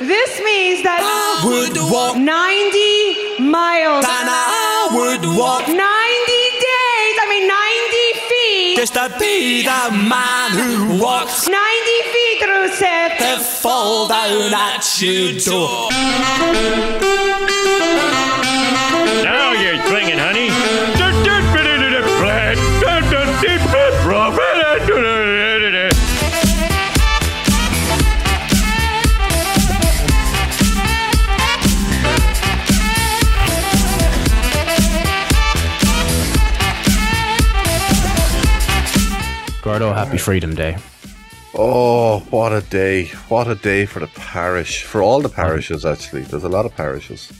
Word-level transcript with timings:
This 0.00 0.40
means 0.44 0.84
that 0.84 1.02
I 1.02 1.42
would 1.42 1.76
walk 1.90 2.14
90 2.16 3.42
miles, 3.50 4.04
and 4.06 4.28
I 4.30 4.86
would 4.94 5.26
walk 5.36 5.66
90 5.66 5.74
days, 5.74 7.14
I 7.18 7.26
mean 7.28 7.48
90 7.50 8.06
feet, 8.30 8.76
just 8.78 8.94
to 8.94 9.10
be 9.18 9.62
the 9.66 9.90
man 10.06 10.54
who 10.54 11.02
walks 11.02 11.48
90 11.48 11.58
feet, 12.14 12.38
Rusev. 12.46 13.18
to 13.18 13.42
fall 13.42 14.06
down 14.06 14.54
at 14.54 14.86
your 15.02 15.32
door. 15.42 15.90
Gordo, 39.68 39.92
happy 39.92 40.16
Freedom 40.16 40.54
Day. 40.54 40.78
Oh, 41.54 42.20
what 42.30 42.54
a 42.54 42.62
day. 42.62 43.08
What 43.28 43.48
a 43.48 43.54
day 43.54 43.84
for 43.84 44.00
the 44.00 44.06
parish. 44.06 44.82
For 44.82 45.02
all 45.02 45.20
the 45.20 45.28
um, 45.28 45.34
parishes, 45.34 45.84
actually. 45.84 46.22
There's 46.22 46.44
a 46.44 46.48
lot 46.48 46.64
of 46.64 46.74
parishes. 46.74 47.30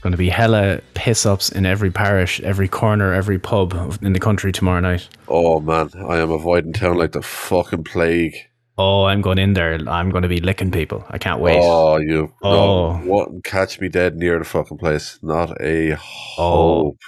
Going 0.00 0.12
to 0.12 0.16
be 0.16 0.30
hella 0.30 0.80
piss 0.94 1.26
ups 1.26 1.52
in 1.52 1.66
every 1.66 1.90
parish, 1.90 2.40
every 2.40 2.66
corner, 2.66 3.12
every 3.12 3.38
pub 3.38 3.98
in 4.00 4.14
the 4.14 4.18
country 4.18 4.52
tomorrow 4.52 4.80
night. 4.80 5.06
Oh, 5.28 5.60
man. 5.60 5.90
I 6.08 6.16
am 6.16 6.30
avoiding 6.30 6.72
town 6.72 6.96
like 6.96 7.12
the 7.12 7.20
fucking 7.20 7.84
plague. 7.84 8.34
Oh, 8.78 9.04
I'm 9.04 9.20
going 9.20 9.36
in 9.36 9.52
there. 9.52 9.74
I'm 9.86 10.08
going 10.08 10.22
to 10.22 10.28
be 10.28 10.40
licking 10.40 10.70
people. 10.70 11.04
I 11.10 11.18
can't 11.18 11.42
wait. 11.42 11.60
Oh, 11.62 11.98
you. 11.98 12.32
Oh. 12.42 12.96
No, 12.96 13.02
wouldn't 13.04 13.44
catch 13.44 13.82
me 13.82 13.90
dead 13.90 14.16
near 14.16 14.38
the 14.38 14.46
fucking 14.46 14.78
place. 14.78 15.18
Not 15.20 15.60
a 15.60 15.92
oh. 15.92 15.98
hope. 15.98 17.00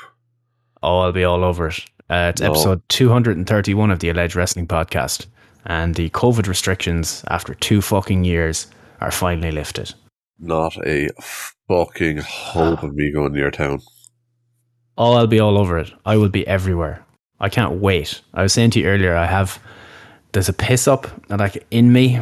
Oh, 0.82 0.98
I'll 0.98 1.12
be 1.12 1.24
all 1.24 1.42
over 1.42 1.68
it. 1.68 1.86
Uh, 2.10 2.30
it's 2.32 2.40
No. 2.40 2.48
episode 2.50 2.82
231 2.88 3.90
of 3.90 3.98
the 3.98 4.08
Alleged 4.08 4.34
Wrestling 4.36 4.66
Podcast. 4.66 5.26
And 5.66 5.94
the 5.94 6.08
COVID 6.10 6.46
restrictions, 6.46 7.24
after 7.28 7.54
two 7.54 7.82
fucking 7.82 8.24
years, 8.24 8.66
are 9.00 9.10
finally 9.10 9.50
lifted. 9.50 9.92
Not 10.38 10.76
a 10.86 11.10
fucking 11.68 12.18
hope 12.18 12.82
of 12.82 12.94
me 12.94 13.12
going 13.12 13.32
near 13.32 13.50
town. 13.50 13.80
Oh, 14.96 15.12
I'll 15.12 15.26
be 15.26 15.40
all 15.40 15.58
over 15.58 15.78
it. 15.78 15.92
I 16.06 16.16
will 16.16 16.28
be 16.28 16.46
everywhere. 16.46 17.04
I 17.40 17.48
can't 17.48 17.80
wait. 17.80 18.20
I 18.34 18.42
was 18.42 18.52
saying 18.52 18.70
to 18.70 18.80
you 18.80 18.86
earlier, 18.86 19.14
I 19.16 19.26
have 19.26 19.58
there's 20.32 20.48
a 20.48 20.52
piss 20.52 20.88
up 20.88 21.06
like 21.28 21.64
in 21.70 21.92
me 21.92 22.20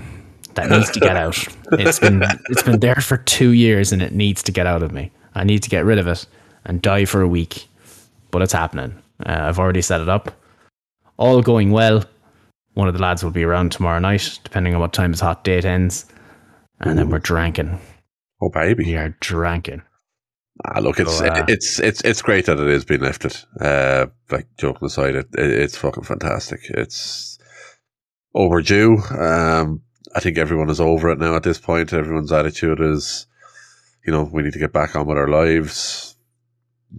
that 0.54 0.70
needs 0.70 0.90
to 0.92 1.00
get 1.00 1.16
out. 1.16 1.36
It's 1.72 1.98
been 1.98 2.22
it's 2.50 2.62
been 2.62 2.80
there 2.80 2.96
for 2.96 3.16
two 3.18 3.50
years 3.50 3.92
and 3.92 4.02
it 4.02 4.12
needs 4.12 4.42
to 4.44 4.52
get 4.52 4.66
out 4.66 4.82
of 4.82 4.92
me. 4.92 5.10
I 5.34 5.44
need 5.44 5.62
to 5.62 5.70
get 5.70 5.84
rid 5.84 5.98
of 5.98 6.06
it 6.06 6.26
and 6.64 6.82
die 6.82 7.04
for 7.04 7.20
a 7.22 7.28
week, 7.28 7.66
but 8.30 8.42
it's 8.42 8.52
happening. 8.52 8.94
Uh, 9.24 9.38
I've 9.42 9.58
already 9.58 9.82
set 9.82 10.00
it 10.00 10.08
up. 10.08 10.30
All 11.16 11.42
going 11.42 11.70
well. 11.70 12.04
One 12.74 12.88
of 12.88 12.94
the 12.94 13.00
lads 13.00 13.24
will 13.24 13.30
be 13.30 13.44
around 13.44 13.72
tomorrow 13.72 13.98
night, 13.98 14.38
depending 14.44 14.74
on 14.74 14.80
what 14.80 14.92
time 14.92 15.12
his 15.12 15.20
hot 15.20 15.44
date 15.44 15.64
ends, 15.64 16.04
and 16.80 16.98
then 16.98 17.08
we're 17.08 17.18
drinking. 17.18 17.80
Oh, 18.42 18.50
baby. 18.50 18.84
We 18.84 18.96
are 18.96 19.16
drinking. 19.20 19.82
Ah, 20.64 20.80
look, 20.80 20.98
it's 21.00 21.18
So, 21.18 21.26
uh, 21.26 21.44
it's 21.48 21.78
it's 21.80 22.00
it's 22.02 22.22
great 22.22 22.46
that 22.46 22.58
it 22.58 22.68
is 22.68 22.84
being 22.84 23.00
lifted. 23.00 23.36
Uh, 23.60 24.06
like 24.30 24.46
joking 24.58 24.86
aside, 24.86 25.14
it, 25.14 25.28
it 25.36 25.50
it's 25.50 25.76
fucking 25.76 26.04
fantastic. 26.04 26.60
It's 26.70 27.38
overdue. 28.34 28.98
Um, 29.18 29.82
I 30.14 30.20
think 30.20 30.38
everyone 30.38 30.70
is 30.70 30.80
over 30.80 31.10
it 31.10 31.18
now. 31.18 31.36
At 31.36 31.42
this 31.42 31.58
point, 31.58 31.92
everyone's 31.92 32.32
attitude 32.32 32.80
is, 32.80 33.26
you 34.06 34.12
know, 34.12 34.28
we 34.32 34.42
need 34.42 34.54
to 34.54 34.58
get 34.58 34.72
back 34.72 34.96
on 34.96 35.06
with 35.06 35.18
our 35.18 35.28
lives. 35.28 36.15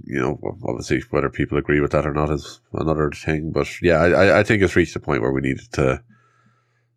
You 0.03 0.19
know, 0.19 0.57
obviously, 0.67 1.01
whether 1.11 1.29
people 1.29 1.57
agree 1.57 1.79
with 1.79 1.91
that 1.91 2.05
or 2.05 2.13
not 2.13 2.29
is 2.29 2.59
another 2.73 3.09
thing. 3.11 3.51
But 3.51 3.67
yeah, 3.81 3.97
I 3.99 4.09
I- 4.09 4.39
I 4.39 4.43
think 4.43 4.61
it's 4.61 4.75
reached 4.75 4.95
a 4.95 4.99
point 4.99 5.21
where 5.21 5.31
we 5.31 5.41
needed 5.41 5.71
to 5.73 6.01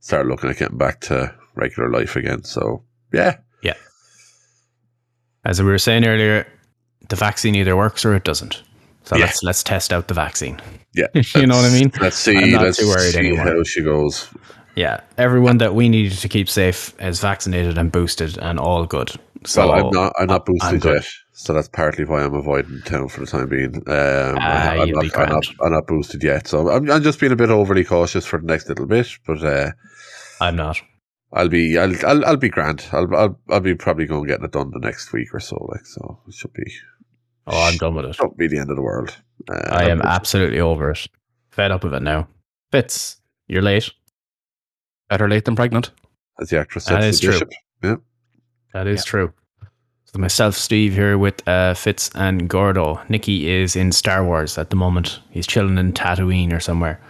start 0.01 0.27
looking 0.27 0.51
at 0.51 0.59
getting 0.59 0.79
back 0.79 1.01
to 1.03 1.35
regular 1.55 1.91
life 1.91 2.17
again. 2.17 2.43
So 2.45 2.83
yeah, 3.13 3.37
Yeah. 3.63 3.75
As 5.45 5.63
we 5.63 5.69
were 5.69 5.79
saying 5.79 6.05
earlier, 6.05 6.47
the 7.09 7.17
vaccine 7.17 7.55
either 7.55 7.77
works 7.77 8.05
or 8.05 8.15
it 8.15 8.25
doesn't. 8.25 8.63
So 9.05 9.17
Yeah. 9.17 9.25
let's 9.27 9.43
let's 9.43 9.63
test 9.63 9.93
out 9.93 10.09
the 10.09 10.15
vaccine. 10.15 10.61
yeah. 10.95 11.07
You 11.35 11.47
know 11.47 11.57
what 11.57 11.65
I 11.65 11.73
mean? 11.73 11.91
Let's 12.01 12.17
see. 12.19 12.37
I'm 12.37 12.51
not 12.53 12.63
let's 12.63 12.79
too 12.79 12.87
worried 12.89 13.13
see 13.13 13.19
anymore. 13.19 13.45
how 13.47 13.63
she 13.65 13.83
goes. 13.83 14.29
Yeah, 14.77 15.01
everyone 15.19 15.59
that 15.59 15.75
we 15.75 15.89
needed 15.89 16.19
to 16.19 16.29
keep 16.29 16.49
safe 16.49 16.95
is 17.01 17.21
vaccinated 17.21 17.77
and 17.79 17.91
boosted 17.91 18.39
and 18.39 18.59
all 18.59 18.87
good. 18.87 19.11
So 19.45 19.67
well, 19.69 19.87
I'm 19.87 19.91
not. 19.93 20.13
I'm 20.19 20.27
not 20.29 20.43
I'm 20.49 20.55
boosted 20.55 20.85
yet, 20.85 21.07
so 21.45 21.53
that's 21.53 21.69
partly 21.69 22.05
why 22.05 22.23
I'm 22.23 22.35
avoiding 22.35 22.83
town 22.83 23.09
for 23.09 23.21
the 23.21 23.27
time 23.27 23.49
being. 23.49 23.77
Um, 23.77 23.83
Ah, 23.89 24.71
I'm, 24.73 24.81
I'm 24.81 25.09
not, 25.09 25.47
not. 25.61 25.71
Not 25.71 25.87
boosted 25.87 26.23
yet, 26.23 26.47
so 26.47 26.69
I'm, 26.69 26.91
I'm 26.91 27.03
just 27.03 27.19
being 27.21 27.33
a 27.33 27.37
bit 27.37 27.51
overly 27.51 27.85
cautious 27.85 28.27
for 28.27 28.39
the 28.41 28.47
next 28.47 28.69
little 28.69 28.87
bit. 28.87 29.09
But 29.27 29.43
uh, 29.43 29.71
I'm 30.41 30.57
not. 30.57 30.81
I'll 31.33 31.49
be. 31.49 31.79
I'll, 31.79 31.95
I'll. 32.07 32.25
I'll 32.27 32.37
be 32.37 32.49
grand. 32.49 32.87
I'll. 32.93 33.15
I'll. 33.15 33.39
I'll 33.49 33.61
be 33.61 33.75
probably 33.75 34.07
going 34.07 34.27
getting 34.27 34.45
it 34.45 34.53
done 34.53 34.71
the 34.73 34.81
next 34.81 35.13
week 35.13 35.33
or 35.33 35.41
so. 35.41 35.57
Like 35.71 35.87
so, 35.87 36.19
it 36.29 36.35
should 36.35 36.53
be. 36.53 36.65
Oh, 37.47 37.63
I'm 37.69 37.77
done 37.79 37.95
with 37.95 38.05
it. 38.05 38.17
Don't 38.17 38.37
be 38.37 38.47
the 38.47 38.59
end 38.59 38.71
of 38.71 38.77
the 38.77 38.83
world. 38.83 39.17
Uh, 39.51 39.69
I 39.71 39.89
am 39.89 40.03
absolutely 40.03 40.61
over 40.61 40.91
it. 40.91 41.07
Fed 41.51 41.71
up 41.71 41.85
with 41.85 41.95
it 41.95 42.03
now. 42.03 42.29
Fitz, 42.71 43.21
you're 43.49 43.63
late. 43.63 43.91
Better 45.09 45.29
late 45.29 45.45
than 45.45 45.57
pregnant. 45.57 45.91
as 46.41 46.51
the 46.51 46.59
actress 46.59 46.85
said. 46.85 46.97
That 47.01 47.05
is 47.05 47.19
true. 47.21 47.33
bishop. 47.33 47.51
Yeah. 47.83 47.97
That 48.73 48.87
is 48.87 49.05
true. 49.05 49.33
So 50.13 50.19
myself, 50.19 50.57
Steve, 50.57 50.93
here 50.93 51.17
with 51.17 51.47
uh, 51.47 51.75
Fitz 51.75 52.11
and 52.17 52.49
Gordo. 52.49 53.01
Nicky 53.09 53.49
is 53.49 53.77
in 53.77 53.93
Star 53.93 54.25
Wars 54.25 54.59
at 54.59 54.71
the 54.71 54.77
moment. 54.77 55.21
He's 55.31 55.47
chilling 55.47 55.79
in 55.79 55.93
Tatooine 55.93 56.53
or 56.53 56.59
somewhere. 56.59 57.01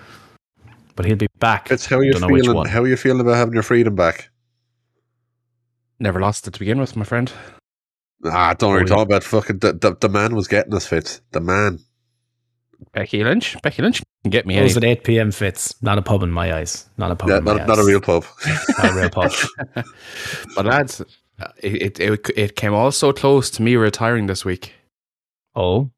But 0.97 1.06
he'll 1.06 1.16
be 1.16 1.28
back. 1.38 1.71
It's 1.71 1.87
how 1.87 2.00
you 2.00 2.12
Don't 2.12 2.28
feeling. 2.28 2.55
one. 2.55 2.69
How 2.69 2.84
you 2.84 2.97
feeling 2.99 3.22
about 3.22 3.37
having 3.37 3.55
your 3.55 3.62
freedom 3.62 3.94
back? 3.94 4.28
Never 5.99 6.21
lost 6.21 6.47
it 6.47 6.53
to 6.53 6.59
begin 6.59 6.78
with, 6.78 6.94
my 6.94 7.05
friend. 7.05 7.33
Ah, 8.27 8.53
don't 8.53 8.71
worry. 8.71 8.81
Oh, 8.81 8.84
yeah. 8.84 8.94
Talk 8.97 9.06
about 9.06 9.22
fucking 9.25 9.61
the, 9.61 9.72
the, 9.72 9.97
the 9.99 10.09
man 10.11 10.34
was 10.34 10.47
getting 10.47 10.75
us 10.75 10.87
Fitz. 10.87 11.22
The 11.31 11.41
man. 11.41 11.78
Becky 12.93 13.25
Lynch. 13.25 13.56
Becky 13.62 13.81
Lynch 13.81 14.03
can 14.25 14.31
get 14.31 14.47
me 14.47 14.56
Close 14.56 14.75
was 14.75 14.77
at 14.77 14.84
8 14.84 15.05
p.m. 15.05 15.31
Fitz. 15.32 15.75
Not 15.82 15.97
a 15.97 16.03
pub 16.03 16.22
in 16.22 16.31
my 16.31 16.55
eyes. 16.55 16.87
Not 16.99 17.11
a 17.12 17.17
pub 17.17 17.31
Yeah, 17.31 17.38
in 17.38 17.44
my 17.44 17.56
not, 17.56 17.67
not 17.67 17.78
a 17.78 17.84
real 17.84 18.00
pub. 18.03 18.27
Not 18.78 18.91
a 18.91 18.94
real 18.94 19.11
pub. 19.11 19.32
But 20.55 20.67
lads, 20.67 21.03
Uh, 21.40 21.48
it, 21.62 21.98
it 21.98 22.00
it 22.00 22.30
it 22.36 22.56
came 22.56 22.74
all 22.74 22.92
so 22.92 23.12
close 23.12 23.50
to 23.50 23.62
me 23.62 23.76
retiring 23.76 24.26
this 24.26 24.44
week. 24.44 24.74
oh, 25.54 25.90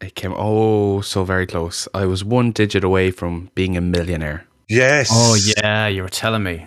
It 0.00 0.14
came 0.14 0.32
oh 0.36 1.00
so 1.00 1.24
very 1.24 1.46
close. 1.46 1.88
I 1.94 2.06
was 2.06 2.24
one 2.24 2.52
digit 2.52 2.84
away 2.84 3.10
from 3.10 3.50
being 3.54 3.76
a 3.76 3.80
millionaire. 3.80 4.46
yes. 4.68 5.08
oh 5.12 5.34
yeah, 5.34 5.88
you 5.88 6.02
were 6.02 6.08
telling 6.08 6.42
me. 6.44 6.66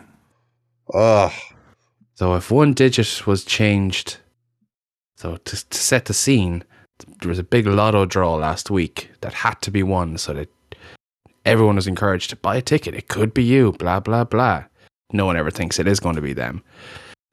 Oh, 0.94 1.34
So 2.16 2.36
if 2.36 2.52
one 2.52 2.74
digit 2.74 3.26
was 3.26 3.46
changed, 3.46 4.18
so 5.16 5.38
to, 5.38 5.70
to 5.70 5.78
set 5.78 6.06
the 6.06 6.14
scene, 6.14 6.64
there 7.22 7.30
was 7.30 7.40
a 7.40 7.44
big 7.44 7.66
lotto 7.66 8.06
draw 8.06 8.36
last 8.36 8.70
week 8.70 9.10
that 9.22 9.34
had 9.34 9.62
to 9.62 9.72
be 9.72 9.82
won, 9.82 10.18
so 10.18 10.34
that 10.34 10.50
everyone 11.46 11.76
was 11.78 11.88
encouraged 11.88 12.30
to 12.32 12.36
buy 12.36 12.58
a 12.58 12.62
ticket. 12.62 12.94
It 12.96 13.08
could 13.08 13.34
be 13.34 13.44
you, 13.44 13.72
blah 13.72 14.02
blah 14.02 14.26
blah. 14.26 14.66
No 15.14 15.26
one 15.26 15.38
ever 15.38 15.52
thinks 15.52 15.80
it 15.80 15.88
is 15.88 16.00
going 16.02 16.16
to 16.16 16.22
be 16.22 16.34
them. 16.34 16.62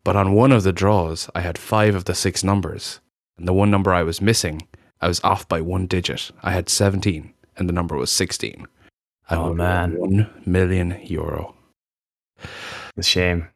But 0.04 0.16
on 0.16 0.32
one 0.32 0.52
of 0.52 0.62
the 0.62 0.72
draws, 0.72 1.28
I 1.34 1.40
had 1.40 1.58
five 1.58 1.94
of 1.94 2.04
the 2.06 2.14
six 2.14 2.42
numbers, 2.42 3.00
and 3.38 3.46
the 3.46 3.52
one 3.52 3.70
number 3.70 3.92
I 3.92 4.02
was 4.02 4.20
missing, 4.20 4.66
I 5.00 5.08
was 5.08 5.20
off 5.22 5.46
by 5.48 5.60
one 5.60 5.86
digit. 5.86 6.30
I 6.42 6.52
had 6.52 6.68
seventeen, 6.68 7.34
and 7.56 7.68
the 7.68 7.72
number 7.72 7.96
was 7.96 8.10
sixteen. 8.10 8.66
I 9.28 9.36
Oh, 9.36 9.48
won 9.48 9.56
man. 9.58 9.98
one 9.98 10.30
million 10.46 10.98
euro. 11.04 11.54
It's 12.96 13.06
a 13.06 13.10
shame. 13.10 13.48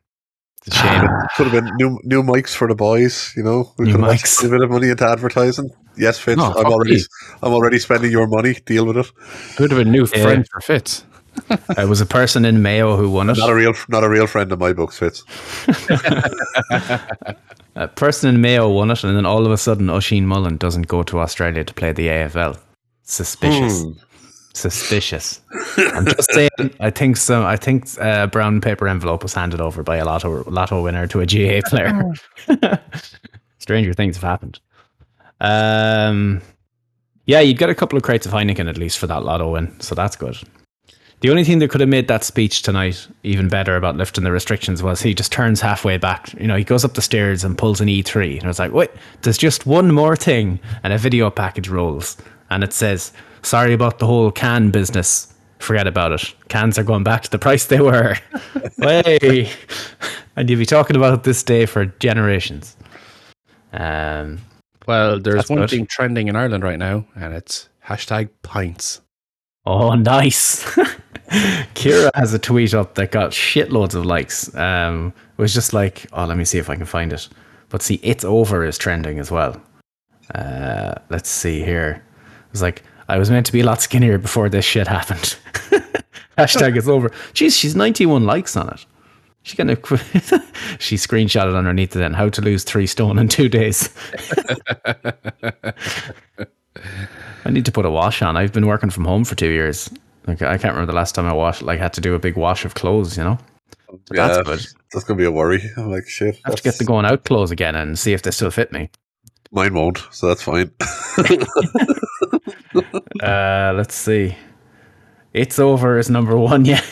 It's 0.66 0.76
a 0.76 0.80
shame. 0.80 1.08
could 1.36 1.46
have 1.48 1.52
been 1.64 1.70
new 1.76 1.98
new 2.04 2.22
mics 2.22 2.54
for 2.54 2.68
the 2.68 2.74
boys. 2.74 3.32
You 3.36 3.42
know, 3.42 3.72
we 3.78 3.86
New 3.86 3.92
could 3.92 4.00
have 4.02 4.10
mics. 4.10 4.12
invested 4.12 4.46
a 4.46 4.50
bit 4.50 4.62
of 4.62 4.70
money 4.70 4.88
into 4.90 5.06
advertising. 5.06 5.70
Yes, 5.96 6.18
Fitz. 6.18 6.38
No, 6.38 6.52
I'm 6.52 6.66
already. 6.66 6.96
me. 6.96 7.02
I'm 7.42 7.52
already 7.52 7.78
spending 7.78 8.10
your 8.10 8.26
money. 8.26 8.54
Deal 8.66 8.84
with 8.86 8.96
it. 8.98 9.10
Could 9.56 9.70
have 9.70 9.78
been 9.82 9.92
new 9.92 10.06
Yeah. 10.14 10.22
friend 10.22 10.46
for 10.52 10.60
Fitz. 10.60 11.04
There 11.76 11.88
was 11.88 12.00
a 12.00 12.06
person 12.06 12.44
in 12.44 12.62
Mayo 12.62 12.96
who 12.96 13.10
won 13.10 13.30
it. 13.30 13.38
Not 13.38 13.50
a 13.50 13.54
real, 13.54 13.74
not 13.88 14.04
a 14.04 14.08
real 14.08 14.26
friend 14.26 14.50
of 14.52 14.58
my 14.60 14.72
books, 14.72 14.98
Fitz. 14.98 15.24
A 17.76 17.88
person 17.88 18.32
in 18.32 18.40
Mayo 18.40 18.68
won 18.68 18.90
it, 18.90 19.02
and 19.02 19.16
then 19.16 19.26
all 19.26 19.44
of 19.44 19.50
a 19.50 19.56
sudden, 19.56 19.90
Oisin 19.90 20.26
Mullin 20.26 20.56
doesn't 20.56 20.86
go 20.86 21.02
to 21.02 21.18
Australia 21.18 21.64
to 21.64 21.74
play 21.74 21.92
the 21.92 22.06
AFL. 22.06 22.56
Suspicious. 23.02 23.82
Hmm. 23.82 23.90
Suspicious. 24.54 25.40
I'm 25.78 26.06
just 26.06 26.32
saying. 26.32 26.50
I 26.78 26.90
think 26.90 27.16
so. 27.16 27.44
I 27.44 27.56
think 27.56 27.88
a 27.98 28.28
brown 28.28 28.60
paper 28.60 28.86
envelope 28.86 29.24
was 29.24 29.34
handed 29.34 29.60
over 29.60 29.82
by 29.82 29.96
a 29.96 30.04
lotto 30.04 30.48
lotto 30.48 30.80
winner 30.82 31.08
to 31.08 31.20
a 31.20 31.26
GA 31.26 31.60
player. 31.66 32.12
Stranger 33.58 33.92
things 33.92 34.14
have 34.16 34.22
happened. 34.22 34.60
Um, 35.40 36.40
yeah, 37.26 37.40
you'd 37.40 37.58
get 37.58 37.70
a 37.70 37.74
couple 37.74 37.96
of 37.96 38.04
crates 38.04 38.26
of 38.26 38.32
Heineken 38.32 38.68
at 38.68 38.78
least 38.78 38.98
for 38.98 39.08
that 39.08 39.24
lotto 39.24 39.50
win, 39.50 39.74
so 39.80 39.96
that's 39.96 40.14
good. 40.14 40.36
The 41.24 41.30
only 41.30 41.44
thing 41.44 41.58
that 41.60 41.70
could 41.70 41.80
have 41.80 41.88
made 41.88 42.06
that 42.08 42.22
speech 42.22 42.60
tonight 42.60 43.08
even 43.22 43.48
better 43.48 43.76
about 43.76 43.96
lifting 43.96 44.24
the 44.24 44.30
restrictions 44.30 44.82
was 44.82 45.00
he 45.00 45.14
just 45.14 45.32
turns 45.32 45.58
halfway 45.58 45.96
back. 45.96 46.30
You 46.34 46.46
know, 46.46 46.54
he 46.54 46.64
goes 46.64 46.84
up 46.84 46.92
the 46.92 47.00
stairs 47.00 47.44
and 47.44 47.56
pulls 47.56 47.80
an 47.80 47.88
E3. 47.88 48.34
And 48.34 48.44
I 48.44 48.48
was 48.48 48.58
like, 48.58 48.72
wait, 48.72 48.90
there's 49.22 49.38
just 49.38 49.64
one 49.64 49.90
more 49.90 50.16
thing. 50.16 50.60
And 50.82 50.92
a 50.92 50.98
video 50.98 51.30
package 51.30 51.70
rolls. 51.70 52.18
And 52.50 52.62
it 52.62 52.74
says, 52.74 53.10
sorry 53.40 53.72
about 53.72 54.00
the 54.00 54.06
whole 54.06 54.30
can 54.32 54.70
business. 54.70 55.32
Forget 55.60 55.86
about 55.86 56.12
it. 56.12 56.34
Cans 56.48 56.78
are 56.78 56.84
going 56.84 57.04
back 57.04 57.22
to 57.22 57.30
the 57.30 57.38
price 57.38 57.64
they 57.64 57.80
were. 57.80 58.16
hey. 58.76 59.48
And 60.36 60.50
you'll 60.50 60.58
be 60.58 60.66
talking 60.66 60.94
about 60.94 61.24
this 61.24 61.42
day 61.42 61.64
for 61.64 61.86
generations. 61.86 62.76
Um, 63.72 64.40
Well, 64.86 65.20
there's 65.20 65.48
one 65.48 65.60
good. 65.60 65.70
thing 65.70 65.86
trending 65.86 66.28
in 66.28 66.36
Ireland 66.36 66.64
right 66.64 66.78
now, 66.78 67.06
and 67.16 67.32
it's 67.32 67.70
hashtag 67.86 68.28
pints. 68.42 69.00
Oh, 69.64 69.94
nice. 69.94 70.78
Kira 71.74 72.10
has 72.14 72.34
a 72.34 72.38
tweet 72.38 72.74
up 72.74 72.94
that 72.96 73.10
got 73.10 73.30
shitloads 73.30 73.94
of 73.94 74.04
likes. 74.04 74.54
Um, 74.54 75.12
it 75.36 75.42
was 75.42 75.54
just 75.54 75.72
like, 75.72 76.06
oh, 76.12 76.26
let 76.26 76.36
me 76.36 76.44
see 76.44 76.58
if 76.58 76.68
I 76.68 76.76
can 76.76 76.86
find 76.86 77.12
it. 77.12 77.28
But 77.68 77.82
see, 77.82 77.98
it's 78.02 78.24
over 78.24 78.64
is 78.64 78.78
trending 78.78 79.18
as 79.18 79.30
well. 79.30 79.60
Uh, 80.34 80.94
let's 81.10 81.28
see 81.28 81.62
here. 81.62 82.02
It 82.46 82.52
was 82.52 82.62
like, 82.62 82.82
I 83.08 83.18
was 83.18 83.30
meant 83.30 83.46
to 83.46 83.52
be 83.52 83.60
a 83.60 83.64
lot 83.64 83.82
skinnier 83.82 84.18
before 84.18 84.48
this 84.48 84.64
shit 84.64 84.86
happened. 84.86 85.36
Hashtag 86.38 86.76
it's 86.76 86.88
over. 86.88 87.10
Jeez, 87.32 87.58
she's 87.58 87.76
91 87.76 88.24
likes 88.24 88.56
on 88.56 88.68
it. 88.68 88.84
She 89.42 89.58
gonna 89.58 89.76
she 90.78 90.96
screenshotted 90.96 91.54
underneath 91.54 91.94
it 91.94 91.98
then 91.98 92.14
how 92.14 92.30
to 92.30 92.40
lose 92.40 92.64
three 92.64 92.86
stone 92.86 93.18
in 93.18 93.28
two 93.28 93.50
days. 93.50 93.90
I 97.44 97.50
need 97.50 97.66
to 97.66 97.72
put 97.72 97.84
a 97.84 97.90
wash 97.90 98.22
on. 98.22 98.38
I've 98.38 98.54
been 98.54 98.66
working 98.66 98.88
from 98.88 99.04
home 99.04 99.24
for 99.24 99.34
two 99.34 99.50
years. 99.50 99.90
Like 100.26 100.42
I 100.42 100.56
can't 100.58 100.74
remember 100.74 100.92
the 100.92 100.96
last 100.96 101.14
time 101.14 101.26
I 101.26 101.32
washed. 101.32 101.62
Like 101.62 101.78
had 101.78 101.92
to 101.94 102.00
do 102.00 102.14
a 102.14 102.18
big 102.18 102.36
wash 102.36 102.64
of 102.64 102.74
clothes. 102.74 103.16
You 103.16 103.24
know, 103.24 103.38
So 103.90 103.98
yeah, 104.14 104.28
that's 104.28 104.42
good. 104.48 104.60
that's 104.92 105.04
gonna 105.04 105.18
be 105.18 105.24
a 105.24 105.30
worry. 105.32 105.62
I'm 105.76 105.90
like, 105.90 106.06
shit. 106.06 106.36
I 106.44 106.48
have 106.50 106.56
to 106.56 106.62
get 106.62 106.78
the 106.78 106.84
going 106.84 107.04
out 107.04 107.24
clothes 107.24 107.50
again 107.50 107.74
and 107.74 107.98
see 107.98 108.12
if 108.12 108.22
they 108.22 108.30
still 108.30 108.50
fit 108.50 108.72
me. 108.72 108.90
Mine 109.52 109.74
won't, 109.74 110.02
so 110.10 110.28
that's 110.28 110.42
fine. 110.42 110.70
Uh, 113.22 113.72
let's 113.76 113.94
see. 113.94 114.36
It's 115.32 115.58
over 115.60 115.98
is 115.98 116.10
number 116.10 116.36
one. 116.36 116.64
Yeah. 116.64 116.82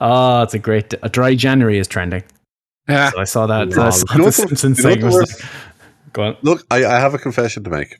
oh, 0.00 0.42
it's 0.42 0.54
a 0.54 0.58
great. 0.58 0.94
A 1.02 1.08
dry 1.08 1.34
January 1.34 1.78
is 1.78 1.88
trending. 1.88 2.22
Yeah. 2.88 3.10
So 3.10 3.20
I 3.20 3.24
saw 3.24 3.46
that. 3.46 3.68
Lol. 3.70 3.86
I 3.86 3.90
saw 3.90 4.12
You 4.12 4.18
know 4.20 4.24
the 4.26 4.32
Simpsons 4.32 4.80
thing. 4.80 5.04
was 5.04 5.16
like- 5.16 5.50
Go 6.12 6.22
on. 6.22 6.36
Look, 6.42 6.64
I, 6.70 6.84
I 6.86 6.98
have 7.00 7.14
a 7.14 7.18
confession 7.18 7.64
to 7.64 7.70
make. 7.70 7.96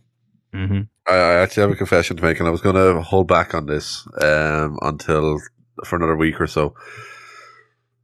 Hmm 0.52 0.80
I, 1.06 1.14
I 1.14 1.34
actually 1.42 1.62
have 1.62 1.70
a 1.70 1.76
confession 1.76 2.16
to 2.16 2.22
make, 2.22 2.38
and 2.38 2.48
I 2.48 2.50
was 2.50 2.60
going 2.60 2.74
to 2.74 3.00
hold 3.02 3.28
back 3.28 3.54
on 3.54 3.66
this 3.66 4.06
um, 4.22 4.78
until 4.82 5.38
for 5.84 5.96
another 5.96 6.16
week 6.16 6.40
or 6.40 6.46
so. 6.46 6.74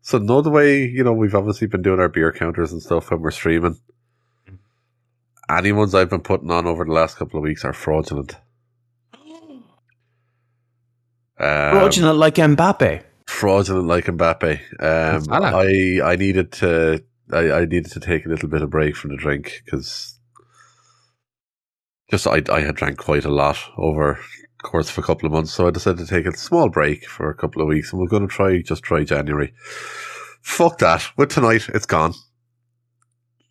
So, 0.03 0.19
know 0.19 0.41
the 0.43 0.51
way 0.51 0.85
you 0.85 1.03
know 1.05 1.13
we've 1.13 1.35
obviously 1.35 1.67
been 1.67 1.83
doing 1.83 2.01
our 2.01 2.09
beer 2.09 2.33
counters 2.33 2.73
and 2.73 2.83
stuff 2.83 3.11
when 3.11 3.21
we're 3.21 3.31
streaming. 3.31 3.79
Any 5.51 5.73
ones 5.73 5.95
I've 5.95 6.09
been 6.11 6.23
putting 6.23 6.51
on 6.51 6.67
over 6.67 6.85
the 6.85 6.93
last 6.93 7.17
couple 7.19 7.39
of 7.39 7.45
weeks 7.45 7.65
are 7.65 7.73
fraudulent. 7.75 8.37
Um, 11.39 11.73
Fraudulent 11.73 12.19
like 12.19 12.37
Mbappe. 12.37 13.03
fraudulent 13.27 13.89
like 13.89 14.05
Mbappe. 14.07 14.61
Um, 14.81 15.27
I 15.33 16.01
I 16.13 16.17
needed 16.17 16.53
to 16.53 17.03
I, 17.33 17.51
I 17.51 17.65
needed 17.65 17.91
to 17.93 18.01
take 18.01 18.25
a 18.25 18.29
little 18.29 18.49
bit 18.49 18.63
of 18.63 18.71
break 18.71 18.97
from 18.97 19.11
the 19.11 19.17
drink 19.17 19.63
because 19.65 20.14
just 22.11 22.27
I 22.27 22.43
I 22.51 22.61
had 22.61 22.77
drank 22.77 22.99
quite 22.99 23.25
a 23.25 23.33
lot 23.33 23.59
over 23.77 24.19
the 24.59 24.69
course 24.69 24.91
of 24.91 24.99
a 24.99 25.03
couple 25.03 25.27
of 25.27 25.33
months, 25.33 25.53
so 25.53 25.67
I 25.67 25.71
decided 25.71 25.99
to 25.99 26.07
take 26.07 26.27
a 26.27 26.37
small 26.37 26.69
break 26.69 27.07
for 27.07 27.29
a 27.31 27.35
couple 27.35 27.63
of 27.63 27.69
weeks, 27.69 27.93
and 27.93 28.01
we're 28.01 28.09
going 28.09 28.27
to 28.27 28.35
try 28.35 28.63
just 28.63 28.83
try 28.83 29.05
January. 29.05 29.53
Fuck 30.43 30.79
that! 30.79 31.07
With 31.17 31.31
tonight, 31.31 31.69
it's 31.75 31.87
gone. 31.87 32.15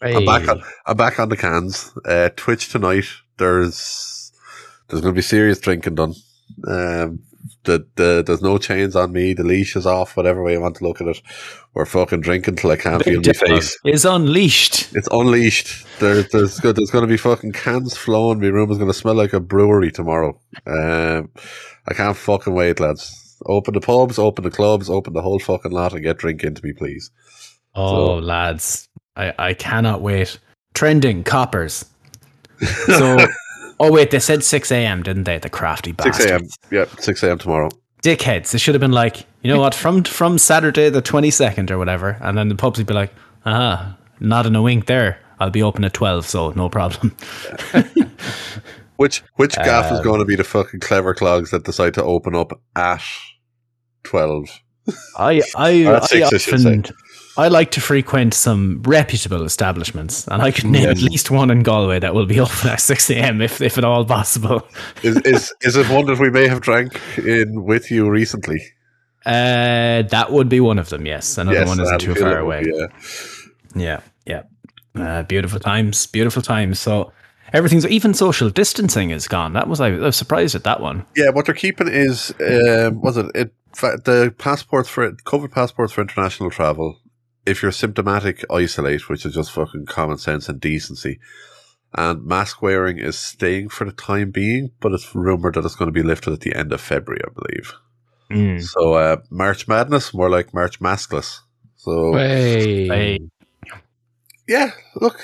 I'm 0.01 0.25
back 0.25 0.47
on. 0.49 0.61
I'm 0.85 0.97
back 0.97 1.19
on 1.19 1.29
the 1.29 1.37
cans. 1.37 1.93
Uh, 2.05 2.29
Twitch 2.35 2.69
tonight. 2.69 3.05
There's 3.37 4.31
there's 4.87 5.01
going 5.01 5.13
to 5.13 5.17
be 5.17 5.21
serious 5.21 5.59
drinking 5.59 5.95
done. 5.95 6.13
Um, 6.67 7.19
the, 7.63 7.85
the 7.95 8.23
there's 8.25 8.41
no 8.41 8.57
chains 8.57 8.95
on 8.95 9.11
me. 9.11 9.33
The 9.33 9.43
leash 9.43 9.75
is 9.75 9.85
off. 9.85 10.15
Whatever 10.15 10.43
way 10.43 10.53
you 10.53 10.61
want 10.61 10.75
to 10.77 10.83
look 10.83 11.01
at 11.01 11.07
it, 11.07 11.21
we're 11.73 11.85
fucking 11.85 12.21
drinking 12.21 12.55
till 12.57 12.71
I 12.71 12.77
can't 12.77 13.03
feel 13.03 13.21
my 13.25 13.33
face. 13.33 13.77
is 13.85 14.05
unleashed. 14.05 14.93
It's 14.95 15.07
unleashed. 15.11 15.85
There, 15.99 16.23
there's 16.23 16.59
good. 16.59 16.75
There's 16.75 16.91
going 16.91 17.03
to 17.03 17.11
be 17.11 17.17
fucking 17.17 17.53
cans 17.53 17.97
flowing. 17.97 18.39
My 18.39 18.47
room 18.47 18.71
is 18.71 18.77
going 18.77 18.89
to 18.89 18.97
smell 18.97 19.15
like 19.15 19.33
a 19.33 19.39
brewery 19.39 19.91
tomorrow. 19.91 20.39
Um, 20.65 21.29
I 21.87 21.93
can't 21.93 22.17
fucking 22.17 22.53
wait, 22.53 22.79
lads. 22.79 23.19
Open 23.45 23.73
the 23.73 23.81
pubs, 23.81 24.17
open 24.17 24.43
the 24.43 24.51
clubs, 24.51 24.89
open 24.89 25.13
the 25.13 25.21
whole 25.21 25.39
fucking 25.39 25.71
lot, 25.71 25.93
and 25.93 26.01
get 26.03 26.17
drink 26.17 26.43
into 26.43 26.65
me, 26.65 26.71
please. 26.71 27.11
Oh, 27.75 28.15
lads, 28.15 28.87
I, 29.15 29.33
I 29.37 29.53
cannot 29.53 30.01
wait. 30.01 30.39
Trending 30.73 31.23
coppers. 31.23 31.85
So, 32.85 33.17
oh 33.83 33.91
wait, 33.91 34.11
they 34.11 34.19
said 34.19 34.43
six 34.43 34.71
a.m. 34.71 35.03
didn't 35.03 35.23
they? 35.23 35.37
The 35.39 35.49
crafty 35.49 35.91
bastards. 35.91 36.17
Six 36.17 36.29
a.m. 36.31 36.47
Yep, 36.71 36.89
six 36.99 37.23
a.m. 37.23 37.37
tomorrow. 37.37 37.69
Dickheads. 38.03 38.51
They 38.51 38.57
should 38.57 38.75
have 38.75 38.81
been 38.81 38.91
like, 38.91 39.25
you 39.41 39.53
know 39.53 39.59
what? 39.59 39.73
From 39.75 40.03
from 40.03 40.37
Saturday 40.37 40.89
the 40.89 41.01
twenty 41.01 41.31
second 41.31 41.71
or 41.71 41.77
whatever, 41.77 42.17
and 42.21 42.37
then 42.37 42.49
the 42.49 42.55
pubs 42.55 42.77
would 42.79 42.87
be 42.87 42.93
like, 42.93 43.13
ah, 43.45 43.97
not 44.19 44.45
in 44.45 44.55
a 44.55 44.61
wink 44.61 44.85
there. 44.87 45.19
I'll 45.39 45.49
be 45.49 45.63
open 45.63 45.83
at 45.83 45.93
twelve, 45.93 46.25
so 46.27 46.51
no 46.51 46.69
problem. 46.69 47.15
Which 48.97 49.23
which 49.35 49.55
gaff 49.55 49.91
Um, 49.91 49.97
is 49.97 50.01
going 50.03 50.19
to 50.19 50.25
be 50.25 50.35
the 50.35 50.43
fucking 50.43 50.79
clever 50.79 51.13
clogs 51.15 51.49
that 51.51 51.63
decide 51.63 51.93
to 51.95 52.03
open 52.03 52.35
up 52.35 52.53
at 52.75 53.01
twelve? 54.03 54.61
I 55.17 55.41
I, 55.55 55.85
I 55.85 55.85
I 55.85 56.21
often 56.21 56.85
I 57.35 57.47
like 57.47 57.71
to 57.71 57.81
frequent 57.81 58.33
some 58.33 58.81
reputable 58.83 59.43
establishments, 59.43 60.27
and 60.27 60.41
I 60.41 60.51
could 60.51 60.65
name 60.65 60.89
at 60.89 61.01
least 61.01 61.31
one 61.31 61.49
in 61.49 61.63
Galway 61.63 61.99
that 61.99 62.13
will 62.13 62.25
be 62.25 62.39
open 62.39 62.69
at 62.69 62.79
six 62.79 63.09
a.m. 63.09 63.41
if 63.41 63.61
if 63.61 63.77
at 63.77 63.83
all 63.83 64.05
possible. 64.05 64.67
Is 65.01 65.17
is 65.21 65.53
is 65.61 65.75
it 65.75 65.89
one 65.89 66.05
that 66.05 66.19
we 66.19 66.29
may 66.29 66.47
have 66.47 66.61
drank 66.61 66.99
in 67.17 67.63
with 67.63 67.89
you 67.89 68.09
recently? 68.09 68.61
Uh, 69.25 70.03
that 70.03 70.27
would 70.31 70.49
be 70.49 70.59
one 70.59 70.77
of 70.77 70.89
them. 70.89 71.05
Yes, 71.05 71.37
another 71.37 71.65
one 71.65 71.79
isn't 71.79 71.99
too 72.01 72.13
far 72.13 72.39
away. 72.39 72.63
be, 72.63 72.75
Yeah, 73.75 74.01
yeah. 74.25 74.43
yeah. 74.95 75.19
Uh, 75.19 75.23
beautiful 75.23 75.59
times, 75.59 76.05
beautiful 76.07 76.41
times. 76.41 76.79
So 76.79 77.11
everything's 77.51 77.87
even 77.87 78.13
social 78.13 78.49
distancing 78.49 79.11
is 79.11 79.27
gone. 79.27 79.53
That 79.53 79.67
was 79.67 79.79
I 79.81 79.91
was 79.91 80.15
surprised 80.15 80.55
at 80.55 80.65
that 80.65 80.81
one. 80.81 81.05
Yeah, 81.15 81.29
what 81.29 81.45
they're 81.45 81.55
keeping 81.55 81.87
is 81.87 82.31
um, 82.41 83.01
was 83.01 83.17
it 83.17 83.27
it 83.33 83.53
the 83.81 84.33
passports 84.37 84.89
for 84.89 85.11
COVID 85.11 85.51
passports 85.51 85.93
for 85.93 86.01
international 86.01 86.51
travel. 86.51 86.99
If 87.45 87.61
you're 87.61 87.71
symptomatic, 87.71 88.43
isolate, 88.49 89.09
which 89.09 89.25
is 89.25 89.33
just 89.33 89.51
fucking 89.51 89.85
common 89.85 90.17
sense 90.17 90.47
and 90.49 90.59
decency. 90.61 91.19
And 91.95 92.25
mask 92.25 92.61
wearing 92.61 92.97
is 92.97 93.17
staying 93.19 93.69
for 93.69 93.85
the 93.85 93.91
time 93.91 94.31
being, 94.31 94.71
but 94.79 94.93
it's 94.93 95.13
rumored 95.13 95.55
that 95.55 95.65
it's 95.65 95.75
going 95.75 95.89
to 95.89 95.91
be 95.91 96.01
lifted 96.07 96.33
at 96.33 96.39
the 96.39 96.55
end 96.55 96.71
of 96.73 96.81
February, 96.81 97.21
I 97.23 97.29
believe. 97.33 97.73
Mm. 98.31 98.63
So 98.63 98.93
uh, 98.93 99.17
March 99.29 99.67
Madness, 99.67 100.13
more 100.13 100.29
like 100.29 100.53
March 100.53 100.79
Maskless. 100.79 101.39
So 101.75 102.15
Hey. 102.15 102.87
Hey. 102.87 103.19
yeah, 104.47 104.71
look, 104.95 105.19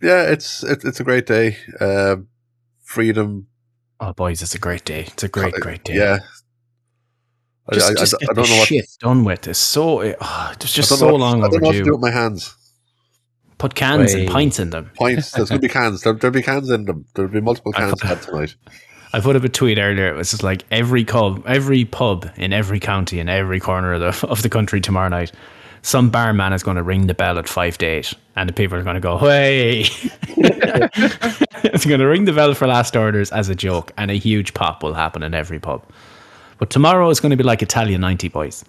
yeah, 0.00 0.22
it's 0.30 0.62
it, 0.62 0.84
it's 0.84 1.00
a 1.00 1.04
great 1.04 1.26
day. 1.26 1.56
Um 1.80 2.28
freedom, 2.82 3.48
Oh, 3.98 4.12
boys, 4.12 4.42
it's 4.42 4.54
a 4.54 4.58
great 4.58 4.84
day. 4.84 5.04
It's 5.08 5.22
a 5.22 5.28
great, 5.28 5.54
great 5.54 5.82
day. 5.84 5.94
yeah. 5.94 6.18
I- 7.70 7.74
Just, 7.74 7.86
I, 7.86 7.90
I, 7.90 7.94
just 7.94 8.14
I 8.14 8.18
get 8.18 8.26
don't 8.34 8.44
the 8.46 8.50
know 8.50 8.58
what. 8.58 8.68
shit 8.68 8.86
done 9.00 9.24
with. 9.24 9.48
It's 9.48 9.58
so 9.58 10.02
oh, 10.02 10.14
ah, 10.20 10.52
it's 10.52 10.72
just 10.72 10.88
don't 10.90 10.98
so 10.98 11.06
know 11.06 11.12
what- 11.12 11.20
long 11.20 11.44
I 11.44 11.48
don't 11.48 11.62
know 11.62 11.66
what 11.68 11.72
to 11.72 11.78
do 11.78 11.80
overdue. 11.80 11.92
with 11.92 12.00
my 12.00 12.10
hands. 12.10 12.56
Put 13.58 13.74
cans 13.76 14.12
and 14.14 14.28
pints 14.28 14.58
in 14.58 14.70
them. 14.70 14.90
Points. 14.96 15.30
There's 15.30 15.48
going 15.48 15.60
to 15.60 15.68
be 15.68 15.72
cans. 15.72 16.00
There, 16.02 16.12
there'll 16.14 16.34
be 16.34 16.42
cans 16.42 16.68
in 16.70 16.84
them. 16.86 17.04
There'll 17.14 17.30
be 17.30 17.40
multiple 17.40 17.72
cans 17.72 18.00
thought- 18.00 18.08
had 18.08 18.22
tonight. 18.22 18.56
I 19.14 19.20
put 19.20 19.36
up 19.36 19.44
a 19.44 19.48
tweet 19.48 19.78
earlier. 19.78 20.08
It 20.08 20.16
was 20.16 20.30
just 20.30 20.42
like 20.42 20.64
every 20.72 21.04
pub, 21.04 21.44
every 21.46 21.84
pub 21.84 22.28
in 22.36 22.52
every 22.52 22.80
county 22.80 23.20
in 23.20 23.28
every 23.28 23.60
corner 23.60 23.92
of 23.92 24.00
the 24.00 24.26
of 24.28 24.42
the 24.42 24.48
country 24.48 24.80
tomorrow 24.80 25.08
night. 25.08 25.30
Some 25.82 26.10
barman 26.10 26.52
is 26.52 26.62
going 26.62 26.76
to 26.76 26.82
ring 26.82 27.08
the 27.08 27.14
bell 27.14 27.38
at 27.38 27.48
five 27.48 27.76
to 27.78 27.86
eight, 27.86 28.14
and 28.36 28.48
the 28.48 28.52
people 28.52 28.78
are 28.78 28.82
going 28.82 28.94
to 28.94 29.00
go, 29.00 29.18
"Hey!" 29.18 29.80
it's 30.36 31.84
going 31.84 32.00
to 32.00 32.06
ring 32.06 32.24
the 32.24 32.32
bell 32.32 32.54
for 32.54 32.66
last 32.66 32.96
orders 32.96 33.30
as 33.32 33.48
a 33.48 33.54
joke, 33.54 33.92
and 33.96 34.10
a 34.10 34.14
huge 34.14 34.54
pop 34.54 34.82
will 34.82 34.94
happen 34.94 35.22
in 35.22 35.34
every 35.34 35.58
pub. 35.60 35.84
But 36.62 36.70
tomorrow 36.70 37.10
is 37.10 37.18
going 37.18 37.30
to 37.30 37.36
be 37.36 37.42
like 37.42 37.60
Italia 37.60 37.98
ninety 37.98 38.28
boys. 38.28 38.64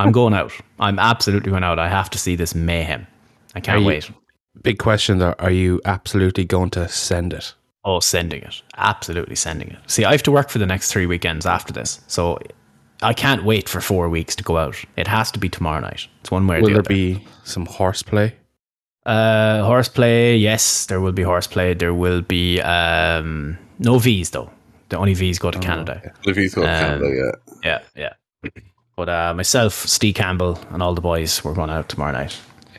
I'm 0.00 0.10
going 0.10 0.34
out. 0.34 0.50
I'm 0.80 0.98
absolutely 0.98 1.50
going 1.52 1.62
out. 1.62 1.78
I 1.78 1.88
have 1.88 2.10
to 2.10 2.18
see 2.18 2.34
this 2.34 2.56
mayhem. 2.56 3.06
I 3.54 3.60
can't 3.60 3.76
Are 3.76 3.80
you- 3.80 3.86
wait. 3.86 4.10
Big 4.62 4.78
question 4.80 5.18
though. 5.18 5.36
Are 5.38 5.52
you 5.52 5.80
absolutely 5.84 6.44
going 6.44 6.70
to 6.70 6.88
send 6.88 7.32
it? 7.32 7.54
Oh, 7.84 8.00
sending 8.00 8.42
it. 8.42 8.62
Absolutely 8.76 9.36
sending 9.36 9.68
it. 9.68 9.78
See, 9.86 10.04
I 10.04 10.10
have 10.10 10.24
to 10.24 10.32
work 10.32 10.48
for 10.50 10.58
the 10.58 10.66
next 10.66 10.90
three 10.92 11.06
weekends 11.06 11.46
after 11.46 11.72
this. 11.72 12.00
So 12.08 12.40
I 13.00 13.12
can't 13.14 13.44
wait 13.44 13.68
for 13.68 13.80
four 13.80 14.08
weeks 14.08 14.34
to 14.34 14.42
go 14.42 14.58
out. 14.58 14.74
It 14.96 15.06
has 15.06 15.30
to 15.30 15.38
be 15.38 15.48
tomorrow 15.48 15.78
night. 15.82 16.08
It's 16.22 16.32
one 16.32 16.48
way 16.48 16.56
or 16.56 16.62
Will 16.62 16.68
the 16.70 16.72
there 16.74 16.80
other. 16.80 16.88
be 16.88 17.24
some 17.44 17.66
horseplay? 17.66 18.34
uh, 19.06 19.62
horseplay, 19.62 20.36
yes, 20.36 20.86
there 20.86 21.00
will 21.00 21.12
be 21.12 21.22
horseplay. 21.22 21.74
There 21.74 21.94
will 21.94 22.22
be 22.22 22.60
um, 22.62 23.56
no 23.78 24.00
V's, 24.00 24.30
though. 24.30 24.50
The 24.88 24.96
only 24.98 25.14
V's 25.14 25.38
go 25.38 25.50
to 25.50 25.58
Canada. 25.58 26.12
If 26.24 26.36
he's 26.36 26.54
going 26.54 26.66
to 26.66 26.72
Um, 26.72 26.80
Canada, 27.00 27.32
yeah. 27.64 27.80
Yeah, 27.94 28.12
yeah. 28.44 28.50
But 28.96 29.08
uh, 29.08 29.34
myself, 29.34 29.74
Steve 29.86 30.14
Campbell, 30.14 30.58
and 30.70 30.82
all 30.82 30.94
the 30.94 31.00
boys, 31.00 31.44
we're 31.44 31.54
going 31.54 31.70
out 31.70 31.88
tomorrow 31.88 32.12
night. 32.12 32.38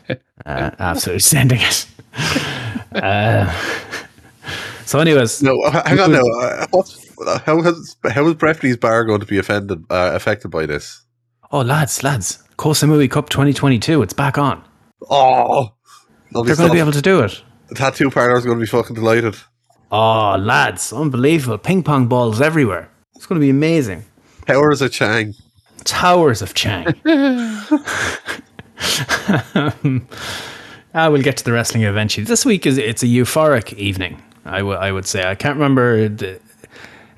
Uh, 0.45 0.71
absolutely 0.79 1.19
sending 1.19 1.59
it. 1.61 1.85
Uh, 2.95 3.53
so, 4.85 4.99
anyways, 4.99 5.43
No, 5.43 5.51
h- 5.67 5.83
hang 5.85 5.99
on 5.99 6.11
now. 6.13 6.23
Uh, 6.41 6.65
what's, 6.71 7.07
how 7.45 7.61
has 7.61 7.95
how 8.09 8.25
is 8.27 8.33
Breffney's 8.33 8.77
bar 8.77 9.05
going 9.05 9.19
to 9.19 9.25
be 9.27 9.37
offended 9.37 9.83
uh, 9.91 10.11
affected 10.15 10.49
by 10.49 10.65
this? 10.65 11.03
oh 11.51 11.59
lads, 11.61 12.03
lads, 12.03 12.41
Samui 12.57 13.11
Cup 13.11 13.29
2022, 13.29 14.01
it's 14.01 14.13
back 14.13 14.37
on. 14.39 14.63
Oh, 15.09 15.73
They're 16.31 16.55
going 16.55 16.69
to 16.69 16.73
be 16.73 16.79
able 16.79 16.93
to 16.93 17.01
do 17.01 17.19
it. 17.19 17.43
The 17.67 17.75
tattoo 17.75 18.09
parlor's 18.09 18.43
going 18.45 18.57
to 18.57 18.61
be 18.61 18.67
fucking 18.67 18.95
delighted. 18.95 19.35
Oh, 19.91 20.37
lads, 20.39 20.93
unbelievable! 20.93 21.57
Ping 21.57 21.83
pong 21.83 22.07
balls 22.07 22.41
everywhere. 22.41 22.89
It's 23.15 23.25
going 23.25 23.39
to 23.41 23.45
be 23.45 23.49
amazing. 23.49 24.05
Towers 24.45 24.81
of 24.81 24.91
Chang. 24.91 25.33
Towers 25.83 26.41
of 26.41 26.53
Chang. 26.53 26.93
Ah, 30.95 31.07
we'll 31.11 31.21
get 31.21 31.37
to 31.37 31.43
the 31.43 31.51
wrestling 31.51 31.83
eventually. 31.83 32.25
This 32.25 32.43
week 32.45 32.65
is 32.65 32.79
it's 32.79 33.03
a 33.03 33.05
euphoric 33.05 33.73
evening. 33.73 34.19
I 34.43 34.63
would 34.63 34.77
I 34.79 34.91
would 34.91 35.05
say. 35.05 35.23
I 35.23 35.35
can't 35.35 35.53
remember. 35.55 36.09
The, 36.09 36.39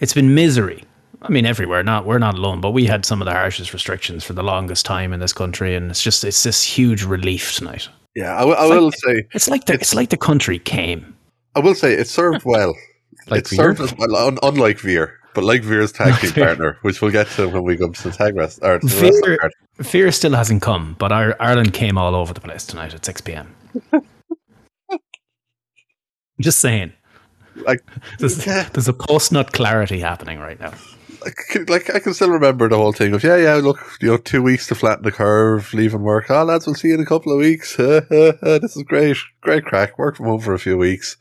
it's 0.02 0.14
been 0.14 0.36
misery. 0.36 0.84
I 1.22 1.30
mean, 1.30 1.46
everywhere. 1.46 1.82
Not 1.82 2.06
we're 2.06 2.20
not 2.20 2.38
alone, 2.38 2.60
but 2.60 2.72
we 2.72 2.86
had 2.86 3.06
some 3.06 3.22
of 3.22 3.26
the 3.28 3.32
harshest 3.32 3.72
restrictions 3.72 4.26
for 4.26 4.34
the 4.34 4.44
longest 4.44 4.86
time 4.86 5.14
in 5.14 5.22
this 5.22 5.32
country, 5.32 5.74
and 5.74 5.90
it's 5.90 6.04
just 6.04 6.26
it's 6.26 6.44
this 6.44 6.62
huge 6.64 7.06
relief 7.06 7.56
tonight. 7.56 7.88
Yeah, 8.14 8.36
I, 8.36 8.44
will- 8.44 8.58
I 8.58 8.66
will 8.66 8.92
say, 8.92 9.24
It's 9.34 9.48
like 9.50 9.64
the 9.66 9.74
it's 9.76 9.96
like 9.96 10.10
the 10.10 10.18
country 10.18 10.60
came. 10.60 11.16
I 11.56 11.60
will 11.60 11.76
say, 11.76 11.94
it 11.94 12.08
served 12.08 12.44
well. 12.46 12.76
Like 13.28 13.42
it 13.42 13.48
Veer? 13.50 13.58
served 13.76 13.82
as 13.82 13.94
well, 13.98 14.16
un- 14.16 14.38
unlike 14.44 14.80
Veer, 14.80 15.20
but 15.36 15.44
like 15.44 15.64
Veer's 15.64 15.92
tag 15.92 16.20
team 16.20 16.32
partner, 16.46 16.78
which 16.82 17.02
we'll 17.02 17.12
get 17.12 17.28
to 17.32 17.48
when 17.50 17.64
we 17.64 17.78
come 17.78 17.94
to 17.94 18.04
the 18.10 18.12
tag 18.12 18.36
rest 18.36 18.60
or 18.64 18.80
to 18.80 18.88
the 18.88 18.94
wrestling 19.02 19.24
Veer. 19.24 19.52
Fear 19.84 20.12
still 20.12 20.34
hasn't 20.34 20.62
come, 20.62 20.96
but 21.00 21.12
our, 21.12 21.36
Ireland 21.40 21.74
came 21.74 21.98
all 21.98 22.16
over 22.16 22.34
the 22.34 22.42
place 22.42 22.66
tonight 22.66 22.94
at 22.94 23.06
6 23.06 23.22
p.m. 23.22 23.54
Just 26.40 26.60
saying. 26.60 26.94
Like, 27.56 27.84
There's, 28.18 28.44
there's 28.46 28.88
a 28.88 28.94
post 28.94 29.32
nut 29.32 29.52
clarity 29.54 30.00
happening 30.00 30.40
right 30.40 30.60
now. 30.60 30.74
Like 31.68 31.94
I 31.94 32.00
can 32.00 32.14
still 32.14 32.32
remember 32.32 32.68
the 32.68 32.78
whole 32.78 32.94
thing 32.94 33.14
of 33.14 33.24
yeah, 33.24 33.38
yeah. 33.38 33.56
Look, 33.56 33.80
you 34.02 34.10
know, 34.10 34.18
two 34.18 34.42
weeks 34.42 34.68
to 34.68 34.76
flatten 34.76 35.04
the 35.04 35.12
curve, 35.12 35.74
leaving 35.74 36.02
work. 36.02 36.30
Oh, 36.30 36.44
lads, 36.44 36.66
we'll 36.66 36.76
see 36.76 36.90
you 36.90 36.96
in 36.96 37.00
a 37.00 37.06
couple 37.06 37.32
of 37.32 37.38
weeks. 37.38 37.76
this 37.78 38.76
is 38.76 38.84
great, 38.84 39.18
great 39.42 39.66
crack. 39.66 39.98
Work 39.98 40.18
from 40.18 40.26
home 40.26 40.42
for 40.42 40.54
a 40.54 40.60
few 40.60 40.78
weeks. 40.78 41.18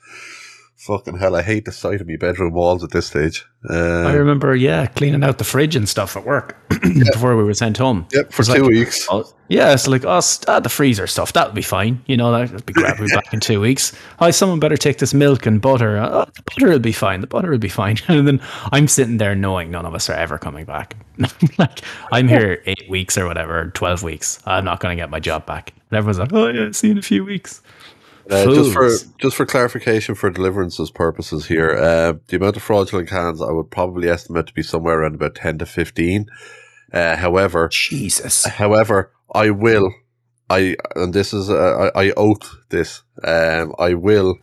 Fucking 0.80 1.18
hell, 1.18 1.36
I 1.36 1.42
hate 1.42 1.66
the 1.66 1.72
sight 1.72 2.00
of 2.00 2.08
my 2.08 2.16
bedroom 2.16 2.54
walls 2.54 2.82
at 2.82 2.90
this 2.90 3.08
stage. 3.08 3.44
Uh, 3.68 4.04
I 4.04 4.14
remember, 4.14 4.54
yeah, 4.54 4.86
cleaning 4.86 5.22
out 5.22 5.36
the 5.36 5.44
fridge 5.44 5.76
and 5.76 5.86
stuff 5.86 6.16
at 6.16 6.24
work 6.24 6.56
before 6.80 7.36
we 7.36 7.44
were 7.44 7.52
sent 7.52 7.76
home. 7.76 8.06
yep, 8.14 8.32
for 8.32 8.44
two 8.44 8.62
like, 8.62 8.62
weeks. 8.62 9.06
Oh, 9.10 9.30
yeah, 9.48 9.74
it's 9.74 9.86
like, 9.86 10.06
oh, 10.06 10.22
ah, 10.48 10.60
the 10.60 10.70
freezer 10.70 11.06
stuff, 11.06 11.34
that'll 11.34 11.52
be 11.52 11.60
fine. 11.60 12.02
You 12.06 12.16
know, 12.16 12.32
that'll 12.32 12.62
be 12.62 12.72
great. 12.72 12.98
We'll 12.98 13.08
be 13.08 13.14
back 13.14 13.34
in 13.34 13.40
two 13.40 13.60
weeks. 13.60 13.94
Oh, 14.20 14.30
someone 14.30 14.58
better 14.58 14.78
take 14.78 14.96
this 14.96 15.12
milk 15.12 15.44
and 15.44 15.60
butter. 15.60 15.98
Oh, 15.98 16.24
the 16.34 16.42
butter 16.44 16.70
will 16.70 16.78
be 16.78 16.92
fine. 16.92 17.20
The 17.20 17.26
butter 17.26 17.50
will 17.50 17.58
be 17.58 17.68
fine. 17.68 17.98
And 18.08 18.26
then 18.26 18.40
I'm 18.72 18.88
sitting 18.88 19.18
there 19.18 19.34
knowing 19.34 19.70
none 19.70 19.84
of 19.84 19.94
us 19.94 20.08
are 20.08 20.14
ever 20.14 20.38
coming 20.38 20.64
back. 20.64 20.96
like, 21.58 21.80
I'm 22.10 22.26
here 22.26 22.62
eight 22.64 22.88
weeks 22.88 23.18
or 23.18 23.26
whatever, 23.26 23.70
12 23.74 24.02
weeks. 24.02 24.38
I'm 24.46 24.64
not 24.64 24.80
going 24.80 24.96
to 24.96 25.02
get 25.02 25.10
my 25.10 25.20
job 25.20 25.44
back. 25.44 25.74
And 25.90 25.98
everyone's 25.98 26.18
like, 26.18 26.32
oh, 26.32 26.48
yeah, 26.48 26.70
see 26.72 26.86
you 26.86 26.92
in 26.92 26.98
a 26.98 27.02
few 27.02 27.22
weeks. 27.24 27.60
Uh, 28.30 28.44
just 28.44 28.72
for 28.72 28.88
just 29.18 29.36
for 29.36 29.44
clarification 29.44 30.14
for 30.14 30.30
deliverances 30.30 30.90
purposes 30.90 31.46
here, 31.46 31.70
uh, 31.70 32.12
the 32.28 32.36
amount 32.36 32.56
of 32.56 32.62
fraudulent 32.62 33.08
cans 33.08 33.42
I 33.42 33.50
would 33.50 33.70
probably 33.70 34.08
estimate 34.08 34.46
to 34.46 34.54
be 34.54 34.62
somewhere 34.62 35.00
around 35.00 35.16
about 35.16 35.34
ten 35.34 35.58
to 35.58 35.66
fifteen. 35.66 36.26
Uh, 36.92 37.16
however, 37.16 37.68
Jesus. 37.68 38.44
However, 38.46 39.12
I 39.34 39.50
will, 39.50 39.92
I 40.48 40.76
and 40.94 41.12
this 41.12 41.32
is 41.32 41.50
uh, 41.50 41.90
I, 41.94 42.06
I 42.06 42.12
oath 42.16 42.54
this. 42.68 43.02
Um, 43.24 43.74
I 43.78 43.94
will 43.94 44.38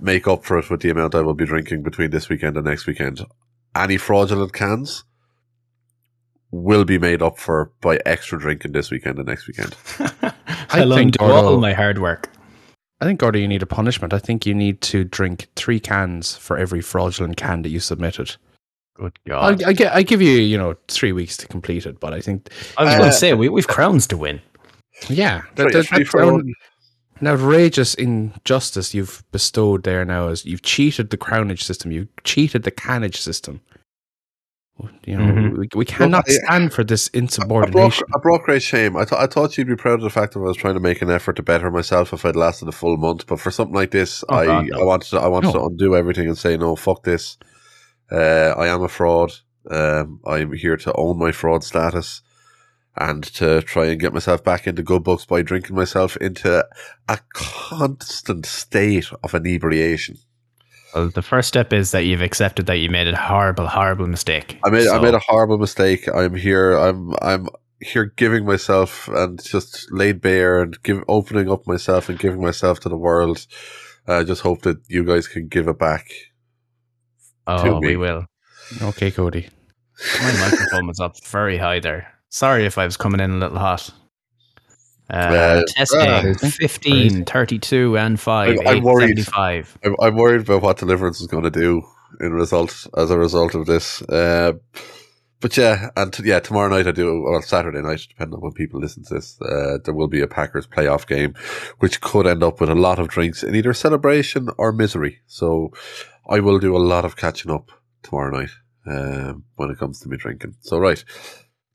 make 0.00 0.28
up 0.28 0.44
for 0.44 0.58
it 0.58 0.70
with 0.70 0.80
the 0.80 0.90
amount 0.90 1.14
I 1.14 1.22
will 1.22 1.34
be 1.34 1.46
drinking 1.46 1.82
between 1.82 2.10
this 2.10 2.28
weekend 2.28 2.56
and 2.56 2.66
next 2.66 2.86
weekend. 2.86 3.20
Any 3.74 3.96
fraudulent 3.96 4.52
cans 4.52 5.04
will 6.52 6.84
be 6.84 6.98
made 6.98 7.22
up 7.22 7.38
for 7.38 7.72
by 7.80 7.98
extra 8.06 8.38
drinking 8.38 8.72
this 8.72 8.90
weekend 8.90 9.18
and 9.18 9.26
next 9.26 9.48
weekend. 9.48 9.74
I'll 10.70 10.94
think 10.94 11.16
undo 11.20 11.32
all 11.32 11.58
my 11.58 11.72
hard 11.72 11.98
work. 11.98 12.28
I 13.02 13.04
think, 13.04 13.18
Gordy, 13.18 13.40
you 13.40 13.48
need 13.48 13.64
a 13.64 13.66
punishment. 13.66 14.12
I 14.14 14.20
think 14.20 14.46
you 14.46 14.54
need 14.54 14.80
to 14.82 15.02
drink 15.02 15.48
three 15.56 15.80
cans 15.80 16.36
for 16.36 16.56
every 16.56 16.80
fraudulent 16.80 17.36
can 17.36 17.62
that 17.62 17.70
you 17.70 17.80
submitted. 17.80 18.36
Good 18.94 19.18
God. 19.26 19.60
I, 19.64 19.72
get, 19.72 19.92
I 19.92 20.02
give 20.04 20.22
you, 20.22 20.38
you 20.38 20.56
know, 20.56 20.76
three 20.86 21.10
weeks 21.10 21.36
to 21.38 21.48
complete 21.48 21.84
it, 21.84 21.98
but 21.98 22.14
I 22.14 22.20
think, 22.20 22.48
I 22.78 22.84
was 22.84 22.94
Uh, 22.94 22.98
going 22.98 23.10
to 23.10 23.16
say, 23.16 23.34
we, 23.34 23.48
we've 23.48 23.66
crowns 23.66 24.06
to 24.06 24.16
win. 24.16 24.40
yeah, 25.08 25.42
that, 25.56 25.64
Three- 25.64 25.72
that- 25.72 25.86
three 25.88 25.98
that's 26.04 26.14
an, 26.14 26.54
an 27.18 27.26
outrageous 27.26 27.94
injustice 27.94 28.94
you've 28.94 29.24
bestowed 29.32 29.82
there 29.82 30.04
now. 30.04 30.28
Is 30.28 30.44
you've 30.44 30.62
cheated 30.62 31.10
the 31.10 31.16
crownage 31.16 31.62
system, 31.62 31.90
you've 31.90 32.06
cheated 32.22 32.62
the 32.62 32.70
canage 32.70 33.20
system. 33.20 33.60
You 35.04 35.16
know, 35.16 35.24
Mhm. 35.24 35.58
we, 35.58 35.68
we 35.74 35.84
cannot 35.84 36.24
I- 36.28 36.32
stand 36.32 36.72
for 36.72 36.84
this 36.84 37.08
I 37.08 37.10
brought, 37.18 37.22
insubordination. 37.22 38.04
I 38.14 38.18
brought 38.20 38.42
great 38.42 38.62
shame. 38.62 38.96
I 38.96 39.04
thought 39.04 39.20
I 39.20 39.26
thought 39.26 39.56
you'd 39.58 39.66
be 39.68 39.76
proud 39.76 39.94
of 39.94 40.02
the 40.02 40.10
fact 40.10 40.34
that 40.34 40.40
I 40.40 40.42
was 40.42 40.56
trying 40.56 40.74
to 40.74 40.80
make 40.80 41.02
an 41.02 41.10
effort 41.10 41.36
to 41.36 41.42
better 41.42 41.70
myself 41.70 42.12
if 42.12 42.24
I'd 42.24 42.36
lasted 42.36 42.68
a 42.68 42.72
full 42.72 42.96
month. 42.96 43.26
But 43.26 43.40
for 43.40 43.50
something 43.50 43.74
like 43.74 43.90
this, 43.90 44.22
Oh, 44.28 44.34
I, 44.36 44.46
God, 44.46 44.66
no. 44.68 44.80
I 44.80 44.84
wanted 44.84 45.08
to, 45.10 45.20
I 45.20 45.26
wanted 45.28 45.48
No. 45.48 45.52
to 45.54 45.64
undo 45.66 45.96
everything 45.96 46.26
and 46.28 46.38
say 46.38 46.56
no, 46.56 46.76
fuck 46.76 47.02
this. 47.04 47.36
Uh, 48.10 48.54
I 48.56 48.68
am 48.68 48.82
a 48.82 48.88
fraud. 48.88 49.32
Um, 49.70 50.20
I'm 50.26 50.52
here 50.52 50.76
to 50.76 50.92
own 50.96 51.18
my 51.18 51.32
fraud 51.32 51.62
status 51.64 52.20
and 52.96 53.22
to 53.24 53.62
try 53.62 53.86
and 53.86 54.00
get 54.00 54.12
myself 54.12 54.44
back 54.44 54.66
into 54.66 54.82
good 54.82 55.02
books 55.02 55.24
by 55.24 55.40
drinking 55.42 55.76
myself 55.76 56.16
into 56.18 56.66
a 57.08 57.18
constant 57.32 58.44
state 58.44 59.10
of 59.22 59.34
inebriation. 59.34 60.16
Well, 60.94 61.08
the 61.08 61.22
first 61.22 61.48
step 61.48 61.72
is 61.72 61.90
that 61.92 62.04
you've 62.04 62.22
accepted 62.22 62.66
that 62.66 62.76
you 62.76 62.90
made 62.90 63.08
a 63.08 63.16
horrible, 63.16 63.66
horrible 63.66 64.06
mistake. 64.06 64.58
I 64.64 64.70
made 64.70 64.88
I 64.88 65.00
made 65.00 65.14
a 65.14 65.18
horrible 65.18 65.58
mistake. 65.58 66.06
I'm 66.12 66.34
here. 66.34 66.76
I'm 66.76 67.14
I'm 67.22 67.48
here 67.80 68.12
giving 68.16 68.44
myself 68.44 69.08
and 69.08 69.42
just 69.42 69.90
laid 69.90 70.20
bare 70.20 70.62
and 70.62 70.80
give 70.82 71.02
opening 71.08 71.50
up 71.50 71.66
myself 71.66 72.08
and 72.08 72.18
giving 72.18 72.40
myself 72.40 72.80
to 72.80 72.88
the 72.88 72.96
world. 72.96 73.46
I 74.06 74.24
just 74.24 74.42
hope 74.42 74.62
that 74.62 74.78
you 74.88 75.04
guys 75.04 75.28
can 75.28 75.48
give 75.48 75.68
it 75.68 75.78
back. 75.78 76.08
Oh, 77.46 77.80
me. 77.80 77.88
we 77.88 77.96
will. 77.96 78.26
Okay, 78.80 79.10
Cody. 79.10 79.48
My 80.20 80.32
microphone 80.50 80.86
was 80.86 81.00
up 81.00 81.22
very 81.24 81.58
high 81.58 81.80
there. 81.80 82.12
Sorry 82.28 82.64
if 82.64 82.78
I 82.78 82.84
was 82.84 82.96
coming 82.96 83.20
in 83.20 83.30
a 83.32 83.38
little 83.38 83.58
hot. 83.58 83.90
Uh, 85.12 85.62
testing 85.68 86.00
uh, 86.00 86.34
15, 86.34 87.24
32, 87.24 87.96
and 87.98 88.18
5, 88.18 88.48
I'm- 88.48 88.58
I'm 88.66 88.82
worried. 88.82 89.18
875. 89.18 89.78
I'm, 89.84 89.96
I'm 90.00 90.16
worried 90.16 90.40
about 90.42 90.62
what 90.62 90.78
Deliverance 90.78 91.20
is 91.20 91.26
going 91.26 91.44
to 91.44 91.50
do 91.50 91.82
in 92.20 92.32
result 92.32 92.86
as 92.96 93.10
a 93.10 93.18
result 93.18 93.54
of 93.54 93.66
this. 93.66 94.02
Uh, 94.02 94.52
but 95.40 95.56
yeah, 95.56 95.90
and 95.96 96.12
t- 96.12 96.22
yeah, 96.24 96.38
tomorrow 96.40 96.68
night 96.68 96.86
I 96.86 96.92
do, 96.92 97.10
or 97.10 97.42
Saturday 97.42 97.82
night, 97.82 98.06
depending 98.08 98.34
on 98.36 98.40
when 98.42 98.52
people 98.52 98.80
listen 98.80 99.02
to 99.04 99.14
this, 99.14 99.40
uh, 99.42 99.78
there 99.84 99.92
will 99.94 100.06
be 100.08 100.20
a 100.20 100.28
Packers 100.28 100.66
playoff 100.68 101.06
game, 101.06 101.34
which 101.80 102.00
could 102.00 102.26
end 102.28 102.42
up 102.44 102.60
with 102.60 102.70
a 102.70 102.74
lot 102.76 102.98
of 103.00 103.08
drinks 103.08 103.42
in 103.42 103.54
either 103.54 103.74
celebration 103.74 104.48
or 104.56 104.70
misery. 104.72 105.18
So 105.26 105.72
I 106.28 106.38
will 106.40 106.58
do 106.60 106.76
a 106.76 106.78
lot 106.78 107.04
of 107.04 107.16
catching 107.16 107.50
up 107.50 107.70
tomorrow 108.04 108.38
night 108.38 108.50
um, 108.86 109.44
when 109.56 109.70
it 109.70 109.78
comes 109.78 109.98
to 110.00 110.08
me 110.08 110.16
drinking. 110.16 110.54
So 110.60 110.78
right, 110.78 111.02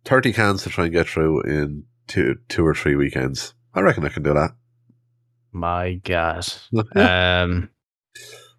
thirty 0.05 0.31
cans 0.31 0.63
to 0.63 0.69
try 0.69 0.85
and 0.85 0.93
get 0.93 1.07
through 1.07 1.41
in 1.43 1.83
two, 2.07 2.35
two 2.49 2.65
or 2.65 2.73
three 2.73 2.95
weekends. 2.95 3.53
I 3.73 3.81
reckon 3.81 4.05
I 4.05 4.09
can 4.09 4.23
do 4.23 4.33
that. 4.33 4.51
My 5.51 5.95
God. 6.03 6.45
Um, 6.95 7.69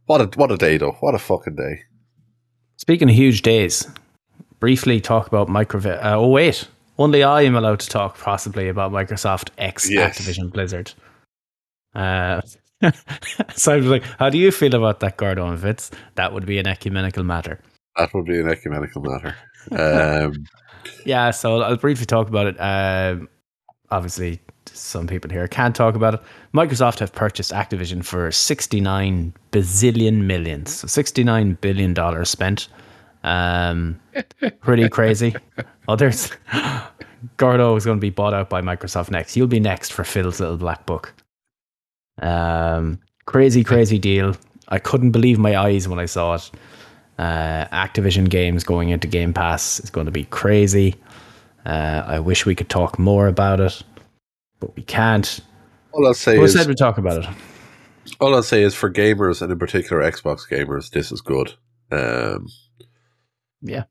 What 0.07 0.21
a 0.21 0.39
what 0.39 0.51
a 0.53 0.57
day 0.57 0.79
though! 0.79 0.97
What 1.01 1.15
a 1.15 1.19
fucking 1.19 1.57
day! 1.57 1.83
speaking 2.77 3.09
of 3.11 3.15
huge 3.15 3.43
days, 3.43 3.87
briefly 4.61 5.01
talk 5.01 5.27
about 5.27 5.49
micro. 5.49 5.81
Uh, 5.81 6.15
oh, 6.17 6.29
wait. 6.29 6.67
Only 6.99 7.23
I 7.23 7.43
am 7.43 7.55
allowed 7.55 7.81
to 7.81 7.89
talk 7.89 8.19
possibly 8.19 8.69
about 8.69 8.91
Microsoft 8.93 9.51
X 9.59 9.89
Yes. 9.91 10.19
Activision 10.19 10.51
Blizzard. 10.53 10.93
Uh, 11.95 12.41
so 13.55 13.73
I 13.73 13.77
was 13.77 13.87
like, 13.87 14.03
how 14.19 14.31
do 14.31 14.39
you 14.39 14.51
feel 14.51 14.75
about 14.75 14.99
that, 15.01 15.17
Gordo 15.17 15.47
and 15.47 15.61
Fitz? 15.61 15.91
That 16.17 16.33
would 16.33 16.47
be 16.47 16.59
an 16.59 16.67
ecumenical 16.67 17.23
matter. 17.25 17.61
That 17.97 18.13
would 18.15 18.25
be 18.27 18.41
an 18.41 18.49
ecumenical 18.49 19.03
matter. 19.03 19.37
Um, 19.71 20.33
Yeah, 21.05 21.31
so 21.31 21.61
I'll 21.61 21.77
briefly 21.77 22.07
talk 22.07 22.29
about 22.29 22.47
it. 22.47 22.57
Um, 22.59 23.29
obviously, 23.91 24.41
some 24.67 25.07
people 25.07 25.31
here 25.31 25.49
can't 25.49 25.75
talk 25.75 25.95
about 25.95 26.15
it. 26.15 26.21
Microsoft 26.55 26.99
have 27.01 27.13
purchased 27.13 27.53
Activision 27.53 28.05
for 28.05 28.31
69 28.31 29.33
bazillion 29.53 30.23
millions. 30.25 30.75
So 30.75 30.87
69 30.87 31.59
billion 31.61 31.95
dollars 31.95 32.31
spent. 32.31 32.69
Um, 33.25 34.01
pretty 34.61 34.89
crazy. 34.89 35.35
Others, 35.89 36.31
Gordo 37.37 37.77
is 37.77 37.85
going 37.85 37.99
to 37.99 38.01
be 38.01 38.11
bought 38.11 38.35
out 38.35 38.49
by 38.49 38.61
Microsoft 38.63 39.11
next. 39.11 39.37
You'll 39.37 39.47
be 39.47 39.61
next 39.61 39.93
for 39.93 40.05
Phil's 40.05 40.41
little 40.41 40.57
black 40.57 40.87
book. 40.87 41.15
Um, 42.21 42.99
crazy, 43.27 43.65
crazy 43.65 43.99
deal. 43.99 44.37
I 44.69 44.79
couldn't 44.79 45.13
believe 45.13 45.39
my 45.39 45.57
eyes 45.57 45.89
when 45.89 45.99
I 45.99 46.07
saw 46.07 46.35
it. 46.35 46.51
Uh, 47.19 47.67
Activision 47.73 48.29
games 48.29 48.63
going 48.63 48.91
into 48.91 49.09
Game 49.09 49.33
Pass 49.33 49.81
is 49.81 49.91
going 49.91 50.07
to 50.07 50.13
be 50.13 50.25
crazy. 50.27 50.95
Uh, 51.67 52.05
I 52.07 52.21
wish 52.21 52.47
we 52.47 52.55
could 52.55 52.69
talk 52.69 52.99
more 52.99 53.27
about 53.29 53.61
it, 53.61 53.83
but 54.61 54.75
we 54.77 54.83
can't. 54.83 55.41
All 55.93 56.07
I'll 56.07 56.15
say 56.15 56.37
Who 56.37 56.45
is, 56.45 56.53
said 56.53 56.67
we 56.67 56.75
talk 56.75 56.99
about 56.99 57.25
it? 57.25 57.31
all 58.21 58.35
I'll 58.35 58.43
say 58.43 58.63
is 58.63 58.75
for 58.75 58.91
gamers 58.91 59.43
and 59.43 59.53
in 59.53 59.59
particular 59.59 60.03
Xbox 60.03 60.49
gamers, 60.51 60.91
this 60.91 61.13
is 61.13 61.21
good. 61.21 61.55
Um, 61.91 62.47
Yeah, 63.61 63.85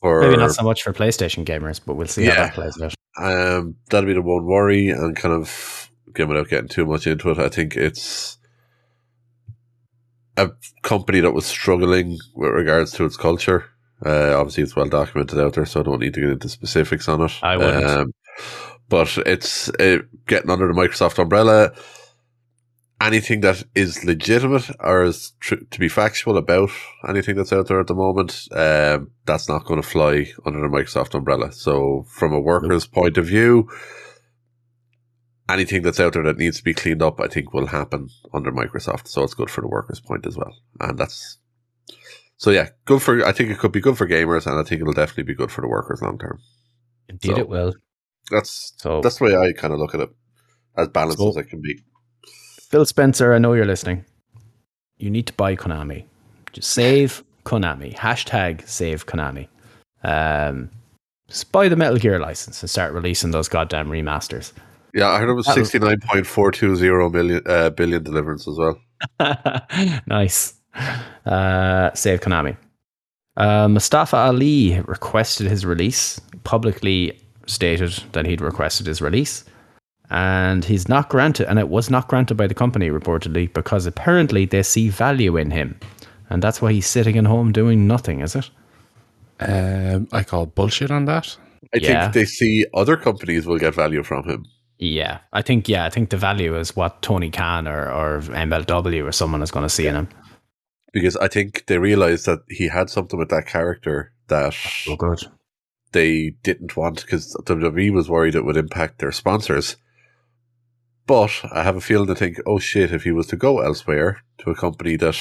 for 0.00 0.20
maybe 0.20 0.36
not 0.36 0.52
so 0.52 0.62
much 0.62 0.82
for 0.82 0.92
PlayStation 0.92 1.44
gamers, 1.44 1.80
but 1.84 1.94
we'll 1.94 2.06
see 2.06 2.24
how 2.24 2.32
Yeah. 2.32 2.42
that 2.44 2.54
plays 2.54 2.80
out. 2.80 2.94
um, 3.20 3.76
that'll 3.90 4.06
be 4.06 4.14
the 4.14 4.22
one 4.22 4.44
worry, 4.46 4.90
and 4.90 5.16
kind 5.16 5.34
of 5.34 5.90
again 6.08 6.28
without 6.28 6.48
getting 6.48 6.68
too 6.68 6.86
much 6.86 7.06
into 7.06 7.30
it, 7.30 7.38
I 7.38 7.48
think 7.48 7.76
it's 7.76 8.38
a 10.36 10.50
company 10.82 11.18
that 11.20 11.32
was 11.32 11.46
struggling 11.46 12.18
with 12.34 12.50
regards 12.52 12.92
to 12.92 13.04
its 13.04 13.16
culture. 13.16 13.64
Uh, 14.04 14.38
obviously, 14.38 14.62
it's 14.62 14.76
well 14.76 14.88
documented 14.88 15.38
out 15.38 15.54
there, 15.54 15.66
so 15.66 15.80
I 15.80 15.82
don't 15.82 16.00
need 16.00 16.14
to 16.14 16.20
get 16.20 16.30
into 16.30 16.48
specifics 16.48 17.08
on 17.08 17.22
it. 17.22 17.32
I 17.42 17.56
wouldn't. 17.56 17.84
Um, 17.84 18.14
but 18.88 19.18
it's 19.26 19.68
uh, 19.70 19.98
getting 20.26 20.50
under 20.50 20.68
the 20.68 20.74
Microsoft 20.74 21.18
umbrella. 21.18 21.72
Anything 23.00 23.42
that 23.42 23.62
is 23.76 24.04
legitimate 24.04 24.70
or 24.80 25.04
is 25.04 25.32
tr- 25.38 25.54
to 25.70 25.78
be 25.78 25.88
factual 25.88 26.36
about 26.36 26.70
anything 27.08 27.36
that's 27.36 27.52
out 27.52 27.68
there 27.68 27.78
at 27.78 27.86
the 27.86 27.94
moment, 27.94 28.48
um, 28.52 29.12
that's 29.24 29.48
not 29.48 29.64
going 29.64 29.80
to 29.80 29.86
fly 29.86 30.32
under 30.44 30.60
the 30.60 30.68
Microsoft 30.68 31.14
umbrella. 31.14 31.52
So, 31.52 32.04
from 32.08 32.32
a 32.32 32.40
worker's 32.40 32.86
point 32.86 33.16
of 33.16 33.26
view, 33.26 33.68
anything 35.48 35.82
that's 35.82 36.00
out 36.00 36.12
there 36.12 36.22
that 36.24 36.38
needs 36.38 36.58
to 36.58 36.64
be 36.64 36.74
cleaned 36.74 37.02
up, 37.02 37.20
I 37.20 37.28
think 37.28 37.52
will 37.52 37.66
happen 37.66 38.08
under 38.34 38.52
Microsoft. 38.52 39.08
So 39.08 39.22
it's 39.22 39.34
good 39.34 39.50
for 39.50 39.60
the 39.60 39.68
workers' 39.68 40.00
point 40.00 40.26
as 40.26 40.36
well. 40.36 40.54
And 40.80 40.98
that's 40.98 41.37
so 42.38 42.50
yeah, 42.50 42.70
good 42.86 43.02
for. 43.02 43.24
I 43.24 43.32
think 43.32 43.50
it 43.50 43.58
could 43.58 43.72
be 43.72 43.80
good 43.80 43.98
for 43.98 44.06
gamers, 44.08 44.46
and 44.46 44.58
I 44.58 44.62
think 44.62 44.80
it'll 44.80 44.94
definitely 44.94 45.24
be 45.24 45.34
good 45.34 45.50
for 45.52 45.60
the 45.60 45.68
workers 45.68 46.00
long 46.02 46.18
term. 46.18 46.38
Indeed, 47.08 47.34
So- 47.34 47.38
it 47.38 47.48
will. 47.48 47.74
That's 48.30 48.72
So, 48.76 49.00
that's 49.00 49.18
the 49.18 49.24
way 49.24 49.36
I 49.36 49.52
kind 49.52 49.72
of 49.72 49.78
look 49.80 49.94
at 49.94 50.00
it, 50.00 50.10
as 50.76 50.88
balanced 50.88 51.18
So- 51.18 51.28
as 51.30 51.36
it 51.36 51.44
can 51.50 51.60
be. 51.62 51.82
Phil 52.70 52.84
Spencer, 52.84 53.32
I 53.32 53.38
know 53.38 53.54
you're 53.54 53.64
listening. 53.64 54.04
You 54.98 55.10
need 55.10 55.26
to 55.28 55.32
buy 55.32 55.56
Konami. 55.56 56.04
Just 56.52 56.70
save 56.70 57.24
Konami. 57.44 57.94
Hashtag 57.96 58.68
save 58.68 59.06
Konami. 59.06 59.48
Um, 60.02 60.68
just 61.28 61.50
buy 61.52 61.68
the 61.68 61.76
Metal 61.76 61.96
Gear 61.98 62.18
license 62.18 62.62
and 62.62 62.68
start 62.68 62.92
releasing 62.92 63.30
those 63.30 63.48
goddamn 63.48 63.88
remasters. 63.88 64.52
Yeah, 64.94 65.08
I 65.08 65.18
heard 65.20 65.30
it 65.30 65.34
was 65.34 65.46
That 65.46 65.56
was- 65.56 65.70
sixty 65.70 65.78
nine 65.78 66.00
point 66.00 66.26
four 66.26 66.50
two 66.50 66.76
zero 66.76 67.08
million 67.08 67.42
uh, 67.46 67.70
billion 67.70 68.02
deliverance 68.02 68.46
as 68.46 68.58
well. 68.58 68.78
nice. 70.06 70.54
Uh, 71.26 71.92
save 71.92 72.20
Konami. 72.22 72.56
Uh, 73.36 73.68
Mustafa 73.68 74.16
Ali 74.16 74.80
requested 74.86 75.46
his 75.46 75.66
release, 75.66 76.18
publicly 76.44 77.20
stated 77.46 78.02
that 78.12 78.24
he'd 78.24 78.40
requested 78.40 78.86
his 78.86 79.02
release, 79.02 79.44
and 80.08 80.64
he's 80.64 80.88
not 80.88 81.10
granted, 81.10 81.46
and 81.50 81.58
it 81.58 81.68
was 81.68 81.90
not 81.90 82.08
granted 82.08 82.36
by 82.38 82.46
the 82.46 82.54
company 82.54 82.88
reportedly 82.88 83.52
because 83.52 83.84
apparently 83.84 84.46
they 84.46 84.62
see 84.62 84.88
value 84.88 85.36
in 85.36 85.50
him, 85.50 85.78
and 86.30 86.42
that's 86.42 86.62
why 86.62 86.72
he's 86.72 86.86
sitting 86.86 87.18
at 87.18 87.26
home 87.26 87.52
doing 87.52 87.86
nothing. 87.86 88.20
Is 88.20 88.34
it? 88.34 88.48
Um, 89.40 90.08
I 90.10 90.22
call 90.24 90.46
bullshit 90.46 90.90
on 90.90 91.04
that. 91.04 91.36
I 91.74 91.78
Yeah. 91.78 92.02
think 92.04 92.14
they 92.14 92.24
see 92.24 92.64
other 92.72 92.96
companies 92.96 93.44
will 93.46 93.58
get 93.58 93.74
value 93.74 94.02
from 94.02 94.24
him. 94.24 94.46
Yeah, 94.78 95.18
I 95.34 95.42
think 95.42 95.68
yeah, 95.68 95.84
I 95.84 95.90
think 95.90 96.08
the 96.08 96.16
value 96.16 96.56
is 96.56 96.74
what 96.74 97.02
Tony 97.02 97.30
Khan 97.30 97.68
or 97.68 97.90
or 97.90 98.20
MLW 98.22 99.04
or 99.06 99.12
someone 99.12 99.42
is 99.42 99.50
going 99.50 99.64
to 99.64 99.68
see 99.68 99.86
in 99.86 99.94
him. 99.94 100.08
Because 100.92 101.16
I 101.16 101.28
think 101.28 101.66
they 101.66 101.78
realized 101.78 102.26
that 102.26 102.40
he 102.48 102.68
had 102.68 102.88
something 102.90 103.18
with 103.18 103.28
that 103.28 103.46
character 103.46 104.12
that 104.28 104.54
Oh, 104.88 104.96
good. 104.96 105.20
they 105.92 106.30
didn't 106.42 106.76
want 106.76 107.02
because 107.02 107.36
WWE 107.44 107.92
was 107.92 108.08
worried 108.08 108.34
it 108.34 108.44
would 108.44 108.56
impact 108.56 108.98
their 108.98 109.12
sponsors. 109.12 109.76
But 111.06 111.40
I 111.52 111.62
have 111.62 111.76
a 111.76 111.80
feeling 111.80 112.08
to 112.08 112.14
think, 112.14 112.38
oh 112.46 112.58
shit, 112.58 112.92
if 112.92 113.04
he 113.04 113.12
was 113.12 113.26
to 113.28 113.36
go 113.36 113.60
elsewhere 113.60 114.22
to 114.38 114.50
a 114.50 114.54
company 114.54 114.96
that, 114.96 115.16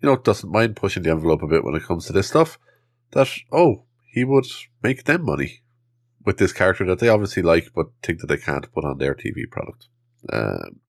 you 0.00 0.08
know, 0.08 0.16
doesn't 0.16 0.50
mind 0.50 0.76
pushing 0.76 1.04
the 1.04 1.10
envelope 1.10 1.42
a 1.42 1.46
bit 1.46 1.64
when 1.64 1.76
it 1.76 1.84
comes 1.84 2.06
to 2.06 2.12
this 2.12 2.28
stuff, 2.28 2.58
that, 3.12 3.28
oh, 3.52 3.84
he 4.12 4.24
would 4.24 4.46
make 4.82 5.04
them 5.04 5.24
money 5.24 5.62
with 6.24 6.38
this 6.38 6.52
character 6.52 6.84
that 6.86 6.98
they 6.98 7.08
obviously 7.08 7.42
like, 7.42 7.68
but 7.74 7.86
think 8.02 8.20
that 8.20 8.26
they 8.26 8.36
can't 8.36 8.72
put 8.72 8.84
on 8.84 8.98
their 8.98 9.14
TV 9.14 9.48
product. 9.50 9.86
Um, 10.32 10.80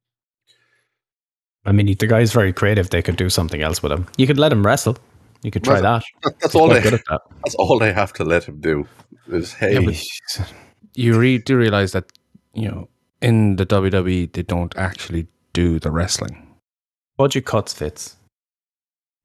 I 1.65 1.71
mean, 1.71 1.85
the 1.97 2.07
guy's 2.07 2.33
very 2.33 2.51
creative. 2.53 2.89
They 2.89 3.01
could 3.01 3.15
do 3.15 3.29
something 3.29 3.61
else 3.61 3.81
with 3.81 3.91
him. 3.91 4.07
You 4.17 4.27
could 4.27 4.37
let 4.37 4.51
him 4.51 4.65
wrestle. 4.65 4.97
You 5.43 5.51
could 5.51 5.63
try 5.63 5.79
Well, 5.81 5.83
that. 5.99 6.03
that- 6.23 6.39
that's 6.39 6.53
He's 6.53 6.61
all 6.61 6.67
quite 6.67 6.83
they, 6.83 6.89
good 6.89 6.93
at 6.99 7.05
that. 7.09 7.21
that's 7.43 7.55
all 7.55 7.79
they 7.79 7.93
have 7.93 8.13
to 8.13 8.23
let 8.23 8.43
him 8.45 8.59
do 8.59 8.87
is, 9.27 9.53
hey, 9.53 9.79
Yeah, 9.81 10.45
you 10.93 11.17
re- 11.19 11.37
do 11.37 11.57
realize 11.57 11.91
that 11.93 12.11
you 12.53 12.69
know 12.69 12.89
in 13.21 13.55
the 13.55 13.65
WWE 13.65 14.31
they 14.33 14.43
don't 14.43 14.75
actually 14.77 15.27
do 15.53 15.79
the 15.79 15.89
wrestling. 15.91 16.47
Budget 17.17 17.45
cuts 17.45 17.73
fits. 17.73 18.17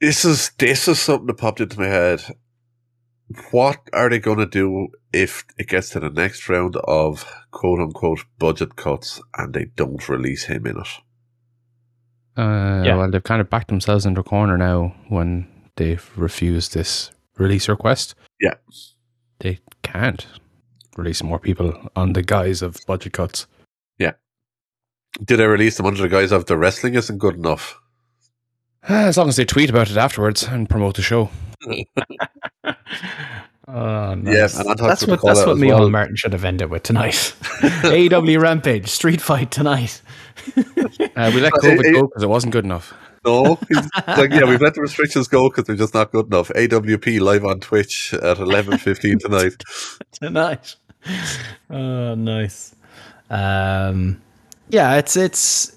this 0.01 0.25
is 0.25 0.51
this 0.59 0.87
is 0.89 0.99
something 1.01 1.27
that 1.27 1.39
popped 1.39 1.61
into 1.61 1.79
my 1.81 1.87
head. 1.87 2.23
What 3.51 3.79
are 3.93 4.09
they 4.09 4.19
going 4.21 4.39
to 4.39 4.47
do 4.47 4.89
if 5.13 5.45
it 5.59 5.69
gets 5.69 5.91
to 5.91 6.01
the 6.01 6.09
next 6.11 6.49
round 6.49 6.77
of 6.85 7.27
quote 7.51 7.81
unquote 7.81 8.21
budget 8.39 8.77
cuts 8.77 9.21
and 9.37 9.53
they 9.55 9.67
don't 9.77 10.09
release 10.09 10.45
him 10.45 10.67
in 10.67 10.79
it? 10.79 10.89
Uh, 12.39 12.83
Yeah. 12.85 12.97
Well, 12.97 13.11
they've 13.11 13.23
kind 13.23 13.41
of 13.41 13.51
backed 13.51 13.69
themselves 13.69 14.07
into 14.07 14.21
a 14.21 14.25
corner 14.25 14.57
now 14.57 14.95
when 15.09 15.47
they've 15.77 16.09
refused 16.17 16.73
this 16.75 17.11
release 17.37 17.69
request. 17.69 18.15
Yeah. 18.41 18.55
They 19.41 19.59
can't 19.83 20.27
release 20.97 21.23
more 21.23 21.39
people 21.39 21.91
on 21.97 22.13
the 22.13 22.23
guise 22.23 22.63
of 22.63 22.77
budget 22.87 23.13
cuts. 23.13 23.47
Yeah. 23.99 24.13
Did 25.25 25.39
they 25.39 25.47
release 25.47 25.77
them 25.77 25.87
under 25.87 26.01
the 26.03 26.09
guise 26.09 26.33
of 26.33 26.47
the 26.47 26.57
wrestling 26.57 26.95
isn't 26.95 27.19
good 27.19 27.35
enough? 27.37 27.79
Uh, 28.89 28.95
As 28.95 29.17
long 29.19 29.29
as 29.29 29.37
they 29.37 29.45
tweet 29.45 29.71
about 29.71 29.91
it 29.91 29.97
afterwards 29.97 30.45
and 30.45 30.69
promote 30.71 30.95
the 30.97 31.03
show. 31.03 31.31
Oh, 33.71 34.15
nice. 34.15 34.55
Yeah, 34.55 34.61
and 34.63 34.81
on 34.81 34.89
that's 34.89 35.03
of 35.03 35.11
what 35.11 35.17
the 35.17 35.21
call 35.21 35.29
that's 35.35 35.41
what 35.47 35.53
as 35.53 35.59
Michael 35.59 35.79
well. 35.81 35.91
Martin 35.91 36.17
should 36.17 36.33
have 36.33 36.45
ended 36.47 36.71
with 36.71 36.85
tonight. 36.85 37.13
AEW 37.83 38.41
Rampage 38.41 38.89
Street 38.89 39.21
Fight 39.21 39.51
tonight. 39.51 40.01
Uh, 40.57 41.31
we 41.35 41.41
let 41.41 41.53
COVID 41.63 41.85
it- 41.85 41.93
go 41.95 42.07
because 42.07 42.23
it 42.23 42.29
wasn't 42.29 42.53
good 42.53 42.65
enough. 42.65 42.95
No, 43.25 43.57
He's 43.69 43.77
like 44.07 44.31
yeah, 44.31 44.45
we've 44.45 44.61
let 44.61 44.75
the 44.75 44.81
restrictions 44.81 45.27
go 45.27 45.49
because 45.51 45.65
they're 45.65 45.77
just 45.77 45.93
not 45.93 46.13
good 46.13 46.27
enough. 46.27 46.49
AWP 46.51 47.21
live 47.21 47.45
on 47.45 47.59
Twitch 47.61 48.15
at 48.15 48.39
eleven 48.39 48.79
fifteen 48.79 49.19
tonight. 49.25 49.63
tonight. 50.13 50.77
Oh, 51.69 52.15
nice. 52.15 52.75
Um, 53.29 54.21
yeah, 54.69 54.97
it's 54.97 55.17
it's. 55.17 55.73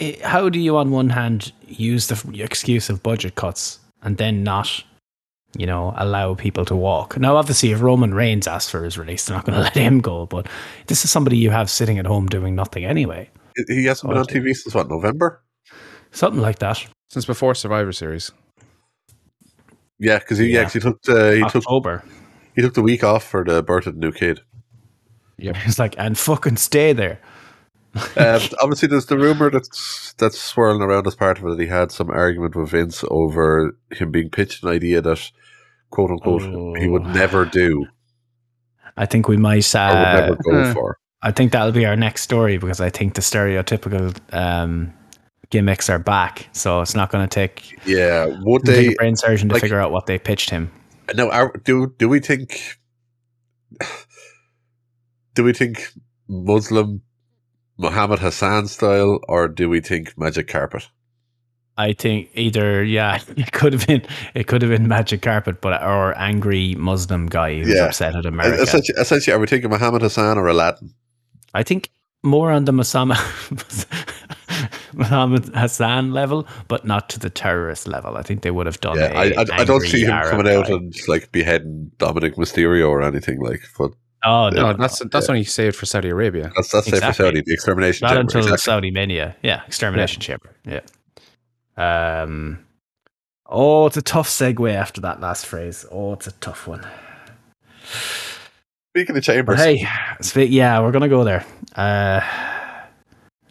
i 0.00 0.18
how 0.24 0.48
do 0.48 0.58
you, 0.58 0.76
on 0.76 0.90
one 0.90 1.10
hand, 1.10 1.52
use 1.68 2.08
the 2.08 2.42
excuse 2.42 2.90
of 2.90 3.02
budget 3.02 3.36
cuts 3.36 3.78
and 4.02 4.16
then 4.16 4.42
not, 4.42 4.82
you 5.56 5.66
know, 5.66 5.94
allow 5.96 6.34
people 6.34 6.64
to 6.66 6.74
walk? 6.74 7.16
Now, 7.18 7.36
obviously, 7.36 7.70
if 7.70 7.80
Roman 7.80 8.12
Reigns 8.14 8.48
asks 8.48 8.70
for 8.70 8.82
his 8.82 8.98
release, 8.98 9.24
they're 9.26 9.36
not 9.36 9.46
going 9.46 9.56
to 9.56 9.62
let 9.62 9.74
him 9.74 10.00
go. 10.00 10.26
But 10.26 10.48
this 10.88 11.04
is 11.04 11.10
somebody 11.10 11.36
you 11.36 11.50
have 11.50 11.70
sitting 11.70 11.98
at 11.98 12.06
home 12.06 12.26
doing 12.26 12.56
nothing 12.56 12.84
anyway. 12.84 13.30
He 13.68 13.84
hasn't 13.86 14.10
been 14.10 14.18
on 14.18 14.26
TV 14.26 14.54
since 14.54 14.74
what 14.74 14.88
November? 14.88 15.42
Something 16.10 16.40
like 16.42 16.58
that. 16.60 16.84
Since 17.10 17.24
before 17.24 17.54
Survivor 17.54 17.92
Series. 17.92 18.30
Yeah, 19.98 20.18
because 20.18 20.38
he 20.38 20.54
Yeah. 20.54 20.60
actually 20.62 20.80
took 20.82 20.98
uh, 21.08 21.30
he 21.32 21.40
took 21.40 21.56
October. 21.56 22.02
he 22.54 22.62
took 22.62 22.74
the 22.74 22.82
week 22.82 23.04
off 23.04 23.24
for 23.24 23.44
the 23.44 23.62
birth 23.62 23.86
of 23.86 23.94
the 23.94 24.00
new 24.00 24.12
kid. 24.12 24.40
Yeah, 25.36 25.56
he's 25.64 25.78
like, 25.78 25.94
and 25.98 26.16
fucking 26.18 26.56
stay 26.56 26.92
there. 26.92 27.20
Um, 28.16 28.40
obviously, 28.62 28.88
there's 28.88 29.06
the 29.06 29.18
rumor 29.18 29.50
that's 29.50 30.14
that's 30.16 30.40
swirling 30.40 30.82
around 30.82 31.06
as 31.06 31.16
part 31.16 31.38
of 31.38 31.44
it 31.44 31.50
that 31.50 31.60
he 31.60 31.66
had 31.66 31.90
some 31.92 32.10
argument 32.10 32.54
with 32.56 32.70
Vince 32.70 33.04
over 33.10 33.76
him 33.90 34.10
being 34.10 34.30
pitched 34.30 34.62
an 34.62 34.68
idea 34.70 35.00
that 35.02 35.30
quote 35.90 36.10
unquote 36.10 36.42
he 36.78 36.88
would 36.88 37.02
Oh. 37.02 37.12
never 37.12 37.44
do 37.44 37.86
I 38.96 39.06
think 39.06 39.28
we 39.28 39.36
might. 39.36 39.74
or 39.74 39.78
would 39.88 39.96
Uh, 39.96 40.20
never 40.20 40.36
go 40.36 40.62
uh, 40.62 40.72
for. 40.74 40.96
I 41.22 41.32
think 41.32 41.52
that'll 41.52 41.72
be 41.72 41.84
our 41.86 41.96
next 41.96 42.22
story 42.22 42.56
because 42.58 42.80
I 42.80 42.88
think 42.90 43.14
the 43.14 43.20
stereotypical 43.20 44.16
um, 44.32 44.92
gimmicks 45.50 45.90
are 45.90 45.98
back. 45.98 46.48
So 46.52 46.80
it's 46.80 46.94
not 46.94 47.10
going 47.10 47.28
to 47.28 47.32
take, 47.34 47.78
Yeah, 47.86 48.26
would 48.26 48.36
it'll 48.36 48.58
take 48.60 48.86
they 48.88 48.92
a 48.92 48.96
brain 48.96 49.16
surgeon 49.16 49.48
to 49.48 49.54
like- 49.54 49.60
figure 49.62 49.78
out 49.80 49.92
what 49.92 50.06
they 50.06 50.18
pitched 50.18 50.50
him. 50.50 50.70
No, 51.14 51.28
Are, 51.30 51.52
do 51.64 51.92
do 51.98 52.08
we 52.08 52.20
think? 52.20 52.78
Do 55.34 55.44
we 55.44 55.52
think 55.52 55.92
Muslim 56.28 57.02
Muhammad 57.78 58.18
Hassan 58.20 58.66
style, 58.68 59.20
or 59.28 59.48
do 59.48 59.68
we 59.68 59.80
think 59.80 60.16
magic 60.18 60.48
carpet? 60.48 60.88
I 61.76 61.92
think 61.94 62.28
either 62.34 62.84
yeah, 62.84 63.20
it 63.36 63.52
could 63.52 63.72
have 63.72 63.86
been 63.86 64.02
it 64.34 64.46
could 64.46 64.62
have 64.62 64.70
been 64.70 64.86
magic 64.88 65.22
carpet, 65.22 65.60
but 65.60 65.82
or 65.82 66.16
angry 66.18 66.74
Muslim 66.76 67.26
guy 67.26 67.58
who's 67.58 67.68
Yeah. 67.74 67.86
upset 67.86 68.14
at 68.16 68.26
America. 68.26 68.62
Essentially, 68.62 69.00
essentially, 69.00 69.34
are 69.34 69.38
we 69.40 69.46
thinking 69.46 69.70
Muhammad 69.70 70.02
Hassan 70.02 70.38
or 70.38 70.46
Aladdin? 70.46 70.94
I 71.54 71.62
think 71.62 71.90
more 72.22 72.50
on 72.52 72.64
the 72.64 72.72
Masama 72.72 73.16
Muhammad 74.94 75.46
Hassan 75.54 76.12
level, 76.12 76.46
but 76.68 76.84
not 76.84 77.08
to 77.10 77.18
the 77.18 77.30
terrorist 77.30 77.88
level. 77.88 78.16
I 78.16 78.22
think 78.22 78.42
they 78.42 78.50
would 78.50 78.66
have 78.66 78.80
done. 78.80 78.98
Yeah, 78.98 79.12
I 79.14 79.64
don't 79.64 79.80
see 79.80 80.02
him 80.02 80.10
Arab 80.10 80.30
coming 80.30 80.52
out 80.52 80.66
guy. 80.66 80.74
and 80.74 80.94
like 81.08 81.32
beheading 81.32 81.90
Dominik 81.98 82.34
Mysterio 82.34 82.88
or 82.88 83.02
anything 83.02 83.40
like. 83.40 83.60
But 83.78 83.92
Oh 84.22 84.50
no, 84.50 84.72
No, 84.72 84.72
that's 84.74 85.02
that's 85.10 85.28
only 85.30 85.44
saved 85.44 85.76
for 85.76 85.86
Saudi 85.86 86.08
Arabia. 86.10 86.52
that's 86.54 86.70
that's 86.72 86.90
safe 86.90 87.02
for 87.02 87.12
Saudi. 87.12 87.42
The 87.44 87.54
extermination. 87.54 88.04
not 88.04 88.10
chamber, 88.10 88.20
until 88.20 88.40
exactly. 88.40 88.58
Saudi 88.58 88.90
Mania. 88.90 89.36
Yeah, 89.42 89.62
extermination 89.66 90.20
chamber. 90.20 90.54
Yeah. 90.66 90.80
Um. 91.76 92.66
Oh, 93.46 93.86
it's 93.86 93.96
a 93.96 94.02
tough 94.02 94.28
segue 94.28 94.72
after 94.72 95.00
that 95.00 95.20
last 95.20 95.46
phrase. 95.46 95.86
Oh, 95.90 96.12
it's 96.12 96.26
a 96.26 96.32
tough 96.32 96.68
one. 96.68 96.86
Speaking 98.92 99.16
of 99.16 99.22
But 99.22 99.24
chambers, 99.24 99.60
hey, 99.60 99.86
spe- 100.20 100.50
yeah, 100.50 100.80
we're 100.80 100.90
gonna 100.90 101.08
go 101.08 101.22
there. 101.22 101.44
Uh, 101.76 102.20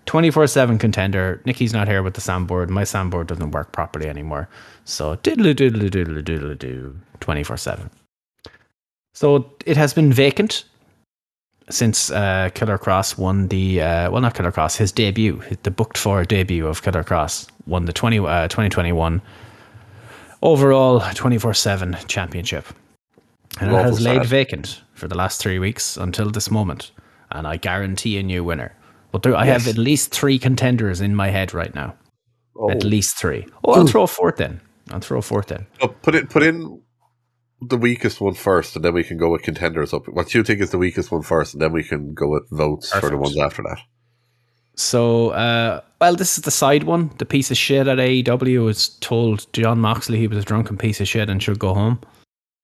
twenty 0.05 0.31
four 0.31 0.47
seven 0.47 0.77
contender. 0.77 1.41
Nikki's 1.45 1.71
not 1.71 1.87
here 1.87 2.03
with 2.03 2.15
the 2.15 2.21
soundboard. 2.21 2.69
My 2.69 2.83
soundboard 2.83 3.27
doesn't 3.27 3.51
work 3.51 3.71
properly 3.71 4.07
anymore. 4.09 4.49
So 4.83 5.15
diddly 5.17 5.55
diddly 5.55 5.89
diddly 5.89 6.21
diddly 6.23 6.59
do 6.59 6.99
twenty 7.21 7.43
four 7.43 7.55
seven. 7.55 7.89
So 9.13 9.49
it 9.65 9.77
has 9.77 9.93
been 9.93 10.11
vacant 10.11 10.65
since 11.69 12.11
uh, 12.11 12.49
Killer 12.53 12.77
Kross 12.77 13.17
won 13.17 13.47
the 13.47 13.81
uh, 13.81 14.11
well, 14.11 14.21
not 14.21 14.33
Killer 14.33 14.51
Kross, 14.51 14.75
his 14.75 14.91
debut, 14.91 15.41
the 15.63 15.71
booked 15.71 15.97
for 15.97 16.25
debut 16.25 16.67
of 16.67 16.81
Killer 16.81 17.03
Kross 17.03 17.47
won 17.65 17.85
the 17.85 17.93
20, 17.93 18.19
uh, 18.19 18.47
2021 18.47 19.21
overall 20.41 20.99
twenty 21.13 21.37
four 21.37 21.53
seven 21.53 21.95
championship. 22.07 22.65
And 23.61 23.71
it 23.71 23.75
has 23.75 24.01
laid 24.01 24.21
sad. 24.21 24.25
vacant 24.27 24.81
for 24.99 25.07
the 25.07 25.17
last 25.17 25.41
three 25.41 25.59
weeks 25.59 25.97
until 25.97 26.29
this 26.29 26.51
moment. 26.51 26.91
And 27.31 27.47
I 27.47 27.57
guarantee 27.57 28.17
a 28.17 28.23
new 28.23 28.43
winner. 28.43 28.75
But 29.11 29.23
there, 29.23 29.35
I 29.35 29.45
have 29.45 29.67
at 29.67 29.77
least 29.77 30.11
three 30.11 30.37
contenders 30.37 31.01
in 31.01 31.15
my 31.15 31.29
head 31.29 31.53
right 31.53 31.73
now. 31.73 31.95
oh, 32.55 32.69
At 32.69 32.83
least 32.83 33.17
three. 33.17 33.45
Oh, 33.63 33.73
I'll 33.73 33.87
throw 33.87 34.03
a 34.03 34.07
fourth 34.07 34.37
then. 34.37 34.61
I'll 34.91 34.99
throw 34.99 35.19
a 35.19 35.21
fourth 35.23 35.51
in. 35.51 35.65
oh, 35.81 35.87
put 35.87 36.15
it 36.15 36.29
put 36.29 36.43
in 36.43 36.81
the 37.61 37.77
weakest 37.77 38.21
one 38.21 38.33
first, 38.33 38.75
and 38.75 38.85
then 38.85 38.93
we 38.93 39.03
can 39.03 39.17
go 39.17 39.29
with 39.29 39.41
contenders 39.43 39.93
up. 39.93 40.07
What 40.07 40.29
do 40.29 40.37
you 40.37 40.43
think 40.43 40.61
is 40.61 40.71
the 40.71 40.77
weakest 40.77 41.11
one 41.11 41.21
first, 41.23 41.53
and 41.53 41.61
then 41.61 41.71
we 41.73 41.83
can 41.83 42.13
go 42.13 42.27
with 42.29 42.49
votes 42.51 42.91
for 42.91 43.09
the 43.09 43.17
ones 43.17 43.37
after 43.37 43.61
that. 43.63 43.79
So, 44.75 45.31
uh, 45.31 45.81
well, 45.99 46.15
this 46.15 46.37
is 46.37 46.43
the 46.45 46.51
side 46.51 46.83
one. 46.83 47.11
The 47.17 47.25
piece 47.25 47.51
of 47.51 47.57
shit 47.57 47.87
at 47.87 47.97
AEW 47.97 48.67
has 48.67 48.89
told 48.99 49.45
Jon 49.51 49.79
Moxley 49.79 50.17
he 50.19 50.27
was 50.27 50.37
a 50.37 50.43
drunken 50.43 50.77
piece 50.77 51.01
of 51.01 51.07
shit 51.07 51.29
and 51.29 51.43
should 51.43 51.59
go 51.59 51.73
home. 51.73 51.99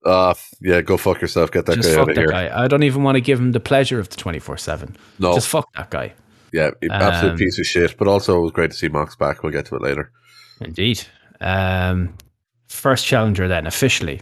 Uh 0.05 0.33
yeah, 0.61 0.81
go 0.81 0.97
fuck 0.97 1.21
yourself. 1.21 1.51
Get 1.51 1.65
that 1.65 1.75
Just 1.77 1.89
guy 1.95 1.95
out 2.01 2.09
of 2.09 2.15
that 2.15 2.21
here. 2.21 2.27
guy. 2.29 2.63
I 2.63 2.67
don't 2.67 2.83
even 2.83 3.03
want 3.03 3.15
to 3.15 3.21
give 3.21 3.39
him 3.39 3.51
the 3.53 3.59
pleasure 3.59 3.99
of 3.99 4.09
the 4.09 4.15
24 4.17 4.57
7. 4.57 4.95
No, 5.19 5.33
Just 5.33 5.47
fuck 5.47 5.67
that 5.75 5.89
guy. 5.89 6.13
yeah, 6.53 6.71
absolute 6.91 7.31
Um, 7.31 7.37
piece 7.37 7.59
of 7.59 7.65
shit. 7.65 7.97
But 7.97 8.07
also, 8.07 8.37
it 8.39 8.41
was 8.41 8.51
great 8.51 8.71
to 8.71 8.77
see 8.77 8.87
Mox 8.87 9.15
back. 9.15 9.41
We'll 9.43 9.51
get 9.51 9.65
to 9.67 9.75
it 9.75 9.81
later. 9.81 10.11
Indeed. 10.61 11.03
Um, 11.41 12.13
first 12.67 13.05
challenger 13.05 13.47
then 13.47 13.67
officially 13.67 14.21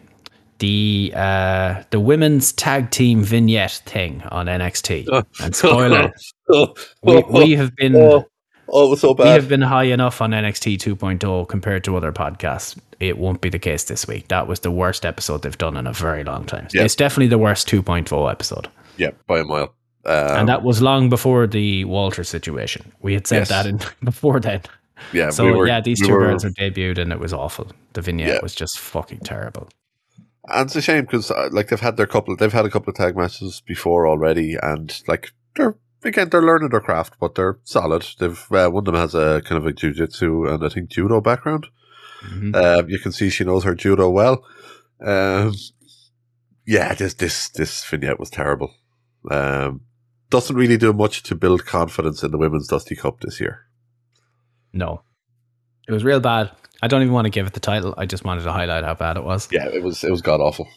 the 0.59 1.11
uh, 1.15 1.83
the 1.89 1.99
women's 1.99 2.53
tag 2.53 2.89
team 2.91 3.21
vignette 3.21 3.81
thing 3.85 4.23
on 4.31 4.45
NXT. 4.45 5.25
And 5.41 5.55
spoiler, 5.55 6.11
oh, 6.49 6.73
we, 7.03 7.23
we 7.29 7.51
have 7.51 7.75
been 7.75 7.95
oh, 8.73 8.95
so 8.95 9.13
we 9.17 9.25
have 9.25 9.47
been 9.47 9.61
high 9.61 9.83
enough 9.85 10.21
on 10.21 10.31
NXT 10.31 10.77
2.0 10.77 11.47
compared 11.47 11.83
to 11.85 11.95
other 11.95 12.11
podcasts. 12.11 12.77
It 12.99 13.17
won't 13.17 13.39
be 13.41 13.49
the 13.49 13.59
case 13.59 13.83
this 13.85 14.07
week. 14.07 14.27
That 14.29 14.47
was 14.47 14.59
the 14.61 14.71
worst 14.71 15.05
episode 15.05 15.41
they've 15.43 15.57
done 15.57 15.77
in 15.77 15.87
a 15.87 15.93
very 15.93 16.23
long 16.23 16.45
time. 16.45 16.67
Yeah. 16.73 16.83
It's 16.83 16.95
definitely 16.95 17.27
the 17.27 17.37
worst 17.37 17.67
2.0 17.69 18.31
episode. 18.31 18.67
yeah, 18.97 19.11
by 19.27 19.39
a 19.39 19.43
mile. 19.43 19.73
Um, 20.05 20.37
and 20.39 20.49
that 20.49 20.63
was 20.63 20.81
long 20.81 21.09
before 21.09 21.47
the 21.47 21.85
Walter 21.85 22.23
situation. 22.25 22.91
We 23.01 23.13
had 23.13 23.25
said 23.25 23.39
Yes. 23.39 23.49
that 23.49 23.65
in 23.65 23.79
before 24.03 24.39
then. 24.41 24.61
yeah, 25.13 25.29
So 25.29 25.45
we 25.45 25.51
were, 25.53 25.67
yeah, 25.67 25.79
these 25.81 26.01
we 26.01 26.07
two 26.07 26.13
were- 26.13 26.25
girls 26.27 26.43
are 26.43 26.49
debuted 26.51 26.97
and 26.97 27.11
it 27.13 27.19
was 27.19 27.31
awful. 27.33 27.67
The 27.93 28.01
vignette 28.01 28.27
Yeah. 28.27 28.39
was 28.43 28.53
just 28.55 28.79
fucking 28.79 29.19
terrible. 29.19 29.69
And 30.49 30.65
it's 30.67 30.75
a 30.75 30.81
shame 30.81 31.05
because 31.05 31.31
uh, 31.31 31.47
like 31.53 31.69
they've 31.69 31.79
had 31.79 31.95
their 31.95 32.05
couple, 32.07 32.35
they've 32.35 32.51
had 32.51 32.65
a 32.65 32.69
couple 32.69 32.89
of 32.91 32.97
tag 32.97 33.15
matches 33.15 33.61
before 33.65 34.05
already, 34.05 34.57
and 34.61 35.01
like 35.07 35.31
they're 35.55 35.77
again 36.05 36.29
they're 36.29 36.41
learning 36.41 36.69
their 36.69 36.79
craft, 36.79 37.15
but 37.19 37.35
they're 37.35 37.59
solid. 37.63 38.05
They've 38.19 38.39
uh, 38.51 38.69
one 38.69 38.81
of 38.81 38.85
them 38.85 38.95
has 38.95 39.15
a 39.15 39.41
kind 39.45 39.57
of 39.57 39.67
a 39.67 39.73
jujitsu 39.73 40.53
and 40.53 40.63
I 40.63 40.69
think 40.69 40.89
judo 40.89 41.21
background. 41.21 41.67
Mhm. 42.23 42.55
Um, 42.55 42.89
you 42.89 42.99
can 42.99 43.11
see 43.11 43.29
she 43.29 43.43
knows 43.43 43.63
her 43.63 43.75
judo 43.75 44.09
well. 44.09 44.45
Um, 45.01 45.53
yeah, 46.65 46.93
this 46.93 47.13
this 47.15 47.49
this 47.49 47.83
vignette 47.85 48.19
was 48.19 48.29
terrible. 48.29 48.73
Um, 49.29 49.81
doesn't 50.29 50.55
really 50.55 50.77
do 50.77 50.93
much 50.93 51.23
to 51.23 51.35
build 51.35 51.65
confidence 51.65 52.23
in 52.23 52.31
the 52.31 52.37
women's 52.37 52.67
Dusty 52.67 52.95
Cup 52.95 53.19
this 53.21 53.39
year. 53.39 53.67
No. 54.71 55.03
It 55.87 55.91
was 55.91 56.03
real 56.03 56.19
bad. 56.19 56.51
I 56.81 56.87
don't 56.87 57.01
even 57.01 57.13
want 57.13 57.25
to 57.25 57.29
give 57.29 57.45
it 57.45 57.53
the 57.53 57.59
title. 57.59 57.93
I 57.97 58.05
just 58.05 58.25
wanted 58.25 58.43
to 58.43 58.51
highlight 58.51 58.83
how 58.83 58.93
bad 58.95 59.17
it 59.17 59.23
was. 59.23 59.47
Yeah, 59.51 59.67
it 59.67 59.83
was 59.83 60.03
it 60.03 60.11
was 60.11 60.21
god 60.21 60.41
awful. 60.41 60.67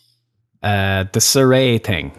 Uh, 0.62 1.05
the 1.12 1.21
Sarray 1.21 1.83
thing. 1.83 2.12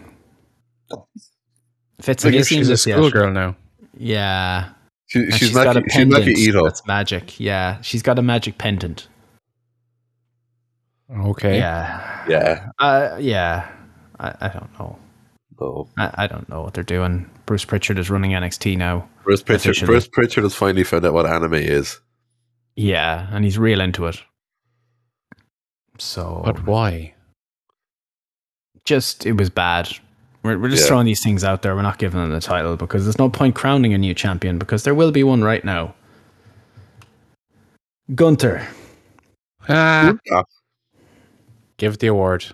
Fitz, 2.00 2.24
Like 2.24 2.32
have 2.32 2.34
you 2.34 2.40
if 2.40 2.46
seen 2.46 2.58
she's 2.60 2.68
a 2.70 2.76
schoolgirl 2.76 3.32
now. 3.32 3.56
Yeah. 3.96 4.70
She, 5.06 5.20
And 5.20 5.34
she's, 5.34 5.52
got 5.54 5.76
a 5.76 5.80
Maki, 5.80 5.90
she's 5.90 6.04
Maki 6.04 6.10
pendant 6.12 6.38
Ito. 6.38 6.64
That's 6.64 6.86
magic. 6.86 7.40
Yeah. 7.40 7.80
She's 7.80 8.02
got 8.02 8.18
a 8.18 8.22
magic 8.22 8.58
pendant. 8.58 9.08
Okay. 11.10 11.56
Yeah. 11.56 12.24
Yeah, 12.28 12.68
Uh, 12.78 13.16
yeah. 13.18 13.68
I, 14.20 14.34
I 14.42 14.48
don't 14.48 14.78
know. 14.78 14.98
no. 15.60 15.88
I, 15.96 16.10
I 16.24 16.26
don't 16.26 16.48
know 16.48 16.60
what 16.62 16.74
they're 16.74 16.84
doing. 16.84 17.28
Bruce 17.46 17.64
Pritchard 17.64 17.98
is 17.98 18.10
running 18.10 18.32
NXT 18.32 18.76
now. 18.76 19.08
Bruce 19.24 19.42
Pritchard, 19.42 19.70
Officially. 19.70 19.86
Bruce 19.86 20.08
Pritchard 20.08 20.44
has 20.44 20.54
finally 20.54 20.84
found 20.84 21.06
out 21.06 21.14
what 21.14 21.24
anime 21.26 21.54
is. 21.54 21.98
Yeah, 22.76 23.26
and 23.32 23.44
he's 23.44 23.58
real 23.58 23.80
into 23.80 24.06
it. 24.06 24.22
So 25.98 26.42
But 26.44 26.64
why? 26.66 27.14
just 28.84 29.26
it 29.26 29.32
was 29.32 29.50
bad. 29.50 29.88
We're, 30.48 30.58
we're 30.58 30.68
just 30.70 30.84
Yeah. 30.84 30.88
throwing 30.88 31.06
these 31.06 31.22
things 31.22 31.44
out 31.44 31.60
there. 31.62 31.76
We're 31.76 31.82
not 31.82 31.98
giving 31.98 32.20
them 32.20 32.30
the 32.30 32.40
title 32.40 32.76
because 32.76 33.04
there's 33.04 33.18
no 33.18 33.28
point 33.28 33.54
crowning 33.54 33.92
a 33.92 33.98
new 33.98 34.14
champion 34.14 34.58
because 34.58 34.82
there 34.84 34.94
will 34.94 35.12
be 35.12 35.22
one 35.22 35.44
right 35.44 35.64
now. 35.64 35.94
Gunther. 38.14 38.66
Ah, 39.68 40.14
give 41.76 41.98
the 41.98 42.06
award 42.06 42.46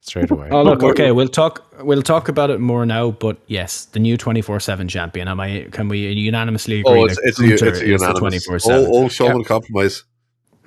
straight 0.00 0.30
away. 0.30 0.48
Oh 0.52 0.64
look, 0.64 0.82
okay, 0.82 1.12
we'll 1.12 1.28
talk 1.28 1.64
we'll 1.80 2.02
talk 2.02 2.28
about 2.28 2.50
it 2.50 2.58
more 2.58 2.84
now, 2.84 3.12
but 3.12 3.36
yes, 3.46 3.84
the 3.84 4.00
new 4.00 4.18
24/7 4.18 4.88
champion. 4.88 5.28
Am 5.28 5.38
I 5.38 5.68
can 5.70 5.88
we 5.88 6.10
unanimously 6.12 6.80
agree 6.80 7.02
oh, 7.02 7.04
it's 7.04 7.14
that 7.16 7.22
it's, 7.28 7.38
a, 7.62 7.68
it's 7.68 7.80
a 7.80 7.86
unanimous. 7.86 8.48
24/7? 8.48 8.60
Oh, 8.70 9.04
oh, 9.04 9.08
Sean 9.08 9.34
will 9.34 9.44
compromise. 9.44 10.02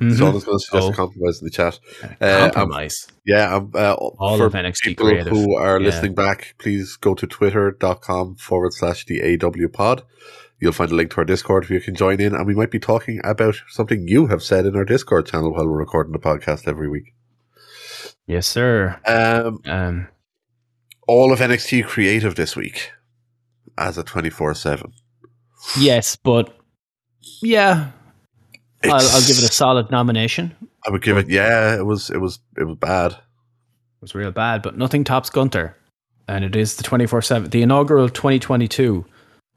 Mhm. 0.10 0.12
Is 0.12 0.20
going 0.20 0.34
to 0.34 0.40
suggest 0.60 0.74
Oh. 0.74 0.90
a 0.90 0.94
compromise 0.94 1.40
in 1.42 1.46
the 1.46 1.52
chat. 1.52 1.80
Uh, 2.22 2.26
I'm- 2.26 2.52
Compromise. 2.52 3.08
yeah, 3.26 3.56
I'm, 3.56 3.72
uh, 3.76 3.94
All 3.94 4.38
for 4.38 4.46
of 4.48 4.54
NXT 4.56 4.90
people 4.90 5.08
creative. 5.08 5.32
who 5.34 5.56
are 5.56 5.80
Yeah. 5.80 5.86
listening 5.88 6.14
back, 6.16 6.56
please 6.60 6.96
go 6.98 7.14
to 7.16 7.26
twitter.com 7.28 8.36
forward 8.36 8.74
slash 8.74 9.06
the 9.06 9.22
AW 9.22 9.68
pod. 9.68 10.04
You'll 10.60 10.72
find 10.72 10.92
a 10.92 10.96
link 10.96 11.12
to 11.12 11.18
our 11.18 11.26
Discord 11.26 11.66
where 11.70 11.78
you 11.80 11.84
can 11.84 11.96
join 11.96 12.20
in, 12.22 12.34
and 12.34 12.46
we 12.48 12.56
might 12.56 12.72
be 12.72 12.80
talking 12.80 13.20
about 13.24 13.56
something 13.70 14.08
you 14.08 14.28
have 14.28 14.42
said 14.44 14.66
in 14.66 14.76
our 14.76 14.86
Discord 14.86 15.26
channel 15.26 15.52
while 15.54 15.68
we're 15.68 15.78
recording 15.78 16.14
the 16.14 16.20
podcast 16.20 16.68
every 16.68 16.88
week. 16.90 17.14
Yes, 18.28 18.48
sir. 18.48 19.00
Um, 19.06 19.60
Um 19.66 20.08
all 21.08 21.34
of 21.34 21.40
NXT 21.42 21.84
creative 21.84 22.36
this 22.36 22.56
week 22.56 22.92
as 23.78 23.98
a 23.98 24.04
24 24.04 24.54
7. 24.56 24.94
yes, 25.78 26.16
but 26.16 26.56
yeah, 27.42 27.92
I'll, 28.86 28.94
I'll 28.96 29.22
give 29.22 29.38
it 29.38 29.44
a 29.50 29.54
solid 29.54 29.90
nomination. 29.92 30.56
I 30.86 30.90
would 30.92 31.02
give 31.02 31.18
it. 31.18 31.30
Yeah, 31.30 31.76
it 31.78 31.86
was. 31.86 32.10
It 32.10 32.18
was. 32.20 32.40
It 32.58 32.66
was 32.66 32.78
bad. 32.78 33.12
It 33.14 33.20
was 34.02 34.16
real 34.16 34.32
bad, 34.32 34.62
but 34.62 34.78
nothing 34.78 35.04
tops 35.04 35.30
Gunther. 35.30 35.76
And 36.28 36.44
it 36.46 36.56
is 36.56 36.76
the 36.78 36.84
24 36.84 37.22
7, 37.22 37.50
the 37.50 37.62
inaugural 37.62 38.08
2022 38.10 39.06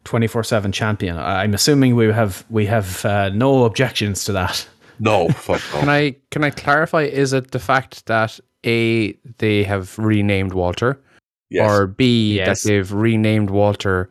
24 0.05 0.45
7 0.45 0.73
champion. 0.73 1.17
I- 1.17 1.43
I'm 1.43 1.55
assuming 1.55 1.95
we 1.97 2.07
have 2.12 2.45
we 2.51 2.67
have 2.67 3.05
uh, 3.05 3.29
no 3.31 3.65
objections 3.65 4.25
to 4.25 4.33
that. 4.33 4.69
No, 4.99 5.29
fuck 5.31 5.61
Can. 5.73 5.89
I 5.89 6.17
can 6.31 6.43
I 6.45 6.51
clarify? 6.51 7.03
Is 7.03 7.33
it 7.33 7.51
the 7.51 7.59
fact 7.59 8.07
that 8.07 8.39
a 8.65 9.12
they 9.39 9.62
have 9.65 9.97
renamed 9.99 10.53
Walter, 10.55 11.01
Yes. 11.51 11.71
or 11.71 11.87
b 11.87 12.37
Yes. 12.37 12.62
that 12.62 12.69
they've 12.69 12.93
renamed 12.93 13.51
Walter 13.51 14.09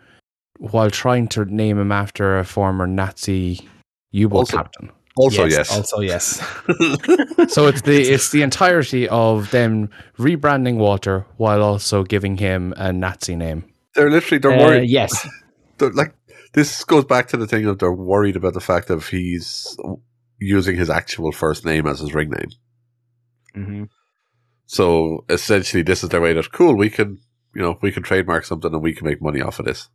while 0.60 0.90
trying 0.92 1.28
to 1.30 1.44
name 1.46 1.78
him 1.80 1.92
after 1.92 2.40
a 2.40 2.46
former 2.46 2.88
Nazi 2.88 3.68
U-boat 4.12 4.38
Also- 4.38 4.58
captain? 4.58 4.92
Also, 5.16 5.46
yes. 5.46 5.72
Also, 5.72 6.00
yes. 6.02 6.40
So 7.50 7.68
it's 7.68 7.82
the 7.84 8.02
it's 8.14 8.32
the 8.32 8.42
entirety 8.42 9.08
of 9.08 9.52
them 9.52 9.90
rebranding 10.18 10.78
Walter 10.78 11.26
while 11.38 11.62
also 11.62 12.04
giving 12.04 12.38
him 12.38 12.74
a 12.78 12.92
Nazi 12.92 13.36
name. 13.36 13.64
they're 13.94 14.10
literally. 14.10 14.40
They're 14.40 14.52
Uh, 14.52 14.58
worried. 14.68 14.90
yes. 14.90 15.28
They're 15.78 15.92
like 15.92 16.14
this 16.54 16.84
goes 16.86 17.04
back 17.06 17.28
to 17.30 17.38
the 17.38 17.48
thing 17.48 17.66
of 17.66 17.80
they're 17.80 17.92
worried 17.92 18.36
about 18.38 18.54
the 18.54 18.62
fact 18.62 18.90
of 18.90 19.10
he's 19.10 19.76
using 20.40 20.76
his 20.78 20.90
actual 20.90 21.32
first 21.34 21.66
name 21.66 21.86
as 21.86 22.00
his 22.00 22.14
ring 22.14 22.30
name. 22.30 22.50
hmm 23.54 23.84
So 24.66 25.26
essentially, 25.30 25.84
this 25.84 26.02
is 26.04 26.10
their 26.10 26.22
way 26.22 26.34
that 26.34 26.52
cool. 26.52 26.76
We 26.76 26.90
can, 26.90 27.20
you 27.54 27.62
know, 27.62 27.78
we 27.82 27.92
can 27.92 28.04
trademark 28.04 28.46
something 28.46 28.74
and 28.74 28.82
we 28.82 28.94
can 28.94 29.06
make 29.06 29.22
money 29.22 29.42
off 29.42 29.60
of 29.60 29.66
this. 29.66 29.90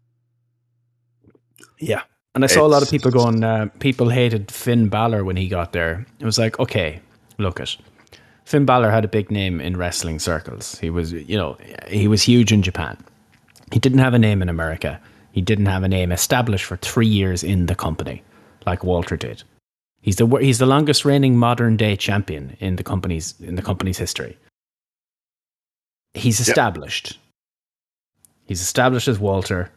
Yeah. 1.78 2.02
And 2.34 2.44
I 2.44 2.46
saw 2.46 2.64
a 2.64 2.68
lot 2.68 2.82
of 2.82 2.90
people 2.90 3.10
going, 3.10 3.42
uh, 3.42 3.66
people 3.80 4.08
hated 4.08 4.50
Finn 4.50 4.88
Balor 4.88 5.24
when 5.24 5.36
he 5.36 5.48
got 5.48 5.72
there. 5.72 6.06
It 6.20 6.24
was 6.24 6.38
like, 6.38 6.58
okay, 6.60 7.00
look 7.38 7.58
it. 7.58 7.76
Finn 8.44 8.64
Balor 8.64 8.90
had 8.90 9.04
a 9.04 9.08
big 9.08 9.30
name 9.30 9.60
in 9.60 9.76
wrestling 9.76 10.18
circles. 10.18 10.78
He 10.78 10.90
was, 10.90 11.12
you 11.12 11.36
know, 11.36 11.56
he 11.88 12.06
was 12.08 12.22
huge 12.22 12.52
in 12.52 12.62
Japan. 12.62 12.96
He 13.72 13.78
didn't 13.78 13.98
have 13.98 14.14
a 14.14 14.18
name 14.18 14.42
in 14.42 14.48
America. 14.48 15.00
He 15.32 15.40
didn't 15.40 15.66
have 15.66 15.82
a 15.82 15.88
name 15.88 16.12
established 16.12 16.64
for 16.64 16.76
three 16.76 17.06
years 17.06 17.42
in 17.42 17.66
the 17.66 17.74
company, 17.74 18.22
like 18.66 18.84
Walter 18.84 19.16
did. 19.16 19.42
He's 20.02 20.16
the 20.16 20.26
he's 20.26 20.58
the 20.58 20.66
longest 20.66 21.04
reigning 21.04 21.36
modern 21.36 21.76
day 21.76 21.94
champion 21.94 22.56
in 22.58 22.76
the 22.76 22.82
company's 22.82 23.34
in 23.40 23.54
the 23.54 23.62
company's 23.62 23.98
history. 23.98 24.38
He's 26.14 26.40
established. 26.40 27.18
He's 28.46 28.62
established 28.62 29.08
as 29.08 29.18
Walter. 29.18 29.70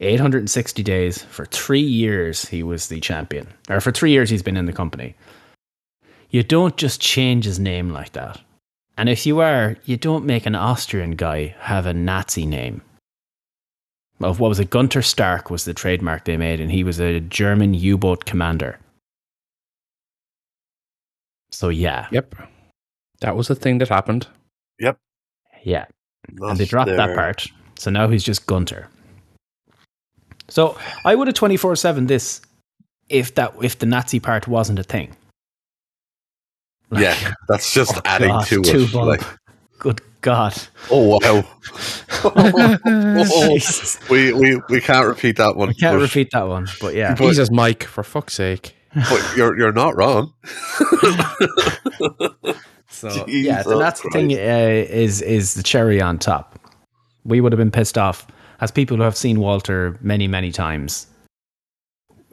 860 0.00 0.82
days 0.82 1.22
for 1.22 1.44
three 1.46 1.80
years 1.80 2.44
he 2.44 2.62
was 2.62 2.88
the 2.88 3.00
champion. 3.00 3.48
Or 3.68 3.80
for 3.80 3.90
three 3.90 4.10
years 4.10 4.30
he's 4.30 4.42
been 4.42 4.56
in 4.56 4.66
the 4.66 4.72
company. 4.72 5.14
You 6.30 6.42
don't 6.42 6.76
just 6.76 7.00
change 7.00 7.44
his 7.44 7.58
name 7.58 7.90
like 7.90 8.12
that. 8.12 8.40
And 8.96 9.08
if 9.08 9.26
you 9.26 9.40
are 9.40 9.76
you 9.84 9.96
don't 9.96 10.24
make 10.24 10.46
an 10.46 10.54
austrian 10.54 11.12
guy 11.12 11.56
have 11.60 11.86
a 11.86 11.94
nazi 11.94 12.46
name. 12.46 12.82
Of 14.20 14.40
what 14.40 14.48
was 14.48 14.60
it 14.60 14.70
gunther 14.70 15.02
stark 15.02 15.50
was 15.50 15.64
the 15.64 15.74
trademark 15.74 16.24
they 16.24 16.36
made 16.36 16.60
and 16.60 16.70
he 16.70 16.84
was 16.84 17.00
a 17.00 17.20
german 17.20 17.74
u-boat 17.74 18.24
commander. 18.24 18.78
So 21.50 21.70
yeah. 21.70 22.06
Yep. 22.12 22.34
That 23.20 23.36
was 23.36 23.48
the 23.48 23.56
thing 23.56 23.78
that 23.78 23.88
happened. 23.88 24.28
Yep. 24.78 24.96
Yeah. 25.64 25.86
And 26.40 26.56
they 26.56 26.66
dropped 26.66 26.90
that 26.90 27.16
part. 27.16 27.48
So 27.76 27.90
now 27.90 28.08
he's 28.08 28.22
just 28.22 28.46
gunther 28.46 28.88
so 30.48 30.76
i 31.04 31.14
would 31.14 31.26
have 31.28 31.34
24-7 31.36 32.08
this 32.08 32.40
if 33.08 33.34
that 33.36 33.54
if 33.62 33.78
the 33.78 33.86
nazi 33.86 34.20
part 34.20 34.46
wasn't 34.48 34.78
a 34.78 34.82
thing 34.82 35.14
Like, 36.90 37.02
Yeah, 37.02 37.32
that's 37.48 37.72
just 37.72 37.96
oh 37.96 38.00
adding 38.04 38.28
God, 38.30 38.46
to 38.46 38.62
two 38.62 38.82
it. 38.84 38.92
bump. 38.92 39.06
Like, 39.08 39.22
good 39.78 40.00
god 40.20 40.54
oh 40.90 41.18
wow. 41.22 41.44
Oh, 43.30 43.48
Jesus. 43.54 43.98
we, 44.10 44.32
we 44.32 44.60
we 44.68 44.80
can't 44.80 45.06
repeat 45.06 45.36
that 45.36 45.54
one. 45.56 45.68
i 45.68 45.72
can't 45.72 45.96
but, 45.96 46.02
repeat 46.02 46.30
that 46.32 46.48
one 46.48 46.66
but 46.80 46.94
yeah 46.94 47.14
But- 47.14 47.28
Jesus, 47.28 47.50
Mike, 47.50 47.84
for 47.84 48.02
fuck's 48.02 48.34
sake. 48.34 48.74
but 48.94 49.22
you're 49.36 49.56
you're 49.58 49.72
not 49.72 49.96
wrong. 49.96 50.32
So 52.90 53.08
yeah, 53.28 53.62
the 53.62 53.76
Jesus 53.76 53.78
Nazi 53.78 54.08
thing 54.10 54.32
uh, 54.32 54.36
is 54.90 55.20
is 55.22 55.54
the 55.54 55.62
cherry 55.62 56.00
on 56.00 56.18
top. 56.18 56.58
We 57.24 57.40
would 57.40 57.52
have 57.52 57.58
been 57.58 57.70
pissed 57.70 57.98
off 57.98 58.26
as 58.60 58.70
people 58.70 58.96
who 58.96 59.02
have 59.04 59.16
seen 59.16 59.40
Walter 59.40 59.96
many 60.00 60.26
many 60.28 60.50
times 60.52 61.06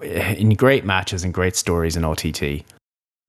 in 0.01 0.49
great 0.55 0.85
matches 0.85 1.23
and 1.23 1.33
great 1.33 1.55
stories 1.55 1.95
in 1.95 2.03
OTT. 2.03 2.41
It, 2.43 2.63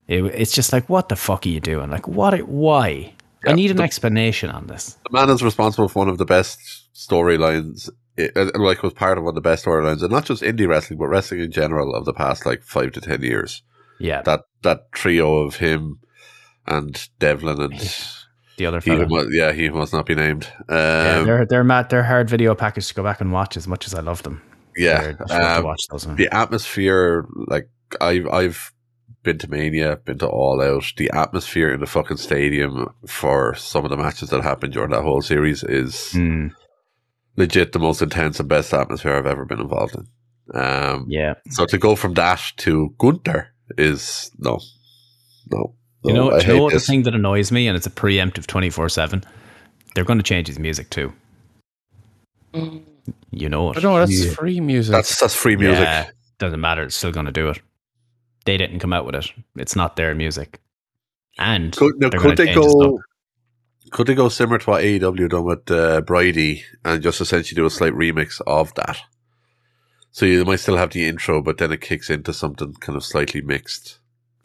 it's 0.09 0.53
just 0.53 0.73
like, 0.73 0.89
what 0.89 1.09
the 1.09 1.17
fuck 1.17 1.47
are 1.47 1.49
you 1.49 1.61
doing? 1.61 1.91
Like, 1.91 2.07
what? 2.09 2.39
Why? 2.43 3.13
I 3.47 3.53
need 3.53 3.71
an 3.71 3.77
the- 3.79 3.83
explanation 3.85 4.51
on 4.51 4.67
this. 4.67 4.97
The 5.05 5.13
man 5.13 5.31
is 5.31 5.43
responsible 5.43 5.89
for 5.89 6.01
one 6.01 6.09
of 6.09 6.19
the 6.19 6.25
best 6.25 6.59
storylines. 6.95 7.89
eh, 8.19 8.29
Like 8.55 8.83
was 8.83 8.93
part 8.93 9.19
of 9.19 9.25
one 9.25 9.31
of 9.33 9.35
the 9.37 9.41
best 9.49 9.65
storylines, 9.65 10.03
and 10.03 10.11
not 10.11 10.25
just 10.25 10.43
indie 10.43 10.67
wrestling, 10.69 10.99
but 10.99 11.07
wrestling 11.09 11.41
in 11.41 11.53
general 11.53 11.95
of 11.95 12.05
the 12.05 12.13
past 12.13 12.47
like 12.47 12.63
five 12.63 12.93
to 12.93 13.01
ten 13.01 13.23
years. 13.23 13.63
Yeah, 14.01 14.23
That 14.23 14.43
that 14.63 14.93
trio 14.93 15.37
of 15.39 15.57
him 15.57 16.01
and 16.67 17.09
Devlin 17.19 17.61
and 17.61 17.81
the 18.59 18.67
other 18.67 18.81
he 18.81 18.91
fellow. 18.91 19.07
mu- 19.09 19.29
yeah 19.33 19.53
he 19.53 19.69
must 19.71 19.93
not 19.93 20.07
be 20.07 20.15
named. 20.15 20.49
yeah, 20.69 21.17
Um, 21.21 21.27
they're 21.27 21.47
they're 21.47 21.65
mad. 21.65 21.91
They're 21.91 22.03
hard 22.05 22.29
video 22.31 22.55
package 22.55 22.89
to 22.89 22.95
go 22.95 23.03
back 23.03 23.21
and 23.21 23.33
watch. 23.33 23.57
As 23.57 23.67
much 23.69 23.87
as 23.87 23.95
I 23.95 24.01
love 24.01 24.23
them, 24.23 24.43
yeah, 24.77 25.01
They're- 25.01 25.17
I 25.21 25.27
should 25.33 25.43
have 25.43 25.53
to 25.55 25.59
um, 25.59 25.65
watch 25.65 25.87
those. 25.91 26.07
the 26.17 26.29
atmosphere 26.35 27.27
like 27.49 27.69
I've 28.01 28.27
I've 28.29 28.73
been 29.23 29.39
to 29.39 29.51
Mania, 29.51 29.97
been 30.05 30.19
to 30.19 30.27
All 30.29 30.61
Out. 30.63 30.93
The 30.97 31.11
atmosphere 31.13 31.73
in 31.75 31.81
the 31.81 31.87
fucking 31.87 32.17
stadium 32.19 32.89
for 33.07 33.55
some 33.57 33.85
of 33.85 33.91
the 33.91 33.97
matches 33.97 34.31
that 34.31 34.43
happened 34.43 34.73
during 34.73 34.91
that 34.91 35.03
whole 35.03 35.21
series 35.23 35.63
is 35.65 36.13
Mm, 36.15 36.53
legit 37.37 37.73
the 37.73 37.79
most 37.81 38.01
intense 38.03 38.39
and 38.41 38.49
best 38.49 38.73
atmosphere 38.73 39.15
I've 39.17 39.27
ever 39.27 39.45
been 39.45 39.61
involved 39.61 39.97
in. 39.97 40.07
Um, 40.55 41.07
yeah, 41.09 41.35
So 41.51 41.67
to 41.67 41.77
go 41.77 41.97
from 41.97 42.15
that 42.15 42.41
to 42.59 42.95
Gunther 42.99 43.49
is 43.77 44.31
no, 44.39 44.61
no. 45.51 45.75
You 46.07 46.13
know, 46.15 46.31
I 46.31 46.41
you 46.41 46.47
know 46.47 46.55
hate 46.55 46.61
what 46.61 46.73
the 46.73 46.81
thing 46.81 47.03
that 47.05 47.15
annoys 47.15 47.51
me, 47.53 47.69
and 47.69 47.77
it's 47.77 47.87
a 47.87 47.91
preemptive 47.91 48.47
twenty 48.47 48.71
four 48.71 48.89
seven. 48.89 49.23
They're 49.95 50.05
going 50.05 50.19
to 50.19 50.23
change 50.25 50.47
his 50.47 50.59
music 50.59 50.91
too. 50.91 51.13
You 53.31 53.49
know 53.49 53.71
it. 53.71 53.79
I 53.79 53.81
know 53.83 53.99
that's 53.99 54.25
Yeah. 54.27 54.33
free 54.33 54.61
music. 54.61 54.93
That's 54.93 55.19
that's 55.21 55.35
free 55.35 55.57
music. 55.57 55.85
Yeah, 55.85 56.11
doesn't 56.39 56.61
matter. 56.61 56.85
It's 56.85 56.97
still 56.97 57.13
going 57.13 57.27
to 57.27 57.33
do 57.33 57.49
it. 57.49 57.61
They 58.45 58.57
didn't 58.57 58.79
come 58.81 58.93
out 58.93 59.05
with 59.05 59.15
it. 59.15 59.33
It's 59.57 59.77
not 59.77 59.97
their 59.97 60.15
music. 60.15 60.61
And 61.39 61.77
Could, 61.77 61.95
now, 62.01 62.09
they're 62.09 62.21
could 62.21 62.37
they 62.37 62.55
go? 62.55 63.01
Could 63.91 64.07
they 64.07 64.15
go 64.15 64.29
similar 64.29 64.59
to 64.59 64.71
what 64.71 64.83
AEW 64.83 65.29
done 65.29 65.45
with 65.45 65.71
uh, 65.71 66.01
Bridie 66.01 66.65
and 66.85 67.03
just 67.03 67.21
essentially 67.21 67.55
do 67.57 67.67
a 67.67 67.71
slight 67.71 67.93
remix 67.93 68.41
of 68.47 68.75
that? 68.75 68.99
So 70.11 70.27
you 70.27 70.45
might 70.45 70.61
still 70.61 70.77
have 70.77 70.91
the 70.91 71.07
intro, 71.07 71.43
but 71.43 71.59
then 71.59 71.73
it 71.73 71.83
kicks 71.83 72.09
into 72.11 72.33
something 72.33 72.73
kind 72.75 72.97
of 72.97 73.05
slightly 73.05 73.43
mixed, 73.43 73.99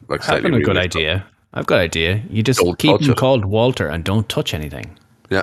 like 0.06 0.20
I've 0.20 0.26
slightly 0.26 0.50
got 0.50 0.60
a 0.60 0.62
good 0.64 0.76
idea. 0.76 1.26
I've 1.54 1.66
got 1.66 1.76
an 1.76 1.82
idea. 1.82 2.22
You 2.30 2.42
just 2.42 2.60
Don't 2.60 2.78
keep 2.78 3.00
him 3.00 3.10
it. 3.10 3.16
called 3.16 3.44
Walter 3.44 3.86
and 3.88 4.02
don't 4.04 4.28
touch 4.28 4.54
anything. 4.54 4.98
Yeah. 5.30 5.42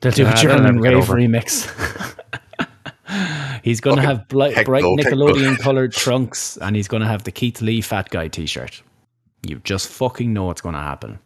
They'll 0.00 0.12
do 0.12 0.24
Nah, 0.24 0.30
a 0.30 0.32
they'll 0.34 0.42
German 0.42 0.76
never 0.76 0.80
get 0.80 0.94
rave 0.94 1.04
remix. 1.04 2.12
he's 3.62 3.80
going 3.80 3.96
to 3.96 4.02
have 4.02 4.28
bli- 4.28 4.54
bright 4.64 4.82
no. 4.82 4.94
Nickelodeon 4.96 5.58
colored 5.60 5.92
trunks 5.92 6.58
and 6.58 6.76
he's 6.76 6.88
going 6.88 7.00
to 7.02 7.08
have 7.08 7.24
the 7.24 7.32
Keith 7.32 7.62
Lee 7.62 7.80
fat 7.80 8.10
guy 8.10 8.28
t 8.28 8.46
shirt. 8.46 8.82
You 9.46 9.56
just 9.64 9.88
fucking 9.88 10.32
know 10.32 10.44
what's 10.44 10.60
going 10.60 10.74
to 10.74 10.80
happen. 10.80 11.18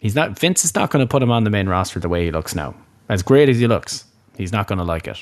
He's 0.00 0.14
not, 0.14 0.38
Vince 0.38 0.64
is 0.64 0.74
not 0.74 0.90
going 0.90 1.04
to 1.04 1.10
put 1.10 1.22
him 1.22 1.30
on 1.30 1.44
the 1.44 1.50
main 1.50 1.68
roster 1.68 1.98
the 2.00 2.08
way 2.08 2.24
he 2.24 2.30
looks 2.30 2.54
now. 2.54 2.74
As 3.08 3.22
great 3.22 3.48
as 3.48 3.58
he 3.58 3.66
looks, 3.66 4.04
he's 4.36 4.52
not 4.52 4.66
going 4.66 4.78
to 4.78 4.84
like 4.84 5.08
it. 5.08 5.18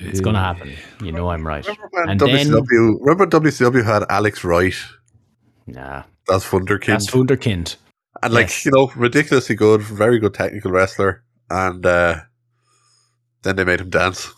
It's 0.00 0.20
going 0.20 0.34
to 0.34 0.40
happen. 0.40 0.72
You 1.02 1.12
know 1.12 1.28
I'm 1.30 1.46
right. 1.46 1.64
Remember 1.66 1.88
when 1.92 2.08
And 2.10 2.20
then- 2.20 2.46
WCW? 2.48 2.96
remember 3.00 3.26
WCW 3.26 3.84
had 3.84 4.04
Alex 4.08 4.44
Wright 4.44 4.74
Nah, 5.66 6.02
that's 6.26 6.46
Wunderkind, 6.46 6.86
that's 6.86 7.10
Wunderkind. 7.10 7.76
and 8.22 8.34
like 8.34 8.46
yes. 8.48 8.64
you 8.66 8.72
know, 8.72 8.90
ridiculously 8.96 9.54
good, 9.54 9.82
very 9.82 10.18
good 10.18 10.34
technical 10.34 10.70
wrestler, 10.72 11.22
and 11.48 11.84
uh, 11.86 12.16
then 13.42 13.56
they 13.56 13.64
made 13.64 13.80
him 13.80 13.90
dance. 13.90 14.32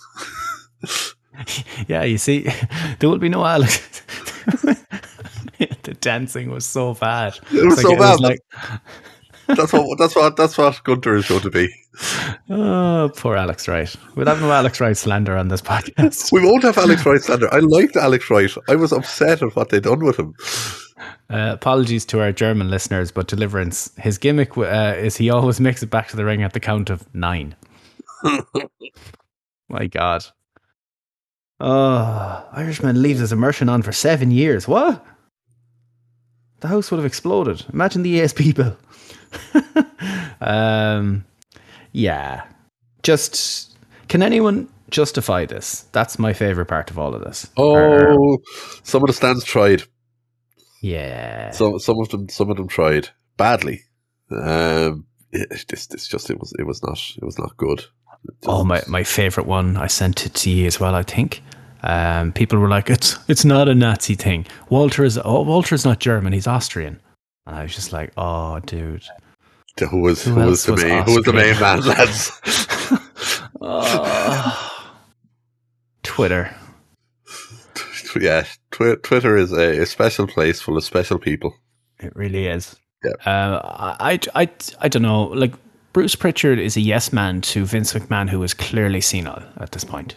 Yeah, 1.88 2.02
you 2.04 2.18
see, 2.18 2.46
there 2.98 3.08
will 3.08 3.18
be 3.18 3.30
no 3.30 3.44
Alex. 3.44 4.02
the 5.58 5.96
dancing 6.00 6.50
was 6.50 6.66
so 6.66 6.92
bad. 6.94 7.38
It 7.50 7.64
was 7.64 7.72
It's 7.74 7.82
so 7.82 7.90
like- 7.90 7.98
bad. 7.98 8.20
like, 8.20 8.38
that's 9.56 9.72
what 9.72 9.98
that's 9.98 10.16
what 10.16 10.36
that's 10.36 10.58
what 10.58 10.82
Gunther 10.84 11.16
is 11.16 11.28
going 11.28 11.40
to 11.42 11.50
be. 11.50 11.68
oh, 12.50 13.10
poor 13.16 13.36
Alex 13.36 13.68
Wright. 13.68 13.94
We'll 14.14 14.26
have 14.26 14.40
no 14.40 14.50
Alex 14.50 14.80
Wright 14.80 14.96
slander 14.96 15.36
on 15.36 15.48
this 15.48 15.60
podcast. 15.62 16.32
We 16.32 16.42
won't 16.44 16.62
have 16.62 16.78
Alex 16.78 17.04
Wright 17.04 17.20
slander. 17.20 17.52
I 17.52 17.58
liked 17.58 17.96
Alex 17.96 18.30
Wright. 18.30 18.50
I 18.68 18.76
was 18.76 18.92
upset 18.92 19.42
at 19.42 19.54
what 19.54 19.68
they'd 19.68 19.82
done 19.82 20.04
with 20.04 20.18
him. 20.18 20.34
Uh, 21.30 21.50
apologies 21.52 22.04
to 22.06 22.20
our 22.20 22.32
German 22.32 22.70
listeners, 22.70 23.10
but 23.10 23.26
Deliverance, 23.26 23.90
his 23.98 24.18
gimmick 24.18 24.56
uh, 24.56 24.94
is 24.96 25.16
he 25.16 25.30
always 25.30 25.60
makes 25.60 25.82
it 25.82 25.90
back 25.90 26.08
to 26.08 26.16
the 26.16 26.24
ring 26.24 26.42
at 26.42 26.52
the 26.52 26.60
count 26.60 26.90
of 26.90 27.12
nine. 27.14 27.56
My 29.68 29.86
God. 29.86 30.24
Oh, 31.58 32.48
Irishman 32.52 33.00
leaves 33.00 33.20
his 33.20 33.32
immersion 33.32 33.68
on 33.68 33.82
for 33.82 33.92
seven 33.92 34.30
years. 34.30 34.66
What? 34.66 35.04
The 36.60 36.68
house 36.68 36.90
would 36.90 36.98
have 36.98 37.06
exploded. 37.06 37.64
Imagine 37.72 38.02
the 38.02 38.20
ESB 38.20 38.54
bill. 38.54 38.76
um, 40.40 41.24
yeah. 41.92 42.44
Just, 43.02 43.76
can 44.08 44.22
anyone 44.22 44.68
justify 44.90 45.46
this? 45.46 45.82
That's 45.92 46.18
my 46.18 46.32
favorite 46.32 46.66
part 46.66 46.90
of 46.90 46.98
all 46.98 47.14
of 47.14 47.22
this. 47.24 47.48
Oh, 47.56 48.38
some 48.82 49.02
of 49.02 49.08
the 49.08 49.12
stands 49.12 49.44
tried. 49.44 49.82
yeah. 50.82 51.50
Some 51.50 51.78
some 51.78 51.96
of 52.00 52.08
them 52.10 52.28
some 52.28 52.50
of 52.50 52.56
them 52.56 52.68
tried 52.68 53.08
badly. 53.36 53.82
Um, 54.30 55.06
it, 55.32 55.64
this 55.68 55.86
this 55.86 56.06
just 56.06 56.30
it 56.30 56.38
was 56.38 56.52
it 56.58 56.66
was 56.66 56.82
not 56.82 56.98
it 57.16 57.24
was 57.24 57.38
not 57.38 57.56
good. 57.56 57.84
Oh, 58.46 58.62
my, 58.62 58.80
my 58.86 59.02
favorite 59.02 59.46
one. 59.46 59.76
I 59.76 59.88
sent 59.88 60.26
it 60.26 60.34
to 60.34 60.50
you 60.50 60.66
as 60.66 60.78
well. 60.78 60.94
I 60.94 61.02
think. 61.02 61.42
Um, 61.82 62.32
people 62.32 62.60
were 62.60 62.68
like, 62.68 62.88
"It's 62.88 63.18
it's 63.28 63.44
not 63.44 63.68
a 63.68 63.74
Nazi 63.74 64.14
thing." 64.14 64.46
Walter 64.70 65.02
is 65.04 65.18
oh, 65.24 65.42
Walter's 65.42 65.84
not 65.84 65.98
German. 65.98 66.32
He's 66.32 66.46
Austrian. 66.46 67.00
And 67.46 67.56
I 67.56 67.62
was 67.64 67.74
just 67.74 67.92
like, 67.92 68.12
"Oh, 68.16 68.60
dude." 68.60 69.04
Who 69.80 70.00
was 70.00 70.24
Who 70.24 70.32
who, 70.32 70.46
was 70.46 70.64
the 70.64 70.72
was 70.72 70.84
main 70.84 71.02
who 71.04 71.14
was 71.14 71.24
the 71.24 71.32
main 71.32 71.58
man, 71.58 71.80
lads? 71.80 72.30
Oh. 73.60 74.68
Twitter. 76.02 76.54
yeah, 78.20 78.44
twi- 78.70 78.96
Twitter 79.02 79.36
is 79.36 79.52
a, 79.52 79.82
a 79.82 79.86
special 79.86 80.26
place 80.26 80.60
full 80.60 80.76
of 80.76 80.84
special 80.84 81.18
people. 81.18 81.54
It 82.00 82.14
really 82.14 82.46
is. 82.46 82.76
Yeah. 83.02 83.12
Uh, 83.24 83.60
I, 83.98 84.18
I, 84.34 84.48
I, 84.80 84.88
don't 84.88 85.02
know. 85.02 85.24
Like 85.24 85.54
Bruce 85.92 86.14
Pritchard 86.14 86.58
is 86.58 86.76
a 86.76 86.80
yes 86.80 87.12
man 87.12 87.40
to 87.42 87.64
Vince 87.64 87.92
McMahon, 87.94 88.28
who 88.28 88.42
is 88.42 88.54
clearly 88.54 89.00
senile 89.00 89.42
at 89.58 89.72
this 89.72 89.84
point. 89.84 90.16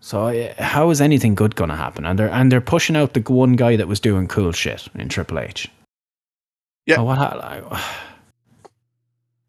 So 0.00 0.52
how 0.58 0.90
is 0.90 1.00
anything 1.00 1.34
good 1.34 1.56
going 1.56 1.70
to 1.70 1.76
happen? 1.76 2.04
And 2.04 2.18
they're 2.18 2.30
and 2.30 2.52
they're 2.52 2.60
pushing 2.60 2.96
out 2.96 3.14
the 3.14 3.20
one 3.20 3.54
guy 3.56 3.76
that 3.76 3.88
was 3.88 4.00
doing 4.00 4.28
cool 4.28 4.52
shit 4.52 4.86
in 4.94 5.08
Triple 5.08 5.38
H. 5.38 5.68
Yeah. 6.86 6.96
Oh, 6.98 7.04
what? 7.04 7.80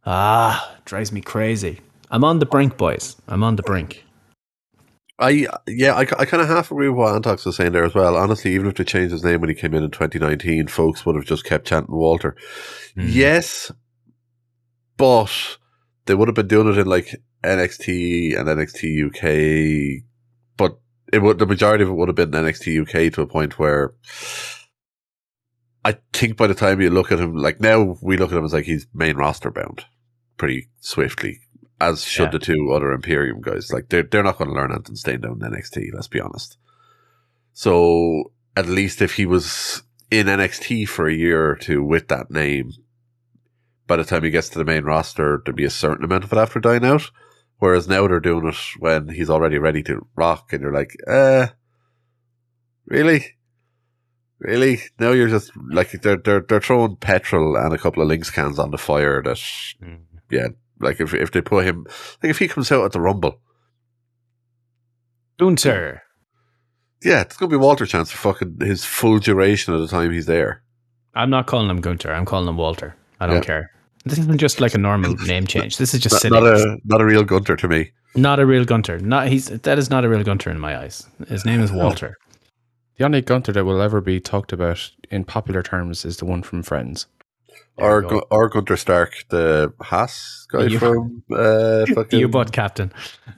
Ah, 0.06 0.78
drives 0.86 1.12
me 1.12 1.22
crazy. 1.22 1.82
I'm 2.12 2.24
on 2.24 2.40
the 2.40 2.46
brink, 2.46 2.78
boys. 2.78 3.16
I'm 3.28 3.44
on 3.44 3.56
the 3.56 3.64
brink. 3.64 4.06
I 5.18 5.48
yeah, 5.68 5.94
I, 5.94 6.02
I 6.02 6.26
kind 6.26 6.42
of 6.42 6.48
half 6.50 6.72
agree 6.72 6.90
with 6.90 6.98
what 6.98 7.16
Antox 7.16 7.46
was 7.46 7.56
saying 7.56 7.72
there 7.72 7.86
as 7.86 7.96
well. 7.96 8.18
Honestly, 8.18 8.54
even 8.54 8.68
if 8.68 8.76
they 8.76 8.84
changed 8.84 9.14
his 9.14 9.24
name 9.24 9.40
when 9.40 9.50
he 9.50 9.56
came 9.56 9.74
in 9.74 9.84
in 9.84 9.92
2019, 9.92 10.68
folks 10.68 11.06
would 11.06 11.16
have 11.16 11.26
just 11.26 11.46
kept 11.46 11.68
chanting 11.68 11.96
Walter. 11.96 12.36
Mm. 12.98 13.06
Yes, 13.08 13.72
but 14.98 15.58
they 16.06 16.16
would 16.16 16.28
have 16.28 16.36
been 16.36 16.48
doing 16.48 16.68
it 16.68 16.78
in 16.78 16.88
like 16.88 17.16
NXT 17.44 18.38
and 18.38 18.50
NXT 18.50 19.08
UK, 19.08 20.04
but 20.58 20.80
it 21.14 21.20
would 21.20 21.40
the 21.40 21.46
majority 21.46 21.84
of 21.84 21.90
it 21.90 21.94
would 21.94 22.10
have 22.10 22.16
been 22.16 22.32
NXT 22.32 22.82
UK 22.82 23.14
to 23.14 23.22
a 23.22 23.28
point 23.28 23.58
where 23.58 23.94
I 25.86 25.98
think 26.12 26.36
by 26.36 26.48
the 26.48 26.56
time 26.56 26.82
you 26.82 26.90
look 26.90 27.14
at 27.14 27.20
him, 27.20 27.38
like 27.38 27.62
now 27.62 27.96
we 28.02 28.18
look 28.18 28.34
at 28.34 28.38
him 28.38 28.44
as 28.44 28.54
like 28.54 28.66
he's 28.66 28.86
main 28.94 29.16
roster 29.16 29.50
bound 29.50 29.86
pretty 30.38 30.70
swiftly, 30.80 31.42
as 31.80 32.04
should 32.04 32.26
Yeah. 32.26 32.32
the 32.32 32.40
two 32.40 32.72
other 32.74 32.92
Imperium 32.92 33.42
guys. 33.42 33.72
Like 33.72 33.90
they're 33.90 34.04
they're 34.04 34.24
not 34.24 34.38
going 34.38 34.50
to 34.50 34.56
learn 34.56 34.72
anything 34.72 34.96
staying 34.96 35.22
down 35.22 35.40
in 35.44 35.52
NXT. 35.52 35.90
Let's 35.94 36.08
be 36.08 36.20
honest. 36.20 36.58
So 37.54 38.32
at 38.56 38.68
least 38.68 39.02
if 39.02 39.16
he 39.16 39.26
was 39.26 39.84
in 40.12 40.28
NXT 40.28 40.88
for 40.88 41.08
a 41.08 41.14
year 41.14 41.50
or 41.50 41.56
two 41.56 41.84
with 41.84 42.08
that 42.10 42.30
name, 42.32 42.72
by 43.88 43.96
the 43.98 44.04
time 44.04 44.24
he 44.24 44.30
gets 44.30 44.50
to 44.50 44.58
the 44.58 44.66
main 44.66 44.84
roster, 44.84 45.42
there'd 45.46 45.56
be 45.56 45.66
a 45.66 45.70
certain 45.70 46.04
amount 46.06 46.24
of 46.24 46.32
it 46.34 46.38
after 46.40 46.60
dying 46.60 46.86
out. 46.86 47.12
Whereas 47.60 47.88
now 47.88 48.08
they're 48.08 48.20
doing 48.20 48.48
it 48.48 48.58
when 48.80 49.08
he's 49.10 49.30
already 49.30 49.58
ready 49.58 49.82
to 49.84 50.06
rock, 50.18 50.52
and 50.52 50.62
you're 50.62 50.74
like, 50.74 50.92
uh, 51.08 51.48
really, 52.86 53.36
really? 54.40 54.80
Now 55.00 55.12
you're 55.12 55.30
just 55.30 55.52
like 55.72 55.92
they're 56.02 56.18
they're 56.18 56.42
they're 56.42 56.60
throwing 56.60 56.98
petrol 56.98 57.56
and 57.56 57.74
a 57.74 57.78
couple 57.78 58.02
of 58.04 58.10
Lynx 58.10 58.30
cans 58.30 58.60
on 58.60 58.72
the 58.72 58.78
fire. 58.78 59.24
That 59.24 59.38
Mm. 59.38 60.00
Yeah, 60.30 60.48
like 60.80 61.00
if 61.00 61.14
if 61.14 61.32
they 61.32 61.42
put 61.42 61.66
him, 61.66 61.86
like 62.24 62.30
if 62.30 62.40
he 62.40 62.48
comes 62.48 62.72
out 62.72 62.86
at 62.86 62.92
the 62.92 63.02
Rumble, 63.02 63.40
Gunther. 65.38 66.02
yeah, 67.04 67.22
it's 67.22 67.38
gonna 67.38 67.50
be 67.50 67.58
Walter 67.58 67.86
Chance 67.86 68.12
for 68.12 68.18
fucking 68.34 68.58
his 68.62 68.86
full 68.86 69.20
duration 69.20 69.74
of 69.74 69.82
the 69.82 69.88
time 69.88 70.12
he's 70.12 70.26
there. 70.26 70.64
I'm 71.14 71.30
not 71.30 71.48
calling 71.48 71.70
him 71.70 71.82
Gunther. 71.82 72.12
I'm 72.14 72.26
calling 72.26 72.48
him 72.48 72.58
Walter. 72.58 72.96
I 73.20 73.28
don't 73.28 73.38
Yeah. 73.38 73.42
care. 73.42 73.72
This 74.06 74.20
isn't 74.20 74.38
just 74.38 74.62
like 74.62 74.74
a 74.76 74.78
normal 74.78 75.14
name 75.26 75.48
change. 75.48 75.78
This 75.78 75.94
is 75.94 76.00
just 76.02 76.14
Not, 76.14 76.22
silly. 76.22 76.42
not 76.42 76.44
a 76.60 76.78
not 76.86 77.02
a 77.02 77.06
real 77.06 77.24
Gunther 77.24 77.56
to 77.58 77.68
me. 77.68 77.92
Not 78.16 78.40
a 78.40 78.46
real 78.46 78.66
Gunther. 78.66 79.00
Not 79.00 79.28
he's 79.28 79.48
that 79.48 79.78
is 79.80 79.90
not 79.90 80.06
a 80.06 80.10
real 80.10 80.24
Gunther 80.24 80.50
in 80.52 80.60
my 80.60 80.78
eyes. 80.78 81.08
His 81.28 81.46
name 81.46 81.62
is 81.62 81.72
Walter. 81.82 82.16
The 82.98 83.04
only 83.04 83.22
Gunther 83.22 83.52
that 83.52 83.66
will 83.66 83.82
ever 83.82 84.00
be 84.00 84.22
talked 84.22 84.54
about 84.54 84.90
in 85.12 85.26
popular 85.26 85.62
terms 85.62 86.06
is 86.06 86.18
the 86.18 86.26
one 86.26 86.44
from 86.44 86.64
Friends. 86.64 87.08
There 87.78 87.92
Or 87.92 88.02
go. 88.02 88.10
Gu- 88.10 88.26
or 88.32 88.50
Gunter 88.50 88.78
Stark, 88.78 89.14
the 89.30 89.74
Haas 89.82 90.46
guy 90.50 90.64
You- 90.66 90.80
from 90.80 91.24
uh, 91.32 91.86
fucking, 91.96 92.20
You 92.20 92.28
butt 92.28 92.52
captain. 92.54 92.92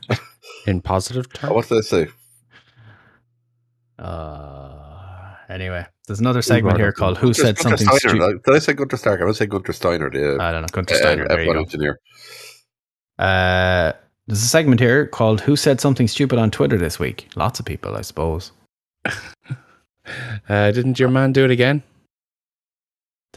In 0.67 0.82
positive 0.82 1.32
terms? 1.34 1.51
Oh, 1.51 1.56
what 1.56 1.67
did 1.69 1.77
I 1.77 1.82
say? 1.82 2.08
Uh, 3.99 5.36
anyway, 5.49 5.86
there's 6.08 6.19
another 6.19 6.41
segment 6.41 6.77
here 6.77 6.89
up? 6.89 6.95
called 6.95 7.17
"Who 7.17 7.34
Said 7.34 7.56
Gunter 7.58 7.77
Something 7.77 7.97
Steiner. 7.99 8.19
Stupid." 8.21 8.43
Did 8.43 8.56
I 8.56 8.60
say 8.60 8.73
Gunter 8.73 8.97
Stark? 8.97 9.21
I 9.21 9.25
would 9.25 9.36
say 9.36 9.45
Gunter 9.45 9.73
Steiner, 9.73 10.10
the 10.10 10.38
I 10.41 10.51
don't 10.51 10.62
know. 10.62 10.67
Gunter 10.71 10.93
uh, 10.93 10.97
Steiner. 10.97 11.27
There 11.27 11.41
you 11.41 11.49
F1 11.49 11.53
go. 11.53 11.60
engineer. 11.62 11.99
Uh, 13.17 13.93
there's 14.27 14.43
a 14.43 14.47
segment 14.47 14.80
here 14.80 15.08
called 15.08 15.41
"Who 15.41 15.56
Said 15.56 15.82
Something 15.82 16.08
Stupid 16.08 16.38
on 16.38 16.51
Twitter 16.51 16.77
this 16.77 16.99
week." 16.99 17.27
Lots 17.36 17.60
of 17.60 17.65
people, 17.65 17.95
I 17.95 18.01
suppose. 18.01 18.51
Uh, 20.47 20.71
didn't 20.71 20.97
your 20.99 21.10
man 21.10 21.34
do 21.34 21.43
it 21.43 21.51
again? 21.51 21.84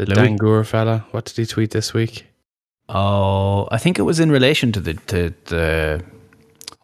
The 0.01 0.07
Louis? 0.07 0.29
Dangoor 0.29 0.65
fella. 0.65 1.05
What 1.11 1.27
did 1.27 1.37
he 1.37 1.45
tweet 1.45 1.73
this 1.73 1.93
week? 1.93 2.25
Oh, 2.89 3.69
I 3.71 3.77
think 3.77 3.99
it 3.99 4.03
was 4.03 4.19
in 4.19 4.31
relation 4.33 4.73
to 4.73 4.81
the 4.81 4.95
to 4.95 5.35
the. 5.45 6.03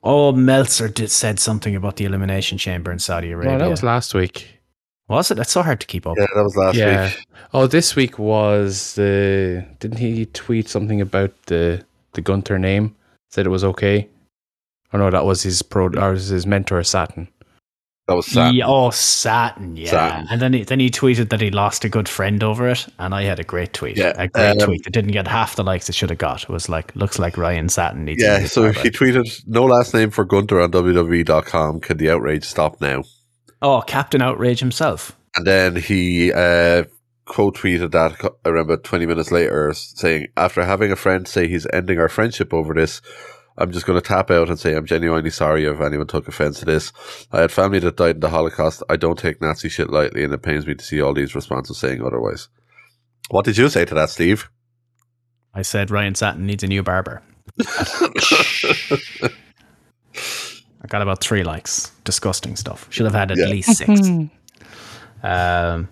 Oh, 0.02 0.32
Meltzer 0.32 0.88
did 0.88 1.10
said 1.10 1.40
something 1.40 1.74
about 1.74 1.96
the 1.96 2.04
elimination 2.04 2.58
chamber 2.58 2.92
in 2.92 2.98
Saudi 2.98 3.30
Arabia. 3.30 3.52
Well, 3.52 3.58
that 3.60 3.70
was 3.70 3.82
last 3.82 4.12
week. 4.12 4.60
Was 5.08 5.30
it? 5.30 5.36
That's 5.36 5.50
so 5.50 5.62
hard 5.62 5.80
to 5.80 5.86
keep 5.86 6.06
up. 6.06 6.16
Yeah, 6.18 6.26
that 6.34 6.42
was 6.42 6.56
last 6.56 6.76
Yeah. 6.76 7.06
week. 7.06 7.26
Oh, 7.54 7.66
this 7.66 7.96
week 7.96 8.18
was 8.18 8.96
the. 8.96 9.64
Didn't 9.80 9.98
he 9.98 10.26
tweet 10.26 10.68
something 10.68 11.00
about 11.00 11.32
the 11.46 11.86
the 12.12 12.20
Gunther 12.20 12.58
name? 12.58 12.94
Said 13.30 13.46
it 13.46 13.50
was 13.50 13.64
okay. 13.64 14.10
Oh 14.92 14.98
no, 14.98 15.10
that 15.10 15.24
was 15.24 15.42
his 15.42 15.62
pro 15.62 15.86
or 15.86 16.12
his 16.12 16.46
mentor 16.46 16.82
Satin. 16.82 17.28
That 18.08 18.14
was. 18.14 18.34
Yeah, 18.34 18.66
oh, 18.66 18.90
Satin, 18.90 19.76
yeah. 19.76 20.24
And 20.30 20.40
then 20.40 20.52
he, 20.52 20.62
then 20.62 20.78
he 20.78 20.90
tweeted 20.90 21.30
that 21.30 21.40
he 21.40 21.50
lost 21.50 21.84
a 21.84 21.88
good 21.88 22.08
friend 22.08 22.44
over 22.44 22.68
it, 22.68 22.86
and 23.00 23.12
I 23.12 23.22
had 23.22 23.40
a 23.40 23.44
great 23.44 23.72
tweet. 23.72 23.96
Yeah, 23.96 24.12
a 24.16 24.28
great 24.28 24.50
um, 24.50 24.58
tweet. 24.58 24.84
that 24.84 24.90
didn't 24.90 25.10
get 25.10 25.26
half 25.26 25.56
the 25.56 25.64
likes 25.64 25.88
it 25.88 25.94
should 25.96 26.10
have 26.10 26.18
got. 26.18 26.44
It 26.44 26.48
was 26.48 26.68
like, 26.68 26.94
looks 26.94 27.18
like 27.18 27.36
Ryan 27.36 27.68
Satin 27.68 28.04
needs. 28.04 28.22
Yeah, 28.22 28.46
so 28.46 28.70
he 28.70 28.90
tweeted, 28.90 29.42
no 29.46 29.64
last 29.64 29.92
name 29.92 30.10
for 30.10 30.24
Gunther 30.24 30.60
on 30.60 30.70
WWE.com. 30.70 31.80
Can 31.80 31.96
the 31.96 32.10
outrage 32.10 32.44
stop 32.44 32.80
now? 32.80 33.02
oh, 33.62 33.82
Captain 33.86 34.22
Outrage 34.22 34.60
himself. 34.60 35.16
And 35.34 35.46
then 35.46 35.76
he 35.76 36.32
uh, 36.32 36.84
quote 37.26 37.56
tweeted 37.56 37.90
that 37.92 38.36
I 38.44 38.48
remember 38.48 38.76
20 38.76 39.06
minutes 39.06 39.30
later, 39.30 39.72
saying, 39.74 40.28
After 40.36 40.64
having 40.64 40.92
a 40.92 40.96
friend 40.96 41.26
say 41.28 41.48
he's 41.48 41.66
ending 41.72 41.98
our 41.98 42.08
friendship 42.08 42.54
over 42.54 42.74
this, 42.74 43.02
I'm 43.58 43.72
just 43.72 43.86
going 43.86 44.00
to 44.00 44.06
tap 44.06 44.30
out 44.30 44.48
and 44.48 44.58
say 44.58 44.74
I'm 44.76 44.84
genuinely 44.86 45.30
sorry 45.30 45.64
if 45.64 45.80
anyone 45.80 46.06
took 46.06 46.28
offense 46.28 46.58
to 46.60 46.64
this. 46.66 46.92
I 47.32 47.40
had 47.40 47.50
family 47.52 47.78
that 47.80 47.96
died 47.96 48.16
in 48.16 48.20
the 48.20 48.28
Holocaust. 48.28 48.82
I 48.90 48.96
don't 48.96 49.18
take 49.18 49.40
Nazi 49.40 49.68
shit 49.68 49.90
lightly, 49.90 50.24
and 50.24 50.32
it 50.34 50.42
pains 50.42 50.66
me 50.66 50.74
to 50.74 50.84
see 50.84 51.00
all 51.00 51.14
these 51.14 51.34
responses 51.34 51.78
saying 51.78 52.02
otherwise. 52.04 52.48
What 53.30 53.44
did 53.44 53.56
you 53.56 53.68
say 53.68 53.84
to 53.86 53.94
that, 53.94 54.10
Steve? 54.10 54.48
I 55.54 55.62
said 55.62 55.90
Ryan 55.90 56.14
Satin 56.14 56.44
needs 56.46 56.62
a 56.62 56.66
new 56.66 56.82
barber. 56.82 57.22
I 60.82 60.88
got 60.88 61.02
about 61.02 61.20
three 61.20 61.42
likes. 61.42 61.90
Disgusting 62.04 62.56
stuff. 62.56 62.86
Should 62.90 63.06
have 63.06 63.14
had 63.14 63.30
at 63.32 63.38
Yeah. 63.38 63.46
least 63.46 63.76
six. 63.76 64.00
um, 65.22 65.88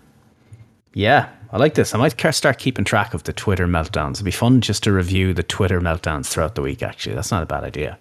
yeah, 0.92 1.29
I 1.55 1.59
like 1.59 1.75
this. 1.75 1.95
I 1.95 1.99
might 1.99 2.21
start 2.35 2.59
keeping 2.59 2.85
track 2.85 3.14
of 3.14 3.23
the 3.23 3.33
Twitter 3.33 3.69
meltdowns. 3.69 4.14
It'd 4.14 4.25
be 4.25 4.33
fun 4.33 4.61
just 4.61 4.83
to 4.83 4.93
review 4.93 5.33
the 5.33 5.45
Twitter 5.45 5.81
meltdowns 5.81 6.27
throughout 6.27 6.57
the 6.57 6.62
week. 6.62 6.83
Actually, 6.83 7.14
that's 7.14 7.31
not 7.31 7.45
a 7.45 7.47
bad 7.47 7.62
idea. 7.62 7.97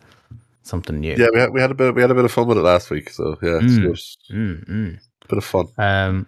Something 0.63 0.99
new. 0.99 1.15
Yeah, 1.15 1.27
we 1.31 1.39
had, 1.39 1.53
we 1.53 1.61
had 1.61 1.69
a 1.69 1.75
bit 1.75 1.93
we 1.93 2.01
had 2.01 2.09
a 2.09 2.15
bit 2.15 2.25
of 2.25 2.31
fun 2.31 2.47
with 2.47 2.57
it 2.57 2.61
last 2.61 2.89
week, 2.89 3.11
so 3.11 3.37
yeah, 3.43 3.59
it's 3.61 3.75
Mm. 3.75 3.83
good. 3.83 4.35
Mm, 4.35 4.67
mm. 4.69 4.99
bit 5.29 5.37
of 5.37 5.45
fun. 5.45 5.67
Um, 5.77 6.25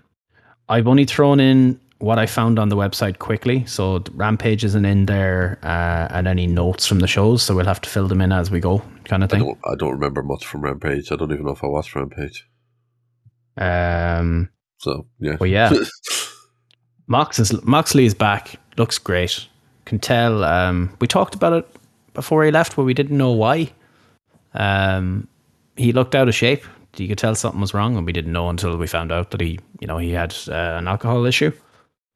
I've 0.69 0.87
only 0.87 1.05
thrown 1.05 1.39
in 1.39 1.79
what 1.97 2.19
I 2.19 2.27
found 2.27 2.59
on 2.59 2.69
the 2.69 2.75
website 2.75 3.17
quickly. 3.17 3.65
So 3.65 4.03
Rampage 4.13 4.63
isn't 4.63 4.85
in 4.85 5.07
there, 5.07 5.57
uh, 5.63 6.07
and 6.13 6.27
any 6.27 6.45
notes 6.45 6.85
from 6.85 6.99
the 6.99 7.07
shows. 7.07 7.41
So 7.41 7.55
we'll 7.55 7.65
have 7.65 7.81
to 7.81 7.89
fill 7.89 8.07
them 8.07 8.21
in 8.21 8.31
as 8.33 8.51
we 8.51 8.59
go, 8.59 8.83
kind 9.05 9.23
of 9.23 9.31
I 9.33 9.37
thing. 9.37 9.45
don't 9.47 9.57
I 9.65 9.73
don't 9.75 9.93
remember 9.93 10.21
much 10.21 10.45
from 10.45 10.61
Rampage. 10.61 11.11
I 11.11 11.15
don't 11.15 11.31
even 11.31 11.45
know 11.45 11.53
if 11.53 11.63
I 11.63 11.67
watched 11.67 11.95
Rampage. 11.95 12.45
Um, 13.57 14.49
So 14.77 15.07
yeah. 15.19 15.37
Well, 15.39 15.49
yeah. 15.49 15.73
Mox 17.07 17.39
is, 17.39 17.63
Moxley 17.63 18.05
is 18.05 18.13
back. 18.13 18.59
Looks 18.77 18.97
great. 18.97 19.47
Can 19.85 19.99
tell. 19.99 20.43
Um, 20.43 20.95
we 20.99 21.07
talked 21.07 21.35
about 21.35 21.53
it 21.53 21.67
before 22.13 22.43
he 22.43 22.51
left, 22.51 22.75
but 22.75 22.83
we 22.83 22.93
didn't 22.93 23.17
know 23.17 23.31
why. 23.31 23.71
Um, 24.53 25.27
he 25.75 25.91
looked 25.91 26.15
out 26.15 26.27
of 26.27 26.35
shape. 26.35 26.63
You 26.97 27.07
could 27.07 27.17
tell 27.17 27.35
something 27.35 27.61
was 27.61 27.73
wrong, 27.73 27.97
and 27.97 28.05
we 28.05 28.13
didn't 28.13 28.31
know 28.31 28.49
until 28.49 28.77
we 28.77 28.87
found 28.87 29.11
out 29.11 29.31
that 29.31 29.41
he, 29.41 29.59
you 29.79 29.87
know, 29.87 29.97
he 29.97 30.11
had 30.11 30.33
uh, 30.47 30.53
an 30.53 30.87
alcohol 30.87 31.25
issue. 31.25 31.51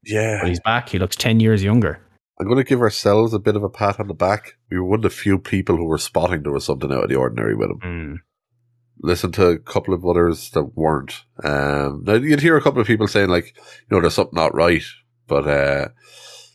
yeah. 0.06 0.40
But 0.42 0.50
he's 0.50 0.62
back. 0.62 0.90
He 0.90 1.00
looks 1.00 1.16
ten 1.16 1.40
years 1.40 1.64
younger. 1.64 2.00
I'm 2.40 2.48
going 2.48 2.58
to 2.58 2.64
give 2.64 2.80
ourselves 2.80 3.34
a 3.34 3.40
bit 3.40 3.58
of 3.58 3.64
a 3.64 3.70
pat 3.70 4.00
on 4.00 4.08
the 4.08 4.14
back. 4.14 4.56
We 4.72 4.78
were 4.78 4.86
one 4.86 5.00
of 5.00 5.04
the 5.04 5.10
few 5.10 5.38
people 5.38 5.76
who 5.76 5.84
were 5.84 5.98
spotting 5.98 6.44
there 6.44 6.54
was 6.54 6.64
something 6.64 6.90
out 6.90 7.04
of 7.04 7.10
the 7.10 7.16
ordinary 7.16 7.54
with 7.54 7.70
him. 7.70 7.80
Mm. 7.80 8.16
Listen 9.02 9.32
to 9.34 9.48
a 9.48 9.58
couple 9.58 9.94
of 9.94 10.06
others 10.06 10.50
that 10.52 10.76
weren't. 10.76 11.24
Um, 11.44 12.04
now 12.06 12.16
you'd 12.16 12.42
hear 12.42 12.58
a 12.58 12.62
couple 12.62 12.82
of 12.82 12.88
people 12.88 13.08
saying 13.08 13.30
like, 13.30 13.56
you 13.56 13.62
know, 13.96 14.02
there's 14.02 14.14
something 14.16 14.36
not 14.36 14.54
right, 14.54 14.84
but 15.28 15.48
uh, 15.48 15.88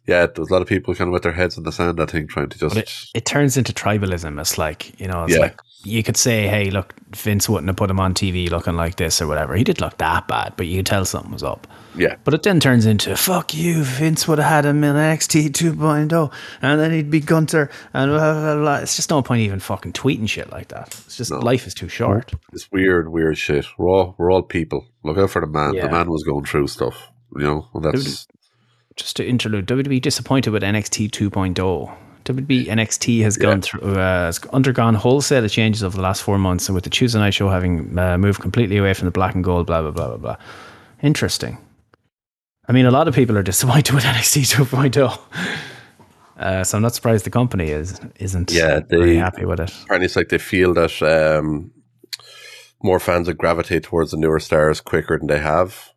yeah, 0.06 0.26
there 0.26 0.34
was 0.42 0.50
a 0.50 0.52
lot 0.52 0.62
of 0.62 0.68
people 0.68 0.94
kind 0.94 1.08
of 1.08 1.12
with 1.12 1.22
their 1.22 1.32
heads 1.32 1.56
in 1.56 1.64
the 1.64 1.72
sand. 1.72 2.00
I 2.00 2.04
think 2.06 2.28
trying 2.30 2.50
to 2.50 2.58
just 2.58 2.76
it, 2.76 2.90
it 3.14 3.24
turns 3.24 3.56
into 3.56 3.72
tribalism. 3.72 4.38
It's 4.40 4.58
like 4.58 4.98
you 5.00 5.08
know, 5.08 5.24
it's 5.24 5.32
Yeah. 5.34 5.40
like 5.40 5.58
you 5.84 6.02
could 6.02 6.16
say, 6.16 6.48
"Hey, 6.48 6.70
look, 6.70 6.94
Vince 7.14 7.48
wouldn't 7.48 7.68
have 7.68 7.76
put 7.76 7.90
him 7.90 8.00
on 8.00 8.14
TV 8.14 8.50
looking 8.50 8.74
like 8.76 8.96
this 8.96 9.20
or 9.22 9.26
whatever." 9.26 9.54
He 9.54 9.64
did 9.64 9.80
look 9.80 9.98
that 9.98 10.26
bad, 10.26 10.54
but 10.56 10.66
you 10.66 10.78
could 10.78 10.86
tell 10.86 11.04
something 11.04 11.32
was 11.32 11.42
up. 11.42 11.66
yeah, 11.96 12.16
But 12.24 12.34
it 12.34 12.42
then 12.42 12.58
turns 12.58 12.86
into 12.86 13.14
fuck 13.16 13.54
you, 13.54 13.84
Vince 13.84 14.26
would 14.26 14.38
have 14.38 14.48
had 14.50 14.64
him 14.66 14.82
in 14.82 14.96
NXT 14.96 15.50
2.0, 15.52 16.12
oh, 16.12 16.30
and 16.60 16.80
then 16.80 16.90
he'd 16.90 17.10
be 17.10 17.20
Gunther, 17.20 17.70
and 17.92 18.10
blah, 18.10 18.32
blah, 18.32 18.56
blah. 18.56 18.76
it's 18.78 18.96
just 18.96 19.10
no 19.10 19.22
point 19.22 19.42
even 19.42 19.60
fucking 19.60 19.92
tweeting 19.92 20.28
shit 20.28 20.50
like 20.50 20.68
that. 20.68 20.88
It's 21.06 21.16
just 21.16 21.30
No. 21.30 21.38
life 21.38 21.66
is 21.68 21.74
too 21.74 21.88
short. 21.88 22.32
it's 22.52 22.68
weird, 22.72 23.10
weird 23.10 23.38
shit. 23.38 23.66
We're 23.78 23.88
all 23.90 24.14
we're 24.18 24.32
all 24.32 24.42
people. 24.42 24.86
Look 25.04 25.18
out 25.18 25.30
for 25.30 25.40
the 25.40 25.46
man. 25.46 25.74
Yeah. 25.74 25.86
The 25.86 25.92
man 25.92 26.10
was 26.10 26.24
going 26.24 26.44
through 26.46 26.66
stuff. 26.68 27.10
You 27.36 27.44
know, 27.44 27.68
and 27.74 27.84
that's 27.84 28.26
Just 28.96 29.16
to 29.16 29.26
interlude, 29.26 29.66
WWE 29.66 30.00
disappointed 30.00 30.50
with 30.50 30.62
NXT 30.62 31.10
2.0. 31.10 31.92
WB 32.24 32.66
NXT 32.66 33.22
has 33.22 33.36
gone 33.36 33.60
through, 33.60 33.80
uh, 33.82 34.26
has 34.26 34.38
undergone 34.52 34.94
wholesale 34.94 35.46
changes 35.48 35.82
over 35.82 35.96
the 35.96 36.02
last 36.02 36.22
four 36.22 36.38
months, 36.38 36.68
and 36.68 36.74
with 36.74 36.84
the 36.84 36.90
Tuesday 36.90 37.18
night 37.18 37.34
show 37.34 37.48
having 37.50 37.98
uh, 37.98 38.16
moved 38.16 38.40
completely 38.40 38.78
away 38.78 38.94
from 38.94 39.04
the 39.06 39.10
black 39.10 39.34
and 39.34 39.44
gold, 39.44 39.66
blah 39.66 39.82
blah 39.82 39.90
blah 39.90 40.08
blah 40.08 40.16
blah. 40.16 40.36
Interesting. 41.02 41.58
I 42.66 42.72
mean, 42.72 42.86
a 42.86 42.90
lot 42.90 43.08
of 43.08 43.14
people 43.14 43.36
are 43.36 43.42
disappointed 43.42 43.94
with 43.94 44.04
NXT 44.14 44.54
2.0. 44.64 45.18
Uh, 46.38 46.64
so 46.64 46.78
I'm 46.78 46.82
not 46.82 46.94
surprised 46.94 47.26
the 47.26 47.30
company 47.30 47.70
is 47.70 48.00
isn't 48.18 48.50
Yeah, 48.50 48.80
very 48.88 49.16
happy 49.16 49.44
with 49.44 49.60
it. 49.60 49.72
Apparently, 49.84 50.06
it's 50.06 50.16
like 50.16 50.30
they 50.30 50.38
feel 50.38 50.72
that 50.74 51.02
um, 51.02 51.70
more 52.82 52.98
fans 52.98 53.28
would 53.28 53.38
gravitate 53.38 53.82
towards 53.84 54.10
the 54.10 54.16
newer 54.16 54.40
stars 54.40 54.80
quicker 54.80 55.18
than 55.18 55.26
they 55.28 55.38
have. 55.38 55.93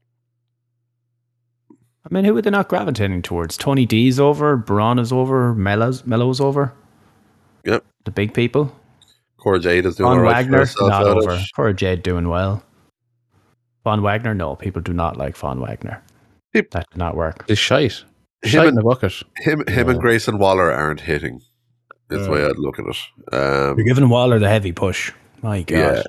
I 2.09 2.13
mean, 2.13 2.23
who 2.23 2.37
are 2.37 2.41
they 2.41 2.49
not 2.49 2.69
gravitating 2.69 3.21
towards? 3.21 3.57
Tony 3.57 3.85
D's 3.85 4.19
over, 4.19 4.55
Braun 4.55 4.97
is 4.99 5.11
over, 5.11 5.53
Melo's, 5.53 6.05
Melo's 6.05 6.39
over, 6.39 6.73
Yep. 7.65 7.83
the 8.05 8.11
big 8.11 8.33
people. 8.33 8.73
Cora 9.37 9.59
Jade 9.59 9.85
is 9.85 9.97
doing 9.97 10.09
Von 10.09 10.17
all 10.19 10.23
right 10.23 10.35
Wagner, 10.47 10.65
not 10.79 10.91
out 10.91 11.07
of 11.07 11.17
over. 11.17 11.33
it. 11.33 11.41
Cora 11.55 11.73
Jade 11.73 12.01
doing 12.03 12.27
well. 12.29 12.63
Von 13.83 14.01
Wagner, 14.01 14.33
no, 14.33 14.55
people 14.55 14.81
do 14.81 14.93
not 14.93 15.17
like 15.17 15.35
Von 15.37 15.59
Wagner. 15.59 16.01
Yep. 16.53 16.71
That 16.71 16.89
did 16.89 16.97
not 16.97 17.15
work. 17.15 17.45
It's 17.47 17.59
shite. 17.59 18.03
Him 18.43 18.49
Shite 18.51 18.61
in 18.63 18.67
and- 18.69 18.77
the 18.77 18.83
bucket. 18.83 19.13
Him, 19.37 19.63
him 19.67 19.89
and 19.89 19.99
Grayson 19.99 20.37
Waller 20.39 20.71
aren't 20.71 21.01
hitting. 21.01 21.41
Is 22.09 22.25
the 22.25 22.31
way 22.31 22.45
I'd 22.45 22.57
look 22.57 22.79
at 22.79 22.85
it. 22.85 23.33
Um, 23.33 23.77
You're 23.77 23.85
giving 23.85 24.07
Waller 24.07 24.39
the 24.39 24.47
heavy 24.47 24.71
push. 24.71 25.11
My 25.41 25.61
God. 25.63 26.05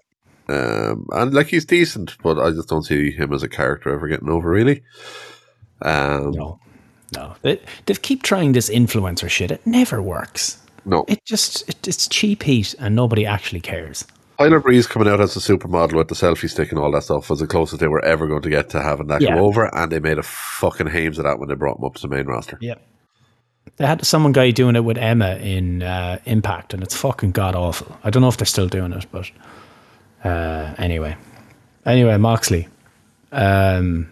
Yeah. 0.49 0.55
um, 0.92 1.07
and 1.11 1.34
like 1.34 1.49
he's 1.49 1.64
decent, 1.64 2.16
but 2.22 2.38
I 2.38 2.51
just 2.53 2.68
don't 2.68 2.84
see 2.84 3.11
him 3.11 3.32
as 3.32 3.42
a 3.42 3.49
character 3.49 3.92
ever 3.92 4.07
getting 4.07 4.28
over. 4.28 4.49
Really. 4.49 4.84
Um, 5.83 6.31
No, 6.33 6.59
no. 7.14 7.35
They, 7.43 7.61
they 7.87 7.95
keep 7.95 8.22
trying 8.22 8.53
this 8.53 8.68
influencer 8.70 9.29
shit. 9.29 9.51
It 9.51 9.66
never 9.66 10.01
works. 10.03 10.59
no. 10.85 11.05
It 11.09 11.24
just, 11.24 11.68
it, 11.68 11.87
it's 11.89 12.09
cheap 12.09 12.43
heat 12.43 12.74
and 12.79 12.95
nobody 12.97 13.24
actually 13.26 13.61
cares. 13.61 14.05
Tyler 14.39 14.61
Breeze 14.61 14.87
coming 14.87 15.09
out 15.09 15.20
as 15.20 15.37
a 15.37 15.41
supermodel 15.41 15.95
with 15.95 16.07
the 16.09 16.14
selfie 16.14 16.49
stick 16.49 16.70
and 16.70 16.79
all 16.79 16.93
that 16.93 17.03
stuff 17.03 17.29
was 17.29 17.41
the 17.41 17.47
closest 17.47 17.81
they 17.81 17.89
were 17.89 18.05
ever 18.05 18.29
going 18.29 18.43
to 18.43 18.49
get 18.51 18.70
to 18.70 18.81
having 18.81 19.09
that 19.09 19.20
Yeah. 19.20 19.35
go 19.35 19.45
over, 19.47 19.64
and 19.74 19.91
they 19.91 19.99
made 19.99 20.16
a 20.18 20.22
fucking 20.22 20.87
hames 20.87 21.18
of 21.18 21.24
that 21.24 21.41
when 21.41 21.49
they 21.49 21.57
brought 21.57 21.79
him 21.79 21.85
up 21.85 21.95
to 21.97 22.03
the 22.03 22.09
main 22.09 22.26
roster. 22.26 22.57
Yep. 22.61 22.81
They 23.79 23.87
had 23.87 24.07
someone 24.07 24.31
guy 24.33 24.53
doing 24.53 24.76
it 24.76 24.85
with 24.85 24.97
Emma 24.97 25.35
in 25.39 25.83
uh, 25.83 26.20
Impact, 26.24 26.72
and 26.72 26.85
it's 26.85 26.97
fucking 26.97 27.33
god 27.33 27.57
awful. 27.57 27.99
I 28.05 28.11
don't 28.11 28.20
know 28.22 28.29
if 28.29 28.37
they're 28.37 28.47
still 28.47 28.68
doing 28.68 28.93
it, 28.93 29.07
but 29.11 29.29
uh, 30.24 30.72
anyway, 30.79 31.16
anyway, 31.85 32.16
Moxley. 32.16 32.68
Um, 33.33 34.09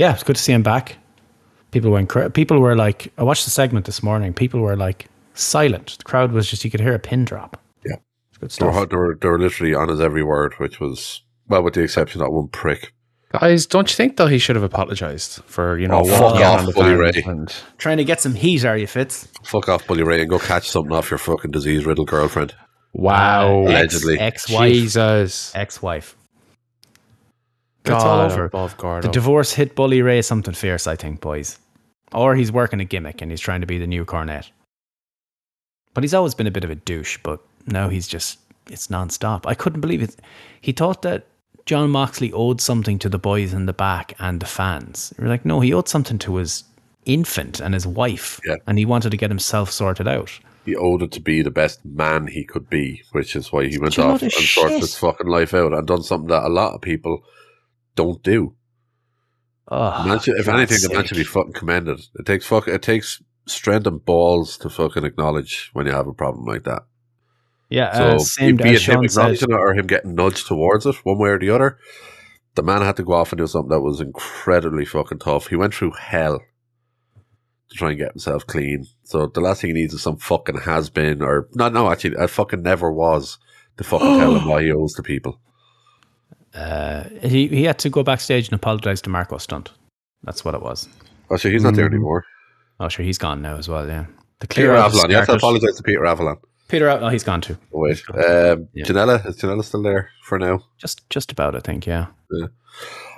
yeah, 0.00 0.14
it's 0.14 0.22
good 0.24 0.36
to 0.36 0.42
see 0.42 0.52
him 0.52 0.62
back. 0.62 0.96
People 1.70 1.90
went. 1.92 2.08
Cra- 2.08 2.30
people 2.30 2.58
were 2.58 2.74
like, 2.74 3.12
I 3.18 3.22
watched 3.22 3.44
the 3.44 3.50
segment 3.50 3.86
this 3.86 4.02
morning. 4.02 4.32
People 4.34 4.60
were 4.60 4.76
like 4.76 5.06
silent. 5.34 5.96
The 5.98 6.04
crowd 6.04 6.32
was 6.32 6.48
just. 6.50 6.64
You 6.64 6.70
could 6.70 6.80
hear 6.80 6.94
a 6.94 6.98
pin 6.98 7.24
drop. 7.24 7.56
Yeah. 7.86 7.96
it's 8.30 8.38
good 8.38 8.50
They 8.50 8.66
were, 8.66 8.72
stuff. 8.72 8.88
they, 8.88 8.96
were, 8.96 9.18
they 9.20 9.28
were 9.28 9.38
literally 9.38 9.74
on 9.74 9.88
his 9.88 10.00
every 10.00 10.24
word, 10.24 10.54
which 10.58 10.80
was, 10.80 11.22
well, 11.48 11.62
with 11.62 11.74
the 11.74 11.82
exception 11.82 12.20
of 12.20 12.26
that 12.26 12.32
one 12.32 12.48
prick. 12.48 12.92
Guys, 13.32 13.64
don't 13.66 13.88
you 13.88 13.94
think 13.94 14.16
though 14.16 14.26
he 14.26 14.38
should 14.38 14.56
have 14.56 14.64
apologized 14.64 15.44
for 15.44 15.78
you 15.78 15.86
know 15.86 16.00
Oh, 16.00 16.04
fuck 16.04 16.34
off, 16.42 16.58
on 16.60 16.66
the 16.66 16.72
Bully 16.72 16.94
Ray. 16.94 17.22
and 17.26 17.54
Trying 17.78 17.98
to 17.98 18.04
get 18.04 18.20
some 18.20 18.34
heat, 18.34 18.64
are 18.64 18.76
you, 18.76 18.88
Fitz? 18.88 19.28
Fuck 19.44 19.68
off, 19.68 19.86
Bully 19.86 20.02
Ray, 20.02 20.20
and 20.22 20.28
go 20.28 20.40
catch 20.40 20.68
something 20.68 20.90
off 20.92 21.10
your 21.12 21.18
fucking 21.18 21.52
disease 21.52 21.86
riddled 21.86 22.08
girlfriend. 22.08 22.52
wow, 22.92 23.60
Allegedly. 23.60 24.18
Ex-wife. 24.18 24.72
Jesus, 24.72 25.54
Ex-wife. 25.54 26.16
God 27.84 27.96
it's 27.96 28.04
all 28.04 28.20
over. 28.20 28.44
above 28.44 28.76
Gordo. 28.76 29.06
The 29.06 29.12
divorce 29.12 29.52
hit 29.52 29.74
Bully 29.74 30.02
Ray 30.02 30.22
something 30.22 30.54
fierce, 30.54 30.86
I 30.86 30.96
think, 30.96 31.20
boys. 31.20 31.58
Or 32.12 32.34
he's 32.34 32.52
working 32.52 32.80
a 32.80 32.84
gimmick 32.84 33.22
and 33.22 33.30
he's 33.30 33.40
trying 33.40 33.60
to 33.60 33.66
be 33.66 33.78
the 33.78 33.86
new 33.86 34.04
Cornette. 34.04 34.50
But 35.94 36.04
he's 36.04 36.14
always 36.14 36.34
been 36.34 36.46
a 36.46 36.52
bit 36.52 36.64
of 36.64 36.70
a 36.70 36.74
douche, 36.74 37.18
but 37.22 37.40
now 37.66 37.88
he's 37.88 38.06
just, 38.06 38.38
it's 38.68 38.90
non-stop. 38.90 39.46
I 39.46 39.54
couldn't 39.54 39.80
believe 39.80 40.02
it. 40.02 40.16
He 40.60 40.72
thought 40.72 41.02
that 41.02 41.26
Jon 41.66 41.90
Moxley 41.90 42.32
owed 42.32 42.60
something 42.60 42.98
to 42.98 43.08
the 43.08 43.18
boys 43.18 43.52
in 43.52 43.66
the 43.66 43.72
back 43.72 44.14
and 44.18 44.40
the 44.40 44.46
fans. 44.46 45.14
You're 45.18 45.28
like, 45.28 45.44
no, 45.44 45.60
he 45.60 45.72
owed 45.72 45.88
something 45.88 46.18
to 46.18 46.36
his 46.36 46.64
infant 47.06 47.60
and 47.60 47.74
his 47.74 47.86
wife. 47.86 48.40
Yeah. 48.46 48.56
And 48.66 48.78
he 48.78 48.84
wanted 48.84 49.10
to 49.10 49.16
get 49.16 49.30
himself 49.30 49.70
sorted 49.70 50.08
out. 50.08 50.38
He 50.64 50.76
owed 50.76 51.02
it 51.02 51.12
to 51.12 51.20
be 51.20 51.42
the 51.42 51.50
best 51.50 51.84
man 51.84 52.26
he 52.26 52.44
could 52.44 52.68
be, 52.68 53.02
which 53.12 53.34
is 53.34 53.50
why 53.50 53.66
he 53.66 53.78
went 53.78 53.98
off 53.98 54.22
and 54.22 54.30
sorted 54.30 54.80
his 54.80 54.96
fucking 54.96 55.26
life 55.26 55.54
out 55.54 55.72
and 55.72 55.86
done 55.86 56.02
something 56.02 56.28
that 56.28 56.44
a 56.44 56.48
lot 56.48 56.74
of 56.74 56.80
people 56.80 57.24
don't 58.02 58.22
do. 58.22 58.54
Oh, 59.68 60.04
Man 60.06 60.18
should- 60.20 60.36
if 60.38 60.48
anything, 60.48 60.78
the 60.82 60.94
man 60.94 61.06
should 61.06 61.16
be 61.16 61.24
fucking 61.24 61.52
commended. 61.52 62.00
It 62.18 62.26
takes 62.26 62.46
fuck. 62.46 62.66
It 62.68 62.82
takes 62.82 63.22
strength 63.46 63.86
and 63.86 64.04
balls 64.04 64.56
to 64.58 64.68
fucking 64.68 65.04
acknowledge 65.04 65.70
when 65.72 65.86
you 65.86 65.92
have 65.92 66.06
a 66.08 66.12
problem 66.14 66.44
like 66.44 66.64
that. 66.64 66.82
Yeah, 67.68 67.92
So 67.96 68.04
uh, 68.16 68.18
same 68.18 68.56
be 68.56 68.70
it 68.70 68.82
him 68.82 69.02
said. 69.02 69.04
acknowledging 69.04 69.50
it 69.50 69.54
or 69.54 69.74
him 69.74 69.86
getting 69.86 70.14
nudged 70.16 70.46
towards 70.48 70.86
it, 70.86 70.96
one 71.04 71.18
way 71.18 71.30
or 71.30 71.38
the 71.38 71.50
other. 71.50 71.78
The 72.56 72.64
man 72.64 72.82
had 72.82 72.96
to 72.96 73.04
go 73.04 73.12
off 73.12 73.30
and 73.32 73.38
do 73.38 73.46
something 73.46 73.70
that 73.70 73.80
was 73.80 74.00
incredibly 74.00 74.84
fucking 74.84 75.20
tough. 75.20 75.46
He 75.46 75.56
went 75.56 75.72
through 75.72 75.92
hell 75.92 76.40
to 77.70 77.76
try 77.76 77.90
and 77.90 77.98
get 77.98 78.10
himself 78.12 78.44
clean. 78.46 78.86
So 79.04 79.26
the 79.28 79.40
last 79.40 79.60
thing 79.60 79.68
he 79.70 79.74
needs 79.80 79.94
is 79.94 80.02
some 80.02 80.16
fucking 80.16 80.58
has 80.62 80.90
been 80.90 81.22
or 81.22 81.48
no, 81.54 81.68
no, 81.68 81.92
actually, 81.92 82.16
I 82.18 82.26
fucking 82.26 82.62
never 82.62 82.90
was 82.92 83.38
to 83.76 83.84
fucking 83.84 84.18
tell 84.18 84.34
him 84.34 84.48
what 84.48 84.64
he 84.64 84.72
owes 84.72 84.94
to 84.94 85.02
people. 85.04 85.40
Uh, 86.54 87.04
he 87.22 87.46
he 87.48 87.64
had 87.64 87.78
to 87.78 87.90
go 87.90 88.02
backstage 88.02 88.48
and 88.48 88.54
apologize 88.54 89.00
to 89.02 89.10
Marco 89.10 89.38
Stunt. 89.38 89.70
That's 90.24 90.44
what 90.44 90.54
it 90.54 90.62
was. 90.62 90.88
Oh, 91.30 91.36
so 91.36 91.48
he's 91.48 91.62
not 91.62 91.74
there 91.74 91.86
Mm. 91.88 91.94
anymore. 91.94 92.24
Oh, 92.80 92.88
sure, 92.88 93.04
he's 93.04 93.18
gone 93.18 93.40
now 93.42 93.56
as 93.56 93.68
well. 93.68 93.86
Yeah, 93.86 94.06
the 94.40 94.48
Peter 94.48 94.72
out 94.74 94.78
of 94.86 94.92
Avalon. 94.94 95.10
You 95.10 95.16
have 95.16 95.26
to 95.26 95.34
apologize 95.34 95.76
to 95.76 95.82
Peter 95.82 96.04
Avalon. 96.06 96.38
Peter 96.68 96.88
out. 96.88 97.02
Oh, 97.02 97.08
he's 97.08 97.24
gone 97.24 97.40
too. 97.40 97.56
Oh, 97.74 97.80
wait, 97.80 98.02
um, 98.10 98.68
Yeah. 98.74 98.84
Janela 98.84 99.24
is 99.26 99.36
Janela 99.40 99.64
still 99.64 99.82
there 99.82 100.10
for 100.24 100.38
now? 100.38 100.64
Just 100.78 101.08
just 101.10 101.30
about, 101.32 101.54
I 101.54 101.60
think. 101.60 101.86
Yeah. 101.86 102.06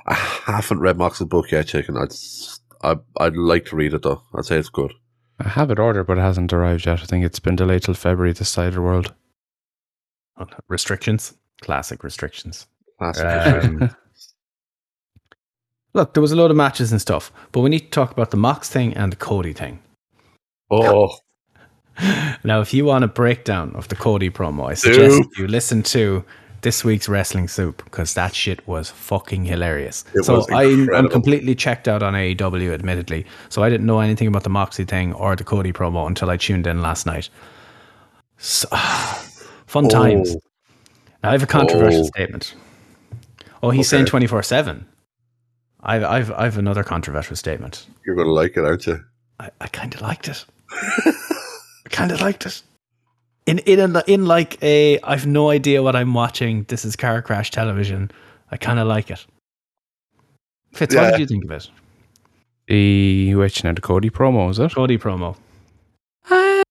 I 0.07 0.15
haven't 0.15 0.81
read 0.81 0.99
Mox's 0.99 1.27
book 1.27 1.51
yet, 1.53 1.67
chicken. 1.69 1.97
I'd 1.97 2.11
s- 2.11 2.61
I, 2.83 2.97
I'd 3.21 3.37
like 3.37 3.65
to 3.67 3.77
read 3.77 3.95
it 3.95 4.03
though. 4.03 4.23
I'd 4.35 4.45
say 4.45 4.59
it's 4.59 4.69
good. 4.69 4.93
I 5.39 5.49
have 5.49 5.71
it 5.71 5.79
ordered, 5.79 6.05
but 6.05 6.19
it 6.19 6.23
hasn't 6.23 6.53
arrived 6.53 6.87
yet. 6.87 7.01
I 7.01 7.05
think 7.07 7.25
it's 7.25 7.39
been 7.41 7.57
delayed 7.57 7.83
till 7.85 7.95
February 7.95 8.33
this 8.33 8.49
side 8.49 8.69
of 8.69 8.75
the 8.75 8.83
world. 8.83 9.15
Restrictions. 10.69 11.35
Classic 11.61 12.03
restrictions. 12.03 12.67
Um, 13.03 13.91
look, 15.95 16.15
there 16.15 16.21
was 16.21 16.33
a 16.33 16.37
lot 16.37 16.51
of 16.51 16.57
matches 16.57 16.93
and 16.93 17.01
stuff, 17.01 17.33
but 17.53 17.61
we 17.61 17.71
need 17.71 17.81
to 17.81 17.91
talk 17.91 18.13
about 18.13 18.31
the 18.31 18.37
Mox 18.37 18.69
thing 18.69 18.95
and 18.95 19.13
the 19.13 19.17
Cody 19.17 19.53
thing. 19.53 19.81
oh, 20.71 21.15
Now, 22.45 22.61
if 22.61 22.73
you 22.73 22.85
want 22.87 23.05
a 23.05 23.09
breakdown 23.09 23.73
of 23.75 23.89
the 23.89 23.97
Cody 23.97 24.31
promo, 24.31 24.71
I 24.71 24.75
suggest 24.75 25.23
you 25.37 25.47
listen 25.47 25.83
to 25.85 26.25
this 26.63 26.85
week's 26.85 27.09
Wrestling 27.09 27.49
Soup 27.49 27.83
because 27.85 28.15
that 28.15 28.35
shit 28.35 28.67
was 28.67 28.89
fucking 28.89 29.45
hilarious. 29.45 30.05
It 30.15 30.25
so 30.25 30.47
I'm, 30.51 30.89
I'm 30.95 31.09
completely 31.09 31.55
checked 31.55 31.89
out 31.89 32.03
on 32.03 32.15
AEW, 32.15 32.73
admittedly. 32.73 33.27
So 33.51 33.63
I 33.63 33.69
didn't 33.69 33.87
know 33.87 34.01
anything 34.01 34.29
about 34.29 34.45
the 34.45 34.51
Moxie 34.51 34.85
thing 34.85 35.13
or 35.13 35.37
the 35.37 35.45
Cody 35.45 35.73
promo 35.73 36.07
until 36.07 36.31
I 36.31 36.37
tuned 36.39 36.67
in 36.67 36.81
last 36.81 37.05
night. 37.05 37.29
So, 38.39 38.69
fun 39.67 39.89
times. 39.89 40.35
Now, 41.23 41.29
I 41.29 41.33
have 41.33 41.43
a 41.43 41.47
controversial 41.47 42.01
Oh. 42.03 42.05
statement. 42.05 42.55
Oh, 43.63 43.71
he's 43.71 43.89
saying 43.89 44.07
24 44.07 44.43
7. 44.43 44.87
I've, 45.85 46.05
I've, 46.05 46.31
I've 46.33 46.59
another 46.59 46.85
controversial 46.85 47.37
statement. 47.37 47.87
you're 48.07 48.15
gonna 48.17 48.31
like 48.31 48.57
it, 48.57 48.65
aren't 48.65 48.87
you? 48.87 49.05
I, 49.41 49.51
I 49.61 49.67
kind 49.69 49.95
of 49.95 50.01
liked 50.01 50.29
it. 50.29 50.45
I 50.71 51.89
kind 51.91 52.13
of 52.13 52.21
liked 52.21 52.47
it. 52.47 52.63
In 53.47 53.59
in 53.61 53.97
a, 53.97 54.03
in 54.07 54.27
like 54.27 54.63
a 54.63 55.01
I've 55.01 55.27
no 55.27 55.51
idea 55.51 55.83
what 55.83 55.97
I'm 55.97 56.15
watching. 56.15 56.63
This 56.69 56.85
is 56.85 56.95
car 56.95 57.21
crash 57.23 57.51
television. 57.51 58.11
I 58.53 58.57
kind 58.57 58.79
of 58.79 58.87
like 58.87 59.11
it. 59.11 59.25
Fitz, 60.73 60.95
what 60.95 61.03
Yeah. 61.03 61.11
did 61.13 61.21
you 61.21 61.27
think 61.27 61.45
of 61.45 61.51
it? 61.51 61.69
The 62.69 63.35
which 63.35 63.65
now 63.65 63.73
the 63.73 63.81
Cody 63.81 64.11
promo 64.11 64.49
is 64.51 64.59
it? 64.61 64.73
Cody 64.75 64.97
promo. 64.99 65.37
Ah. 66.31 66.63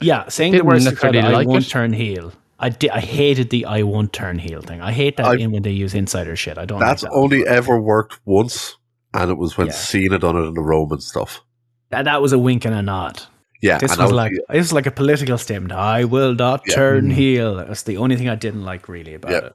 yeah, 0.00 0.28
saying 0.28 0.52
the 0.52 0.64
words 0.64 0.84
to 0.84 0.94
crowd, 0.94 1.14
necessarily 1.14 1.44
I 1.44 1.46
won't 1.46 1.66
it. 1.66 1.70
turn 1.70 1.92
heel. 1.92 2.32
I 2.58 2.70
di- 2.70 2.90
I 2.90 3.00
hated 3.00 3.50
the 3.50 3.66
I 3.66 3.82
won't 3.82 4.12
turn 4.12 4.38
heel 4.38 4.62
thing. 4.62 4.80
I 4.80 4.92
hate 4.92 5.16
that 5.18 5.26
I- 5.26 5.36
in 5.36 5.52
when 5.52 5.62
they 5.62 5.70
use 5.72 5.94
insider 5.94 6.36
shit. 6.36 6.56
I 6.58 6.64
don't. 6.64 6.80
That's 6.80 7.02
like 7.02 7.12
that. 7.12 7.16
only 7.18 7.46
ever 7.46 7.78
worked 7.80 8.18
once, 8.24 8.76
and 9.12 9.30
it 9.30 9.36
was 9.36 9.58
when 9.58 9.66
Yeah. 9.68 9.72
Cena 9.74 10.18
done 10.18 10.36
it 10.36 10.46
in 10.46 10.54
the 10.54 10.62
Roman 10.62 11.00
stuff. 11.00 11.42
that. 11.90 12.04
That 12.06 12.20
was 12.22 12.32
a 12.32 12.38
wink 12.38 12.64
and 12.64 12.74
a 12.74 12.82
nod. 12.82 13.22
Yeah, 13.62 13.78
This 13.78 13.92
and 13.92 14.00
that 14.00 14.04
was 14.04 14.12
like 14.12 14.32
the- 14.32 14.44
this 14.50 14.64
was 14.64 14.72
like 14.72 14.86
a 14.86 14.90
political 14.90 15.38
statement. 15.38 15.72
I 15.72 16.04
will 16.04 16.34
not 16.34 16.62
Yeah. 16.66 16.74
turn 16.74 17.04
mm-hmm. 17.06 17.14
heel. 17.14 17.54
That's 17.56 17.82
the 17.84 17.96
only 17.98 18.16
thing 18.16 18.28
I 18.28 18.34
didn't 18.34 18.64
like 18.64 18.88
really 18.88 19.14
about 19.14 19.30
Yeah. 19.32 19.38
it. 19.38 19.54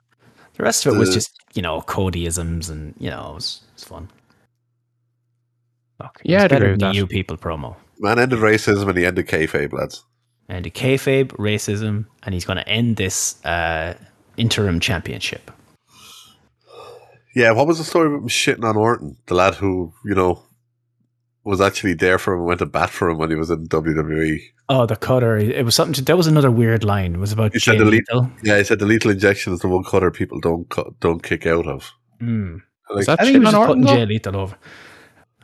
The 0.57 0.63
rest 0.63 0.85
of 0.85 0.95
it 0.95 0.97
was 0.99 1.13
just 1.13 1.31
you 1.53 1.61
know 1.61 1.81
Codyisms 1.81 2.69
and 2.69 2.93
you 2.99 3.09
know 3.09 3.31
it 3.31 3.35
was, 3.35 3.61
it 3.69 3.73
was 3.75 3.83
fun. 3.83 4.09
Look, 5.99 6.19
it 6.23 6.29
Yeah, 6.31 6.37
was 6.37 6.43
I'd 6.45 6.49
better 6.49 6.65
agree 6.65 6.71
with 6.73 6.79
than 6.79 6.87
that. 6.89 6.93
the 6.93 6.97
you 6.97 7.07
people 7.07 7.37
promo 7.37 7.75
man 7.99 8.17
ended 8.19 8.39
racism 8.39 8.87
and 8.89 8.97
he 8.97 9.05
ended 9.05 9.27
kayfabe, 9.27 9.71
lads. 9.73 10.03
And 10.51 10.65
the 10.65 10.69
kayfabe 10.71 11.27
racism, 11.37 12.05
and 12.23 12.33
he's 12.33 12.45
going 12.45 12.57
to 12.57 12.67
end 12.67 12.97
this 12.97 13.43
uh, 13.45 13.93
interim 14.37 14.79
championship. 14.79 15.49
Yeah, 17.35 17.51
what 17.51 17.65
was 17.67 17.77
the 17.77 17.83
story 17.85 18.07
about 18.07 18.23
him 18.23 18.27
shitting 18.27 18.63
on 18.65 18.75
Orton, 18.75 19.15
the 19.27 19.35
lad 19.35 19.55
who 19.55 19.93
you 20.03 20.13
know 20.13 20.43
was 21.43 21.61
actually 21.61 21.93
there 21.93 22.17
for 22.19 22.33
him 22.33 22.39
and 22.41 22.47
went 22.47 22.59
to 22.59 22.65
bat 22.65 22.89
for 22.89 23.09
him 23.09 23.17
when 23.17 23.29
he 23.29 23.35
was 23.35 23.49
in 23.49 23.67
WWE. 23.67 24.37
Oh, 24.69 24.85
the 24.85 24.95
cutter. 24.95 25.37
It 25.37 25.65
was 25.65 25.73
something. 25.73 25.93
To, 25.93 26.01
that 26.03 26.17
was 26.17 26.27
another 26.27 26.51
weird 26.51 26.83
line. 26.83 27.15
It 27.15 27.19
was 27.19 27.31
about 27.31 27.53
He 27.53 27.59
said 27.59 27.79
the 27.79 27.85
Lethal. 27.85 28.29
Yeah, 28.43 28.57
he 28.57 28.63
said 28.63 28.79
the 28.79 28.85
lethal 28.85 29.11
injection 29.11 29.53
is 29.53 29.59
the 29.61 29.67
one 29.69 29.83
cutter 29.83 30.11
people 30.11 30.39
don't 30.39 30.69
cut, 30.69 30.99
don't 30.99 31.23
kick 31.23 31.45
out 31.47 31.67
of. 31.67 31.91
Hmm. 32.19 32.57
Like, 32.89 32.99
Is 33.01 33.05
that 33.07 33.21
I 33.21 33.23
think 33.23 33.33
he 33.35 33.39
was 33.39 33.47
just 33.47 33.55
on 33.55 33.67
putting 33.67 33.83
Orton? 33.87 33.97
Jay 33.97 34.05
Lethal 34.13 34.35
over. 34.37 34.57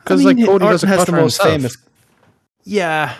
'Cause, 0.04 0.20
I 0.20 0.24
like, 0.24 0.36
Cody 0.36 0.48
Orton 0.64 0.88
has 0.88 1.04
the 1.06 1.12
most 1.12 1.36
himself. 1.42 1.48
famous. 1.48 1.76
Yeah, 2.64 3.14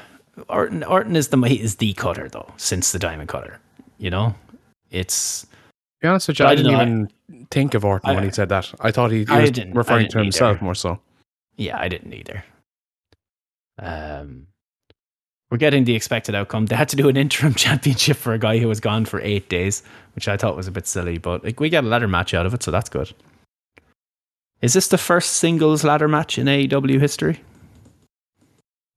Orton. 0.49 0.85
Orton 0.85 1.17
is 1.17 1.29
the 1.29 1.39
is 1.45 1.77
the 1.77 1.93
cutter 1.95 2.29
though 2.29 2.53
since 2.57 2.93
the 2.93 2.99
Diamond 2.99 3.29
Cutter. 3.29 3.59
You 3.99 4.11
know, 4.11 4.35
it's 4.91 5.43
To 5.43 5.49
be 6.03 6.09
honest 6.09 6.29
with 6.29 6.39
you, 6.39 6.45
I 6.47 6.51
I 6.51 6.55
didn't 6.55 6.73
know, 6.73 6.81
even 6.83 7.11
think 7.51 7.75
of 7.75 7.85
Orton 7.85 8.11
I- 8.11 8.15
when 8.15 8.25
he 8.25 8.31
said 8.31 8.49
that. 8.51 8.73
I 8.81 8.91
thought 8.91 9.11
he, 9.11 9.21
he 9.21 9.27
I 9.29 9.41
was 9.41 9.59
referring 9.73 10.09
to 10.11 10.19
himself 10.19 10.57
either. 10.57 10.65
more 10.65 10.75
so. 10.75 11.01
yeah. 11.57 11.79
I 11.79 11.89
didn't 11.89 12.13
either. 12.13 12.45
Um, 13.81 14.47
we're 15.51 15.59
getting 15.59 15.85
the 15.85 15.95
expected 15.95 16.35
outcome. 16.35 16.67
They 16.67 16.77
had 16.77 16.89
to 16.91 16.97
do 16.97 17.09
an 17.09 17.17
interim 17.17 17.55
championship 17.65 18.17
for 18.17 18.33
a 18.33 18.39
guy 18.39 18.59
who 18.59 18.69
was 18.69 18.81
gone 18.81 19.05
for 19.05 19.21
eight 19.23 19.49
days, 19.49 19.83
which 20.15 20.29
I 20.29 20.37
thought 20.37 20.57
was 20.57 20.67
a 20.67 20.71
bit 20.73 20.87
silly. 20.87 21.19
But 21.19 21.45
like, 21.45 21.61
we 21.61 21.69
get 21.69 21.85
a 21.85 21.87
ladder 21.87 22.09
match 22.09 22.35
out 22.35 22.45
of 22.47 22.55
it, 22.55 22.63
so 22.63 22.71
that's 22.71 22.89
good. 22.91 23.13
Is 24.61 24.73
this 24.73 24.89
the 24.89 24.99
first 24.99 25.35
singles 25.35 25.85
ladder 25.85 26.09
match 26.09 26.37
in 26.39 26.47
AEW 26.49 26.99
history? 27.01 27.41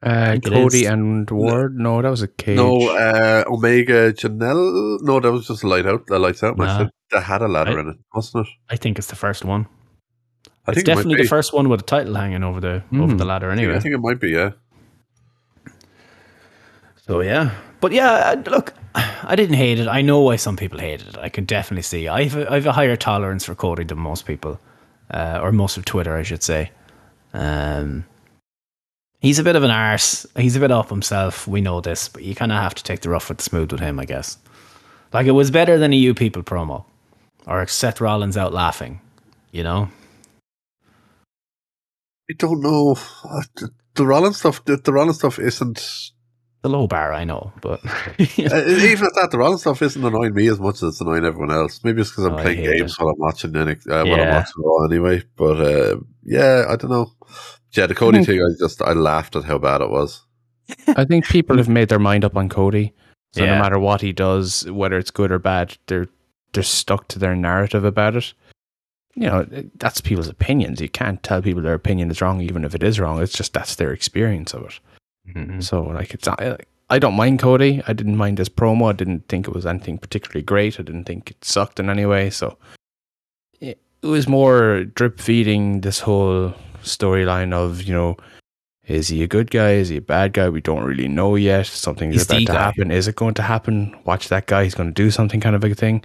Uh, 0.03 0.33
it 0.37 0.43
Cody 0.43 0.81
is. 0.85 0.87
and 0.89 1.29
Ward? 1.29 1.77
No, 1.77 2.01
that 2.01 2.09
was 2.09 2.23
a 2.23 2.27
cage. 2.27 2.55
no, 2.57 2.89
uh, 2.89 3.43
Omega 3.47 4.11
Janela. 4.13 4.99
No, 5.01 5.19
that 5.19 5.31
was 5.31 5.47
just 5.47 5.63
a 5.63 5.67
light 5.67 5.85
out. 5.85 6.07
The 6.07 6.17
lights 6.17 6.41
out. 6.43 6.57
Nah. 6.57 6.89
That 7.11 7.23
had 7.23 7.41
a 7.43 7.47
ladder 7.47 7.77
I- 7.77 7.81
in 7.81 7.89
it, 7.89 7.97
wasn't 8.13 8.47
it? 8.47 8.53
I 8.69 8.77
think 8.77 8.97
it's 8.97 9.07
the 9.07 9.15
first 9.15 9.45
one. 9.45 9.67
I 10.65 10.71
it's 10.71 10.77
think 10.77 10.77
it 10.77 10.85
definitely 10.85 11.15
be. 11.17 11.21
the 11.23 11.27
first 11.29 11.53
one 11.53 11.69
with 11.69 11.81
a 11.81 11.83
title 11.83 12.15
hanging 12.15 12.43
over 12.43 12.59
the 12.59 12.83
over 12.93 13.13
Mm. 13.13 13.17
the 13.17 13.25
ladder. 13.25 13.51
Anyway, 13.51 13.75
I 13.75 13.79
think 13.79 13.93
it 13.93 13.99
might 13.99 14.19
be. 14.19 14.29
Yeah. 14.29 14.51
So 17.07 17.21
yeah, 17.21 17.51
but 17.79 17.91
yeah, 17.91 18.11
uh, 18.45 18.49
look, 18.49 18.73
I 18.95 19.35
didn't 19.35 19.55
hate 19.55 19.79
it. 19.79 19.87
I 19.87 20.01
know 20.01 20.21
why 20.21 20.35
some 20.35 20.55
people 20.55 20.79
hated 20.79 21.09
it. 21.09 21.17
I 21.17 21.29
can 21.29 21.45
definitely 21.45 21.81
see. 21.83 22.07
I 22.07 22.23
have 22.23 22.37
a, 22.37 22.51
I 22.51 22.55
have 22.55 22.65
a 22.67 22.71
higher 22.71 22.95
tolerance 22.95 23.45
for 23.45 23.55
Cody 23.55 23.83
than 23.83 23.97
most 23.99 24.25
people, 24.25 24.59
uh, 25.11 25.39
or 25.41 25.51
most 25.51 25.77
of 25.77 25.85
Twitter, 25.85 26.15
I 26.15 26.23
should 26.23 26.43
say. 26.43 26.71
Um, 27.33 28.05
he's 29.21 29.39
a 29.39 29.43
bit 29.43 29.55
of 29.55 29.63
an 29.63 29.71
arse. 29.71 30.25
He's 30.35 30.57
a 30.57 30.59
bit 30.59 30.71
up 30.71 30.89
himself. 30.89 31.47
We 31.47 31.61
know 31.61 31.81
this, 31.81 32.09
but 32.09 32.23
you 32.23 32.35
kind 32.35 32.51
of 32.51 32.57
have 32.61 32.75
to 32.75 32.83
take 32.83 33.01
the 33.01 33.09
rough 33.09 33.29
with 33.29 33.37
the 33.39 33.43
smooth 33.45 33.71
with 33.71 33.81
him, 33.81 33.99
I 33.99 34.05
guess. 34.05 34.37
Like 35.13 35.27
it 35.27 35.31
was 35.31 35.51
better 35.51 35.77
than 35.77 35.93
a 35.93 35.95
you 35.97 36.13
people 36.13 36.43
promo, 36.43 36.85
or 37.47 37.65
Seth 37.67 38.01
Rollins 38.01 38.37
out 38.37 38.53
laughing. 38.53 39.01
You 39.51 39.63
know, 39.63 39.89
I 42.29 42.33
don't 42.37 42.61
know. 42.61 42.95
Uh, 43.23 43.41
The, 43.55 43.69
the 43.95 44.05
Rollins 44.07 44.37
stuff. 44.37 44.63
The, 44.65 44.77
the 44.77 44.93
Rollins 44.93 45.17
stuff 45.17 45.39
isn't. 45.39 46.11
the 46.63 46.69
low 46.69 46.87
bar, 46.87 47.11
I 47.13 47.23
know, 47.25 47.51
but 47.61 47.81
Uh, 48.51 48.63
even 48.67 49.05
at 49.05 49.15
that, 49.15 49.29
the 49.31 49.37
Rollins 49.37 49.61
stuff 49.61 49.81
isn't 49.81 50.03
annoying 50.03 50.33
me 50.33 50.47
as 50.47 50.59
much 50.59 50.75
as 50.77 50.83
it's 50.83 51.01
annoying 51.01 51.25
everyone 51.25 51.51
else. 51.51 51.81
Maybe 51.83 52.01
it's 52.01 52.11
because 52.11 52.25
I'm 52.25 52.35
Oh, 52.35 52.37
playing 52.37 52.61
games 52.63 52.95
it. 52.97 52.99
while 52.99 53.09
I'm 53.09 53.19
watching 53.19 53.55
uh, 53.57 54.05
while 54.05 54.21
I'm 54.21 54.29
Yeah. 54.29 54.31
watching 54.31 54.63
Raw 54.63 54.85
anyway. 54.85 55.23
But 55.35 55.59
uh, 55.61 55.97
yeah, 56.23 56.65
I 56.69 56.75
don't 56.77 56.91
know. 56.91 57.11
Yeah, 57.73 57.87
the 57.87 57.95
Cody 57.95 58.23
thing. 58.25 58.41
I 58.41 58.49
just 58.59 58.81
I 58.81 58.93
laughed 58.93 59.35
at 59.35 59.43
how 59.45 59.57
bad 59.57 59.81
it 59.81 59.89
was. 59.89 60.21
I 60.87 61.05
think 61.05 61.25
people 61.27 61.57
have 61.57 61.69
made 61.69 61.89
their 61.89 61.99
mind 61.99 62.23
up 62.25 62.35
on 62.37 62.49
Cody. 62.49 62.93
So 63.33 63.43
Yeah. 63.43 63.55
no 63.55 63.61
matter 63.61 63.79
what 63.79 64.01
he 64.01 64.11
does, 64.11 64.69
whether 64.71 64.97
it's 64.97 65.11
good 65.11 65.31
or 65.31 65.39
bad, 65.39 65.77
they're 65.87 66.07
they're 66.53 66.63
stuck 66.63 67.07
to 67.09 67.19
their 67.19 67.35
narrative 67.35 67.85
about 67.85 68.15
it. 68.17 68.33
You 69.15 69.23
know, 69.27 69.45
that's 69.75 70.01
people's 70.01 70.27
opinions. 70.29 70.79
You 70.81 70.89
can't 70.89 71.21
tell 71.23 71.41
people 71.41 71.61
their 71.61 71.73
opinion 71.73 72.11
is 72.11 72.21
wrong, 72.21 72.41
even 72.41 72.63
if 72.65 72.75
it 72.75 72.83
is 72.83 72.99
wrong. 72.99 73.21
It's 73.21 73.33
just 73.33 73.53
that's 73.53 73.75
their 73.75 73.91
experience 73.93 74.53
of 74.53 74.63
it. 74.65 74.79
Mhm. 75.35 75.63
So 75.63 75.81
like 75.83 76.13
it's 76.13 76.27
I, 76.27 76.57
I 76.89 76.99
don't 76.99 77.15
mind 77.15 77.39
Cody. 77.39 77.81
I 77.87 77.93
didn't 77.93 78.17
mind 78.17 78.37
his 78.37 78.49
promo. 78.49 78.89
I 78.89 78.93
didn't 78.93 79.27
think 79.29 79.47
it 79.47 79.53
was 79.53 79.65
anything 79.65 79.97
particularly 79.97 80.43
great. 80.43 80.77
I 80.79 80.83
didn't 80.83 81.05
think 81.05 81.31
it 81.31 81.43
sucked 81.45 81.79
in 81.79 81.89
any 81.89 82.05
way. 82.05 82.29
So 82.29 82.57
it, 83.61 83.79
it 84.01 84.07
was 84.07 84.27
more 84.27 84.83
drip 84.83 85.19
feeding 85.21 85.81
this 85.81 85.99
whole 86.01 86.53
storyline 86.83 87.53
of 87.53 87.81
you 87.83 87.93
know 87.93 88.17
is 88.87 89.07
he 89.09 89.23
a 89.23 89.27
good 89.27 89.51
guy? 89.51 89.73
Is 89.73 89.89
he 89.89 89.97
a 89.97 90.01
bad 90.01 90.33
guy? 90.33 90.49
We 90.49 90.59
don't 90.61 90.83
really 90.83 91.07
know 91.07 91.35
yet. 91.35 91.65
Something's 91.67 92.15
He's 92.15 92.23
about 92.25 92.39
to 92.39 92.45
guy. 92.45 92.53
happen. 92.59 92.91
Is 92.91 93.07
it 93.07 93.15
going 93.15 93.35
to 93.35 93.41
happen? 93.41 93.95
Watch 94.05 94.27
that 94.29 94.47
guy. 94.47 94.63
He's 94.63 94.75
going 94.75 94.89
to 94.89 94.93
do 94.93 95.11
something 95.11 95.39
kind 95.39 95.55
of 95.55 95.63
a 95.63 95.73
thing. 95.75 96.03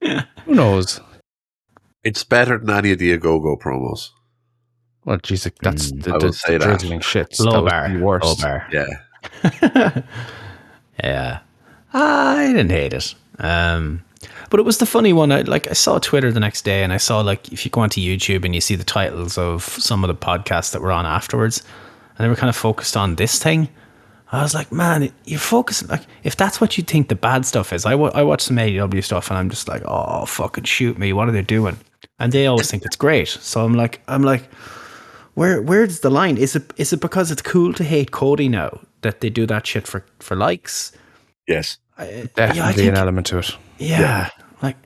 Who 0.44 0.54
knows? 0.54 1.00
It's 2.04 2.22
better 2.24 2.58
than 2.58 2.70
any 2.70 2.92
of 2.92 2.98
the 2.98 3.16
Go 3.16 3.40
Mm, 3.40 3.56
promos. 3.56 4.10
Well, 5.04 5.18
jeez, 5.18 5.50
that's 5.62 5.90
Mm, 5.92 6.02
the, 6.02 6.10
I 6.14 6.18
the, 6.18 6.26
that. 6.58 6.64
drizzling 6.66 7.00
shit. 7.00 7.40
low 7.40 7.64
that 7.64 7.70
bar, 7.70 7.88
the 7.88 8.04
worst. 8.04 8.24
low 8.26 8.34
bar. 8.36 8.66
Yeah, 8.70 10.02
yeah, 11.02 11.38
I 11.92 12.46
didn't 12.48 12.70
hate 12.70 12.92
it. 12.92 13.14
Um, 13.38 14.02
but 14.50 14.60
it 14.60 14.64
was 14.64 14.78
the 14.78 14.86
funny 14.86 15.12
one. 15.12 15.32
I 15.32 15.42
like 15.42 15.68
I 15.68 15.72
saw 15.72 15.98
Twitter 15.98 16.30
the 16.32 16.40
next 16.40 16.62
day, 16.62 16.82
and 16.82 16.92
I 16.92 16.98
saw 16.98 17.20
like 17.20 17.52
if 17.52 17.64
you 17.64 17.70
go 17.70 17.80
onto 17.80 18.00
YouTube 18.00 18.44
and 18.44 18.54
you 18.54 18.60
see 18.60 18.74
the 18.74 18.84
titles 18.84 19.38
of 19.38 19.62
some 19.62 20.04
of 20.04 20.08
the 20.08 20.14
podcasts 20.14 20.72
that 20.72 20.82
were 20.82 20.92
on 20.92 21.06
afterwards, 21.06 21.62
and 22.16 22.24
they 22.24 22.28
were 22.28 22.36
kind 22.36 22.50
of 22.50 22.56
focused 22.56 22.96
on 22.96 23.16
this 23.16 23.42
thing. 23.42 23.68
I 24.32 24.42
was 24.42 24.54
like, 24.54 24.70
man, 24.70 25.12
you're 25.24 25.40
focusing 25.40 25.88
like 25.88 26.02
if 26.22 26.36
that's 26.36 26.60
what 26.60 26.78
you 26.78 26.84
think 26.84 27.08
the 27.08 27.14
bad 27.14 27.46
stuff 27.46 27.72
is. 27.72 27.86
I 27.86 27.92
I 27.92 28.22
watch 28.22 28.42
some 28.42 28.56
AEW 28.56 29.02
stuff, 29.02 29.30
and 29.30 29.38
I'm 29.38 29.50
just 29.50 29.68
like, 29.68 29.82
oh 29.86 30.24
fucking 30.26 30.64
shoot 30.64 30.98
me, 30.98 31.12
what 31.12 31.28
are 31.28 31.32
they 31.32 31.42
doing? 31.42 31.78
And 32.18 32.32
they 32.32 32.46
always 32.46 32.70
think 32.70 32.84
it's 32.84 32.96
great. 32.96 33.28
So 33.28 33.64
I'm 33.64 33.74
like, 33.74 34.02
I'm 34.06 34.22
like, 34.22 34.44
where 35.34 35.62
where's 35.62 36.00
the 36.00 36.10
line? 36.10 36.36
Is 36.36 36.54
it 36.54 36.72
is 36.76 36.92
it 36.92 37.00
because 37.00 37.30
it's 37.30 37.42
cool 37.42 37.72
to 37.74 37.84
hate 37.84 38.10
Cody 38.10 38.48
now 38.48 38.80
that 39.00 39.20
they 39.20 39.30
do 39.30 39.46
that 39.46 39.66
shit 39.66 39.86
for 39.86 40.04
for 40.18 40.36
likes? 40.36 40.92
yes. 41.48 41.78
I- 42.00 42.28
Definitely 42.34 42.84
yeah, 42.84 42.90
I 42.90 42.92
an 42.92 42.96
element 42.96 43.26
to 43.28 43.38
it. 43.38 43.56
yeah, 43.78 44.30
like 44.62 44.76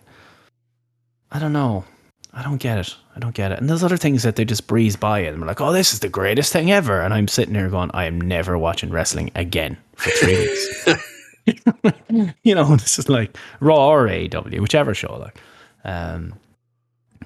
I 1.30 1.38
don't 1.38 1.52
know. 1.52 1.84
I 2.32 2.42
don't 2.42 2.58
get 2.58 2.78
it. 2.78 2.96
I 3.14 3.20
don't 3.20 3.34
get 3.34 3.52
it. 3.52 3.60
And 3.60 3.70
there's 3.70 3.84
other 3.84 3.96
things 3.96 4.24
that 4.24 4.34
they 4.34 4.44
just 4.44 4.66
breeze 4.66 4.96
by 4.96 5.20
and 5.20 5.40
we're 5.40 5.46
like, 5.46 5.60
oh, 5.60 5.72
this 5.72 5.92
is 5.92 6.00
the 6.00 6.08
greatest 6.08 6.52
thing 6.52 6.72
ever. 6.72 7.00
And 7.00 7.14
I'm 7.14 7.28
sitting 7.28 7.54
here 7.54 7.68
going, 7.68 7.92
I 7.94 8.06
am 8.06 8.20
never 8.20 8.58
watching 8.58 8.90
wrestling 8.90 9.30
again 9.36 9.76
for 9.94 10.10
three 10.10 10.36
weeks. 10.36 10.88
you 12.42 12.54
know, 12.54 12.76
this 12.76 12.98
is 12.98 13.08
like 13.08 13.36
Raw 13.60 13.88
or 13.88 14.08
AEW, 14.08 14.60
whichever 14.60 14.94
show. 14.94 15.16
Like, 15.16 15.40
um, 15.84 16.34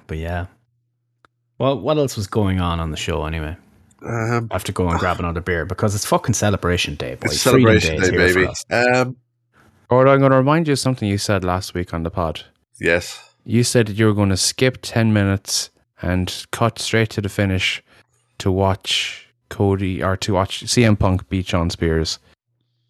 but 0.07 0.17
yeah. 0.17 0.45
Well, 1.57 1.79
what 1.79 1.97
else 1.97 2.15
was 2.15 2.27
going 2.27 2.59
on 2.59 2.79
on 2.79 2.91
the 2.91 2.97
show 2.97 3.25
anyway? 3.25 3.57
Um, 4.01 4.47
I 4.51 4.55
have 4.55 4.63
to 4.65 4.71
go 4.71 4.87
and 4.87 4.97
grab 4.99 5.19
another 5.19 5.41
beer 5.41 5.65
because 5.65 5.93
it's 5.93 6.05
fucking 6.05 6.33
celebration 6.33 6.95
day. 6.95 7.15
Boy. 7.15 7.25
it's 7.25 7.41
celebration 7.41 7.95
is 7.95 8.09
day, 8.09 8.15
baby. 8.15 8.47
Um, 8.71 9.17
Or 9.89 10.07
I'm 10.07 10.19
going 10.19 10.31
to 10.31 10.37
remind 10.37 10.67
you 10.67 10.73
of 10.73 10.79
something 10.79 11.09
you 11.09 11.17
said 11.17 11.43
last 11.43 11.73
week 11.73 11.93
on 11.93 12.03
the 12.03 12.11
pod. 12.11 12.45
yes. 12.79 13.25
You 13.45 13.63
said 13.63 13.87
that 13.87 13.95
you 13.95 14.05
were 14.05 14.13
going 14.13 14.29
to 14.29 14.37
skip 14.37 14.77
10 14.81 15.11
minutes 15.11 15.71
and 16.01 16.45
cut 16.51 16.77
straight 16.77 17.09
to 17.11 17.21
the 17.21 17.29
finish 17.29 17.81
to 18.37 18.51
watch 18.51 19.27
Cody 19.49 20.03
or 20.03 20.15
to 20.17 20.33
watch 20.33 20.63
CM 20.65 20.99
Punk 20.99 21.27
beat 21.29 21.47
Shawn 21.47 21.69
Spears. 21.69 22.19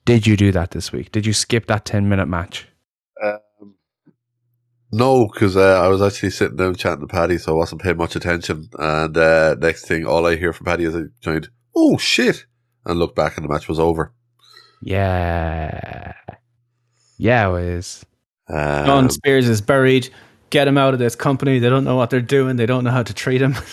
Did 0.06 0.28
you 0.28 0.36
do 0.36 0.52
that 0.52 0.72
this 0.72 0.92
week? 0.92 1.12
Did 1.12 1.26
you 1.26 1.34
skip 1.34 1.68
that 1.68 1.86
10 1.86 2.10
minute 2.10 2.26
match? 2.26 2.68
Um, 3.24 3.76
no, 4.92 5.28
because 5.32 5.56
uh, 5.56 5.82
I 5.82 5.88
was 5.88 6.02
actually 6.02 6.32
sitting 6.32 6.58
down 6.58 6.76
chatting 6.76 7.02
to 7.02 7.08
Paddy, 7.08 7.38
so 7.38 7.54
I 7.54 7.58
wasn't 7.58 7.82
paying 7.82 7.98
much 7.98 8.16
attention. 8.16 8.70
And 8.78 9.16
uh, 9.16 9.56
next 9.60 9.88
thing, 9.88 10.06
all 10.06 10.26
I 10.26 10.36
hear 10.36 10.52
from 10.52 10.66
Paddy 10.66 10.86
is 10.86 10.96
I 10.96 11.04
joined, 11.22 11.50
oh 11.76 11.98
shit, 11.98 12.46
and 12.86 13.00
look 13.00 13.16
back 13.16 13.38
and 13.38 13.46
the 13.46 13.54
match 13.54 13.70
was 13.70 13.80
over. 13.80 14.14
Yeah. 14.82 16.14
Yeah, 17.20 17.56
it 17.58 17.66
is. 17.66 18.04
Um, 18.48 18.86
Shawn 18.86 19.10
Spears 19.12 19.48
is 19.48 19.62
buried. 19.62 20.10
Get 20.50 20.68
him 20.68 20.78
out 20.80 20.94
of 20.94 21.00
this 21.00 21.16
company. 21.16 21.60
They 21.60 21.70
don't 21.70 21.84
know 21.84 21.96
what 21.96 22.10
they're 22.10 22.22
doing. 22.22 22.56
They 22.56 22.66
don't 22.66 22.84
know 22.84 22.90
how 22.92 23.04
to 23.04 23.14
treat 23.14 23.42
him. 23.42 23.56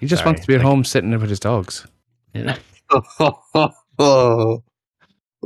He 0.00 0.06
just 0.08 0.20
Sorry, 0.20 0.28
wants 0.32 0.42
to 0.42 0.46
be 0.48 0.54
at 0.54 0.58
like- 0.58 0.66
home 0.66 0.84
sitting 0.84 1.10
there 1.10 1.18
with 1.18 1.30
his 1.30 1.40
dogs. 1.40 1.86
Yeah. 2.34 2.56
oh, 2.90 3.32
oh. 3.98 4.62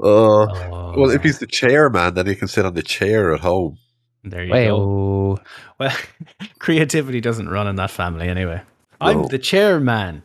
Oh, 0.02 0.94
Well, 0.96 1.10
if 1.10 1.22
he's 1.22 1.38
the 1.38 1.46
chairman, 1.46 2.14
then 2.14 2.26
he 2.26 2.34
can 2.34 2.48
sit 2.48 2.64
on 2.64 2.74
the 2.74 2.82
chair 2.82 3.32
at 3.34 3.40
home. 3.40 3.78
there 4.24 4.42
you 4.44 4.52
go. 4.52 4.78
Well, 4.78 5.40
Well, 5.78 5.96
creativity 6.58 7.20
doesn't 7.20 7.48
run 7.48 7.68
in 7.68 7.76
that 7.76 7.90
family 7.90 8.28
anyway. 8.28 8.62
I'm 9.00 9.28
the 9.28 9.38
chairman. 9.38 10.22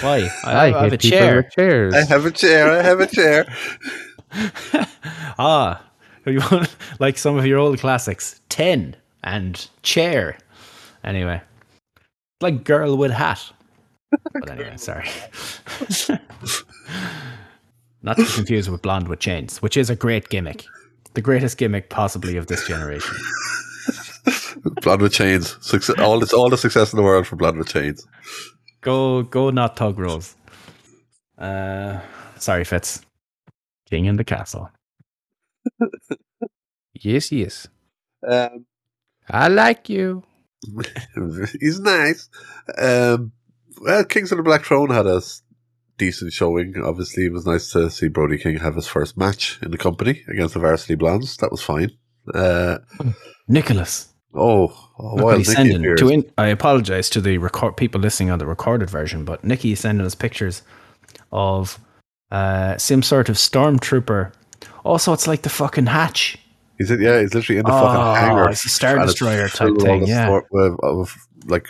Why? 0.00 0.28
I, 0.44 0.52
I, 0.52 0.78
I 0.80 0.82
have 0.84 0.92
a 0.92 0.96
chair. 0.96 1.42
chairs. 1.54 1.94
I 1.94 2.04
have 2.04 2.26
a 2.26 2.30
chair. 2.32 2.70
I 2.72 2.82
have 2.82 2.98
a 3.00 3.06
chair. 3.06 3.46
ah, 5.38 5.82
you 6.26 6.40
want 6.50 6.74
like 6.98 7.18
some 7.18 7.36
of 7.36 7.46
your 7.46 7.58
old 7.58 7.78
classics, 7.78 8.40
ten 8.48 8.96
and 9.22 9.68
chair. 9.82 10.38
Anyway, 11.02 11.40
like 12.40 12.64
girl 12.64 12.96
with 12.96 13.10
hat. 13.10 13.52
But 14.10 14.50
anyway, 14.50 14.76
sorry. 14.76 15.08
Not 18.02 18.16
to 18.16 18.24
be 18.24 18.32
confused 18.32 18.70
with 18.70 18.82
blonde 18.82 19.08
with 19.08 19.20
chains, 19.20 19.62
which 19.62 19.76
is 19.76 19.88
a 19.88 19.96
great 19.96 20.28
gimmick, 20.28 20.64
the 21.14 21.22
greatest 21.22 21.56
gimmick 21.56 21.88
possibly 21.88 22.36
of 22.36 22.48
this 22.48 22.66
generation. 22.66 23.16
Blood 24.82 25.02
with 25.02 25.12
chains. 25.12 25.56
Success, 25.60 25.98
all, 25.98 26.22
it's 26.22 26.32
all 26.32 26.48
the 26.48 26.56
success 26.58 26.92
in 26.92 26.96
the 26.96 27.02
world 27.02 27.26
for 27.26 27.36
Blood 27.36 27.56
with 27.56 27.68
chains. 27.68 28.06
Go, 28.80 29.22
go, 29.22 29.50
not 29.50 29.76
tug 29.76 29.98
rose. 29.98 30.36
Uh, 31.38 32.00
sorry, 32.38 32.64
Fitz. 32.64 33.00
King 33.94 34.06
in 34.06 34.16
the 34.16 34.24
castle. 34.24 34.70
Yes, 36.94 37.30
yes. 37.30 37.68
Um, 38.26 38.66
I 39.30 39.46
like 39.46 39.88
you. 39.88 40.24
he's 41.60 41.78
nice. 41.78 42.28
Um, 42.76 43.30
well, 43.80 44.04
Kings 44.04 44.32
of 44.32 44.38
the 44.38 44.42
Black 44.42 44.64
Throne 44.64 44.90
had 44.90 45.06
a 45.06 45.20
decent 45.96 46.32
showing. 46.32 46.74
Obviously, 46.82 47.26
it 47.26 47.32
was 47.32 47.46
nice 47.46 47.70
to 47.70 47.88
see 47.88 48.08
Brody 48.08 48.38
King 48.38 48.58
have 48.58 48.74
his 48.74 48.88
first 48.88 49.16
match 49.16 49.60
in 49.62 49.70
the 49.70 49.78
company 49.78 50.24
against 50.26 50.54
the 50.54 50.60
Varsity 50.60 50.96
Blondes. 50.96 51.36
That 51.36 51.52
was 51.52 51.62
fine. 51.62 51.90
Uh, 52.32 52.78
Nicholas. 53.46 54.08
oh, 54.34 54.72
oh 54.98 55.14
Look 55.14 55.24
well, 55.24 55.36
what 55.36 55.46
sending. 55.46 55.96
To 55.96 56.08
in, 56.08 56.30
I 56.36 56.48
apologize 56.48 57.10
to 57.10 57.20
the 57.20 57.38
record 57.38 57.76
people 57.76 58.00
listening 58.00 58.30
on 58.30 58.40
the 58.40 58.46
recorded 58.46 58.90
version, 58.90 59.24
but 59.24 59.44
Nikki 59.44 59.70
is 59.72 59.80
sending 59.80 60.04
us 60.04 60.16
pictures 60.16 60.62
of 61.30 61.78
uh, 62.34 62.76
some 62.78 63.02
sort 63.02 63.28
of 63.28 63.36
stormtrooper. 63.36 64.32
Also, 64.84 65.12
it's 65.12 65.26
like 65.26 65.42
the 65.42 65.48
fucking 65.48 65.86
hatch. 65.86 66.36
He's 66.78 66.90
in, 66.90 67.00
yeah, 67.00 67.20
he's 67.20 67.34
literally 67.34 67.58
in 67.60 67.64
the 67.66 67.72
Oh, 67.72 67.80
fucking 67.86 68.20
hangar. 68.28 68.50
it's 68.50 68.64
a 68.64 68.68
Star 68.68 68.98
Destroyer 68.98 69.48
type 69.48 69.76
thing, 69.78 70.06
yeah. 70.06 70.24
stor- 70.26 70.46
of, 70.52 70.78
of 70.82 71.14
like, 71.46 71.68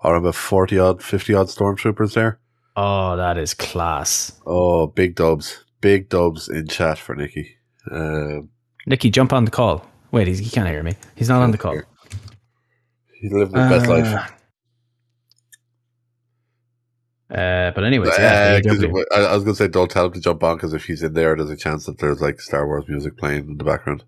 or 0.00 0.16
about 0.16 0.34
forty 0.34 0.78
odd, 0.78 1.02
fifty 1.02 1.32
odd 1.34 1.46
stormtroopers 1.46 2.12
there. 2.14 2.38
Oh, 2.76 3.16
that 3.16 3.38
is 3.38 3.54
class. 3.54 4.32
Oh, 4.46 4.86
big 4.88 5.14
dubs, 5.14 5.64
big 5.80 6.08
dubs 6.10 6.48
in 6.48 6.68
chat 6.68 6.98
for 6.98 7.14
Nikki. 7.16 7.56
Um, 7.90 8.50
Nikki, 8.86 9.10
jump 9.10 9.32
on 9.32 9.46
the 9.46 9.50
call. 9.50 9.86
Wait, 10.12 10.26
he's, 10.28 10.38
he 10.40 10.50
can't 10.50 10.68
hear 10.68 10.82
me. 10.82 10.94
He's 11.14 11.28
not 11.30 11.40
on 11.42 11.50
the 11.52 11.58
call. 11.58 11.80
he's 13.20 13.32
living 13.32 13.56
his 13.58 13.70
best 13.70 13.86
life. 13.88 14.32
Uh, 17.30 17.72
but 17.74 17.82
anyways, 17.84 18.12
yeah, 18.18 18.58
Uh, 18.64 18.68
'cause 18.68 18.78
AEW. 18.78 19.04
I, 19.14 19.20
I 19.22 19.34
was 19.34 19.42
going 19.44 19.54
to 19.56 19.62
say, 19.62 19.68
don't 19.68 19.90
tell 19.90 20.06
him 20.06 20.12
to 20.12 20.20
jump 20.20 20.44
on 20.44 20.56
because 20.56 20.74
if 20.74 20.84
he's 20.84 21.02
in 21.02 21.14
there, 21.14 21.34
there's 21.36 21.50
a 21.50 21.56
chance 21.56 21.86
that 21.86 21.98
there's 21.98 22.20
like 22.20 22.40
Star 22.40 22.66
Wars 22.66 22.84
music 22.88 23.16
playing 23.16 23.46
in 23.48 23.56
the 23.58 23.64
background. 23.64 24.04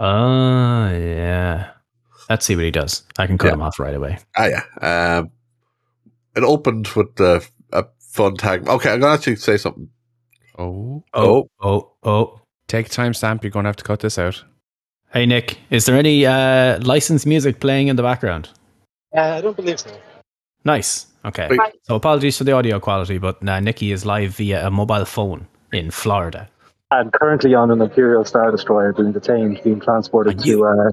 Oh, 0.00 0.88
yeah. 0.90 1.70
Let's 2.30 2.44
see 2.46 2.56
what 2.56 2.64
he 2.64 2.70
does. 2.70 3.04
I 3.18 3.26
can 3.26 3.38
cut 3.38 3.48
Yeah. 3.48 3.54
him 3.54 3.62
off 3.62 3.78
right 3.78 3.94
away. 3.94 4.18
Ah, 4.36 4.46
yeah. 4.46 5.18
Um, 5.18 5.30
it 6.34 6.42
opened 6.42 6.88
with 6.88 7.20
uh, 7.20 7.40
a 7.72 7.84
fun 8.00 8.36
tag. 8.36 8.66
Okay, 8.68 8.90
I'm 8.92 9.00
going 9.00 9.10
to 9.12 9.18
actually 9.18 9.36
say 9.36 9.56
something. 9.56 9.88
Oh. 10.58 11.04
Oh, 11.14 11.48
Oh, 11.62 11.92
oh. 12.02 12.40
Take 12.68 12.86
a 12.86 12.90
timestamp. 12.90 13.42
You're 13.42 13.50
going 13.50 13.64
to 13.64 13.68
have 13.68 13.76
to 13.76 13.84
cut 13.84 14.00
this 14.00 14.18
out. 14.18 14.42
Hey, 15.12 15.24
Nick, 15.24 15.58
is 15.70 15.86
there 15.86 15.96
any 15.96 16.26
uh, 16.26 16.80
licensed 16.82 17.26
music 17.26 17.60
playing 17.60 17.88
in 17.88 17.96
the 17.96 18.02
background? 18.02 18.48
Uh, 19.16 19.20
I 19.20 19.40
don't 19.40 19.56
believe 19.56 19.78
so. 19.78 19.90
Nice. 20.66 21.06
Okay. 21.24 21.46
Wait. 21.48 21.60
So 21.82 21.94
apologies 21.94 22.36
for 22.36 22.44
the 22.44 22.52
audio 22.52 22.80
quality, 22.80 23.18
but 23.18 23.46
uh, 23.48 23.60
Nikki 23.60 23.92
is 23.92 24.04
live 24.04 24.32
via 24.32 24.66
a 24.66 24.70
mobile 24.70 25.04
phone 25.04 25.46
in 25.72 25.92
Florida. 25.92 26.48
I'm 26.90 27.10
currently 27.10 27.54
on 27.54 27.70
an 27.70 27.80
Imperial 27.80 28.24
Star 28.24 28.50
Destroyer 28.50 28.92
being 28.92 29.12
detained, 29.12 29.60
being 29.62 29.80
transported 29.80 30.40
to 30.40 30.64
uh, 30.64 30.90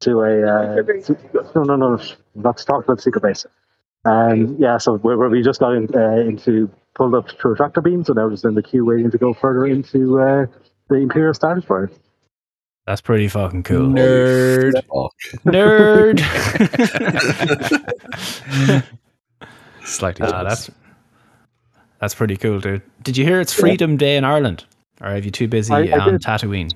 to 0.00 0.20
a 0.20 0.42
uh, 0.42 0.82
to- 0.82 1.18
no 1.54 1.62
no 1.62 1.76
no 1.76 2.00
not 2.34 2.58
to 2.58 2.64
talk 2.66 2.84
about 2.84 3.00
secret 3.00 3.22
base. 3.22 3.46
Um, 4.04 4.56
yeah, 4.58 4.76
so 4.78 4.94
we 4.94 5.16
we 5.16 5.42
just 5.42 5.58
got 5.60 5.72
in, 5.72 5.88
uh, 5.94 6.20
into 6.20 6.70
pulled 6.94 7.14
up 7.14 7.30
through 7.30 7.54
a 7.54 7.56
tractor 7.56 7.80
beam, 7.80 8.04
so 8.04 8.12
now 8.12 8.24
we're 8.24 8.30
just 8.30 8.44
in 8.44 8.54
the 8.54 8.62
queue 8.62 8.84
waiting 8.84 9.10
to 9.10 9.18
go 9.18 9.32
further 9.32 9.66
into 9.66 10.20
uh, 10.20 10.46
the 10.88 10.96
Imperial 10.96 11.34
Star 11.34 11.54
Destroyer. 11.54 11.90
That's 12.86 13.00
pretty 13.00 13.28
fucking 13.28 13.64
cool. 13.64 13.88
Nerd. 13.88 14.72
Nerd. 15.44 16.20
Slightly. 19.84 20.26
Ah, 20.28 20.42
that's 20.44 20.70
that's 22.00 22.14
pretty 22.14 22.36
cool, 22.36 22.60
dude. 22.60 22.82
Did 23.02 23.16
you 23.16 23.24
hear 23.24 23.40
it's 23.40 23.52
Freedom 23.52 23.96
Day 23.96 24.16
in 24.16 24.24
Ireland? 24.24 24.64
Or 25.00 25.08
are 25.08 25.18
you 25.18 25.30
too 25.30 25.48
busy 25.48 25.72
I- 25.72 25.96
I 25.96 25.98
on 25.98 26.12
did. 26.12 26.22
Tatooine? 26.22 26.70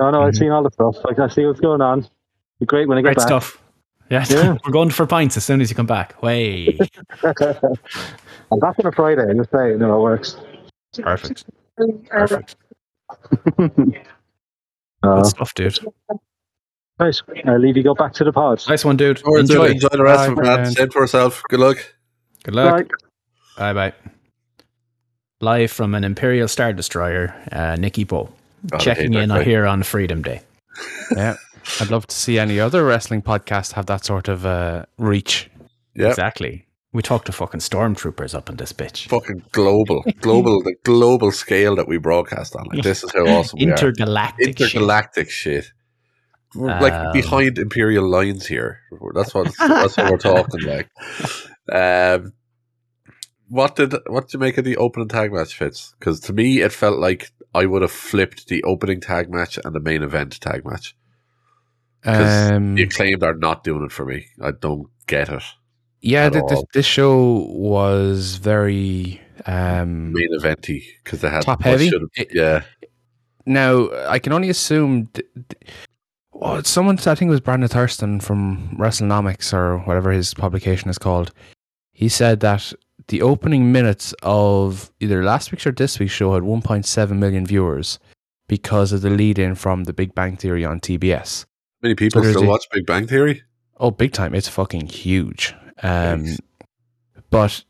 No, 0.00 0.10
no, 0.10 0.22
I've 0.22 0.34
Mhm. 0.34 0.38
seen 0.38 0.50
all 0.50 0.62
the 0.62 0.70
stuff. 0.72 0.96
Like 1.04 1.18
I 1.18 1.28
see 1.28 1.46
what's 1.46 1.60
going 1.60 1.80
on. 1.80 2.06
Be 2.60 2.66
great 2.66 2.88
when 2.88 2.98
I 2.98 3.02
get 3.02 3.06
Great 3.06 3.16
back. 3.18 3.26
stuff. 3.26 3.60
Yeah, 4.10 4.24
Yeah. 4.28 4.56
we're 4.64 4.72
going 4.72 4.90
for 4.90 5.06
pints 5.06 5.36
as 5.36 5.44
soon 5.44 5.60
as 5.60 5.70
you 5.70 5.76
come 5.76 5.86
back. 5.86 6.20
Way. 6.22 6.78
I'm 7.22 8.58
back 8.60 8.78
on 8.78 8.86
a 8.86 8.92
Friday. 8.92 9.24
I 9.30 9.34
just 9.34 9.50
say 9.50 9.74
no, 9.76 9.98
it 9.98 10.02
works. 10.02 10.36
Perfect. 11.00 11.44
Perfect. 12.08 12.56
Uh, 15.08 15.16
Good 15.16 15.26
stuff, 15.26 15.54
dude. 15.54 15.78
Nice. 16.98 17.22
I'll 17.46 17.58
leave 17.58 17.76
you 17.76 17.82
go 17.82 17.94
back 17.94 18.12
to 18.14 18.24
the 18.24 18.32
pod. 18.32 18.62
Nice 18.68 18.84
one, 18.84 18.96
dude. 18.96 19.20
All 19.24 19.32
right, 19.34 19.40
Enjoy. 19.40 19.64
enjoy. 19.66 19.72
enjoy 19.72 19.88
the 19.96 20.02
rest 20.02 20.28
of 20.28 20.32
it, 20.32 20.36
Bye, 20.36 20.42
man. 20.42 20.56
friend. 20.56 20.76
Send 20.76 20.92
for 20.92 21.02
yourself. 21.02 21.42
Good 21.48 21.60
luck. 21.60 21.78
Good 22.44 22.54
luck. 22.54 22.88
Bye. 23.56 23.72
Bye 23.72 23.90
bye. 23.90 24.10
Live 25.40 25.70
from 25.72 25.94
an 25.94 26.04
Imperial 26.04 26.48
Star 26.48 26.72
Destroyer, 26.72 27.34
uh, 27.52 27.76
Nikki 27.76 28.04
Bo. 28.04 28.30
God, 28.66 28.78
checking 28.78 29.12
in 29.14 29.28
that 29.28 29.44
here 29.46 29.66
on 29.66 29.82
Freedom 29.82 30.22
Day. 30.22 30.40
yeah. 31.16 31.36
I'd 31.80 31.90
love 31.90 32.06
to 32.06 32.14
see 32.14 32.38
any 32.38 32.60
other 32.60 32.84
wrestling 32.84 33.22
podcast 33.22 33.72
have 33.72 33.86
that 33.86 34.04
sort 34.04 34.28
of 34.28 34.46
uh, 34.46 34.84
reach. 34.98 35.50
Yeah. 35.94 36.08
Exactly. 36.10 36.66
We 36.94 37.02
talked 37.02 37.26
to 37.26 37.32
fucking 37.32 37.58
stormtroopers 37.60 38.34
up 38.36 38.48
in 38.48 38.54
this 38.56 38.72
bitch. 38.72 39.08
Fucking 39.08 39.42
global, 39.50 40.04
global, 40.20 40.62
the 40.62 40.76
global 40.84 41.32
scale 41.32 41.74
that 41.74 41.88
we 41.88 41.98
broadcast 41.98 42.54
on. 42.54 42.66
Like 42.72 42.82
this 42.84 43.02
is 43.02 43.10
how 43.12 43.26
awesome 43.26 43.58
we 43.58 43.66
are. 43.66 43.70
Intergalactic. 43.72 44.56
shit. 44.58 45.28
Shit. 45.28 45.72
We're 46.54 46.68
like 46.80 46.92
Um, 46.92 47.12
behind 47.12 47.58
imperial 47.58 48.08
lines 48.08 48.46
here. 48.46 48.78
That's 49.12 49.34
what 49.34 49.52
that's 49.58 49.96
what 49.96 50.08
we're 50.12 50.18
talking 50.18 50.60
like. 50.62 50.88
Um, 51.72 52.32
what 53.48 53.74
did 53.74 53.92
what 54.06 54.26
did 54.28 54.34
you 54.34 54.38
make 54.38 54.56
of 54.58 54.64
the 54.64 54.76
opening 54.76 55.08
tag 55.08 55.32
match, 55.32 55.56
fits? 55.58 55.94
Because 55.98 56.20
to 56.20 56.32
me, 56.32 56.60
it 56.60 56.72
felt 56.72 57.00
like 57.00 57.32
I 57.52 57.66
would 57.66 57.82
have 57.82 57.90
flipped 57.90 58.46
the 58.46 58.62
opening 58.62 59.00
tag 59.00 59.28
match 59.30 59.58
and 59.64 59.74
the 59.74 59.80
main 59.80 60.04
event 60.04 60.40
tag 60.40 60.64
match. 60.64 60.96
'Cause 62.04 62.52
Um, 62.52 62.76
The 62.76 62.84
acclaimed 62.84 63.24
are 63.24 63.34
not 63.34 63.64
doing 63.64 63.82
it 63.84 63.90
for 63.90 64.04
me. 64.06 64.26
I 64.40 64.52
don't 64.52 64.86
get 65.08 65.28
it. 65.28 65.42
Yeah, 66.04 66.28
th- 66.30 66.44
this, 66.48 66.62
this 66.74 66.86
show 66.86 67.46
was 67.48 68.36
very 68.36 69.20
um, 69.46 70.12
Main 70.12 70.28
eventy 70.38 70.84
because 71.02 71.20
they 71.20 71.28
had 71.28 71.42
Top 71.42 71.62
heavy? 71.62 71.90
It- 72.16 72.30
yeah, 72.34 72.62
Now, 73.46 73.90
I 74.08 74.18
can 74.18 74.32
only 74.32 74.50
assume. 74.50 75.06
Th- 75.14 75.26
th- 75.34 75.72
oh, 76.32 76.62
someone, 76.62 76.98
I 76.98 77.14
think 77.14 77.28
it 77.28 77.30
was 77.30 77.40
Brandon 77.40 77.68
Thurston 77.68 78.20
from 78.20 78.76
WrestleNomics 78.78 79.52
or 79.52 79.78
whatever 79.78 80.10
his 80.12 80.34
publication 80.34 80.88
is 80.90 80.98
called. 80.98 81.32
He 81.92 82.08
said 82.08 82.40
that 82.40 82.72
the 83.08 83.22
opening 83.22 83.70
minutes 83.72 84.14
of 84.22 84.90
either 85.00 85.22
last 85.24 85.52
week's 85.52 85.66
or 85.66 85.72
this 85.72 85.98
week's 85.98 86.12
show 86.12 86.32
had 86.34 86.42
1.7 86.42 87.10
million 87.18 87.44
viewers 87.46 87.98
because 88.48 88.92
of 88.92 89.02
the 89.02 89.10
lead 89.10 89.38
in 89.38 89.54
from 89.54 89.84
The 89.84 89.92
Big 89.92 90.14
Bang 90.14 90.36
Theory 90.36 90.64
on 90.64 90.80
TBS. 90.80 91.44
many 91.82 91.94
people 91.94 92.20
there's 92.22 92.34
still 92.34 92.46
a- 92.48 92.50
watch 92.50 92.64
Big 92.72 92.86
Bang 92.86 93.06
Theory. 93.06 93.42
Oh, 93.78 93.90
big 93.90 94.12
time. 94.12 94.34
It's 94.34 94.48
fucking 94.48 94.86
huge. 94.86 95.54
Um, 95.82 96.24
Nice. 96.24 96.40
but 97.30 97.64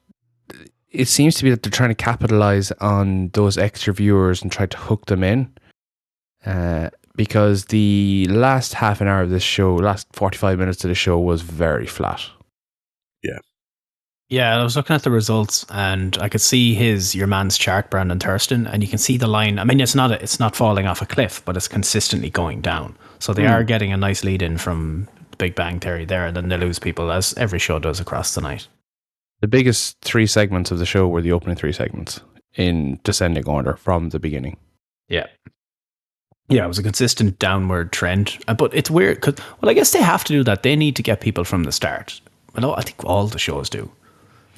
it 0.90 1.08
seems 1.08 1.34
to 1.36 1.44
be 1.44 1.50
that 1.50 1.62
they're 1.62 1.70
trying 1.70 1.88
to 1.90 1.94
capitalize 1.94 2.70
on 2.72 3.28
those 3.30 3.58
extra 3.58 3.92
viewers 3.92 4.42
and 4.42 4.52
try 4.52 4.66
to 4.66 4.76
hook 4.76 5.06
them 5.06 5.24
in. 5.24 5.52
Uh, 6.46 6.90
because 7.16 7.66
the 7.66 8.26
last 8.28 8.74
half 8.74 9.00
an 9.00 9.08
hour 9.08 9.22
of 9.22 9.30
this 9.30 9.42
show, 9.42 9.74
last 9.76 10.06
45 10.12 10.58
minutes 10.58 10.84
of 10.84 10.88
the 10.88 10.94
show 10.94 11.18
was 11.18 11.42
very 11.42 11.86
flat. 11.86 12.20
Yeah, 13.22 13.38
Yeah, 14.28 14.56
I 14.58 14.62
was 14.62 14.76
looking 14.76 14.94
at 14.94 15.02
the 15.04 15.10
results 15.10 15.64
and 15.70 16.18
I 16.20 16.28
could 16.28 16.40
see 16.40 16.74
his 16.74 17.14
your 17.14 17.26
man's 17.26 17.56
chart, 17.56 17.88
Brandon 17.90 18.18
Thurston, 18.18 18.66
and 18.66 18.82
you 18.82 18.88
can 18.88 18.98
see 18.98 19.16
the 19.16 19.26
line. 19.28 19.58
I 19.58 19.64
mean, 19.64 19.80
it's 19.80 19.94
not 19.94 20.10
a, 20.10 20.22
it's 20.22 20.38
not 20.40 20.54
falling 20.56 20.86
off 20.86 21.00
a 21.02 21.06
cliff, 21.06 21.42
but 21.44 21.56
it's 21.56 21.68
consistently 21.68 22.30
going 22.30 22.60
down. 22.60 22.96
So 23.20 23.32
they 23.32 23.44
Hmm. 23.46 23.52
are 23.52 23.64
getting 23.64 23.92
a 23.92 23.96
nice 23.96 24.22
lead 24.24 24.42
in 24.42 24.58
from 24.58 25.08
the 25.34 25.44
Big 25.44 25.54
Bang 25.54 25.80
Theory 25.80 26.04
there, 26.04 26.26
and 26.26 26.36
then 26.36 26.48
they 26.48 26.56
lose 26.56 26.78
people 26.78 27.12
as 27.12 27.34
every 27.36 27.58
show 27.58 27.78
does 27.78 28.00
across 28.00 28.34
the 28.34 28.40
night. 28.40 28.68
The 29.40 29.48
biggest 29.48 30.00
three 30.00 30.26
segments 30.26 30.70
of 30.70 30.78
the 30.78 30.86
show 30.86 31.08
were 31.08 31.20
the 31.20 31.32
opening 31.32 31.56
three 31.56 31.72
segments 31.72 32.20
in 32.54 33.00
descending 33.04 33.46
order 33.48 33.76
from 33.76 34.10
the 34.10 34.18
beginning. 34.20 34.56
Yeah. 35.08 35.26
Yeah, 36.48 36.64
it 36.64 36.68
was 36.68 36.78
a 36.78 36.82
consistent 36.82 37.38
downward 37.38 37.92
trend, 37.92 38.38
Uh, 38.48 38.54
but 38.54 38.74
it's 38.74 38.90
weird 38.90 39.16
because 39.20 39.34
well, 39.60 39.70
I 39.70 39.74
guess 39.74 39.92
they 39.92 40.02
have 40.02 40.24
to 40.24 40.32
do 40.32 40.44
that. 40.44 40.62
They 40.62 40.76
need 40.76 40.94
to 40.96 41.02
get 41.02 41.20
people 41.20 41.44
from 41.44 41.64
the 41.64 41.72
start. 41.72 42.20
Well, 42.54 42.74
I 42.74 42.82
think 42.82 43.04
all 43.04 43.26
the 43.26 43.38
shows 43.38 43.68
do. 43.70 43.90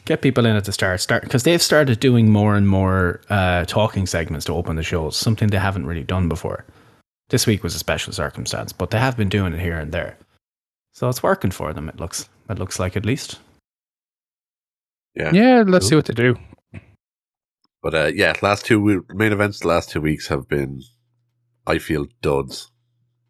Get 0.05 0.21
people 0.21 0.47
in 0.47 0.57
at 0.57 0.65
the 0.65 0.73
start, 0.73 1.01
start 1.01 1.23
because 1.23 1.43
they've 1.45 1.63
started 1.63 1.99
doing 1.99 2.31
more 2.31 2.55
and 2.55 2.69
more 2.69 3.21
uh, 3.31 3.65
talking 3.65 4.07
segments 4.07 4.47
to 4.47 4.53
open 4.55 4.77
the 4.77 4.83
shows, 4.83 5.17
something 5.17 5.49
they 5.49 5.59
haven't 5.59 5.87
really 5.87 6.05
done 6.05 6.29
before. 6.29 6.65
This 7.29 7.47
week 7.47 7.65
was 7.65 7.75
a 7.75 7.79
special 7.79 8.13
circumstance, 8.13 8.73
but 8.73 8.91
they 8.91 8.99
have 8.99 9.17
been 9.17 9.29
doing 9.29 9.53
it 9.53 9.61
here 9.61 9.77
and 9.79 9.91
there, 9.91 10.17
so 10.97 11.11
it's 11.11 11.23
working 11.23 11.51
for 11.51 11.75
them. 11.75 11.91
It 11.91 12.01
looks, 12.01 12.31
it 12.49 12.59
looks 12.59 12.79
like 12.79 12.97
at 12.97 13.05
least. 13.05 13.39
Yeah. 15.15 15.31
Yeah, 15.31 15.65
let's 15.67 15.85
Cool. 15.85 15.91
see 15.91 15.97
what 15.97 16.07
they 16.07 16.15
do. 16.15 16.37
But 17.83 17.95
uh, 17.95 18.11
yeah, 18.15 18.33
last 18.41 18.65
two 18.65 19.05
main 19.11 19.33
events, 19.33 19.61
the 19.61 19.69
last 19.69 19.91
two 19.91 20.01
weeks 20.01 20.29
have 20.29 20.49
been, 20.49 20.81
I 21.67 21.77
feel, 21.77 22.07
duds 22.23 22.71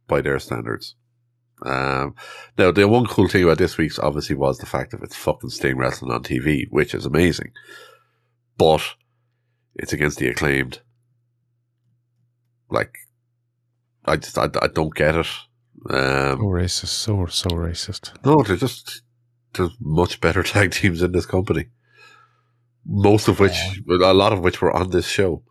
by 0.07 0.21
their 0.21 0.39
standards. 0.39 0.95
Um, 1.63 2.15
now, 2.57 2.71
the 2.71 2.87
one 2.87 3.07
cool 3.07 3.27
thing 3.27 3.43
about 3.43 3.59
this 3.59 3.77
week's 3.77 3.99
obviously 3.99 4.37
was 4.37 4.59
the 4.59 4.67
fact 4.67 4.93
that 4.93 5.03
it's 5.03 5.17
fucking 5.17 5.51
Sting 5.51 5.77
wrestling 5.77 6.13
on 6.13 6.23
TV, 6.23 6.67
which 6.71 6.95
is 6.95 7.05
amazing. 7.05 7.51
But 8.57 8.95
it's 9.75 9.93
against 9.93 10.19
the 10.19 10.29
acclaimed. 10.29 10.83
Like, 12.71 12.97
I 14.05 14.17
just 14.17 14.39
I, 14.39 14.49
I 14.63 14.69
don't 14.69 14.95
get 14.95 15.17
it. 15.17 15.27
Um, 15.91 16.39
So 16.39 16.45
racist. 16.45 16.87
So 16.87 17.27
so 17.27 17.51
racist. 17.51 18.13
no, 18.25 18.43
they're 18.43 18.57
just 18.57 19.03
there's 19.55 19.77
much 19.81 20.21
better 20.21 20.43
tag 20.53 20.73
teams 20.73 21.03
in 21.03 21.13
this 21.13 21.27
company. 21.27 21.67
Most 22.85 23.27
of 23.29 23.41
which, 23.41 23.57
a 23.89 24.15
lot 24.15 24.33
of 24.33 24.41
which 24.41 24.63
were 24.63 24.73
on 24.73 24.91
this 24.91 25.09
show, 25.09 25.43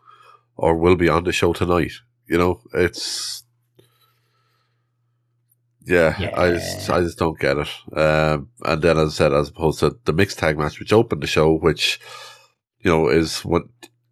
or 0.55 0.77
will 0.77 0.95
be 0.95 1.09
on 1.09 1.25
the 1.25 1.33
show 1.33 1.51
tonight. 1.51 1.91
You 2.27 2.37
know, 2.37 2.61
it's 2.73 3.43
yeah, 5.85 6.31
I 6.35 6.51
just 6.51 6.89
I 6.89 7.01
just 7.01 7.19
don't 7.19 7.39
get 7.39 7.57
it. 7.57 7.67
Um, 7.95 8.49
and 8.63 8.81
then, 8.81 8.97
as 8.97 9.09
I 9.09 9.13
said, 9.13 9.33
as 9.33 9.49
opposed 9.49 9.79
to 9.81 9.97
the 10.05 10.13
mixed 10.13 10.39
tag 10.39 10.57
match, 10.57 10.79
which 10.79 10.93
opened 10.93 11.21
the 11.21 11.27
show, 11.27 11.53
which 11.57 11.99
you 12.79 12.89
know 12.89 13.09
is 13.09 13.39
what 13.41 13.63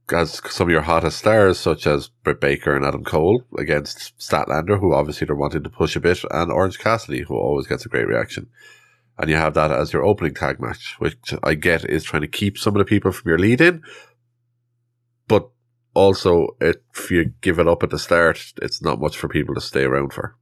has 0.10 0.42
some 0.52 0.68
of 0.68 0.72
your 0.72 0.82
hottest 0.82 1.20
stars, 1.20 1.60
such 1.60 1.88
as 1.88 2.10
Britt 2.24 2.42
Baker 2.42 2.76
and 2.76 2.86
Adam 2.86 3.04
Cole, 3.04 3.44
against 3.58 4.18
Statlander, 4.20 4.80
who 4.80 4.94
obviously 4.94 5.26
they're 5.26 5.36
wanting 5.36 5.64
to 5.64 5.70
push 5.70 5.96
a 5.96 6.00
bit, 6.00 6.20
and 6.32 6.52
Orange 6.52 6.80
Cassidy, 6.80 7.22
who 7.22 7.36
always 7.36 7.68
gets 7.68 7.86
a 7.86 7.90
great 7.90 8.08
reaction. 8.08 8.50
And 9.18 9.30
you 9.30 9.36
have 9.36 9.54
that 9.54 9.72
as 9.72 9.94
your 9.94 10.04
opening 10.04 10.34
tag 10.34 10.60
match, 10.60 10.96
which 11.00 11.34
I 11.44 11.54
get 11.54 11.86
is 11.90 12.04
trying 12.04 12.24
to 12.24 12.28
keep 12.28 12.58
some 12.58 12.76
of 12.76 12.80
the 12.80 12.86
people 12.86 13.12
from 13.12 13.30
your 13.30 13.40
lead 13.40 13.62
in, 13.62 13.84
but 15.28 15.50
also 15.94 16.56
if 16.60 17.12
you 17.12 17.34
give 17.42 17.60
it 17.60 17.68
up 17.68 17.84
at 17.84 17.92
the 17.92 18.00
start, 18.00 18.54
it's 18.62 18.82
not 18.82 19.00
much 19.00 19.16
for 19.16 19.28
people 19.28 19.54
to 19.56 19.62
stay 19.62 19.84
around 19.84 20.14
for. 20.14 20.36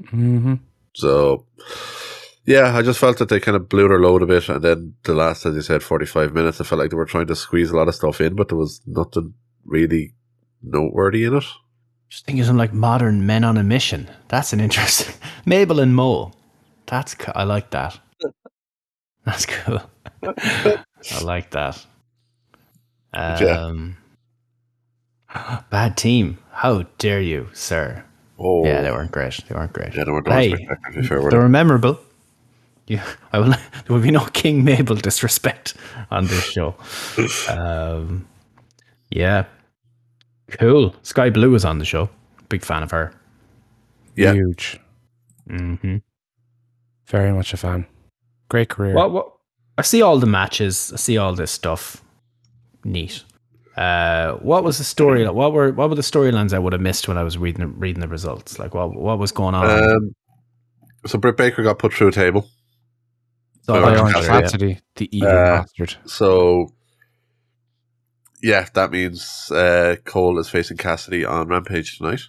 Mm-hmm. 0.00 0.54
So, 0.94 1.46
yeah, 2.44 2.76
I 2.76 2.82
just 2.82 2.98
felt 2.98 3.18
that 3.18 3.28
they 3.28 3.40
kind 3.40 3.56
of 3.56 3.68
blew 3.68 3.88
their 3.88 3.98
load 4.00 4.22
a 4.22 4.26
bit. 4.26 4.48
And 4.48 4.62
then 4.62 4.94
the 5.04 5.14
last, 5.14 5.46
as 5.46 5.54
you 5.54 5.62
said, 5.62 5.82
45 5.82 6.34
minutes, 6.34 6.60
I 6.60 6.64
felt 6.64 6.78
like 6.80 6.90
they 6.90 6.96
were 6.96 7.04
trying 7.06 7.26
to 7.28 7.36
squeeze 7.36 7.70
a 7.70 7.76
lot 7.76 7.88
of 7.88 7.94
stuff 7.94 8.20
in, 8.20 8.34
but 8.34 8.48
there 8.48 8.58
was 8.58 8.80
nothing 8.86 9.34
really 9.64 10.14
noteworthy 10.62 11.24
in 11.24 11.34
it. 11.36 11.44
Just 12.08 12.26
think 12.26 12.40
of 12.40 12.46
some 12.46 12.56
like 12.58 12.72
modern 12.74 13.24
men 13.26 13.42
on 13.44 13.56
a 13.56 13.62
mission. 13.62 14.08
That's 14.28 14.52
an 14.52 14.60
interesting. 14.60 15.14
Mabel 15.46 15.80
and 15.80 15.94
Mo. 15.96 16.32
That's 16.86 17.14
co- 17.14 17.32
I 17.34 17.44
like 17.44 17.70
that. 17.70 17.98
That's 19.24 19.46
cool. 19.46 19.80
I 20.22 21.22
like 21.22 21.50
that. 21.52 21.84
Yeah. 23.14 23.60
Um, 23.66 23.96
bad 25.70 25.96
team. 25.96 26.38
How 26.50 26.82
dare 26.98 27.20
you, 27.20 27.48
sir? 27.52 28.04
Oh, 28.38 28.64
Yeah, 28.66 28.82
they 28.82 28.90
weren't 28.90 29.12
great. 29.12 29.38
They 29.48 29.54
weren't 29.54 29.72
great. 29.72 29.94
Yeah, 29.94 30.04
they 30.04 30.10
weren't 30.10 30.24
But 30.24 30.34
hey, 30.34 30.50
spectacular, 30.56 31.02
fair, 31.06 31.20
they 31.22 31.28
they? 31.30 31.36
were 31.38 31.48
memorable. 31.48 31.98
Yeah, 32.92 33.06
I 33.32 33.38
will. 33.38 33.54
There 33.86 33.96
will 33.96 34.02
be 34.02 34.10
no 34.10 34.26
King 34.26 34.64
Mabel 34.64 34.96
disrespect 34.96 35.72
on 36.10 36.26
this 36.26 36.44
show. 36.44 36.74
Um, 37.48 38.28
yeah, 39.10 39.46
cool. 40.50 40.94
Skye 41.02 41.30
Blue 41.30 41.50
was 41.50 41.64
on 41.64 41.78
the 41.78 41.86
show. 41.86 42.10
Big 42.50 42.62
fan 42.62 42.82
of 42.82 42.90
her. 42.90 43.14
Yeah. 44.14 44.34
Huge. 44.34 44.78
Mm-hmm. 45.48 45.96
Very 47.06 47.32
much 47.32 47.54
a 47.54 47.56
fan. 47.56 47.86
Great 48.50 48.68
career. 48.68 48.94
What? 48.94 49.10
What? 49.10 49.32
I 49.78 49.82
see 49.82 50.02
all 50.02 50.18
the 50.18 50.26
matches. 50.26 50.92
I 50.92 50.96
see 50.96 51.16
all 51.16 51.34
this 51.34 51.50
stuff. 51.50 52.02
Neat. 52.84 53.24
Uh, 53.74 54.34
what 54.34 54.64
was 54.64 54.76
the 54.76 54.84
story? 54.84 55.26
What 55.26 55.54
were 55.54 55.72
what 55.72 55.88
were 55.88 55.96
the 55.96 56.02
storylines 56.02 56.52
I 56.52 56.58
would 56.58 56.74
have 56.74 56.82
missed 56.82 57.08
when 57.08 57.16
I 57.16 57.22
was 57.22 57.38
reading 57.38 57.78
reading 57.78 58.02
the 58.02 58.08
results? 58.08 58.58
Like 58.58 58.74
what 58.74 58.94
what 58.94 59.18
was 59.18 59.32
going 59.32 59.54
on? 59.54 59.64
Um, 59.70 60.14
so 61.06 61.18
Britt 61.18 61.38
Baker 61.38 61.62
got 61.62 61.78
put 61.78 61.94
through 61.94 62.08
a 62.08 62.12
table. 62.12 62.46
So 63.62 63.74
Orange 63.74 63.84
By 63.84 63.94
I- 63.96 64.00
Orange 64.00 64.14
Cassidy, 64.26 64.42
Cassidy, 64.74 64.80
the 64.96 65.16
evil 65.16 65.28
Uh, 65.28 65.32
bastard. 65.62 65.94
So, 66.06 66.68
yeah, 68.42 68.66
that 68.74 68.90
means 68.90 69.50
uh, 69.52 69.96
Cole 70.04 70.38
is 70.38 70.48
facing 70.48 70.76
Cassidy 70.76 71.24
on 71.24 71.48
Rampage 71.48 71.98
tonight. 71.98 72.20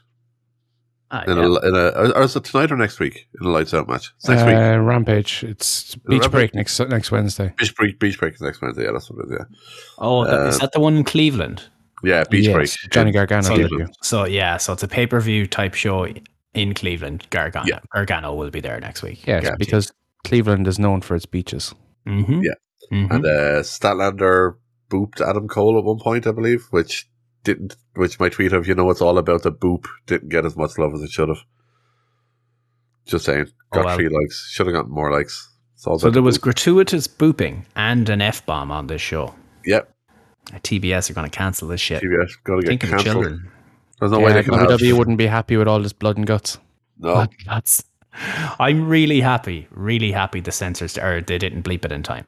Ah, 1.09 1.23
In 1.27 1.37
yeah. 1.37 1.43
a, 1.43 1.67
in 1.67 1.75
a, 1.75 2.09
or 2.15 2.23
is 2.23 2.35
it 2.35 2.43
tonight 2.43 2.71
or 2.71 2.77
next 2.77 2.99
week 2.99 3.27
in 3.39 3.45
a 3.47 3.49
lights 3.49 3.73
out 3.73 3.87
match? 3.87 4.11
It's 4.17 4.27
next 4.27 4.45
week. 4.45 4.55
Uh, 4.55 4.79
Rampage. 4.79 5.43
It's 5.43 5.95
Beach 5.95 6.21
Rampage? 6.21 6.31
Break 6.31 6.55
next 6.55 6.79
next 6.79 7.11
Wednesday. 7.11 7.53
Beach 7.57 7.75
break, 7.75 7.99
beach 7.99 8.19
break 8.19 8.33
is 8.35 8.41
next 8.41 8.61
Wednesday. 8.61 8.85
Yeah, 8.85 8.91
that's 8.93 9.09
what 9.11 9.25
it 9.25 9.31
is. 9.31 9.37
Yeah, 9.39 9.55
Oh, 9.99 10.25
that, 10.25 10.47
is 10.49 10.55
uh, 10.55 10.59
that 10.59 10.71
the 10.71 10.79
one 10.79 10.95
in 10.97 11.03
Cleveland? 11.03 11.63
yeah, 12.03 12.23
beach 12.29 12.45
Yes, 12.45 12.53
break. 12.55 12.91
Johnny 12.91 13.11
Gargano 13.11 13.43
So, 13.43 13.55
did 13.57 13.67
Cleveland. 13.69 13.89
you. 13.89 13.95
so 14.01 14.25
yeah, 14.25 14.57
so 14.57 14.73
it's 14.73 14.81
a 14.83 14.87
pay 14.87 15.05
per 15.07 15.19
view 15.19 15.45
type 15.47 15.73
show 15.75 16.07
in 16.55 16.73
Cleveland. 16.73 17.27
Gargano, 17.29 17.65
Yeah. 17.67 17.79
Gargano 17.93 18.33
will 18.33 18.49
be 18.51 18.59
there 18.59 18.79
next 18.79 19.01
week. 19.03 19.25
Yeah, 19.27 19.55
because 19.59 19.91
Cleveland 20.23 20.67
is 20.67 20.79
known 20.79 21.01
for 21.01 21.15
its 21.15 21.25
beaches. 21.25 21.73
Mm-hmm. 22.07 22.41
Yeah. 22.43 22.53
Mhm. 22.91 23.11
And 23.11 23.25
uh, 23.25 23.61
Statlander 23.63 24.55
booped 24.89 25.21
Adam 25.21 25.47
Cole 25.47 25.77
at 25.77 25.83
one 25.83 25.99
point, 25.99 26.27
I 26.27 26.31
believe, 26.31 26.65
which 26.71 27.07
didn't. 27.43 27.75
Which 27.95 28.19
my 28.19 28.29
tweet 28.29 28.53
of 28.53 28.67
you 28.67 28.75
know 28.75 28.89
it's 28.89 29.01
all 29.01 29.17
about 29.17 29.43
the 29.43 29.51
boop 29.51 29.85
didn't 30.05 30.29
get 30.29 30.45
as 30.45 30.55
much 30.55 30.77
love 30.77 30.93
as 30.93 31.01
it 31.01 31.11
should 31.11 31.29
have. 31.29 31.39
Just 33.05 33.25
saying, 33.25 33.47
Oh, 33.71 33.75
got 33.77 33.85
well. 33.85 33.95
three 33.95 34.09
likes. 34.09 34.49
Should 34.51 34.67
have 34.67 34.75
gotten 34.75 34.91
more 34.91 35.11
likes. 35.11 35.49
It's 35.75 35.85
all 35.87 35.99
So 35.99 36.07
there 36.07 36.13
the 36.13 36.21
was 36.21 36.37
boop. 36.37 36.41
gratuitous 36.43 37.07
booping 37.07 37.65
and 37.75 38.07
an 38.09 38.21
f 38.21 38.45
bomb 38.45 38.71
on 38.71 38.87
this 38.87 39.01
show. 39.01 39.33
Yep. 39.65 39.89
TBS 40.51 41.09
are 41.09 41.13
going 41.13 41.29
to 41.29 41.35
cancel 41.37 41.67
this 41.69 41.81
shit. 41.81 42.01
TBS 42.03 42.31
got 42.43 42.55
to 42.55 42.61
get 42.61 42.67
Think 42.67 42.83
of 42.83 42.89
the 42.89 42.95
cancelled. 42.97 43.13
children. 43.23 43.51
There's 43.99 44.11
no 44.11 44.19
way 44.19 44.27
yeah, 44.31 44.33
they 44.33 44.43
can 44.43 44.53
have. 44.55 44.67
WWE 44.79 44.97
wouldn't 44.97 45.17
be 45.17 45.25
happy 45.27 45.55
with 45.57 45.67
all 45.67 45.79
this 45.81 45.93
blood 45.93 46.17
and 46.17 46.25
guts. 46.27 46.57
No, 46.99 47.13
Blood 47.13 47.29
guts. 47.45 47.83
I'm 48.59 48.87
really 48.87 49.21
happy, 49.21 49.67
really 49.71 50.11
happy 50.11 50.39
the 50.41 50.51
censors 50.51 50.97
or 50.97 51.21
they 51.21 51.37
didn't 51.37 51.63
bleep 51.63 51.85
it 51.85 51.91
in 51.91 52.03
time, 52.03 52.25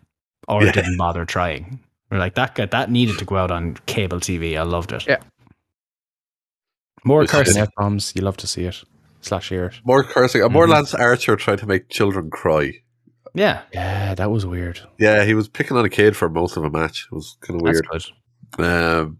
or 0.47 0.63
Yeah. 0.63 0.71
didn't 0.71 0.97
bother 0.97 1.25
trying. 1.25 1.79
We're 2.11 2.19
like 2.19 2.35
that. 2.35 2.55
got- 2.55 2.71
That 2.71 2.89
needed 2.91 3.17
to 3.19 3.25
go 3.25 3.37
out 3.37 3.51
on 3.51 3.77
cable 3.85 4.19
TV. 4.19 4.57
I 4.57 4.63
loved 4.63 4.91
it. 4.91 5.05
Yeah. 5.07 5.17
More 7.03 7.23
It's 7.23 7.31
cursing. 7.31 7.61
F 7.61 7.69
bombs, 7.77 8.13
you 8.15 8.21
love 8.23 8.37
to 8.37 8.47
see 8.47 8.63
it. 8.65 8.83
Slash 9.21 9.49
hear 9.49 9.65
it. 9.65 9.79
more 9.83 10.03
cursing. 10.03 10.43
And 10.43 10.53
more. 10.53 10.67
Lance 10.67 10.93
Archer 10.93 11.35
trying 11.35 11.57
to 11.57 11.65
make 11.65 11.89
children 11.89 12.29
cry. 12.29 12.73
Yeah, 13.33 13.63
Yeah, 13.73 14.15
that 14.15 14.31
was 14.31 14.45
weird. 14.45 14.79
Yeah, 14.97 15.25
he 15.25 15.33
was 15.33 15.49
picking 15.49 15.75
on 15.77 15.83
a 15.83 15.89
kid 15.89 16.15
for 16.15 16.29
most 16.29 16.55
of 16.57 16.63
a 16.63 16.69
match. 16.69 17.07
It 17.11 17.15
was 17.15 17.35
kind 17.41 17.59
of 17.59 17.65
that's 17.65 17.81
weird. 17.91 18.03
good. 18.57 18.65
Um, 18.65 19.17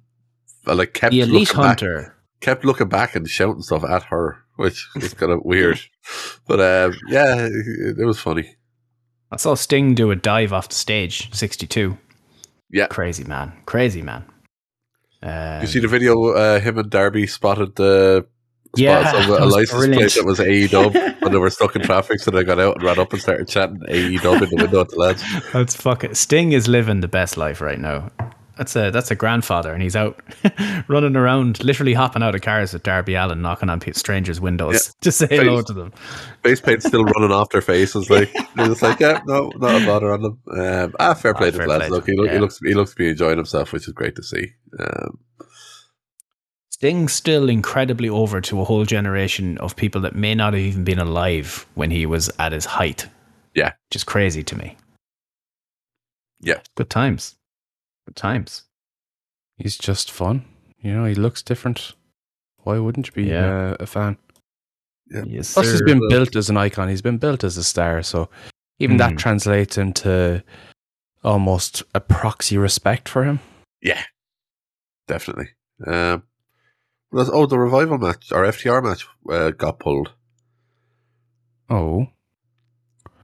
I 0.65 0.73
like 0.73 0.93
kept 0.93 1.11
The 1.11 1.21
elite 1.21 1.33
looking 1.49 1.55
back, 1.57 1.65
hunter. 1.79 2.14
Kept 2.45 2.63
looking 2.63 2.87
back 2.87 3.15
and 3.15 3.27
shouting 3.27 3.63
stuff 3.63 3.83
at 3.83 4.03
her, 4.03 4.37
which 4.57 4.87
was 4.95 5.15
kind 5.15 5.31
of 5.31 5.39
weird. 5.43 5.79
But 6.47 6.59
um, 6.59 6.93
yeah, 7.09 7.47
it, 7.49 7.97
it 7.99 8.05
was 8.05 8.19
funny. 8.19 8.55
I 9.31 9.37
saw 9.37 9.55
Sting 9.55 9.95
do 9.95 10.11
a 10.11 10.15
dive 10.15 10.53
off 10.53 10.69
the 10.69 10.75
stage. 10.75 11.33
Sixty-two. 11.33 11.97
Yeah. 12.71 12.87
crazy 12.87 13.23
man. 13.23 13.53
Crazy 13.65 14.01
man. 14.03 14.25
Um, 15.23 15.61
you 15.61 15.67
see 15.67 15.79
the 15.79 15.87
video? 15.87 16.13
Uh, 16.33 16.59
him 16.59 16.77
and 16.77 16.89
Darby 16.89 17.25
spotted 17.25 17.75
the 17.75 18.27
Yeah, 18.75 19.09
spots 19.09 19.25
of 19.27 19.29
a, 19.41 19.45
license 19.45 19.71
brilliant. 19.71 19.95
plate 20.11 20.13
that 20.13 20.25
was 20.25 20.39
AE 20.39 20.67
Dub 20.67 20.93
when 21.21 21.31
they 21.31 21.39
were 21.39 21.49
stuck 21.49 21.75
in 21.75 21.81
traffic, 21.89 22.19
so 22.19 22.29
they 22.31 22.43
got 22.43 22.59
out 22.59 22.75
and 22.75 22.83
ran 22.83 22.99
up 22.99 23.11
and 23.11 23.21
started 23.21 23.47
chatting 23.47 23.79
AE 23.89 24.17
Dub 24.17 24.41
in 24.43 24.49
the 24.51 24.57
window 24.57 24.81
at 24.81 24.89
the 24.89 24.97
lads. 24.97 25.23
That's 25.51 25.75
fucking 25.75 26.13
Sting 26.13 26.51
is 26.51 26.67
living 26.67 27.01
the 27.01 27.07
best 27.07 27.37
life 27.37 27.59
right 27.59 27.79
now. 27.79 28.11
That's 28.57 28.75
a 28.75 28.89
that's 28.91 29.11
a 29.11 29.15
grandfather, 29.15 29.73
and 29.73 29.81
he's 29.83 29.95
out 29.95 30.21
running 30.87 31.15
around, 31.15 31.63
literally 31.63 31.93
hopping 31.93 32.23
out 32.23 32.35
of 32.35 32.41
cars 32.41 32.71
with 32.73 32.83
Darby 32.83 33.15
Allin, 33.15 33.41
knocking 33.41 33.69
on 33.69 33.81
strangers' 33.93 34.39
windows 34.39 34.73
Yeah. 34.73 34.91
to 35.01 35.11
say 35.11 35.27
hello 35.29 35.61
to 35.61 35.73
them. 35.73 35.91
Face 36.43 36.61
paint 36.61 36.81
still 36.83 37.03
running 37.03 37.31
off 37.31 37.49
their 37.49 37.61
faces. 37.61 38.09
Like 38.09 38.31
they're 38.55 38.67
just 38.67 38.81
like, 38.81 38.99
yeah, 38.99 39.21
no, 39.25 39.51
not 39.57 39.81
a 39.81 39.85
bother 39.85 40.13
on 40.13 40.21
them. 40.21 40.39
Um, 40.57 40.95
ah, 40.99 41.13
fair 41.13 41.33
play 41.33 41.47
Ah, 41.47 41.51
to 41.51 41.57
fair 41.57 41.67
the 41.67 41.71
lads. 41.73 41.87
play 41.87 41.95
Look, 41.97 42.05
he, 42.07 42.15
look, 42.15 42.31
he 42.31 42.39
looks 42.39 42.59
he 42.59 42.73
looks 42.73 42.91
to 42.91 42.97
be 42.97 43.09
enjoying 43.09 43.37
himself, 43.37 43.73
which 43.73 43.87
is 43.87 43.93
great 43.93 44.15
to 44.15 44.23
see. 44.23 44.53
Um, 44.79 45.19
Sting's 46.69 47.13
still 47.13 47.47
incredibly 47.49 48.09
over 48.09 48.41
to 48.41 48.59
a 48.61 48.65
whole 48.65 48.83
generation 48.85 49.57
of 49.59 49.75
people 49.75 50.01
that 50.01 50.15
may 50.15 50.35
not 50.35 50.53
have 50.53 50.61
even 50.61 50.83
been 50.83 50.99
alive 50.99 51.65
when 51.75 51.89
he 51.89 52.05
was 52.05 52.29
at 52.39 52.51
his 52.51 52.65
height. 52.65 53.07
Yeah. 53.53 53.71
which 53.89 53.95
is 53.95 54.03
crazy 54.03 54.43
to 54.43 54.57
me. 54.57 54.75
Yeah. 56.41 56.59
good 56.75 56.89
times, 56.89 57.35
times. 58.11 58.63
He's 59.57 59.77
just 59.77 60.11
fun. 60.11 60.45
You 60.79 60.93
know, 60.93 61.05
he 61.05 61.15
looks 61.15 61.41
different. 61.41 61.93
Why 62.63 62.77
wouldn't 62.79 63.07
you 63.07 63.13
be 63.13 63.23
Yeah. 63.25 63.71
uh, 63.71 63.77
a 63.79 63.85
fan? 63.85 64.17
Yes, 65.09 65.53
Plus, 65.53 65.67
he's 65.69 65.79
sir. 65.79 65.85
been 65.85 66.01
built 66.09 66.35
as 66.35 66.49
an 66.49 66.57
icon. 66.57 66.89
He's 66.89 67.01
been 67.01 67.17
built 67.19 67.43
as 67.43 67.57
a 67.57 67.63
star. 67.63 68.01
So 68.03 68.29
even 68.79 68.97
that 68.97 69.13
Mm. 69.13 69.17
translates 69.17 69.77
into 69.77 70.43
almost 71.23 71.83
a 71.93 71.99
proxy 71.99 72.57
respect 72.57 73.07
for 73.09 73.23
him. 73.23 73.39
yeah, 73.81 74.03
definitely. 75.07 75.49
Um, 75.85 76.23
there's- 77.11 77.29
oh, 77.31 77.45
the 77.45 77.59
revival 77.59 77.97
match 77.99 78.31
our 78.31 78.43
FTR 78.45 78.81
match 78.81 79.07
uh, 79.29 79.51
got 79.51 79.79
pulled. 79.79 80.13
Oh, 81.69 82.07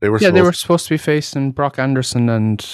They 0.00 0.08
were 0.08 0.18
yeah, 0.18 0.30
they 0.30 0.42
were 0.42 0.52
supposed 0.52 0.86
to 0.86 0.94
be 0.94 0.98
facing 0.98 1.52
Brock 1.52 1.78
Anderson 1.78 2.28
and 2.28 2.64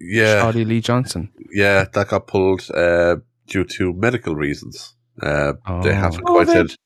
yeah 0.00 0.42
Shotty 0.42 0.66
Lee 0.66 0.80
Johnson. 0.80 1.30
yeah 1.52 1.84
that 1.92 2.08
got 2.08 2.26
pulled 2.26 2.68
uh, 2.74 3.16
due 3.46 3.64
to 3.64 3.92
medical 3.92 4.34
reasons. 4.34 4.94
Uh, 5.22 5.52
They 5.82 5.90
Oh. 5.90 5.94
haven't 6.04 6.24
quite 6.24 6.48
said 6.48 6.66
COVID. 6.66 6.76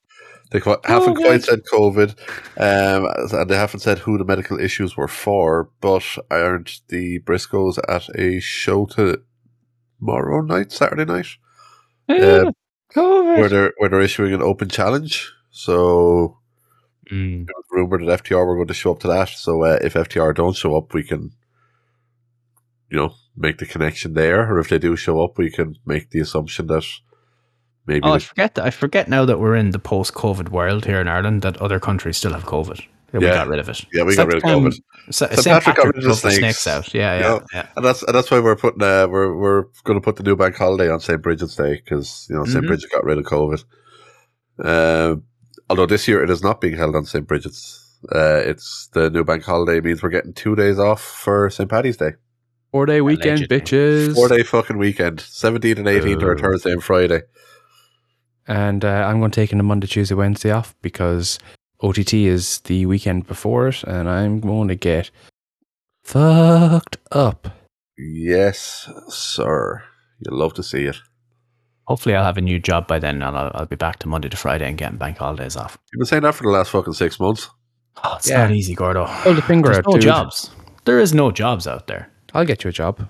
they 0.50 0.60
qu- 0.60 0.76
haven't 0.84 1.14
quite 1.16 1.42
said 1.44 1.60
COVID, 1.72 2.10
um, 2.58 3.06
and 3.40 3.48
they 3.50 3.56
haven't 3.56 3.80
said 3.80 3.98
who 4.00 4.18
the 4.18 4.24
medical 4.24 4.58
issues 4.58 4.96
were 4.96 5.08
for. 5.08 5.70
But 5.80 6.04
aren't 6.30 6.80
the 6.88 7.20
Briscoes 7.20 7.78
at 7.88 8.08
a 8.18 8.40
show 8.40 8.86
tomorrow 8.86 10.40
night, 10.42 10.72
Saturday 10.72 11.04
night, 11.04 11.26
Yeah, 12.08 12.44
where 12.44 12.52
COVID. 12.94 13.50
they're 13.50 13.72
where 13.78 13.88
they're 13.90 14.00
issuing 14.00 14.32
an 14.34 14.42
open 14.42 14.68
challenge. 14.68 15.32
So 15.50 16.38
Mm. 17.12 17.42
it 17.48 17.52
was 17.54 17.64
rumored 17.70 18.00
that 18.06 18.22
FTR 18.24 18.46
were 18.46 18.56
going 18.56 18.68
to 18.68 18.74
show 18.74 18.92
up 18.92 19.00
to 19.00 19.08
that. 19.08 19.28
So 19.28 19.62
uh, 19.62 19.78
if 19.82 19.94
FTR 19.94 20.32
don't 20.34 20.56
show 20.56 20.74
up, 20.76 20.94
we 20.94 21.02
can, 21.02 21.32
you 22.90 22.96
know, 22.96 23.14
make 23.36 23.58
the 23.58 23.66
connection 23.66 24.14
there. 24.14 24.50
Or 24.52 24.58
if 24.60 24.68
they 24.68 24.78
do 24.78 24.96
show 24.96 25.22
up, 25.22 25.38
we 25.38 25.50
can 25.50 25.76
make 25.86 26.10
the 26.10 26.20
assumption 26.20 26.66
that 26.68 26.84
maybe 27.86 28.02
Oh, 28.06 28.12
I 28.12 28.18
forget 28.18 28.54
that. 28.54 28.64
I 28.64 28.70
forget 28.70 29.08
now 29.08 29.24
that 29.24 29.38
we're 29.40 29.56
in 29.56 29.70
the 29.70 29.78
post-COVID 29.78 30.48
world 30.50 30.84
here 30.86 31.00
in 31.00 31.08
Ireland 31.08 31.42
that 31.42 31.56
other 31.58 31.80
countries 31.80 32.16
still 32.16 32.32
have 32.32 32.44
COVID. 32.44 32.80
Yeah, 33.12 33.20
we 33.20 33.26
got 33.26 33.46
rid 33.46 33.60
of 33.60 33.68
it. 33.68 33.84
Yeah, 33.92 34.02
we 34.02 34.16
got 34.16 34.26
rid 34.26 34.38
of 34.38 34.42
COVID. 34.42 34.74
Sa- 35.10 35.26
St. 35.28 35.38
St. 35.40 35.44
Patrick 35.62 35.76
got 35.76 35.86
rid 35.86 35.96
of 35.96 36.02
the 36.02 36.08
drove 36.08 36.22
the 36.22 36.30
snakes. 36.32 36.62
snakes 36.62 36.66
out. 36.66 36.92
Yeah, 36.94 37.14
yeah, 37.16 37.20
Yeah. 37.20 37.38
yeah. 37.52 37.66
and 37.76 37.84
that's 37.84 38.02
and 38.02 38.12
that's 38.12 38.28
why 38.30 38.40
we're 38.40 38.56
putting 38.56 38.82
uh, 38.82 39.06
we're 39.08 39.36
we're 39.36 39.62
going 39.84 40.00
to 40.00 40.04
put 40.04 40.16
the 40.16 40.24
new 40.24 40.34
bank 40.34 40.56
holiday 40.56 40.90
on 40.90 40.98
St 40.98 41.22
Bridget's 41.22 41.54
Day 41.54 41.74
because 41.76 42.26
you 42.28 42.34
know 42.34 42.44
St 42.44 42.64
Mhm. 42.64 42.66
Bridget 42.66 42.90
got 42.90 43.04
rid 43.04 43.18
of 43.18 43.24
COVID. 43.24 43.62
Uh, 44.58 45.16
although 45.70 45.86
this 45.86 46.08
year 46.08 46.22
it 46.24 46.30
is 46.30 46.42
not 46.42 46.60
being 46.60 46.76
held 46.76 46.96
on 46.96 47.04
St 47.04 47.26
Bridget's. 47.26 47.80
Uh, 48.12 48.42
it's 48.44 48.88
the 48.92 49.08
new 49.10 49.22
bank 49.24 49.44
holiday 49.44 49.80
means 49.80 50.02
we're 50.02 50.10
getting 50.10 50.34
two 50.34 50.54
days 50.56 50.78
off 50.80 51.00
for 51.00 51.48
St 51.50 51.70
Paddy's 51.70 51.96
Day. 51.96 52.12
Four 52.74 52.86
day 52.86 53.00
weekend, 53.00 53.38
Allegedly. 53.38 53.60
bitches. 53.60 54.14
Four 54.16 54.26
day 54.26 54.42
fucking 54.42 54.78
weekend. 54.78 55.18
17th 55.18 55.76
and 55.78 55.86
18th 55.86 56.22
are 56.24 56.34
Oh. 56.36 56.40
Thursday 56.40 56.72
and 56.72 56.82
Friday. 56.82 57.20
And 58.48 58.84
uh, 58.84 58.88
I'm 59.06 59.20
going 59.20 59.30
to 59.30 59.40
take 59.40 59.52
in 59.52 59.60
a 59.60 59.62
Monday, 59.62 59.86
Tuesday, 59.86 60.16
Wednesday 60.16 60.50
off 60.50 60.74
because 60.82 61.38
OTT 61.84 62.14
is 62.14 62.58
the 62.62 62.84
weekend 62.86 63.28
before 63.28 63.68
it, 63.68 63.84
and 63.84 64.10
I'm 64.10 64.40
going 64.40 64.66
to 64.66 64.74
get 64.74 65.12
fucked 66.02 66.96
up. 67.12 67.46
Yes, 67.96 68.90
sir. 69.06 69.84
You'll 70.18 70.36
love 70.36 70.54
to 70.54 70.64
see 70.64 70.86
it. 70.86 70.96
Hopefully, 71.86 72.16
I'll 72.16 72.24
have 72.24 72.38
a 72.38 72.40
new 72.40 72.58
job 72.58 72.88
by 72.88 72.98
then, 72.98 73.22
and 73.22 73.36
I'll, 73.36 73.52
I'll 73.54 73.66
be 73.66 73.76
back 73.76 74.00
to 74.00 74.08
Monday 74.08 74.28
to 74.30 74.36
Friday 74.36 74.66
and 74.68 74.76
getting 74.76 74.98
bank 74.98 75.18
holidays 75.18 75.54
off. 75.56 75.78
You've 75.92 76.00
been 76.00 76.06
saying 76.06 76.22
that 76.24 76.34
for 76.34 76.42
the 76.42 76.48
last 76.50 76.70
fucking 76.72 76.94
six 76.94 77.20
months. 77.20 77.50
Oh, 78.02 78.16
it's 78.16 78.28
Yeah. 78.28 78.38
not 78.38 78.50
easy, 78.50 78.74
Gordo. 78.74 79.04
Hold 79.06 79.36
the 79.36 79.42
finger 79.42 79.68
There's 79.68 79.78
out, 79.78 79.84
no 79.86 79.92
dude. 79.92 80.02
jobs. 80.02 80.50
There 80.86 80.98
is 80.98 81.14
no 81.14 81.30
jobs 81.30 81.68
out 81.68 81.86
there. 81.86 82.10
I'll 82.34 82.44
get 82.44 82.64
you 82.64 82.70
a 82.70 82.72
job. 82.72 83.08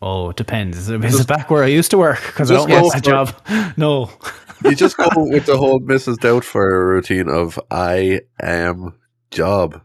Oh, 0.00 0.30
it 0.30 0.36
depends. 0.36 0.78
Is 0.78 0.88
it, 0.88 1.04
is 1.04 1.20
it 1.20 1.26
back 1.26 1.50
where 1.50 1.62
I 1.62 1.68
used 1.68 1.90
to 1.90 1.98
work? 1.98 2.20
Because 2.26 2.50
I 2.50 2.54
don't 2.54 2.68
go 2.68 2.82
want 2.82 2.94
that 2.94 3.04
job. 3.04 3.34
No. 3.76 4.10
You 4.64 4.74
just 4.74 4.96
go 4.96 5.08
with 5.14 5.46
the 5.46 5.56
whole 5.56 5.80
Mrs. 5.80 6.16
Doubtfire 6.16 6.84
routine 6.88 7.28
of 7.28 7.60
I 7.70 8.22
am 8.40 8.98
job. 9.30 9.82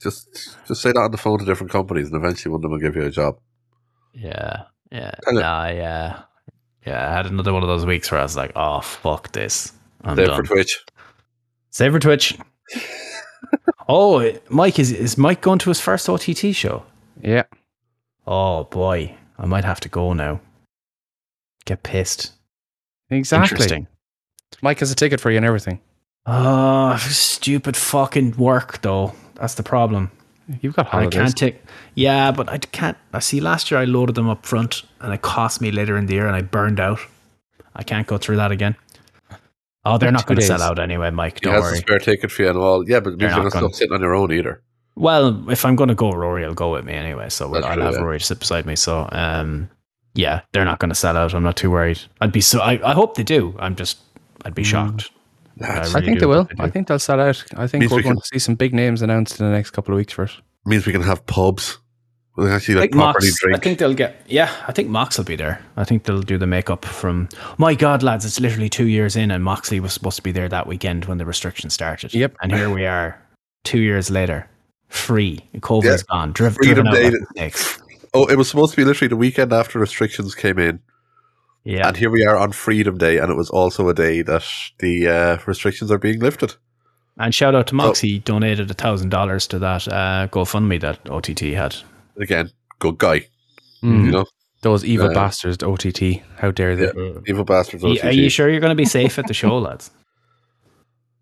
Just 0.00 0.56
just 0.68 0.80
say 0.82 0.92
that 0.92 0.98
on 0.98 1.10
the 1.10 1.16
phone 1.16 1.40
to 1.40 1.44
different 1.44 1.72
companies, 1.72 2.06
and 2.06 2.16
eventually 2.16 2.52
one 2.52 2.58
of 2.58 2.62
them 2.62 2.70
will 2.72 2.78
give 2.78 2.94
you 2.94 3.02
a 3.02 3.10
job. 3.10 3.38
Yeah, 4.12 4.64
yeah. 4.92 5.12
Tell 5.24 5.38
it. 5.38 5.40
Nah, 5.40 5.68
yeah. 5.68 6.22
Yeah, 6.86 7.10
I 7.10 7.12
had 7.12 7.26
another 7.26 7.52
one 7.52 7.62
of 7.62 7.68
those 7.68 7.86
weeks 7.86 8.10
where 8.10 8.20
I 8.20 8.22
was 8.22 8.36
like, 8.36 8.52
oh, 8.56 8.80
fuck 8.80 9.32
this. 9.32 9.72
I'm 10.02 10.16
Save 10.16 10.26
done. 10.26 10.44
for 10.44 10.54
Twitch. 10.54 10.84
Save 11.70 11.92
for 11.92 11.98
Twitch. 12.00 12.38
oh, 13.88 14.32
Mike, 14.48 14.78
is, 14.78 14.90
is 14.92 15.16
Mike 15.16 15.40
going 15.40 15.58
to 15.60 15.70
his 15.70 15.80
first 15.80 16.08
OTT 16.08 16.54
show? 16.54 16.84
Yeah. 17.20 17.44
Oh, 18.26 18.64
boy. 18.64 19.14
I 19.38 19.46
might 19.46 19.64
have 19.64 19.80
to 19.80 19.88
go 19.88 20.12
now. 20.12 20.40
Get 21.64 21.82
pissed. 21.82 22.32
Exactly. 23.10 23.44
Interesting. 23.54 23.86
Mike 24.62 24.78
has 24.80 24.90
a 24.90 24.94
ticket 24.94 25.20
for 25.20 25.30
you 25.30 25.36
and 25.36 25.46
everything. 25.46 25.80
Oh, 26.26 26.96
stupid 26.98 27.76
fucking 27.76 28.36
work, 28.36 28.82
though. 28.82 29.12
That's 29.34 29.54
the 29.54 29.62
problem. 29.62 30.10
You've 30.60 30.76
got 30.76 30.92
And 30.92 31.06
I 31.06 31.10
can't 31.10 31.36
take. 31.36 31.62
Yeah, 31.94 32.30
but 32.32 32.48
I 32.48 32.58
can't. 32.58 32.96
I 33.12 33.20
see. 33.20 33.40
Last 33.40 33.70
year 33.70 33.80
I 33.80 33.84
loaded 33.84 34.14
them 34.14 34.28
up 34.28 34.44
front, 34.44 34.82
and 35.00 35.12
it 35.12 35.22
cost 35.22 35.60
me 35.60 35.70
later 35.70 35.96
in 35.96 36.06
the 36.06 36.14
year, 36.14 36.26
and 36.26 36.36
I 36.36 36.42
burned 36.42 36.78
out. 36.80 37.00
I 37.74 37.82
can't 37.82 38.06
go 38.06 38.18
through 38.18 38.36
that 38.36 38.52
again. 38.52 38.76
Oh, 39.84 39.98
they're 39.98 40.12
not 40.12 40.26
going 40.26 40.38
to 40.38 40.46
sell 40.46 40.62
out 40.62 40.78
anyway, 40.78 41.10
Mike. 41.10 41.40
Don't 41.40 41.54
he 41.54 41.60
has 41.60 41.64
a 41.64 41.72
worry. 41.72 41.78
spare 41.78 41.98
ticket 41.98 42.30
for 42.30 42.42
you 42.42 42.50
and 42.50 42.58
all. 42.58 42.88
Yeah, 42.88 43.00
but 43.00 43.18
They're 43.18 43.28
you're 43.28 43.36
not 43.38 43.44
not 43.44 43.52
gonna- 43.52 43.72
sitting 43.72 43.92
on 43.94 44.00
your 44.00 44.14
own 44.14 44.32
either. 44.32 44.62
Well, 44.94 45.48
if 45.50 45.64
I'm 45.64 45.76
going 45.76 45.88
to 45.88 45.94
go, 45.94 46.10
Rory 46.12 46.46
will 46.46 46.54
go 46.54 46.72
with 46.72 46.84
me 46.84 46.92
anyway. 46.92 47.28
So 47.30 47.48
we'll, 47.48 47.64
I'll 47.64 47.74
true, 47.74 47.82
have 47.82 47.94
yeah. 47.94 48.00
Rory 48.00 48.18
to 48.18 48.24
sit 48.24 48.38
beside 48.40 48.66
me. 48.66 48.76
So, 48.76 49.08
um, 49.12 49.70
yeah, 50.14 50.42
they're 50.52 50.64
not 50.66 50.78
going 50.80 50.90
to 50.90 50.94
sell 50.94 51.16
out. 51.16 51.34
I'm 51.34 51.42
not 51.42 51.56
too 51.56 51.70
worried. 51.70 52.00
I'd 52.20 52.32
be 52.32 52.40
so. 52.42 52.60
I, 52.60 52.78
I 52.90 52.92
hope 52.92 53.14
they 53.16 53.22
do. 53.22 53.54
I'm 53.58 53.74
just. 53.76 53.98
I'd 54.44 54.54
be 54.54 54.64
shocked. 54.64 55.10
That 55.58 55.70
I 55.70 55.92
really 55.92 56.06
think 56.06 56.20
they 56.20 56.26
will. 56.26 56.44
they 56.44 56.64
I 56.64 56.68
think 56.70 56.88
they'll 56.88 56.98
sell 56.98 57.20
out. 57.20 57.42
I 57.56 57.66
think 57.66 57.82
Means 57.82 57.92
we're 57.92 57.98
we 57.98 58.02
going 58.02 58.16
can- 58.16 58.22
to 58.22 58.26
see 58.28 58.38
some 58.38 58.54
big 58.54 58.74
names 58.74 59.02
announced 59.02 59.38
in 59.40 59.46
the 59.46 59.52
next 59.52 59.70
couple 59.70 59.94
of 59.94 59.96
weeks 59.98 60.12
for 60.12 60.24
it. 60.24 60.32
means 60.64 60.84
we 60.86 60.92
can 60.92 61.02
have 61.02 61.24
pubs. 61.26 61.78
We'll 62.36 62.50
actually 62.50 62.76
I 62.76 62.80
like 62.80 62.90
think 62.92 63.02
properly 63.02 63.28
Mox, 63.28 63.44
I 63.54 63.58
think 63.58 63.78
they'll 63.78 63.92
get. 63.94 64.22
Yeah, 64.26 64.50
I 64.66 64.72
think 64.72 64.88
Mox 64.88 65.18
will 65.18 65.26
be 65.26 65.36
there. 65.36 65.62
I 65.76 65.84
think 65.84 66.04
they'll 66.04 66.22
do 66.22 66.38
the 66.38 66.46
makeup 66.46 66.84
from. 66.86 67.28
My 67.58 67.74
God, 67.74 68.02
lads, 68.02 68.24
it's 68.24 68.40
literally 68.40 68.70
two 68.70 68.88
years 68.88 69.16
in, 69.16 69.30
and 69.30 69.44
Moxley 69.44 69.80
was 69.80 69.92
supposed 69.92 70.16
to 70.16 70.22
be 70.22 70.32
there 70.32 70.48
that 70.48 70.66
weekend 70.66 71.04
when 71.04 71.18
the 71.18 71.26
restrictions 71.26 71.74
started. 71.74 72.14
Yep. 72.14 72.36
And 72.42 72.50
here 72.50 72.70
we 72.70 72.86
are, 72.86 73.20
two 73.64 73.80
years 73.80 74.10
later, 74.10 74.48
free. 74.92 75.40
COVID 75.56 75.84
Yeah. 75.84 75.92
is 75.94 76.02
gone. 76.02 76.32
Driv- 76.32 76.54
Freedom 76.54 76.84
driven 76.84 76.88
out 76.88 76.94
Day. 76.94 77.10
like 77.10 77.56
snakes. 77.56 77.82
oh, 78.14 78.26
it 78.26 78.36
was 78.36 78.48
supposed 78.48 78.72
to 78.72 78.76
be 78.76 78.84
literally 78.84 79.08
the 79.08 79.16
weekend 79.16 79.52
after 79.52 79.78
restrictions 79.78 80.34
came 80.34 80.58
in, 80.58 80.80
Yeah. 81.64 81.88
and 81.88 81.96
here 81.96 82.10
we 82.10 82.24
are 82.24 82.36
on 82.36 82.52
Freedom 82.52 82.98
Day, 82.98 83.18
and 83.18 83.30
it 83.30 83.36
was 83.36 83.50
also 83.50 83.88
a 83.88 83.94
day 83.94 84.22
that 84.22 84.44
the 84.78 85.08
uh, 85.08 85.38
restrictions 85.46 85.90
are 85.90 85.98
being 85.98 86.20
lifted. 86.20 86.54
And 87.18 87.34
shout 87.34 87.54
out 87.54 87.66
to 87.68 87.74
Oh. 87.74 87.76
Mox. 87.76 88.00
He 88.00 88.18
donated 88.20 88.70
a 88.70 88.74
thousand 88.74 89.10
dollars 89.10 89.46
to 89.48 89.58
that 89.58 89.86
uh, 89.88 90.28
GoFundMe 90.30 90.80
that 90.80 90.98
OTT 91.10 91.54
had. 91.54 91.76
Again, 92.18 92.50
good 92.78 92.98
guy. 92.98 93.26
Mm. 93.82 94.04
You 94.06 94.10
know, 94.12 94.24
Those 94.62 94.84
evil 94.84 95.10
Uh, 95.10 95.14
bastards, 95.14 95.62
OTT. 95.64 96.22
How 96.38 96.52
dare 96.52 96.76
they? 96.76 96.92
evil 97.26 97.44
bastards. 97.44 97.82
Are 97.84 97.88
you- 97.88 97.94
OTT. 97.98 98.04
Are 98.04 98.12
you 98.12 98.30
sure 98.30 98.48
you're 98.48 98.60
going 98.60 98.70
to 98.76 98.76
be 98.76 98.84
safe 98.84 99.18
at 99.18 99.26
the 99.26 99.34
show, 99.34 99.58
lads? 99.58 99.90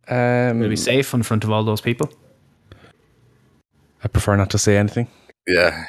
Um, 0.09 0.59
Will 0.59 0.65
you 0.65 0.71
be 0.71 0.77
safe 0.77 1.15
in 1.15 1.23
front 1.23 1.45
of 1.45 1.51
all 1.51 1.63
those 1.65 1.81
people? 1.81 2.11
I 4.05 4.09
prefer 4.09 4.37
not 4.37 4.51
to 4.51 4.59
say 4.59 4.77
anything. 4.77 5.09
Yeah, 5.47 5.85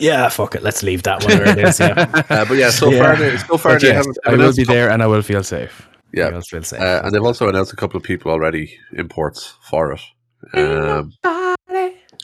Yeah, 0.00 0.28
fuck 0.28 0.54
it. 0.54 0.62
Let's 0.62 0.82
leave 0.82 1.02
that 1.04 1.22
one 1.24 1.38
where 1.38 1.48
it 1.48 1.58
is. 1.58 1.78
Yeah. 1.80 2.06
uh, 2.30 2.44
but 2.46 2.54
yeah, 2.56 2.70
so 2.70 2.90
Yeah. 2.90 2.98
far, 3.02 3.16
they, 3.16 3.36
so 3.36 3.56
far 3.58 3.72
But 3.74 3.82
they 3.82 3.88
yes, 3.88 3.96
haven't. 3.98 4.18
I 4.26 4.30
will 4.36 4.52
be 4.52 4.64
couple- 4.64 4.74
there 4.74 4.90
and 4.90 5.02
I 5.02 5.06
will 5.06 5.22
feel 5.22 5.42
safe. 5.44 5.88
Yeah, 6.12 6.30
We'll 6.30 6.42
feel 6.42 6.62
safe. 6.62 6.80
uh, 6.80 7.02
and 7.04 7.12
they've 7.12 7.22
also 7.24 7.48
announced 7.48 7.72
a 7.72 7.76
couple 7.76 7.96
of 7.96 8.02
people 8.04 8.30
already 8.32 8.76
imports 8.92 9.54
for 9.68 9.92
it. 9.92 10.00
Um, 10.54 11.12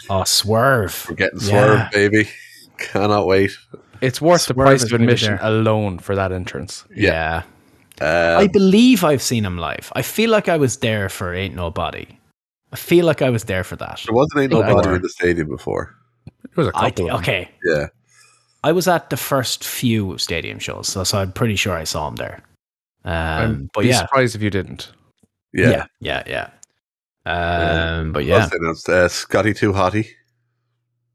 oh, 0.08 0.24
Swerve. 0.24 1.06
we're 1.08 1.16
getting 1.16 1.40
Yeah. 1.40 1.48
Swerve, 1.48 1.90
baby. 1.92 2.28
Cannot 2.78 3.26
wait. 3.26 3.50
It's 4.00 4.20
worth 4.20 4.46
the 4.46 4.54
price 4.54 4.84
of 4.84 4.92
admission 4.92 5.38
alone 5.42 5.98
for 5.98 6.14
that 6.16 6.32
entrance. 6.32 6.84
Yeah. 6.94 7.42
Uh, 8.00 8.36
I 8.38 8.46
believe 8.46 9.04
I've 9.04 9.22
seen 9.22 9.44
him 9.44 9.58
live. 9.58 9.92
I 9.94 10.02
feel 10.02 10.30
like 10.30 10.48
I 10.48 10.56
was 10.56 10.78
there 10.78 11.08
for 11.10 11.34
Ain't 11.34 11.54
Nobody. 11.54 12.06
I 12.72 12.76
feel 12.76 13.04
like 13.04 13.20
I 13.22 13.30
was 13.30 13.44
there 13.44 13.64
for 13.64 13.76
that. 13.76 14.00
there 14.06 14.14
wasn't 14.14 14.40
ain't 14.42 14.52
nobody 14.52 14.96
in 14.96 15.02
the 15.02 15.08
stadium 15.08 15.48
before. 15.48 15.94
There 16.54 16.64
was 16.64 16.66
a 16.68 16.72
I, 16.76 16.90
couple 16.90 17.06
of 17.06 17.10
them. 17.10 17.20
okay. 17.20 17.48
Yeah, 17.64 17.86
I 18.62 18.72
was 18.72 18.86
at 18.88 19.10
the 19.10 19.16
first 19.16 19.64
few 19.64 20.16
stadium 20.18 20.58
shows, 20.58 20.88
so, 20.88 21.02
so 21.04 21.18
I'm 21.18 21.32
pretty 21.32 21.56
sure 21.56 21.74
I 21.76 21.84
saw 21.84 22.08
him 22.08 22.16
there. 22.16 22.42
Um, 23.04 23.14
I'm 23.14 23.70
but 23.74 23.82
be 23.82 23.88
yeah, 23.88 24.00
surprised 24.00 24.34
if 24.36 24.42
you 24.42 24.50
didn't. 24.50 24.92
yeah. 25.52 25.86
yeah, 26.00 26.22
yeah, 26.26 26.48
yeah. 27.26 27.96
Um, 27.98 28.12
but 28.12 28.24
Yeah. 28.24 28.38
yeah, 28.38 28.48
announced 28.60 28.88
uh, 28.88 29.08
Scotty 29.08 29.52
Too 29.54 29.72
Hottie. 29.72 30.08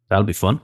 that'll 0.09 0.23
be 0.25 0.33
fun. 0.33 0.61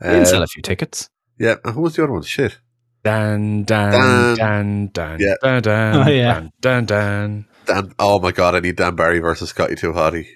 Uh, 0.00 0.10
We'll 0.12 0.24
sell 0.26 0.42
a 0.42 0.46
few 0.46 0.62
tickets. 0.62 1.08
yeah, 1.38 1.56
who 1.64 1.80
was 1.82 1.96
the 1.96 2.02
other 2.04 2.12
one? 2.12 2.22
Shit. 2.22 2.58
Dan, 3.02 3.62
dan, 3.64 3.92
Dan. 3.92 4.36
dan, 4.36 4.86
dan, 4.92 5.20
Yeah. 5.20 5.34
dan, 5.42 5.62
dan, 5.62 5.96
Oh, 5.96 6.10
yeah. 6.10 6.32
dan, 6.34 6.52
dan, 6.60 6.84
dan. 6.86 7.46
Dan. 7.66 7.92
Oh 7.98 8.18
my 8.20 8.32
god, 8.32 8.54
I 8.54 8.60
need 8.60 8.76
Dan 8.76 8.94
Barry 8.96 9.18
versus 9.18 9.50
Scotty 9.50 9.74
Too 9.74 9.92
Hottie. 9.92 10.26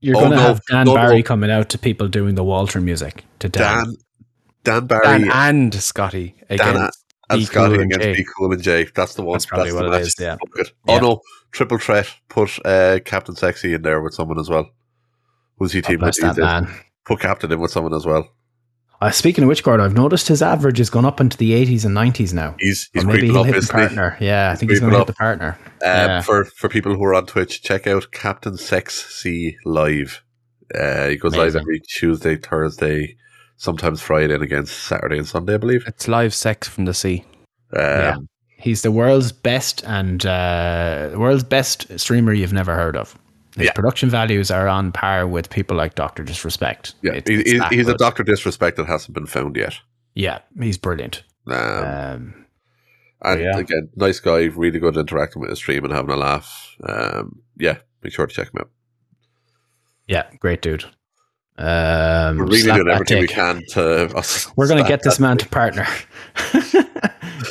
You're 0.00 0.16
Oh, 0.16 0.20
going 0.20 0.30
to 0.32 0.36
no, 0.36 0.42
have 0.42 0.60
Dan 0.70 0.86
no, 0.86 0.94
no. 0.94 1.00
Barry 1.00 1.22
coming 1.22 1.50
out 1.50 1.68
to 1.70 1.78
people 1.78 2.08
doing 2.08 2.34
the 2.34 2.44
Walter 2.44 2.80
music 2.80 3.24
to 3.40 3.48
Dan. 3.48 3.84
Dan, 3.84 3.94
Dan 4.64 4.86
Barry 4.86 5.02
Dan 5.24 5.30
and 5.32 5.74
Scotty 5.74 6.36
against 6.48 6.98
and 7.30 7.38
Be 7.40 7.44
Scotty 7.44 7.72
Cool 7.74 7.80
and 7.82 7.92
against 7.92 8.04
Jay. 8.04 8.14
Be 8.14 8.26
Cool 8.36 8.52
and 8.52 8.62
Jay. 8.62 8.84
That's 8.94 9.14
the 9.14 9.22
one. 9.22 9.34
That's 9.34 9.46
probably 9.46 9.70
the 9.70 9.76
what 9.76 9.84
it 9.86 9.90
match. 9.90 10.00
is, 10.02 10.14
yeah. 10.18 10.36
Fuck 10.36 10.58
it. 10.66 10.72
Yeah. 10.86 10.94
Oh 10.94 10.98
no, 11.00 11.20
triple 11.52 11.78
threat. 11.78 12.08
Put 12.28 12.58
uh, 12.64 13.00
Captain 13.04 13.34
Sexy 13.36 13.74
in 13.74 13.82
there 13.82 14.00
with 14.00 14.14
someone 14.14 14.38
as 14.38 14.48
well. 14.48 14.70
Who's 15.58 15.72
he 15.72 15.80
God 15.80 15.88
team 15.90 16.00
with? 16.00 16.16
that 16.16 16.36
man. 16.36 16.68
Put 17.04 17.20
Captain 17.20 17.50
in 17.50 17.60
with 17.60 17.70
someone 17.72 17.94
as 17.94 18.06
well. 18.06 18.28
Uh, 19.00 19.10
speaking 19.12 19.44
of 19.44 19.48
which, 19.48 19.62
Gord, 19.62 19.78
I've 19.80 19.94
noticed 19.94 20.26
his 20.28 20.42
average 20.42 20.78
has 20.78 20.90
gone 20.90 21.04
up 21.04 21.20
into 21.20 21.36
the 21.36 21.52
80s 21.52 21.84
and 21.84 21.96
90s 21.96 22.32
now. 22.34 22.56
He's 22.58 22.86
Or 22.86 22.90
he's 22.94 23.04
maybe 23.04 23.18
creeping 23.18 23.30
he'll 23.30 23.40
up, 23.40 23.46
hit 23.46 23.52
the 23.52 23.58
isn't 23.58 23.78
he? 23.78 23.86
partner. 23.86 24.16
Yeah, 24.20 24.48
I 24.48 24.50
He's 24.50 24.58
think 24.60 24.70
he's 24.72 24.80
going 24.80 24.90
creeping 24.90 25.06
to 25.06 25.06
hit 25.06 25.06
the 25.06 25.18
partner. 25.18 25.58
Um, 25.62 25.68
Yeah. 25.82 26.20
For 26.22 26.44
for 26.44 26.68
people 26.68 26.94
who 26.96 27.04
are 27.04 27.14
on 27.14 27.26
Twitch, 27.26 27.62
check 27.62 27.86
out 27.86 28.10
Captain 28.10 28.56
Sex 28.56 28.94
C 29.14 29.56
live. 29.64 30.22
Uh, 30.74 31.08
he 31.08 31.16
goes 31.16 31.36
live 31.36 31.54
every 31.56 31.80
Tuesday, 31.80 32.36
Thursday, 32.36 33.16
sometimes 33.56 34.02
Friday, 34.02 34.34
and 34.34 34.42
again 34.42 34.66
Saturday 34.66 35.16
and 35.18 35.26
Sunday, 35.26 35.54
I 35.54 35.58
believe. 35.58 35.84
It's 35.86 36.08
live 36.08 36.34
sex 36.34 36.66
from 36.68 36.84
the 36.84 36.94
sea. 36.94 37.24
Um, 37.74 37.80
Yeah. 37.82 38.16
He's 38.60 38.82
the 38.82 38.90
world's 38.90 39.30
best 39.30 39.84
and 39.86 40.26
uh, 40.26 41.10
the 41.12 41.18
world's 41.20 41.44
best 41.44 41.96
streamer 42.00 42.32
you've 42.32 42.52
never 42.52 42.74
heard 42.74 42.96
of. 42.96 43.16
His 43.58 43.66
Yeah. 43.66 43.72
production 43.72 44.08
values 44.08 44.50
are 44.50 44.68
on 44.68 44.92
par 44.92 45.26
with 45.26 45.50
people 45.50 45.76
like 45.76 45.94
Doctor 45.94 46.22
Disrespect. 46.24 46.94
yeah. 47.02 47.12
It's- 47.14 47.28
He- 47.28 47.42
it's 47.56 47.68
he- 47.68 47.76
he's 47.76 47.88
a. 47.88 47.94
Doctor 47.96 48.22
Disrespect 48.22 48.76
that 48.78 48.86
hasn't 48.86 49.14
been 49.14 49.26
found 49.26 49.56
yet. 49.56 49.74
Yeah, 50.14 50.38
he's 50.60 50.78
brilliant. 50.78 51.22
Um, 51.46 51.54
Um, 51.56 52.34
And 53.22 53.40
yeah. 53.40 53.58
again, 53.58 53.88
nice 53.96 54.20
guy, 54.20 54.44
really 54.44 54.78
good 54.78 54.96
interacting 54.96 55.40
with 55.40 55.50
his 55.50 55.58
stream 55.58 55.84
and 55.84 55.92
having 55.92 56.10
a 56.10 56.16
laugh. 56.16 56.76
Um, 56.88 57.40
yeah, 57.58 57.78
make 58.02 58.12
sure 58.12 58.26
to 58.26 58.34
check 58.34 58.46
him 58.54 58.60
out. 58.60 58.70
Yeah, 60.06 60.24
great 60.38 60.62
dude. 60.62 60.84
Um, 61.60 62.38
We're 62.38 62.44
really 62.46 62.62
doing 62.62 62.88
everything 62.88 63.20
we 63.20 63.26
can 63.26 63.62
to. 63.70 64.08
We're 64.54 64.68
going 64.68 64.80
to 64.82 64.88
get 64.88 65.02
this 65.02 65.16
that- 65.16 65.22
man 65.22 65.36
to 65.38 65.48
partner. 65.48 65.86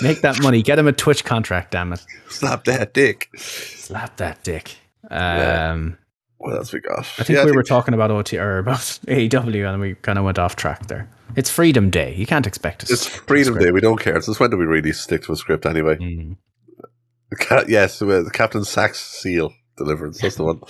Make 0.01 0.21
that 0.21 0.39
money. 0.41 0.61
Get 0.61 0.79
him 0.79 0.87
a 0.87 0.91
Twitch 0.93 1.25
contract, 1.25 1.71
damn 1.71 1.91
it. 1.93 2.05
Slap 2.29 2.63
that 2.65 2.93
dick. 2.93 3.29
Slap 3.37 4.17
that 4.17 4.43
dick. 4.43 4.75
Yeah. 5.09 5.71
Um, 5.71 5.97
What 6.37 6.55
else 6.55 6.71
we 6.73 6.79
got? 6.81 6.99
I 6.99 7.23
think 7.23 7.29
Yeah, 7.37 7.45
we 7.45 7.51
were 7.51 7.63
talking 7.63 7.93
about 7.93 8.11
OT 8.11 8.37
or 8.37 8.59
about 8.59 8.77
AEW 9.07 9.71
and 9.71 9.81
we 9.81 9.95
kind 9.95 10.19
of 10.19 10.25
went 10.25 10.37
off 10.39 10.55
track 10.55 10.87
there. 10.87 11.09
It's 11.35 11.49
Freedom 11.49 11.89
Day. 11.89 12.13
You 12.15 12.25
can't 12.25 12.47
expect 12.47 12.83
us. 12.83 12.91
It's 12.91 13.05
Freedom 13.07 13.57
Day. 13.57 13.71
We 13.71 13.81
don't 13.81 13.99
care. 13.99 14.19
Since 14.21 14.39
when 14.39 14.49
do 14.49 14.57
we 14.57 14.65
really 14.65 14.93
stick 14.93 15.23
to 15.23 15.33
a 15.33 15.35
script 15.35 15.65
anyway? 15.65 15.97
Mm. 15.97 16.37
The 17.29 17.35
Ca- 17.35 17.65
yes, 17.67 18.01
uh, 18.01 18.23
Captain 18.33 18.63
Sachs 18.63 18.99
seal 18.99 19.53
deliverance. 19.77 20.21
That's 20.21 20.35
the 20.35 20.43
one. 20.45 20.61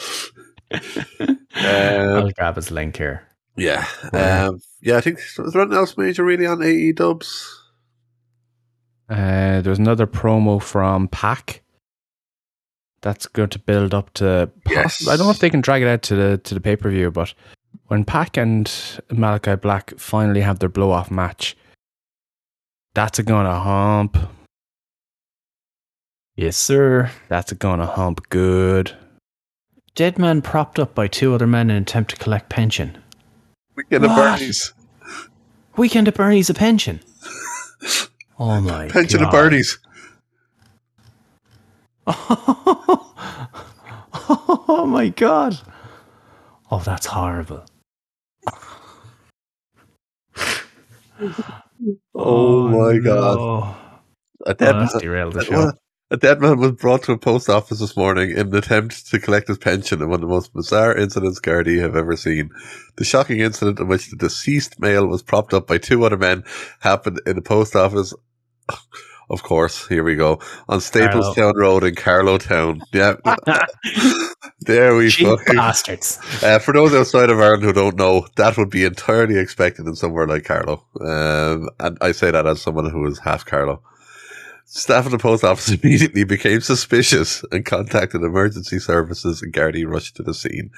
um, 1.56 2.26
I'll 2.26 2.32
grab 2.32 2.56
his 2.56 2.72
link 2.72 2.98
here. 2.98 3.24
yeah, 3.56 3.86
um, 4.14 4.60
yeah. 4.82 4.98
I 4.98 5.02
think 5.02 5.20
was 5.38 5.54
there 5.54 5.62
anything 5.62 5.78
else 5.78 5.98
major 5.98 6.24
really 6.24 6.46
on 6.46 6.62
AE 6.64 6.92
Dubs? 6.94 7.64
Uh, 9.10 9.62
there's 9.62 9.80
another 9.80 10.08
promo 10.08 10.62
from 10.62 11.08
Pac. 11.08 11.62
That's 13.08 13.26
going 13.26 13.48
to 13.52 13.60
build 13.60 13.94
up 13.94 14.14
to. 14.16 14.52
Yes. 14.70 15.08
I 15.08 15.16
don't 15.16 15.28
know 15.28 15.32
if 15.32 15.40
they 15.40 15.50
can 15.50 15.62
drag 15.62 15.82
it 15.82 15.88
out 15.88 16.02
to 16.02 16.16
the 16.16 16.38
to 16.40 16.54
the 16.54 16.60
pay 16.60 16.76
per 16.76 16.90
view, 16.90 17.10
but 17.10 17.34
when 17.86 18.04
Pac 18.04 18.36
and 18.36 18.70
Malachi 19.10 19.56
Black 19.56 19.98
finally 19.98 20.42
have 20.42 20.60
their 20.60 20.68
blow 20.68 20.92
off 20.92 21.10
match, 21.10 21.56
that's 22.94 23.18
a 23.18 23.24
gonna 23.24 23.58
hump. 23.62 24.18
Yes, 26.36 26.58
sir. 26.58 27.10
That's 27.30 27.50
a 27.54 27.56
gonna 27.56 27.86
hump 27.86 28.28
good. 28.28 28.92
Dead 29.96 30.20
man 30.20 30.42
propped 30.42 30.78
up 30.78 30.94
by 30.94 31.08
two 31.08 31.34
other 31.34 31.48
men 31.48 31.70
in 31.70 31.78
attempt 31.82 32.10
to 32.10 32.18
collect 32.18 32.50
pension. 32.50 32.98
Weekend 33.78 34.04
of 34.04 34.12
What? 34.12 34.38
Bernie's. 34.40 34.74
Weekend 35.78 36.10
at 36.10 36.16
Bernie's 36.16 36.50
a 36.50 36.54
pension. 36.54 37.00
Oh 38.40 38.62
my 38.62 38.88
Pension 38.90 39.20
God. 39.22 39.28
of 39.28 39.32
Bernie's. 39.32 39.80
oh 44.30 44.86
my 44.90 45.10
god. 45.10 45.60
Oh, 46.72 46.80
that's 46.80 47.08
horrible. 47.08 47.66
Oh, 52.16 52.68
my 52.70 53.00
oh, 53.00 53.02
god! 53.02 53.38
no. 53.38 53.78
A 54.46 54.56
Oh, 54.62 54.66
dead 54.66 54.80
that's 54.80 54.96
man. 54.96 55.02
derailed 55.02 55.34
the 55.36 55.42
show. 55.42 55.72
A 56.12 56.18
dead 56.18 56.42
man 56.42 56.60
was 56.60 56.74
brought 56.74 57.04
to 57.04 57.14
a 57.14 57.18
post 57.18 57.50
office 57.50 57.80
this 57.80 57.98
morning 57.98 58.32
in 58.32 58.48
an 58.48 58.56
attempt 58.56 59.08
to 59.10 59.20
collect 59.20 59.48
his 59.50 59.58
pension 59.58 60.02
in 60.02 60.10
one 60.10 60.18
of 60.18 60.22
the 60.22 60.28
most 60.34 60.54
bizarre 60.54 60.96
incidents 60.96 61.40
Gardaí 61.42 61.80
have 61.82 61.96
ever 61.98 62.16
seen. 62.16 62.50
The 62.98 63.06
shocking 63.06 63.40
incident 63.42 63.80
in 63.80 63.88
which 63.90 64.10
the 64.10 64.18
deceased 64.18 64.80
male 64.80 65.08
was 65.08 65.24
propped 65.24 65.54
up 65.54 65.68
by 65.68 65.80
two 65.80 66.06
other 66.06 66.18
men 66.18 66.46
happened 66.82 67.22
in 67.28 67.36
the 67.36 67.42
post 67.42 67.76
office. 67.76 68.14
Of 69.30 69.44
course, 69.44 69.88
here 69.88 70.04
we 70.04 70.16
go. 70.16 70.40
On 70.70 70.80
Staplestown 70.80 71.56
Road 71.56 71.84
in 71.84 71.96
Carlow 71.96 72.38
Town. 72.38 72.82
Yeah. 72.94 73.16
there 74.62 74.96
we 74.96 75.12
go. 75.12 75.38
bastards. 75.48 76.18
Uh, 76.42 76.60
for 76.60 76.74
those 76.74 76.94
outside 76.94 77.30
of 77.30 77.40
Ireland 77.40 77.64
who 77.64 77.74
don't 77.74 77.98
know, 77.98 78.26
that 78.38 78.58
would 78.58 78.70
be 78.70 78.86
entirely 78.86 79.38
expected 79.38 79.86
in 79.86 79.96
somewhere 79.96 80.28
like 80.28 80.46
Carlow. 80.46 80.86
Um, 81.02 81.70
and 81.80 81.98
I 82.00 82.14
say 82.14 82.32
that 82.32 82.48
as 82.48 82.62
someone 82.62 82.90
who 82.90 83.06
is 83.06 83.20
half 83.20 83.46
Carlow. 83.46 83.82
Staff 84.70 85.06
at 85.06 85.12
the 85.12 85.18
post 85.18 85.44
office 85.44 85.70
immediately 85.82 86.24
became 86.26 86.62
suspicious 86.62 87.44
and 87.52 87.66
contacted 87.66 88.22
emergency 88.22 88.80
services 88.80 89.42
and 89.42 89.54
Gardaí 89.54 89.86
rushed 89.86 90.16
to 90.18 90.24
the 90.24 90.34
scene. 90.34 90.72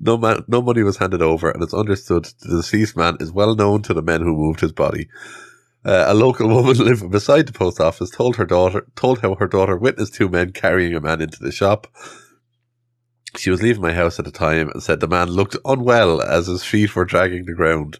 No 0.00 0.16
man, 0.16 0.44
no 0.48 0.60
money 0.60 0.82
was 0.82 0.96
handed 0.96 1.22
over 1.22 1.50
and 1.50 1.62
it's 1.62 1.74
understood 1.74 2.24
the 2.40 2.56
deceased 2.56 2.96
man 2.96 3.16
is 3.20 3.32
well 3.32 3.54
known 3.56 3.82
to 3.82 3.94
the 3.94 4.02
men 4.02 4.22
who 4.22 4.36
moved 4.36 4.60
his 4.60 4.72
body. 4.72 5.08
Uh, 5.84 6.04
a 6.08 6.14
local 6.14 6.48
woman 6.54 6.76
living 6.78 7.10
beside 7.10 7.46
the 7.46 7.52
post 7.52 7.80
office 7.80 8.10
told 8.10 8.36
her 8.36 8.44
daughter, 8.46 8.86
told 8.96 9.20
how 9.20 9.34
her 9.36 9.46
daughter 9.46 9.76
witnessed 9.76 10.14
two 10.14 10.28
men 10.28 10.52
carrying 10.52 10.94
a 10.94 11.00
man 11.00 11.20
into 11.20 11.42
the 11.42 11.52
shop. 11.52 11.86
She 13.36 13.50
was 13.50 13.62
leaving 13.62 13.82
my 13.82 13.92
house 13.92 14.18
at 14.18 14.24
the 14.24 14.30
time 14.30 14.70
and 14.70 14.82
said 14.82 15.00
the 15.00 15.08
man 15.08 15.28
looked 15.28 15.56
unwell 15.64 16.20
as 16.22 16.46
his 16.46 16.64
feet 16.64 16.96
were 16.96 17.04
dragging 17.04 17.44
the 17.44 17.54
ground. 17.54 17.98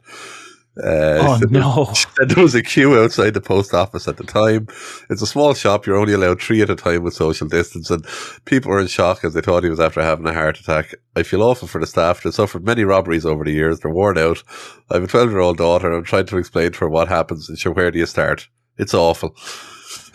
Uh, 0.83 1.19
Oh 1.21 1.41
no. 1.51 1.93
there 2.27 2.43
was 2.43 2.55
a 2.55 2.63
queue 2.63 2.99
outside 2.99 3.35
the 3.35 3.41
post 3.41 3.75
office 3.75 4.07
at 4.07 4.17
the 4.17 4.25
time. 4.25 4.69
It's 5.11 5.23
a 5.23 5.27
small 5.27 5.55
shop. 5.55 5.87
You're 5.87 5.97
only 5.97 6.13
allowed 6.13 6.41
three 6.41 6.63
at 6.63 6.71
a 6.71 6.77
time 6.77 7.03
with 7.03 7.15
social 7.15 7.49
distance. 7.49 7.91
And 7.91 8.07
people 8.45 8.71
were 8.71 8.81
in 8.81 8.87
shock 8.87 9.25
as 9.25 9.35
they 9.35 9.41
thought 9.41 9.65
he 9.65 9.71
was 9.71 9.81
after 9.81 10.03
having 10.03 10.27
a 10.27 10.33
heart 10.33 10.61
attack. 10.61 10.95
I 11.17 11.23
feel 11.23 11.43
awful 11.43 11.69
for 11.69 11.81
the 11.81 11.87
staff. 11.87 12.23
They've 12.23 12.35
suffered 12.35 12.65
many 12.65 12.85
robberies 12.85 13.27
over 13.27 13.45
the 13.45 13.53
years. 13.53 13.81
They're 13.81 13.93
worn 13.93 14.19
out. 14.19 14.43
I 14.91 14.95
have 14.95 15.05
a 15.05 15.09
12 15.09 15.31
year 15.31 15.41
old 15.41 15.59
daughter. 15.59 15.93
I'm 15.93 16.05
trying 16.05 16.27
to 16.27 16.39
explain 16.39 16.73
to 16.73 16.79
her 16.81 16.89
what 16.89 17.09
happens. 17.09 17.49
And 17.49 17.59
sure, 17.59 17.73
where 17.73 17.91
do 17.91 17.99
you 17.99 18.07
start? 18.07 18.49
It's 18.77 18.95
awful. 18.95 19.35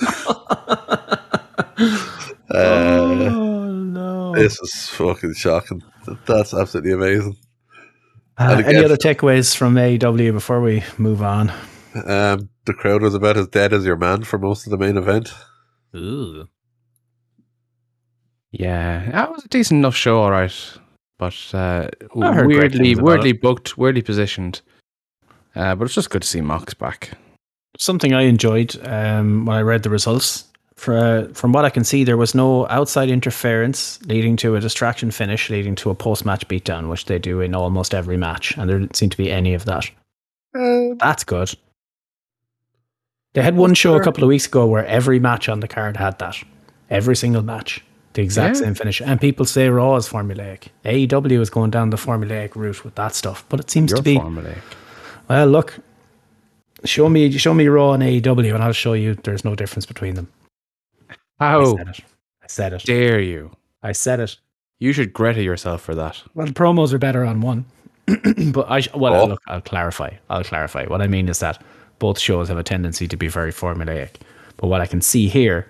uh, 2.50 2.56
oh 2.56 3.72
no. 3.72 4.34
this 4.36 4.60
is 4.60 4.90
fucking 4.90 5.34
shocking. 5.34 5.82
That's 6.26 6.54
absolutely 6.54 6.94
amazing. 6.94 7.38
Uh, 8.40 8.56
and 8.58 8.66
any 8.66 8.78
again- 8.78 8.86
other 8.86 8.98
takeaways 8.98 9.56
from 9.56 9.76
AEW 9.76 10.32
before 10.34 10.62
we 10.62 10.84
move 10.98 11.22
on? 11.22 11.52
Um, 12.06 12.50
the 12.66 12.74
crowd 12.74 13.02
was 13.04 13.14
about 13.14 13.38
as 13.38 13.48
dead 13.48 13.72
as 13.74 13.86
your 13.86 13.96
man 13.98 14.24
for 14.24 14.40
most 14.40 14.66
of 14.66 14.72
the 14.72 14.78
main 14.78 14.98
event. 14.98 15.32
Ooh. 15.96 16.48
Yeah, 18.52 19.10
that 19.12 19.32
was 19.32 19.46
a 19.46 19.48
decent 19.48 19.80
enough 19.80 19.96
show, 19.96 20.20
all 20.20 20.32
right. 20.32 20.54
But 21.18 21.36
uh, 21.54 21.90
I 22.22 22.34
heard 22.34 22.46
great 22.46 22.58
weirdly, 22.58 22.80
things 22.86 23.00
about 23.00 23.06
weirdly 23.06 23.32
booked, 23.34 23.78
weirdly 23.78 24.02
positioned. 24.02 24.62
Uh, 25.56 25.76
but 25.76 25.86
it's 25.86 25.94
just 25.94 26.10
good 26.10 26.24
to 26.24 26.28
see 26.28 26.42
Mox 26.42 26.74
back. 26.74 27.12
Something 27.78 28.14
I 28.14 28.24
enjoyed 28.24 28.76
um, 28.88 29.46
when 29.46 29.58
I 29.58 29.62
read 29.62 29.84
the 29.84 29.90
results. 29.90 30.46
For, 30.84 30.98
uh, 30.98 31.28
from 31.34 31.54
what 31.54 31.64
I 31.64 31.70
can 31.70 31.86
see, 31.86 32.04
there 32.04 32.18
was 32.18 32.36
no 32.36 32.68
outside 32.68 33.10
interference 33.10 34.02
leading 34.06 34.36
to 34.38 34.58
a 34.58 34.60
distraction 34.60 35.12
finish, 35.12 35.50
leading 35.50 35.76
to 35.76 35.90
a 35.90 35.96
post 35.96 36.26
match 36.26 36.46
beatdown, 36.50 36.90
which 36.90 37.06
they 37.06 37.20
do 37.20 37.40
in 37.40 37.56
almost 37.56 37.94
every 37.94 38.18
match. 38.18 38.58
And 38.58 38.70
there 38.70 38.80
didn't 38.80 38.98
seem 38.98 39.10
to 39.10 39.16
be 39.16 39.32
any 39.32 39.54
of 39.54 39.64
that. 39.64 39.90
That's 41.00 41.24
good. 41.24 41.54
They 43.32 43.42
had 43.42 43.56
one 43.56 43.76
show 43.76 43.96
a 43.96 44.04
couple 44.04 44.26
of 44.26 44.28
weeks 44.28 44.46
ago 44.46 44.66
where 44.66 44.86
every 44.86 45.20
match 45.22 45.48
on 45.48 45.62
the 45.62 45.70
card 45.70 45.96
had 45.96 46.20
that. 46.20 46.36
Every 46.90 47.16
single 47.16 47.44
match. 47.44 47.82
The 48.12 48.22
exact 48.22 48.58
Yeah. 48.58 48.64
same 48.64 48.76
finish. 48.76 49.00
And 49.02 49.22
people 49.22 49.46
say 49.46 49.70
Raw 49.70 49.96
is 49.96 50.10
formulaic. 50.10 50.64
AEW 50.84 51.40
is 51.40 51.50
going 51.50 51.72
down 51.72 51.92
the 51.92 51.98
formulaic 51.98 52.58
route 52.58 52.84
with 52.84 52.96
that 52.96 53.16
stuff. 53.16 53.46
But 53.48 53.62
it 53.62 53.72
seems 53.72 53.92
Your 53.92 53.98
to 54.00 54.04
be 54.04 54.18
formulaic. 54.18 54.62
well, 55.30 55.48
look, 55.48 55.80
show 56.84 57.08
me 57.08 57.32
show 57.38 57.54
me 57.54 57.68
Raw 57.70 57.94
and 57.94 58.04
AEW, 58.04 58.54
and 58.54 58.62
I'll 58.62 58.74
show 58.74 58.92
you 58.92 59.16
there's 59.16 59.46
no 59.46 59.56
difference 59.56 59.86
between 59.86 60.16
them. 60.16 60.28
I 61.40 61.56
oh. 61.56 61.78
said 61.78 61.88
it. 61.88 62.00
I 62.42 62.48
said 62.48 62.74
it. 62.74 62.84
dare 62.84 63.20
you? 63.20 63.52
I 63.82 63.92
said 63.92 64.20
it. 64.20 64.38
You 64.80 64.94
should 64.94 65.14
Greta 65.14 65.42
yourself 65.42 65.82
for 65.82 65.96
that. 65.96 66.22
Well, 66.34 66.48
the 66.48 66.54
promos 66.54 66.94
are 66.94 66.98
better 66.98 67.24
on 67.24 67.42
one, 67.42 67.66
but 68.06 68.70
I, 68.70 68.82
well, 68.96 69.16
oh. 69.16 69.26
look, 69.26 69.42
I'll 69.48 69.62
clarify. 69.62 70.12
I'll 70.30 70.44
clarify. 70.44 70.86
What 70.86 71.02
I 71.02 71.08
mean 71.08 71.30
is 71.30 71.40
that 71.40 71.62
both 72.00 72.20
shows 72.20 72.50
have 72.50 72.58
a 72.58 72.64
tendency 72.64 73.08
to 73.08 73.16
be 73.16 73.28
very 73.28 73.52
formulaic. 73.52 74.16
But 74.58 74.68
what 74.68 74.82
I 74.82 74.86
can 74.86 75.02
see 75.02 75.28
here, 75.28 75.68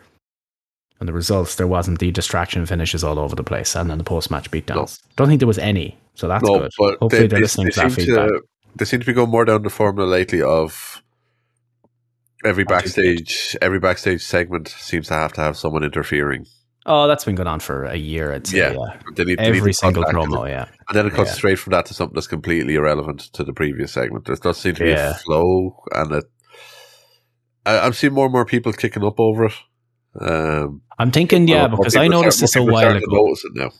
and 1.00 1.08
the 1.08 1.14
results, 1.14 1.56
there 1.56 1.68
wasn't 1.68 2.00
the 2.00 2.12
distraction 2.12 2.66
finishes 2.66 3.04
all 3.04 3.20
over 3.20 3.36
the 3.36 3.44
place, 3.44 3.76
and 3.76 3.90
then 3.90 3.98
the 3.98 4.04
post 4.04 4.32
match 4.32 4.50
beatdowns. 4.50 5.00
Don't 5.16 5.28
think 5.28 5.40
there 5.40 5.48
was 5.48 5.60
any, 5.60 5.98
so 6.16 6.28
that's 6.28 6.44
No, 6.44 6.60
good. 6.60 6.72
but 6.78 6.98
Hopefully 7.00 7.24
they, 7.24 7.28
they're 7.28 7.40
listening 7.40 7.68
they 7.68 7.72
to 7.72 7.80
that 7.82 7.92
feedback. 7.92 8.28
to 8.30 8.42
they 8.76 8.86
seem 8.86 9.00
to 9.00 9.06
be 9.06 9.14
going 9.14 9.30
more 9.30 9.46
down 9.46 9.62
the 9.64 9.70
formula 9.70 10.08
lately 10.08 10.42
of 10.42 10.93
every 12.46 12.64
backstage 12.64 13.56
every 13.62 13.80
backstage 13.80 14.22
segment 14.22 14.68
seems 14.70 15.08
to 15.08 15.14
have 15.14 15.34
to 15.34 15.42
have 15.42 15.58
someone 15.58 15.84
interfering. 15.84 16.46
Oh, 16.86 17.08
that's 17.08 17.24
been 17.24 17.36
going 17.36 17.48
on 17.48 17.62
for 17.62 17.86
a 17.86 17.96
year. 17.96 18.34
I'd 18.34 18.46
say. 18.46 18.58
Yeah. 18.58 18.72
Yeah. 18.74 19.00
They 19.16 19.24
need, 19.24 19.40
they 19.40 19.46
Every 19.46 19.72
single 19.72 20.04
promo. 20.04 20.46
it. 20.48 20.52
Yeah. 20.52 20.66
and 20.90 20.98
then 20.98 21.06
it 21.08 21.14
cuts 21.14 21.30
Yeah. 21.30 21.36
straight 21.36 21.60
from 21.60 21.72
that 21.72 21.86
to 21.86 21.94
something 21.94 22.14
that's 22.16 22.28
completely 22.28 22.76
irrelevant 22.76 23.22
to 23.34 23.44
the 23.46 23.54
previous 23.54 23.94
segment. 23.94 24.26
There 24.26 24.36
does 24.36 24.58
seem 24.58 24.76
to 24.76 24.84
be 24.84 24.90
Yeah. 24.90 25.12
a 25.12 25.14
flow, 25.14 25.82
and 25.94 26.12
it. 26.12 26.26
I, 27.66 27.80
I'm 27.80 27.94
seeing 27.94 28.14
more 28.14 28.26
and 28.26 28.34
more 28.34 28.46
people 28.46 28.74
kicking 28.74 29.04
up 29.06 29.20
over 29.20 29.46
it. 29.46 29.54
Um, 30.20 30.82
I'm 31.00 31.12
thinking, 31.12 31.48
yeah, 31.48 31.68
because 31.68 31.96
I 31.96 32.08
noticed 32.08 32.38
start- 32.40 32.50
this 32.50 32.56
a 32.56 32.60
more 32.60 32.68
people 32.68 32.80
are 33.18 33.22
while 33.22 33.32
ago. 33.32 33.66
it. 33.68 33.74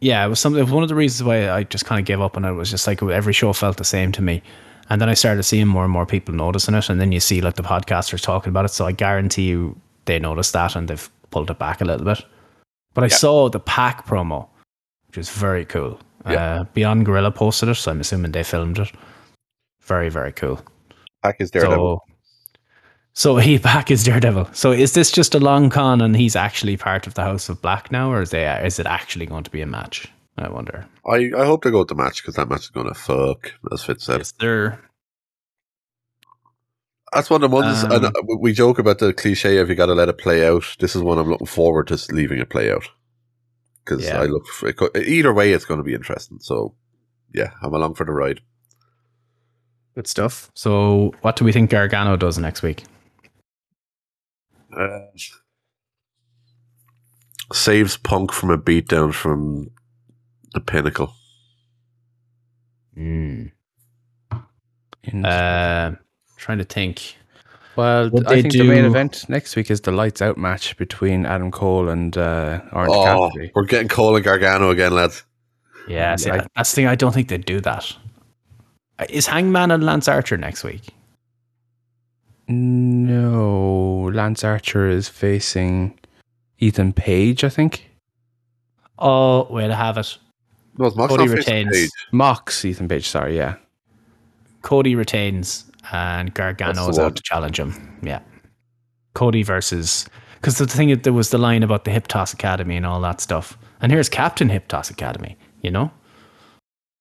Yeah, 0.00 0.24
it 0.24 0.28
was 0.28 0.38
something. 0.40 0.60
It 0.60 0.64
was 0.64 0.72
one 0.72 0.82
of 0.82 0.88
the 0.88 0.94
reasons 0.94 1.26
why 1.26 1.50
I 1.50 1.64
just 1.64 1.84
kind 1.84 1.98
of 1.98 2.04
gave 2.06 2.20
up 2.20 2.36
on 2.36 2.44
it. 2.44 2.52
Was 2.52 2.70
just 2.70 2.86
like 2.86 3.02
every 3.02 3.32
show 3.32 3.52
felt 3.52 3.76
the 3.78 3.84
same 3.84 4.12
to 4.12 4.22
me, 4.22 4.42
and 4.90 5.00
then 5.00 5.08
I 5.08 5.14
started 5.14 5.42
seeing 5.42 5.66
more 5.66 5.84
and 5.84 5.92
more 5.92 6.06
people 6.06 6.34
noticing 6.34 6.74
it, 6.74 6.88
and 6.90 7.00
then 7.00 7.12
you 7.12 7.20
see 7.20 7.40
like 7.40 7.54
the 7.54 7.62
podcasters 7.62 8.20
talking 8.22 8.50
about 8.50 8.64
it. 8.64 8.70
So 8.72 8.86
I 8.86 8.92
guarantee 8.92 9.46
you 9.48 9.80
they 10.04 10.18
noticed 10.18 10.52
that 10.52 10.76
and 10.76 10.88
they've 10.88 11.10
pulled 11.30 11.50
it 11.50 11.58
back 11.58 11.80
a 11.80 11.84
little 11.84 12.04
bit. 12.04 12.24
But 12.94 13.04
I 13.04 13.08
Yeah. 13.08 13.16
saw 13.16 13.48
the 13.48 13.60
Pac 13.60 14.06
promo, 14.06 14.48
which 15.08 15.16
was 15.16 15.28
very 15.30 15.64
cool. 15.64 15.98
Yeah. 16.28 16.60
Uh, 16.60 16.64
Beyond 16.74 17.04
Gorilla 17.06 17.30
posted 17.30 17.68
it, 17.68 17.74
so 17.76 17.90
I'm 17.90 18.00
assuming 18.00 18.32
they 18.32 18.42
filmed 18.44 18.78
it. 18.78 18.90
Very 19.82 20.08
very 20.08 20.32
cool. 20.32 20.60
Pac 21.22 21.36
is 21.40 21.50
Daredevil. 21.50 22.02
So, 22.06 22.12
So 23.14 23.36
he 23.36 23.58
back 23.70 23.90
is 23.90 24.04
Daredevil. 24.04 24.48
So 24.52 24.72
is 24.72 24.92
this 24.92 25.10
just 25.10 25.34
a 25.34 25.38
long 25.40 25.70
con 25.70 26.00
and 26.00 26.16
he's 26.16 26.36
actually 26.36 26.76
part 26.76 27.06
of 27.06 27.14
the 27.14 27.22
House 27.22 27.48
of 27.48 27.60
Black 27.62 27.90
now, 27.92 28.10
or 28.12 28.22
is 28.22 28.30
they 28.30 28.44
is 28.64 28.78
it 28.78 28.86
actually 28.86 29.26
going 29.26 29.44
to 29.44 29.50
be 29.50 29.62
a 29.62 29.66
match? 29.66 30.08
I 30.38 30.48
wonder. 30.48 30.86
I, 31.06 31.30
I 31.36 31.46
hope 31.46 31.64
they 31.64 31.70
go 31.70 31.78
with 31.80 31.88
the 31.88 31.94
match 31.94 32.22
because 32.22 32.34
that 32.34 32.48
match 32.48 32.60
is 32.62 32.68
going 32.68 32.88
to 32.88 32.94
fuck, 32.94 33.52
as 33.72 33.82
Fitz 33.82 34.04
said. 34.04 34.20
Is 34.20 34.32
there? 34.32 34.80
That's 37.12 37.30
one 37.30 37.42
of 37.42 37.50
the 37.50 37.56
ones. 37.56 37.84
Um, 37.84 37.92
and 37.92 38.04
uh, 38.06 38.10
we 38.40 38.52
joke 38.52 38.78
about 38.78 38.98
the 38.98 39.14
cliche 39.14 39.58
of 39.58 39.68
you 39.70 39.74
got 39.74 39.86
to 39.86 39.94
let 39.94 40.08
it 40.08 40.18
play 40.18 40.46
out. 40.46 40.64
This 40.78 40.94
is 40.94 41.02
one 41.02 41.18
I'm 41.18 41.30
looking 41.30 41.46
forward 41.46 41.86
to 41.88 41.98
leaving 42.12 42.38
it 42.38 42.50
play 42.50 42.70
out 42.70 42.88
because 43.84 44.04
Yeah. 44.04 44.20
I 44.20 44.26
look 44.26 44.46
for 44.48 44.68
it, 44.68 44.78
either 45.06 45.32
way. 45.32 45.52
It's 45.52 45.64
going 45.64 45.78
to 45.78 45.84
be 45.84 45.94
interesting. 45.94 46.38
So 46.40 46.74
yeah, 47.32 47.52
I'm 47.62 47.72
along 47.72 47.94
for 47.94 48.04
the 48.04 48.12
ride. 48.12 48.40
Good 49.94 50.06
stuff. 50.06 50.50
So 50.54 51.14
what 51.22 51.36
do 51.36 51.44
we 51.46 51.52
think 51.52 51.70
Gargano 51.70 52.16
does 52.16 52.36
next 52.36 52.62
week? 52.62 52.84
Uh, 54.76 54.98
saves 57.52 57.96
Punk 57.96 58.32
from 58.32 58.50
a 58.50 58.58
beatdown 58.58 59.14
from 59.14 59.70
the 60.56 60.60
pinnacle. 60.62 61.12
Mm. 62.96 63.52
In- 65.04 65.24
Uh, 65.24 65.94
trying 66.38 66.58
to 66.58 66.64
think. 66.64 67.14
well, 67.76 68.08
would 68.10 68.26
I 68.26 68.36
they 68.36 68.42
think 68.42 68.54
the 68.54 68.64
main 68.64 68.86
event 68.86 69.28
next 69.28 69.54
week 69.54 69.70
is 69.70 69.82
the 69.82 69.92
lights 69.92 70.22
out 70.22 70.38
match 70.38 70.76
between 70.78 71.26
Adam 71.26 71.50
Cole 71.50 71.90
and 71.90 72.16
uh, 72.16 72.60
Orange 72.72 72.92
Oh, 72.94 73.04
Cassidy. 73.30 73.52
we're 73.54 73.64
getting 73.64 73.88
Cole 73.88 74.16
and 74.16 74.24
Gargano 74.24 74.70
again, 74.70 74.92
lads. 74.94 75.24
Yeah, 75.88 76.16
see, 76.16 76.30
I- 76.30 76.46
that's 76.56 76.70
the 76.70 76.76
thing. 76.76 76.86
I 76.86 76.94
don't 76.94 77.12
think 77.12 77.28
they'd 77.28 77.44
do 77.44 77.60
that. 77.60 77.94
Uh, 78.98 79.04
Hangman 79.26 79.70
and 79.70 79.84
Lance 79.84 80.08
Archer 80.08 80.38
next 80.38 80.64
week? 80.64 80.88
No, 82.48 84.10
Lance 84.14 84.42
Archer 84.42 84.88
is 84.88 85.08
facing 85.08 85.98
Ethan 86.58 86.94
Page, 86.94 87.44
I 87.44 87.50
think. 87.50 87.90
Oh, 88.98 89.44
way 89.52 89.68
to 89.68 89.74
have 89.74 89.98
it. 89.98 90.16
No, 90.78 90.90
Mox 90.94 91.10
Cody 91.10 91.28
retains. 91.28 91.90
Mox 92.12 92.64
Ethan 92.64 92.88
Page, 92.88 93.08
sorry, 93.08 93.36
yeah. 93.36 93.56
Cody 94.62 94.94
retains, 94.94 95.64
and 95.92 96.34
Gargano 96.34 96.84
the 96.84 96.90
is 96.90 96.98
one. 96.98 97.06
out 97.06 97.16
to 97.16 97.22
challenge 97.22 97.58
him. 97.58 97.98
Yeah, 98.02 98.20
Cody 99.14 99.42
versus 99.42 100.06
because 100.36 100.58
the 100.58 100.66
thing 100.66 100.90
is, 100.90 100.98
there 101.02 101.12
was 101.12 101.30
the 101.30 101.38
line 101.38 101.62
about 101.62 101.84
the 101.84 101.90
Hip 101.90 102.08
Toss 102.08 102.32
Academy 102.32 102.76
and 102.76 102.84
all 102.84 103.00
that 103.00 103.20
stuff, 103.20 103.56
and 103.80 103.92
here's 103.92 104.08
Captain 104.08 104.48
Hip 104.48 104.68
Toss 104.68 104.90
Academy, 104.90 105.36
you 105.62 105.70
know. 105.70 105.90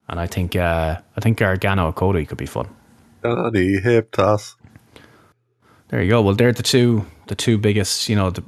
And 0.07 0.19
I 0.19 0.27
think 0.27 0.55
uh, 0.55 0.97
I 1.17 1.21
think 1.21 1.39
Gargano 1.39 1.91
Cody 1.91 2.25
could 2.25 2.37
be 2.37 2.45
fun. 2.45 2.69
Johnny 3.23 3.79
hip 3.81 4.11
toss. 4.11 4.55
There 5.87 6.01
you 6.01 6.09
go. 6.09 6.21
Well, 6.21 6.35
they're 6.35 6.53
the 6.53 6.63
two 6.63 7.05
the 7.27 7.35
two 7.35 7.57
biggest, 7.57 8.07
you 8.07 8.15
know, 8.15 8.29
the 8.29 8.43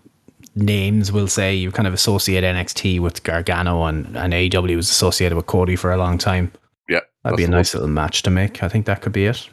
names. 0.57 1.11
We'll 1.11 1.27
say 1.27 1.55
you 1.55 1.71
kind 1.71 1.87
of 1.87 1.93
associate 1.93 2.43
NXT 2.43 2.99
with 2.99 3.23
Gargano, 3.23 3.83
and 3.85 4.17
and 4.17 4.33
AEW 4.33 4.75
was 4.75 4.89
associated 4.89 5.35
with 5.35 5.45
Cody 5.45 5.75
for 5.75 5.91
a 5.91 5.97
long 5.97 6.17
time. 6.17 6.51
Yeah, 6.89 7.01
That'd 7.23 7.37
be 7.37 7.43
a 7.43 7.47
that's 7.47 7.51
the 7.51 7.57
nice 7.57 7.73
little 7.73 7.89
match 7.89 8.23
to 8.23 8.29
make. 8.29 8.63
I 8.63 8.69
think 8.69 8.85
that 8.85 9.01
could 9.01 9.13
be 9.13 9.25
it. 9.25 9.49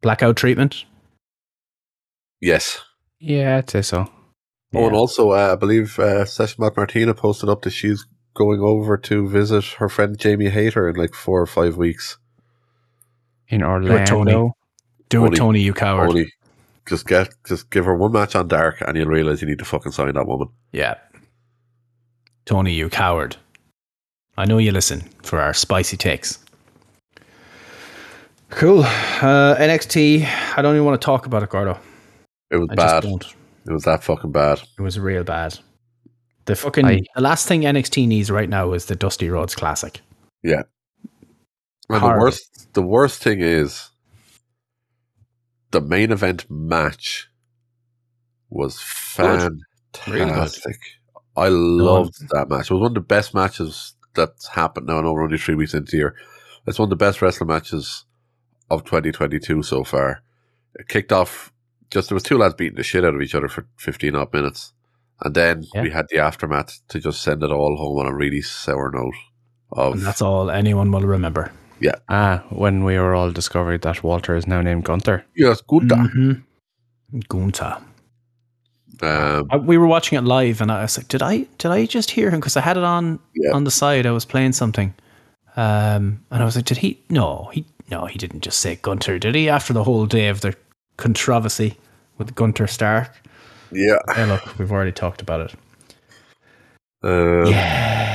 Blackout 0.00 0.36
treatment. 0.36 0.84
Yes. 2.40 2.80
Yeah, 3.20 3.58
I'd 3.58 3.70
say 3.70 3.82
so. 3.82 4.10
Oh, 4.74 4.86
and 4.86 4.96
also, 4.96 5.30
uh, 5.30 5.52
I 5.52 5.56
believe 5.56 5.98
uh, 5.98 6.24
Session 6.24 6.56
Moth 6.58 6.76
Martina 6.76 7.14
posted 7.14 7.48
up 7.48 7.62
that 7.62 7.70
she's 7.70 8.06
going 8.34 8.60
over 8.60 8.96
to 8.96 9.28
visit 9.28 9.64
her 9.78 9.88
friend 9.88 10.18
Jamie 10.18 10.48
Hayter 10.48 10.88
in 10.88 10.96
like 10.96 11.14
four 11.14 11.40
or 11.40 11.46
five 11.46 11.76
weeks. 11.76 12.18
In 13.48 13.60
it, 13.60 13.64
Orlando. 13.64 14.04
Tony. 14.04 14.52
Do 15.08 15.26
it, 15.26 15.28
Tony. 15.28 15.36
Tony, 15.36 15.60
you 15.60 15.74
coward. 15.74 16.08
Only 16.08 16.32
just 16.86 17.06
get 17.06 17.34
just 17.46 17.70
give 17.70 17.84
her 17.84 17.94
one 17.96 18.12
match 18.12 18.34
on 18.34 18.48
Dark, 18.48 18.80
and 18.80 18.96
you'll 18.96 19.06
realize 19.06 19.40
you 19.42 19.48
need 19.48 19.58
to 19.58 19.64
fucking 19.64 19.92
sign 19.92 20.12
that 20.14 20.26
woman. 20.26 20.48
Yeah. 20.72 20.94
Tony, 22.44 22.72
you 22.72 22.88
coward. 22.90 23.36
I 24.36 24.46
know 24.46 24.58
you 24.58 24.72
listen 24.72 25.02
for 25.22 25.40
our 25.40 25.54
spicy 25.54 25.96
takes. 25.96 26.38
Cool. 28.50 28.80
Uh, 28.82 29.56
NXT. 29.56 30.26
I 30.56 30.62
don't 30.62 30.74
even 30.74 30.84
want 30.84 31.00
to 31.00 31.04
talk 31.04 31.26
about 31.26 31.42
it, 31.42 31.50
Gordo. 31.50 31.78
It 32.50 32.56
was 32.58 32.68
I 32.70 32.74
bad. 32.74 33.02
just 33.02 33.02
don't. 33.02 33.34
It 33.68 33.72
was 33.72 33.84
that 33.84 34.02
fucking 34.02 34.32
bad. 34.32 34.60
It 34.78 34.82
was 34.82 34.98
real 34.98 35.24
bad. 35.24 35.58
The 36.44 36.56
fucking 36.56 36.84
I- 36.84 37.00
the 37.14 37.20
last 37.22 37.46
thing 37.46 37.62
NXT 37.62 38.06
needs 38.08 38.30
right 38.30 38.48
now 38.48 38.72
is 38.72 38.86
the 38.86 38.96
Dusty 38.96 39.30
Rhodes 39.30 39.54
Classic. 39.54 40.00
Yeah. 40.42 40.62
And 41.88 42.02
the 42.02 42.08
worst, 42.18 42.72
the 42.74 42.82
worst 42.82 43.22
thing 43.22 43.40
is, 43.40 43.90
the 45.72 45.80
main 45.80 46.12
event 46.12 46.46
match 46.50 47.28
was 48.48 48.80
fantastic. 48.80 49.60
Really. 50.06 50.30
I 51.36 51.48
loved 51.48 52.28
that 52.30 52.48
match. 52.48 52.70
It 52.70 52.74
was 52.74 52.80
one 52.82 52.90
of 52.90 52.94
the 52.94 53.00
best 53.00 53.34
matches 53.34 53.94
that's 54.14 54.48
happened 54.48 54.86
now. 54.86 54.98
I 54.98 55.02
know 55.02 55.12
we're 55.12 55.24
only 55.24 55.38
three 55.38 55.54
weeks 55.54 55.74
into 55.74 55.90
the 55.92 55.96
year. 55.96 56.14
It's 56.66 56.78
one 56.78 56.86
of 56.86 56.90
the 56.90 56.96
best 56.96 57.22
wrestling 57.22 57.48
matches 57.48 58.04
of 58.70 58.84
2022 58.84 59.62
so 59.62 59.82
far. 59.84 60.22
It 60.74 60.88
kicked 60.88 61.12
off 61.12 61.52
just 61.90 62.08
there 62.08 62.16
was 62.16 62.22
two 62.22 62.38
lads 62.38 62.54
beating 62.54 62.76
the 62.76 62.82
shit 62.82 63.04
out 63.04 63.14
of 63.14 63.22
each 63.22 63.34
other 63.34 63.48
for 63.48 63.66
15 63.78 64.14
odd 64.14 64.32
minutes. 64.32 64.72
And 65.22 65.34
then 65.34 65.64
Yeah. 65.74 65.82
we 65.82 65.90
had 65.90 66.06
the 66.08 66.18
aftermath 66.18 66.80
to 66.88 67.00
just 67.00 67.22
send 67.22 67.42
it 67.42 67.50
all 67.50 67.76
home 67.76 67.98
on 67.98 68.06
a 68.06 68.14
really 68.14 68.42
sour 68.42 68.90
note. 68.90 69.14
Of 69.72 69.94
And 69.94 70.02
that's 70.02 70.22
all 70.22 70.50
anyone 70.50 70.90
will 70.90 71.02
remember. 71.02 71.52
Ah, 72.08 72.42
when 72.50 72.84
we 72.84 72.96
were 72.98 73.14
all 73.14 73.30
discovered 73.32 73.82
that 73.82 74.02
Walter 74.02 74.34
is 74.36 74.46
now 74.46 74.60
named 74.62 74.84
Gunther. 74.84 75.24
yes, 75.36 75.60
good. 75.62 75.88
Mm-hmm. 75.88 76.32
Gunta. 77.28 77.82
Um, 79.02 79.48
I- 79.50 79.56
we 79.56 79.76
were 79.78 79.86
watching 79.86 80.18
it 80.18 80.22
live, 80.24 80.60
and 80.60 80.70
I 80.70 80.82
was 80.82 80.96
like, 80.96 81.08
"Did 81.08 81.22
I? 81.22 81.46
Did 81.58 81.70
I 81.72 81.86
just 81.86 82.10
hear 82.10 82.30
him?" 82.30 82.40
Because 82.40 82.56
I 82.56 82.60
had 82.60 82.76
it 82.76 82.84
on 82.84 83.18
Yeah. 83.34 83.52
on 83.52 83.64
the 83.64 83.70
side. 83.70 84.06
I 84.06 84.12
was 84.12 84.24
playing 84.24 84.52
something, 84.52 84.94
um, 85.56 86.20
and 86.30 86.42
I 86.42 86.44
was 86.44 86.54
like, 86.56 86.66
"Did 86.66 86.78
he? 86.78 86.98
No, 87.10 87.50
he 87.52 87.64
no, 87.90 88.06
he 88.06 88.18
didn't 88.18 88.40
just 88.42 88.60
say 88.60 88.76
Gunther, 88.80 89.18
did 89.18 89.34
he?" 89.34 89.48
After 89.48 89.72
the 89.72 89.82
whole 89.84 90.06
day 90.06 90.28
of 90.28 90.40
the 90.40 90.54
controversy 90.98 91.76
with 92.18 92.34
Gunther 92.34 92.66
Stark. 92.68 93.10
yeah. 93.72 93.98
Hey, 94.14 94.26
look, 94.26 94.56
we've 94.58 94.70
already 94.70 94.92
talked 94.92 95.20
about 95.22 95.40
it. 95.40 95.54
Um, 97.02 97.46
Yeah, 97.46 98.11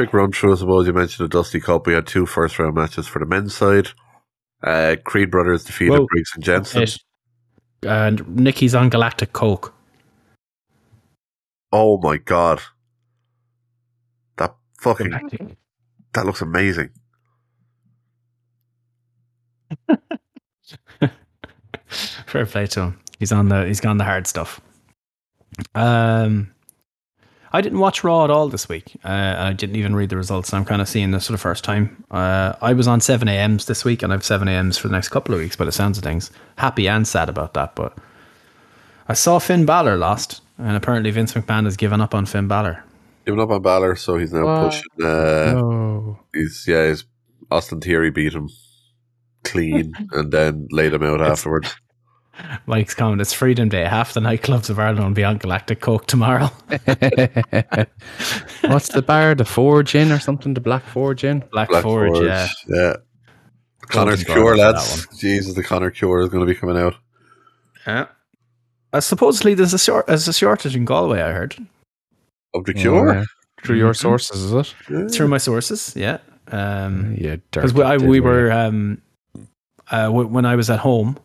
Quick 0.00 0.14
run 0.14 0.32
through, 0.32 0.54
I 0.54 0.56
suppose 0.56 0.86
you 0.86 0.94
mentioned 0.94 1.26
the 1.28 1.36
Dusty 1.36 1.60
Cup. 1.60 1.86
We 1.86 1.92
had 1.92 2.06
two 2.06 2.24
first 2.24 2.58
round 2.58 2.74
matches 2.74 3.06
for 3.06 3.18
the 3.18 3.26
men's 3.26 3.54
side. 3.54 3.88
Uh, 4.62 4.96
Creed 5.04 5.30
Brothers 5.30 5.62
defeated 5.64 5.98
Whoa. 5.98 6.06
Briggs 6.06 6.30
and 6.34 6.42
Jensen. 6.42 6.82
It- 6.84 6.96
and 7.82 8.26
Nikki's 8.26 8.74
on 8.74 8.88
Galactic 8.88 9.34
Coke. 9.34 9.74
Oh 11.70 11.98
my 11.98 12.16
god. 12.16 12.62
That 14.38 14.54
fucking, 14.80 15.10
that 16.14 16.24
looks 16.24 16.40
amazing. 16.40 16.88
Fair 21.88 22.46
play 22.46 22.66
to 22.68 22.80
him. 22.80 22.98
He's 23.18 23.32
on 23.32 23.50
the 23.50 23.66
he's 23.66 23.80
gone 23.80 23.98
the 23.98 24.04
hard 24.04 24.26
stuff. 24.26 24.62
Um, 25.74 26.54
I 27.52 27.60
didn't 27.60 27.80
watch 27.80 28.04
Raw 28.04 28.24
at 28.24 28.30
all 28.30 28.48
this 28.48 28.68
week. 28.68 28.96
Uh, 29.04 29.34
I 29.38 29.52
didn't 29.52 29.74
even 29.76 29.96
read 29.96 30.08
the 30.10 30.16
results. 30.16 30.54
I'm 30.54 30.64
kind 30.64 30.80
of 30.80 30.88
seeing 30.88 31.10
this 31.10 31.26
for 31.26 31.32
the 31.32 31.38
first 31.38 31.64
time. 31.64 32.04
Uh, 32.10 32.52
I 32.62 32.72
was 32.74 32.86
on 32.86 33.00
seven 33.00 33.26
a.m.s 33.28 33.64
this 33.64 33.84
week, 33.84 34.02
and 34.02 34.12
I've 34.12 34.24
seven 34.24 34.46
a.m.s 34.46 34.78
for 34.78 34.86
the 34.88 34.92
next 34.92 35.08
couple 35.08 35.34
of 35.34 35.40
weeks. 35.40 35.56
By 35.56 35.64
the 35.64 35.72
sounds 35.72 35.98
of 35.98 36.04
things, 36.04 36.30
happy 36.56 36.86
and 36.88 37.06
sad 37.08 37.28
about 37.28 37.54
that. 37.54 37.74
But 37.74 37.98
I 39.08 39.14
saw 39.14 39.40
Finn 39.40 39.66
Balor 39.66 39.96
lost, 39.96 40.42
and 40.58 40.76
apparently 40.76 41.10
Vince 41.10 41.32
McMahon 41.34 41.64
has 41.64 41.76
given 41.76 42.00
up 42.00 42.14
on 42.14 42.24
Finn 42.26 42.46
Balor. 42.46 42.84
Giving 43.26 43.40
up 43.40 43.50
on 43.50 43.62
Balor, 43.62 43.96
so 43.96 44.16
he's 44.16 44.32
now 44.32 44.44
What? 44.44 44.70
pushing. 44.70 44.84
Uh, 45.02 45.60
oh. 45.60 46.18
He's 46.32 46.64
yeah, 46.68 46.88
he's, 46.88 47.04
Austin 47.50 47.80
Theory 47.80 48.10
beat 48.10 48.32
him 48.32 48.48
clean 49.42 49.92
and 50.12 50.30
then 50.32 50.68
laid 50.70 50.92
him 50.94 51.02
out 51.02 51.20
afterwards. 51.20 51.74
Mike's 52.66 52.94
comment: 52.94 53.20
It's 53.20 53.32
Freedom 53.32 53.68
Day. 53.68 53.84
Half 53.84 54.14
the 54.14 54.20
nightclubs 54.20 54.70
of 54.70 54.78
Ireland 54.78 55.04
will 55.04 55.14
be 55.14 55.24
on 55.24 55.36
Galactic 55.38 55.80
Coke 55.80 56.06
tomorrow. 56.06 56.46
What's 58.62 58.88
the 58.88 59.02
bar? 59.06 59.34
The 59.34 59.44
Forge 59.44 59.94
Inn 59.94 60.10
or 60.12 60.18
something? 60.18 60.54
The 60.54 60.60
Black 60.60 60.84
Forge 60.84 61.24
Inn? 61.24 61.44
Black, 61.52 61.68
Black 61.68 61.82
Forge, 61.82 62.12
Forge, 62.12 62.26
yeah. 62.26 62.48
yeah. 62.68 62.94
Connor's 63.88 64.22
Golden 64.24 64.42
Cure, 64.42 64.54
Glory 64.54 64.58
lads. 64.58 65.06
Jesus, 65.18 65.54
the 65.54 65.62
Connor 65.62 65.90
Cure 65.90 66.20
is 66.20 66.28
going 66.28 66.46
to 66.46 66.52
be 66.52 66.58
coming 66.58 66.76
out. 66.76 66.94
Yeah. 67.86 68.06
Uh, 68.92 69.00
supposedly 69.00 69.54
there's 69.54 69.74
a, 69.74 69.78
short, 69.78 70.06
there's 70.06 70.28
a 70.28 70.32
shortage 70.32 70.76
in 70.76 70.84
Galway, 70.84 71.20
I 71.20 71.32
heard. 71.32 71.56
Of 72.54 72.64
the 72.64 72.74
Cure? 72.74 73.14
Yeah. 73.14 73.24
Through 73.64 73.76
your 73.76 73.92
Mhm. 73.92 73.96
sources, 73.96 74.42
is 74.44 74.52
it? 74.52 74.74
Yeah. 74.88 75.08
Through 75.08 75.28
my 75.28 75.38
sources, 75.38 75.92
yeah. 75.96 76.18
Um, 76.50 77.14
Yeah, 77.18 77.36
because 77.52 77.74
we, 77.74 77.82
I- 77.82 77.96
we 77.98 78.20
were 78.20 78.50
um, 78.50 79.02
uh, 79.90 80.06
w- 80.06 80.28
when 80.28 80.44
I 80.46 80.56
was 80.56 80.70
at 80.70 80.78
home. 80.80 81.18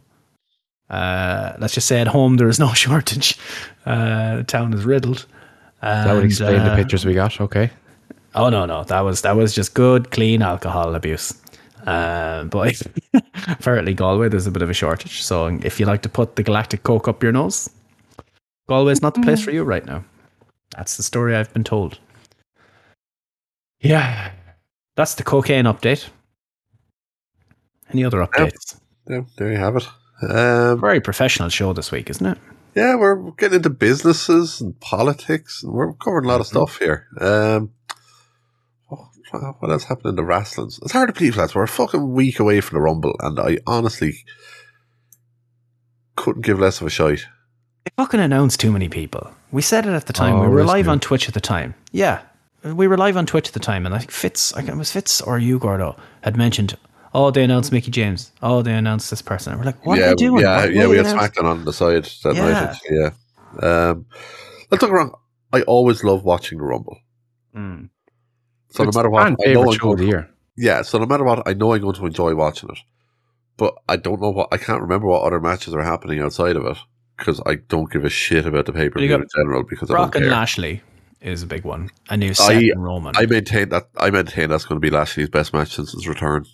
Uh, 0.90 1.54
let's 1.60 1.74
just 1.74 1.88
say 1.88 2.00
at 2.00 2.08
home 2.08 2.38
there 2.38 2.50
is 2.50 2.60
no 2.60 2.74
shortage. 2.74 3.38
Uh, 3.86 4.38
the 4.38 4.44
town 4.44 4.74
is 4.74 4.86
riddled. 4.86 5.26
That 5.82 6.14
would 6.14 6.24
And, 6.24 6.32
explain 6.32 6.64
the 6.64 6.72
uh, 6.72 6.76
pictures 6.76 7.06
we 7.06 7.14
got. 7.14 7.40
Okay. 7.40 7.70
Oh 8.34 8.50
no, 8.50 8.66
no, 8.66 8.84
that 8.86 9.00
was 9.02 9.22
that 9.22 9.36
was 9.36 9.54
just 9.54 9.74
good, 9.74 10.12
clean 10.12 10.42
alcohol 10.42 10.96
abuse. 10.96 11.34
Uh, 11.86 12.46
but 12.46 12.82
apparently 13.48 13.94
Galway 13.94 14.28
there's 14.30 14.48
a 14.48 14.52
bit 14.52 14.62
of 14.62 14.70
a 14.70 14.74
shortage. 14.74 15.22
So 15.22 15.48
if 15.64 15.80
you 15.80 15.86
like 15.86 16.02
to 16.02 16.10
put 16.10 16.36
the 16.36 16.44
Galactic 16.44 16.84
Coke 16.84 17.08
up 17.08 17.22
your 17.24 17.32
nose, 17.32 17.70
Galway's 18.68 19.02
not 19.02 19.14
the 19.14 19.22
place 19.22 19.42
for 19.42 19.52
you 19.52 19.64
right 19.64 19.86
now. 19.86 20.04
That's 20.76 20.98
the 20.98 21.04
story 21.04 21.36
I've 21.36 21.54
been 21.54 21.64
told. 21.64 22.00
Yeah, 23.80 24.32
that's 24.96 25.16
the 25.16 25.24
cocaine 25.24 25.66
update. 25.66 26.10
Any 27.92 28.04
other 28.04 28.26
updates? 28.26 28.80
Yeah, 29.08 29.22
there 29.38 29.52
you 29.52 29.58
have 29.58 29.76
it. 29.78 29.88
Um, 30.22 30.80
Very 30.80 31.02
professional 31.02 31.50
show 31.50 31.74
this 31.74 31.92
week, 31.92 32.10
isn't 32.10 32.26
it? 32.26 32.38
yeah, 32.76 32.96
we're 32.96 33.32
getting 33.32 33.58
into 33.58 33.70
businesses 33.70 34.60
and 34.62 34.80
politics, 34.82 35.64
and 35.64 35.72
we're 35.74 35.94
covering 35.94 36.26
a 36.26 36.28
lot 36.28 36.42
of 36.42 36.48
stuff 36.48 36.78
here. 36.78 37.08
Um, 37.20 37.72
what 38.90 39.72
else 39.72 39.86
happened 39.86 40.08
in 40.12 40.16
the 40.16 40.24
wrestlings? 40.24 40.80
It's 40.82 40.92
hard 40.94 41.10
to 41.10 41.14
believe, 41.14 41.36
lads. 41.38 41.56
We're 41.56 41.64
a 41.64 41.68
fucking 41.68 42.14
week 42.14 42.40
away 42.40 42.62
from 42.62 42.78
the 42.78 42.82
Rumble, 42.82 43.16
and 43.20 43.40
I 43.40 43.58
honestly 43.68 44.24
couldn't 46.16 46.46
give 46.46 46.60
less 46.60 46.80
of 46.80 46.88
a 46.88 46.90
shite. 46.90 47.26
They 47.84 47.92
fucking 47.98 48.20
announced 48.20 48.60
too 48.60 48.72
many 48.72 48.88
people. 48.90 49.32
We 49.52 49.62
said 49.62 49.86
it 49.86 49.92
at 49.94 50.06
the 50.06 50.14
time. 50.14 50.36
Oh, 50.36 50.42
we 50.42 50.48
were 50.48 50.64
live 50.64 50.88
it? 50.88 50.92
on 50.92 51.00
Twitch 51.00 51.28
at 51.28 51.34
the 51.34 51.42
time. 51.42 51.76
Yeah, 51.92 52.22
we 52.64 52.88
were 52.88 52.98
live 52.98 53.18
on 53.18 53.26
Twitch 53.26 53.48
at 53.48 53.54
the 53.54 53.60
time, 53.60 53.86
and 53.86 53.94
I 53.94 54.00
think 54.00 54.12
Fitz, 54.12 54.54
I 54.54 54.62
think 54.62 54.70
it 54.70 54.78
was 54.78 54.92
Fitz 54.92 55.22
or 55.22 55.38
you, 55.38 55.60
Gordo, 55.60 55.98
had 56.22 56.38
mentioned. 56.38 56.78
Oh, 57.18 57.32
they 57.32 57.44
announced 57.46 57.72
Mickie 57.72 57.92
James. 57.92 58.32
Oh, 58.44 58.62
they 58.62 58.74
announced 58.74 59.10
this 59.10 59.22
person. 59.22 59.54
And 59.54 59.62
we're 59.62 59.66
like, 59.68 59.86
what 59.86 59.98
yeah, 59.98 60.06
are 60.06 60.10
they 60.10 60.16
doing? 60.16 60.42
yeah, 60.44 60.58
What- 60.58 60.74
yeah. 60.74 60.82
what 60.82 60.90
We 60.90 60.98
had? 60.98 61.06
SmackDown 61.06 61.44
on 61.46 61.64
the 61.66 61.72
side 61.74 62.04
that 62.24 62.36
Yeah. 62.36 62.42
night. 62.42 62.54
Actually, 62.64 62.98
yeah. 63.00 63.10
Um, 63.90 64.06
let's 64.70 64.82
look 64.84 64.92
wrong. 64.92 65.14
I 65.54 65.62
always 65.62 66.04
love 66.04 66.24
watching 66.26 66.58
the 66.58 66.66
Rumble. 66.66 66.98
Mm. 67.56 67.90
So 68.72 68.84
It's 68.84 68.94
no 68.96 69.00
matter 69.00 69.10
what, 69.10 69.24
I 69.24 69.30
know 69.54 69.72
I'm 69.72 69.78
going 69.78 69.98
to, 69.98 70.06
year. 70.06 70.30
yeah. 70.58 70.82
So 70.82 70.98
no 70.98 71.06
matter 71.06 71.24
what, 71.24 71.48
I 71.48 71.54
know 71.54 71.74
I'm 71.74 71.80
going 71.82 71.96
to 71.96 72.06
enjoy 72.06 72.36
watching 72.36 72.70
it. 72.70 72.80
But 73.58 73.76
I 73.88 73.96
don't 73.96 74.20
know 74.22 74.32
what 74.32 74.50
I 74.52 74.58
can't 74.58 74.82
remember 74.82 75.08
what 75.08 75.22
other 75.24 75.40
matches 75.40 75.74
are 75.74 75.82
happening 75.82 76.20
outside 76.20 76.58
of 76.58 76.66
it 76.66 76.78
because 77.18 77.42
I 77.46 77.56
don't 77.56 77.90
give 77.90 78.04
a 78.04 78.10
shit 78.10 78.46
about 78.46 78.66
the 78.66 78.74
pay 78.74 78.90
per 78.90 79.00
view 79.00 79.16
in 79.16 79.26
general 79.34 79.64
because 79.64 79.90
I 79.90 79.94
Brock 79.94 80.12
don't 80.12 80.24
and. 80.24 80.32
Lashley 80.32 80.82
is 81.22 81.42
a 81.44 81.48
big 81.48 81.64
one. 81.64 81.90
A 82.10 82.18
new 82.18 82.32
I- 82.32 82.34
Seth 82.34 82.62
and 82.74 82.84
Roman. 82.84 83.14
I 83.16 83.26
maintain 83.26 83.70
that 83.70 83.88
I 83.96 84.10
maintain 84.10 84.50
that's 84.50 84.66
going 84.66 84.82
to 84.82 84.86
be 84.86 84.90
Lashley's 84.90 85.30
best 85.30 85.54
match 85.54 85.74
since 85.74 85.94
his 85.94 86.06
return. 86.06 86.46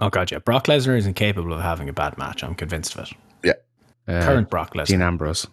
Oh 0.00 0.10
god, 0.10 0.30
yeah. 0.30 0.38
Brock 0.38 0.66
Lesnar 0.66 0.96
is 0.96 1.06
incapable 1.06 1.52
of 1.52 1.60
having 1.60 1.88
a 1.88 1.92
bad 1.92 2.16
match. 2.18 2.42
I'm 2.44 2.54
convinced 2.54 2.94
of 2.96 3.08
it. 3.08 3.16
Uh, 4.08 4.24
Current 4.24 4.50
Brock 4.50 4.74
Lesnar. 4.74 4.86
Dean 4.86 5.02
Ambrose. 5.02 5.46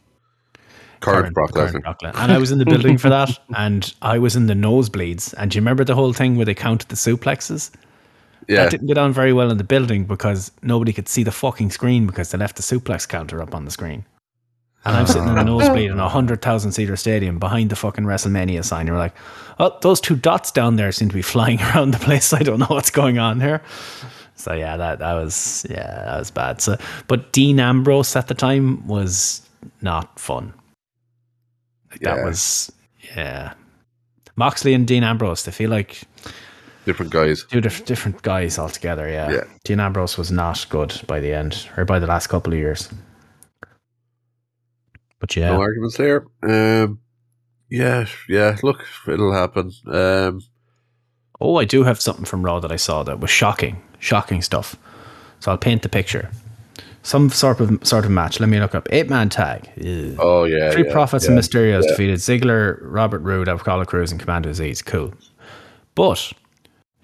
Current, 0.99 1.33
Brock 1.33 1.53
current 1.53 1.75
Lesnar. 1.75 1.81
Brock 1.81 1.99
Lesnar. 2.01 2.23
And 2.23 2.31
I 2.31 2.37
was 2.37 2.51
in 2.51 2.59
the 2.59 2.65
building 2.65 2.97
for 2.97 3.09
that, 3.09 3.37
and 3.57 3.93
I 4.01 4.19
was 4.19 4.35
in 4.35 4.45
the 4.47 4.53
nosebleeds. 4.53 5.33
And 5.37 5.51
do 5.51 5.57
you 5.57 5.61
remember 5.61 5.83
the 5.83 5.95
whole 5.95 6.13
thing 6.13 6.35
where 6.35 6.45
they 6.45 6.53
counted 6.53 6.89
the 6.89 6.95
suplexes? 6.95 7.71
Yeah, 8.47 8.63
That 8.63 8.71
didn't 8.71 8.87
go 8.87 8.93
down 8.93 9.13
very 9.13 9.31
well 9.31 9.49
in 9.51 9.57
the 9.57 9.63
building 9.63 10.03
because 10.05 10.51
nobody 10.61 10.91
could 10.91 11.07
see 11.07 11.23
the 11.23 11.31
fucking 11.31 11.71
screen 11.71 12.05
because 12.05 12.31
they 12.31 12.37
left 12.37 12.57
the 12.57 12.61
suplex 12.61 13.07
counter 13.07 13.41
up 13.41 13.55
on 13.55 13.65
the 13.65 13.71
screen. 13.71 14.05
And 14.85 14.97
I'm 14.97 15.07
sitting 15.07 15.29
in 15.29 15.35
the 15.35 15.43
nosebleed 15.45 15.91
in 15.91 15.99
a 15.99 16.09
hundred 16.09 16.41
thousand 16.41 16.73
seater 16.73 16.97
stadium 16.97 17.39
behind 17.39 17.69
the 17.69 17.77
fucking 17.77 18.03
WrestleMania 18.03 18.65
sign. 18.65 18.85
You're 18.85 18.97
like, 18.97 19.15
oh, 19.59 19.77
those 19.81 20.01
two 20.01 20.17
dots 20.17 20.51
down 20.51 20.75
there 20.75 20.91
seem 20.91 21.07
to 21.07 21.15
be 21.15 21.21
flying 21.21 21.61
around 21.73 21.91
the 21.91 21.99
place. 21.99 22.33
I 22.33 22.39
don't 22.39 22.59
know 22.59 22.67
what's 22.67 22.91
going 22.91 23.17
on 23.17 23.39
here. 23.39 23.61
So 24.35 24.53
yeah, 24.53 24.77
that 24.77 24.99
that 24.99 25.13
was 25.13 25.65
yeah, 25.69 26.03
that 26.05 26.19
was 26.19 26.31
bad. 26.31 26.61
So, 26.61 26.77
but 27.07 27.31
Dean 27.33 27.59
Ambrose 27.59 28.15
at 28.15 28.27
the 28.27 28.33
time 28.33 28.85
was 28.87 29.47
not 29.81 30.19
fun. 30.19 30.53
Like, 31.91 32.01
That 32.01 32.25
was 32.25 32.71
yeah. 33.15 33.53
Moxley 34.35 34.73
and 34.73 34.87
Dean 34.87 35.03
Ambrose. 35.03 35.43
They 35.43 35.51
feel 35.51 35.69
like 35.69 36.01
different 36.85 37.11
guys. 37.11 37.45
two 37.45 37.61
diff- 37.61 37.85
different 37.85 38.21
guys 38.23 38.57
altogether. 38.57 39.07
Yeah. 39.07 39.31
Yeah. 39.31 39.43
Dean 39.63 39.79
Ambrose 39.79 40.17
was 40.17 40.31
not 40.31 40.65
good 40.69 40.99
by 41.07 41.19
the 41.19 41.31
end 41.33 41.69
or 41.77 41.85
by 41.85 41.99
the 41.99 42.07
last 42.07 42.27
couple 42.27 42.51
of 42.53 42.59
years. 42.59 42.89
But 45.19 45.35
yeah, 45.35 45.51
No 45.51 45.61
arguments 45.61 45.97
there. 45.97 46.25
Um, 46.41 46.99
yeah, 47.69 48.07
yeah. 48.27 48.57
Look, 48.61 48.85
it'll 49.07 49.33
happen. 49.33 49.71
Um, 49.87 50.41
oh, 51.39 51.55
I 51.55 51.65
do 51.65 51.83
have 51.83 52.01
something 52.01 52.25
from 52.25 52.43
Raw 52.43 52.59
that 52.59 52.71
I 52.71 52.75
saw 52.75 53.03
that 53.03 53.19
was 53.19 53.29
shocking, 53.29 53.81
shocking 54.03 54.41
stuff. 54.41 54.75
So 55.39 55.51
I'll 55.51 55.57
paint 55.57 55.81
the 55.81 55.89
picture. 55.89 56.29
Some 57.03 57.29
sort 57.29 57.59
of 57.59 57.85
sort 57.85 58.05
of 58.05 58.11
match. 58.11 58.39
Let 58.39 58.49
me 58.49 58.59
look 58.59 58.75
up 58.75 58.87
eight 58.91 59.09
man 59.09 59.29
tag. 59.29 59.69
Ew. 59.77 60.15
oh 60.19 60.43
yeah, 60.45 60.71
Three 60.71 60.85
yeah, 60.85 60.91
Profits 60.91 61.25
yeah. 61.25 61.31
and 61.31 61.39
Mysterios 61.39 61.83
yeah. 61.83 61.89
defeated 61.91 62.19
Ziggler, 62.19 62.77
Robert 62.81 63.19
Roode, 63.19 63.47
Apollo 63.47 63.85
Crews, 63.85 64.11
and 64.11 64.21
Commander 64.21 64.49
Azeez. 64.49 64.85
Cool. 64.85 65.13
But 65.95 66.31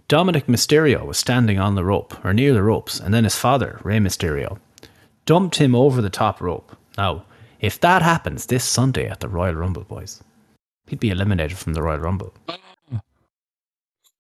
Dominik 0.08 0.46
Mysterio 0.46 1.06
was 1.06 1.18
standing 1.18 1.60
on 1.60 1.76
the 1.76 1.84
rope 1.84 2.14
or 2.26 2.34
near 2.34 2.54
the 2.54 2.64
ropes, 2.64 3.00
and 3.00 3.14
then 3.14 3.26
his 3.26 3.36
father, 3.36 3.80
Rey 3.84 3.98
Mysterio, 3.98 4.58
dumped 5.26 5.58
him 5.58 5.76
over 5.76 6.02
the 6.02 6.10
top 6.10 6.42
rope. 6.42 6.76
Now, 6.98 7.24
if 7.60 7.80
that 7.82 8.02
happens 8.02 8.46
this 8.46 8.64
Sunday 8.64 9.08
at 9.10 9.20
the 9.20 9.28
Royal 9.28 9.54
Rumble, 9.54 9.84
boys, 9.84 10.24
he'd 10.88 11.00
be 11.00 11.12
eliminated 11.12 11.58
from 11.58 11.74
the 11.74 11.84
Royal 11.84 12.00
Rumble. 12.00 12.34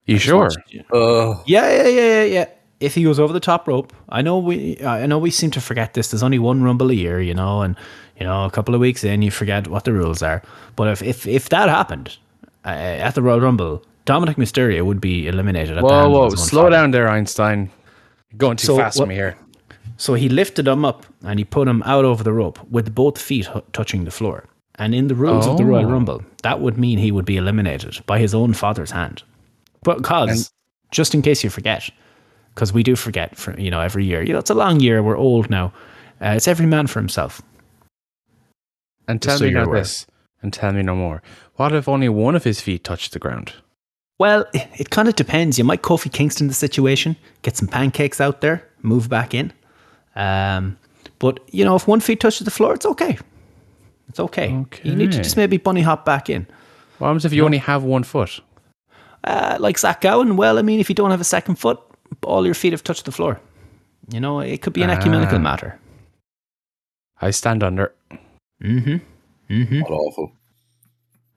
You 0.05 0.17
sure? 0.17 0.49
Oh, 0.91 1.41
Yeah, 1.45 1.71
yeah, 1.71 1.87
yeah, 1.87 2.01
yeah, 2.01 2.23
yeah. 2.23 2.45
If 2.79 2.95
he 2.95 3.03
goes 3.03 3.19
over 3.19 3.33
the 3.33 3.39
top 3.41 3.67
rope, 3.67 3.91
I 4.07 4.21
know 4.21 4.37
we, 4.39 4.79
I 4.85 5.05
know 5.05 5.19
we 5.19 5.31
seem 5.31 5.51
to 5.51 5.61
forget 5.61 5.93
this. 5.95 6.11
There's 6.11 6.23
only 6.23 6.39
one 6.39 6.63
Rumble 6.63 6.89
a 6.91 6.93
year, 6.93 7.19
you 7.19 7.33
know, 7.33 7.61
and 7.61 7.75
you 8.19 8.25
know, 8.25 8.45
a 8.45 8.51
couple 8.51 8.73
of 8.73 8.81
weeks 8.81 9.03
in, 9.03 9.21
you 9.21 9.31
forget 9.31 9.67
what 9.67 9.83
the 9.83 9.91
rules 9.93 10.21
are. 10.23 10.41
But 10.75 10.87
if 10.89 11.01
if, 11.01 11.27
if 11.27 11.49
that 11.49 11.67
happened 11.69 12.17
uh, 12.65 12.69
at 12.69 13.15
the 13.15 13.21
Royal 13.21 13.41
Rumble, 13.41 13.83
Dominik 14.05 14.35
Mysterio 14.35 14.85
would 14.85 15.01
be 15.01 15.27
eliminated. 15.27 15.77
At 15.77 15.83
Whoa, 15.83 16.09
whoa, 16.09 16.29
slow 16.29 16.63
father. 16.63 16.71
down 16.75 16.91
there, 16.91 17.09
Einstein. 17.09 17.69
You're 18.31 18.37
going 18.37 18.57
too 18.57 18.67
So 18.67 18.77
fast 18.77 18.97
for 18.97 19.05
me 19.05 19.15
here. 19.15 19.37
So 19.97 20.13
he 20.13 20.29
lifted 20.29 20.65
him 20.67 20.85
up 20.85 21.05
and 21.25 21.37
he 21.39 21.43
put 21.45 21.67
him 21.67 21.83
out 21.83 22.05
over 22.05 22.23
the 22.23 22.31
rope 22.31 22.59
with 22.71 22.95
both 22.95 23.17
feet 23.19 23.49
touching 23.73 24.05
the 24.05 24.11
floor. 24.11 24.45
And 24.75 24.95
in 24.95 25.07
the 25.09 25.15
rules 25.15 25.45
of 25.45 25.57
the 25.57 25.65
Royal 25.65 25.85
Oh. 25.85 25.91
Rumble, 25.91 26.23
that 26.43 26.61
would 26.61 26.77
mean 26.77 26.97
he 26.99 27.11
would 27.11 27.25
be 27.25 27.35
eliminated 27.35 27.99
by 28.05 28.17
his 28.19 28.33
own 28.33 28.53
father's 28.53 28.91
hand. 28.91 29.23
But 29.83 29.97
because, 29.97 30.51
just 30.91 31.13
in 31.13 31.21
case 31.21 31.43
you 31.43 31.49
forget, 31.49 31.89
because 32.53 32.73
we 32.73 32.83
do 32.83 32.95
forget, 32.95 33.35
for 33.35 33.57
you 33.59 33.71
know, 33.71 33.81
every 33.81 34.05
year. 34.05 34.21
You 34.21 34.33
know, 34.33 34.39
it's 34.39 34.49
a 34.49 34.55
long 34.55 34.79
year. 34.79 35.01
We're 35.01 35.17
old 35.17 35.49
now. 35.49 35.73
Uh, 36.21 36.33
it's 36.35 36.47
every 36.47 36.65
man 36.65 36.87
for 36.87 36.99
himself. 36.99 37.41
And 39.07 39.21
tell 39.21 39.37
so 39.37 39.45
me 39.45 39.51
you're 39.51 39.65
now 39.65 39.71
this, 39.71 40.05
and 40.41 40.53
tell 40.53 40.71
me 40.73 40.83
no 40.83 40.95
more. 40.95 41.21
What 41.55 41.73
if 41.73 41.87
only 41.87 42.09
one 42.09 42.35
of 42.35 42.43
his 42.43 42.61
feet 42.61 42.83
touched 42.83 43.13
the 43.13 43.19
ground? 43.19 43.53
Well, 44.19 44.45
it, 44.53 44.67
it 44.77 44.89
kind 44.89 45.07
of 45.07 45.15
depends. 45.15 45.57
You 45.57 45.63
might 45.63 45.81
Kofi 45.81 46.11
Kingston 46.11 46.47
the 46.47 46.53
situation, 46.53 47.15
get 47.41 47.55
some 47.55 47.67
pancakes 47.67 48.19
out 48.19 48.41
there, 48.41 48.67
move 48.81 49.09
back 49.09 49.33
in. 49.33 49.53
Um, 50.15 50.77
but 51.19 51.39
you 51.51 51.63
know, 51.63 51.75
if 51.75 51.87
one 51.87 52.01
feet 52.01 52.19
touches 52.19 52.45
the 52.45 52.51
floor, 52.51 52.73
it's 52.73 52.85
okay. 52.85 53.17
It's 54.09 54.19
okay. 54.19 54.65
You 54.83 54.95
need 54.95 55.11
to 55.11 55.19
just 55.19 55.37
maybe 55.37 55.57
bunny 55.57 55.81
hop 55.81 56.03
back 56.03 56.29
in. 56.29 56.47
What 56.97 57.07
happens 57.07 57.25
if 57.25 57.33
you 57.33 57.45
only 57.45 57.59
have 57.59 57.83
one 57.83 58.03
foot? 58.03 58.41
Uh, 59.23 59.57
like 59.59 59.77
Zach 59.77 60.01
Gowen, 60.01 60.35
well, 60.35 60.57
I 60.57 60.61
mean, 60.61 60.79
if 60.79 60.89
you 60.89 60.95
don't 60.95 61.11
have 61.11 61.21
a 61.21 61.25
second 61.25 61.55
foot, 61.55 61.79
all 62.23 62.45
your 62.45 62.55
feet 62.55 62.73
have 62.73 62.83
touched 62.83 63.05
the 63.05 63.11
floor. 63.11 63.39
You 64.11 64.19
know, 64.19 64.39
it 64.39 64.61
could 64.61 64.73
be 64.73 64.81
an 64.81 64.89
ecumenical 64.89 65.35
Ah. 65.37 65.39
matter. 65.41 65.79
I 67.21 67.31
stand 67.31 67.63
under. 67.63 67.93
Mm-hmm. 68.63 68.97
Mm-hmm. 69.53 69.81
what 69.81 69.91
awful. 69.91 70.31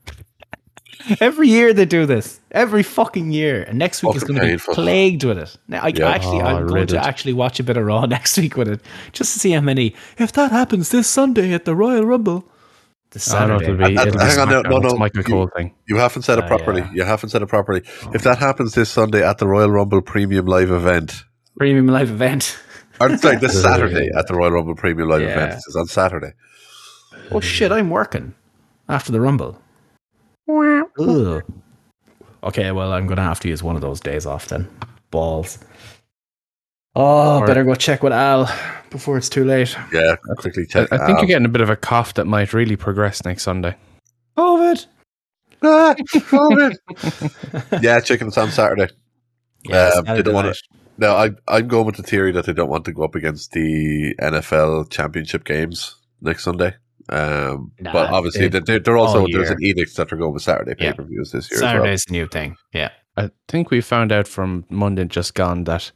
Every 1.21 1.49
year 1.49 1.73
they 1.73 1.85
do 1.85 2.07
this. 2.07 2.41
Every 2.53 2.83
fucking 2.83 3.33
year. 3.33 3.63
And 3.65 3.79
next 3.79 4.03
week 4.03 4.15
is 4.15 4.23
going 4.25 4.39
to 4.41 4.47
be 4.47 4.57
plagued 4.59 5.25
with 5.25 5.39
it. 5.39 5.57
Now, 5.67 5.81
I 5.83 5.89
Yeah. 5.89 6.09
actually, 6.09 6.41
Oh, 6.41 6.45
I'm 6.47 6.67
going 6.69 6.87
to 6.87 6.95
riddled. 6.95 7.07
actually 7.07 7.33
watch 7.33 7.59
a 7.59 7.65
bit 7.65 7.77
of 7.77 7.85
Raw 7.85 8.07
next 8.17 8.39
week 8.39 8.57
with 8.57 8.69
it, 8.69 8.81
just 9.13 9.33
to 9.35 9.41
see 9.41 9.51
how 9.53 9.61
many. 9.61 9.95
If 10.19 10.33
that 10.33 10.53
happens 10.53 10.91
this 10.91 11.09
Sunday 11.09 11.53
at 11.53 11.65
the 11.65 11.75
Royal 11.75 12.05
Rumble, 12.07 12.45
this 13.13 13.33
I 13.33 13.41
don't 13.47 13.49
know 13.49 13.59
Saturday. 13.59 13.73
it'll 13.85 13.89
be, 13.91 13.97
Uh, 13.99 14.03
it'll 14.07 14.19
be 14.19 14.25
hang 14.25 14.39
on, 14.41 14.49
no, 14.49 14.61
no, 14.63 14.79
no. 14.79 14.97
Michael 14.97 15.19
You- 15.21 15.25
Cole 15.25 15.51
thing. 15.57 15.75
You 15.87 15.97
haven't 15.97 16.23
said 16.23 16.39
it 16.39 16.45
Ah, 16.45 16.49
properly. 16.49 16.81
yeah. 16.83 16.91
You 16.95 17.05
haven't 17.05 17.29
said 17.31 17.43
it 17.43 17.47
properly. 17.49 17.83
If 18.15 18.23
that 18.23 18.39
happens 18.39 18.75
this 18.75 18.91
Sunday 18.91 19.23
at 19.27 19.39
the 19.39 19.47
Royal 19.47 19.71
Rumble 19.71 20.03
Premium 20.03 20.47
Live 20.47 20.71
event, 20.71 21.25
premium 21.59 21.87
live 21.87 22.11
event. 22.11 22.59
or 23.01 23.17
sorry, 23.19 23.37
this 23.37 23.61
Saturday 23.69 24.09
at 24.19 24.27
the 24.27 24.35
Royal 24.35 24.53
Rumble 24.53 24.75
Premium 24.75 25.09
Live 25.09 25.23
Yeah. 25.23 25.29
event, 25.33 25.53
it's 25.67 25.77
on 25.77 25.87
Saturday. 25.87 26.33
Oh 27.31 27.41
shit, 27.41 27.71
I'm 27.73 27.91
working 27.91 28.35
after 28.89 29.13
the 29.13 29.21
Rumble. 29.21 29.59
Ugh. 30.49 31.43
Okay, 32.45 32.73
well, 32.73 32.93
I'm 32.93 33.07
going 33.07 33.17
to 33.17 33.23
have 33.23 33.41
to 33.41 33.49
use 33.49 33.63
one 33.63 33.77
of 33.77 33.83
those 33.83 34.01
days 34.01 34.27
off 34.27 34.49
then. 34.49 34.69
Balls. 35.11 35.59
Oh, 36.95 37.39
Or- 37.41 37.47
better 37.47 37.65
go 37.65 37.75
check 37.75 38.03
with 38.03 38.13
Al 38.13 38.51
before 38.91 39.17
it's 39.17 39.29
too 39.29 39.45
late. 39.45 39.75
Yeah, 39.93 40.17
quickly 40.39 40.65
I, 40.65 40.73
check. 40.73 40.93
I 40.93 40.99
think 40.99 41.19
Ah. 41.19 41.21
you're 41.21 41.27
getting 41.27 41.47
a 41.47 41.51
bit 41.51 41.63
of 41.63 41.71
a 41.71 41.77
cough 41.77 42.15
that 42.15 42.27
might 42.27 42.53
really 42.53 42.77
progress 42.77 43.25
next 43.25 43.43
Sunday. 43.45 43.77
COVID. 44.37 44.87
Ah, 45.63 45.95
COVID. 46.15 46.77
yeah, 47.83 48.01
chicken. 48.01 48.29
It's 48.29 48.37
on 48.39 48.51
Saturday. 48.51 48.89
Yes, 49.65 49.97
Um, 49.97 50.05
didn't 50.05 50.35
want 50.35 50.55
to. 50.55 50.61
Now, 50.99 51.15
I, 51.17 51.31
I'm 51.49 51.69
going 51.69 51.87
with 51.87 51.97
the 51.97 52.03
theory 52.03 52.33
that 52.33 52.45
they 52.47 52.53
don't 52.53 52.69
want 52.69 52.85
to 52.85 52.93
go 52.93 53.05
up 53.05 53.15
against 53.15 53.53
the 53.53 54.15
NFL 54.21 54.91
championship 54.91 55.45
games 55.45 55.97
next 56.21 56.45
Sunday. 56.45 56.75
Um, 57.09 57.73
Nah, 57.81 57.93
but 57.93 58.11
obviously, 58.11 58.49
they- 58.49 58.61
they're, 58.61 58.79
they're 58.81 58.97
also 58.99 59.27
there's 59.33 59.51
an 59.51 59.63
edict 59.63 59.97
that 59.97 60.09
they're 60.11 60.19
going 60.19 60.35
with 60.35 60.43
Saturday 60.43 60.75
pay 60.75 60.87
Yeah. 60.87 60.93
per 60.93 61.05
views 61.05 61.31
this 61.33 61.51
year. 61.51 61.61
Saturday's 61.61 62.05
the 62.05 62.13
new 62.13 62.27
thing. 62.27 62.57
Yeah. 62.75 62.91
I 63.17 63.31
think 63.49 63.71
we 63.71 63.81
found 63.81 64.13
out 64.13 64.27
from 64.29 64.65
Monday 64.69 65.05
just 65.05 65.35
gone 65.35 65.65
that 65.65 65.91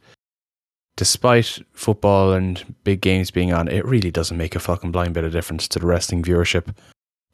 despite 0.97 1.59
football 1.73 2.33
and 2.33 2.75
big 2.83 2.99
games 2.99 3.31
being 3.31 3.53
on, 3.53 3.69
it 3.69 3.85
really 3.85 4.11
doesn't 4.11 4.35
make 4.37 4.55
a 4.55 4.59
fucking 4.59 4.91
blind 4.91 5.13
bit 5.13 5.23
of 5.23 5.31
difference 5.31 5.67
to 5.69 5.79
the 5.79 5.87
wrestling 5.87 6.21
viewership. 6.21 6.75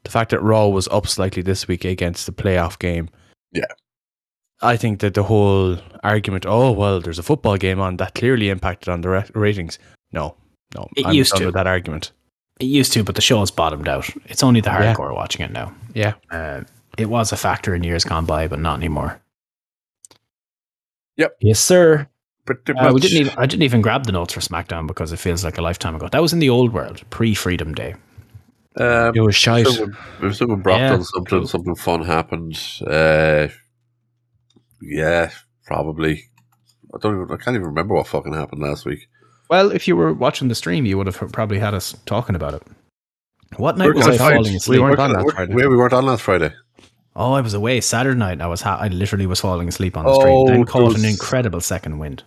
The 0.04 0.10
fact 0.10 0.30
that 0.30 0.40
Raw 0.42 0.68
was 0.68 0.86
up 0.88 1.08
slightly 1.08 1.42
this 1.42 1.66
week 1.66 1.84
against 1.84 2.26
the 2.26 2.32
playoff 2.32 2.78
game. 2.78 3.08
Yeah. 3.50 3.64
I 4.62 4.76
think 4.76 5.00
that 5.00 5.14
the 5.14 5.24
whole 5.24 5.78
argument, 6.04 6.46
oh, 6.46 6.70
well, 6.72 7.00
there's 7.00 7.18
a 7.18 7.22
football 7.24 7.56
game 7.56 7.80
on, 7.80 7.96
that 7.96 8.14
clearly 8.14 8.50
impacted 8.50 8.88
on 8.88 9.00
the 9.00 9.08
ra- 9.08 9.24
ratings. 9.34 9.78
No, 10.12 10.36
no. 10.74 10.88
It 10.96 11.06
I'm 11.06 11.14
used 11.14 11.32
done 11.32 11.40
to. 11.40 11.46
with 11.46 11.54
that 11.54 11.66
argument. 11.66 12.12
It 12.60 12.66
used 12.66 12.92
to, 12.92 13.02
but 13.02 13.16
the 13.16 13.20
show's 13.20 13.50
bottomed 13.50 13.88
out. 13.88 14.08
It's 14.26 14.42
only 14.44 14.60
the 14.60 14.70
Yeah. 14.70 14.94
hardcore 14.94 15.12
watching 15.14 15.44
it 15.44 15.50
now. 15.50 15.74
Yeah. 15.94 16.14
Uh, 16.30 16.60
it 16.96 17.06
was 17.06 17.32
a 17.32 17.36
factor 17.36 17.74
in 17.74 17.82
years 17.82 18.04
gone 18.04 18.26
by, 18.26 18.46
but 18.46 18.60
not 18.60 18.76
anymore. 18.78 19.20
Yep. 21.16 21.36
Yes, 21.40 21.60
sir. 21.60 22.08
Pretty 22.46 22.72
Uh, 22.74 22.92
we 22.92 23.00
didn't 23.00 23.18
even. 23.18 23.32
I 23.38 23.46
didn't 23.46 23.62
even 23.62 23.80
grab 23.80 24.04
the 24.04 24.12
notes 24.12 24.34
for 24.34 24.40
SmackDown 24.40 24.86
because 24.86 25.12
it 25.12 25.18
feels 25.18 25.44
like 25.44 25.56
a 25.58 25.62
lifetime 25.62 25.94
ago. 25.94 26.08
That 26.08 26.20
was 26.20 26.32
in 26.32 26.40
the 26.40 26.50
old 26.50 26.72
world, 26.74 27.02
pre-Freedom 27.10 27.72
Day. 27.72 27.94
Um, 28.78 29.12
It 29.14 29.20
was 29.20 29.34
shite. 29.36 29.66
Someone, 29.66 29.96
if 30.22 30.36
someone 30.36 30.60
Brock 30.60 30.78
Yeah. 30.78 30.88
done 30.90 31.04
something, 31.04 31.46
something 31.46 31.74
fun 31.76 32.02
happened. 32.02 32.58
Uh, 32.86 33.48
yeah, 34.82 35.30
probably. 35.66 36.24
I 36.94 36.98
don't 37.00 37.14
even. 37.22 37.32
I 37.34 37.36
can't 37.42 37.54
even 37.54 37.66
remember 37.68 37.94
what 37.94 38.06
fucking 38.08 38.32
happened 38.34 38.62
last 38.62 38.84
week. 38.84 39.08
Well, 39.48 39.70
if 39.72 39.86
you 39.88 39.96
were 39.96 40.12
watching 40.12 40.48
the 40.48 40.54
stream, 40.54 40.84
you 40.86 40.98
would 40.98 41.06
have 41.06 41.18
probably 41.32 41.58
had 41.58 41.74
us 41.74 41.94
talking 42.06 42.34
about 42.34 42.54
it. 42.54 42.62
What 43.56 43.78
night 43.78 43.88
We're 43.88 43.94
was 43.94 44.06
I 44.08 44.16
fine. 44.18 44.34
falling 44.44 44.58
We 44.68 44.78
weren't 44.80 44.98
on 44.98 45.10
We're- 45.10 45.22
last 45.24 45.34
Friday. 45.36 45.52
Yeah, 45.56 45.66
we 45.68 45.76
weren't 45.76 45.92
on 45.92 46.06
last 46.06 46.22
Friday. 46.22 46.52
Oh, 47.16 47.32
I 47.34 47.40
was 47.40 47.54
away 47.54 47.80
Saturday 47.80 48.18
night. 48.18 48.40
I 48.40 48.46
was. 48.48 48.62
Ha- 48.62 48.78
I 48.80 48.88
literally 48.88 49.26
was 49.26 49.40
falling 49.40 49.68
asleep 49.68 49.96
on 49.96 50.04
the 50.04 50.10
Oh, 50.10 50.18
stream. 50.20 50.46
Then 50.46 50.64
caught 50.64 50.92
those- 50.94 51.02
an 51.02 51.08
incredible 51.08 51.60
second 51.60 51.98
wind. 51.98 52.24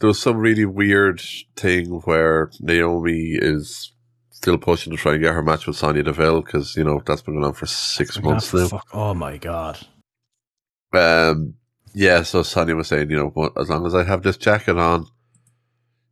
There 0.00 0.06
was 0.08 0.20
some 0.20 0.36
really 0.36 0.64
weird 0.64 1.20
thing 1.56 2.00
where 2.04 2.50
Naomi 2.60 3.32
is 3.32 3.92
still 4.30 4.58
pushing 4.58 4.92
to 4.92 4.96
try 4.96 5.14
and 5.14 5.22
get 5.22 5.34
her 5.34 5.42
match 5.42 5.66
with 5.66 5.76
Sonya 5.76 6.04
Deville 6.04 6.42
because 6.42 6.76
you 6.76 6.84
know 6.84 7.02
that's 7.04 7.22
been 7.22 7.34
going 7.34 7.44
on 7.46 7.54
for 7.54 7.66
six 7.66 8.20
months 8.22 8.54
Oh, 8.54 8.58
now. 8.58 8.68
fuck. 8.68 8.86
oh 8.92 9.14
my 9.14 9.36
god. 9.38 9.78
Um, 10.92 11.54
yeah, 11.94 12.22
so 12.22 12.42
Sonya 12.42 12.76
was 12.76 12.88
saying, 12.88 13.10
you 13.10 13.16
know, 13.16 13.32
"Well, 13.34 13.50
as 13.58 13.68
long 13.68 13.86
as 13.86 13.94
I 13.94 14.04
have 14.04 14.22
this 14.22 14.36
jacket 14.36 14.78
on, 14.78 15.06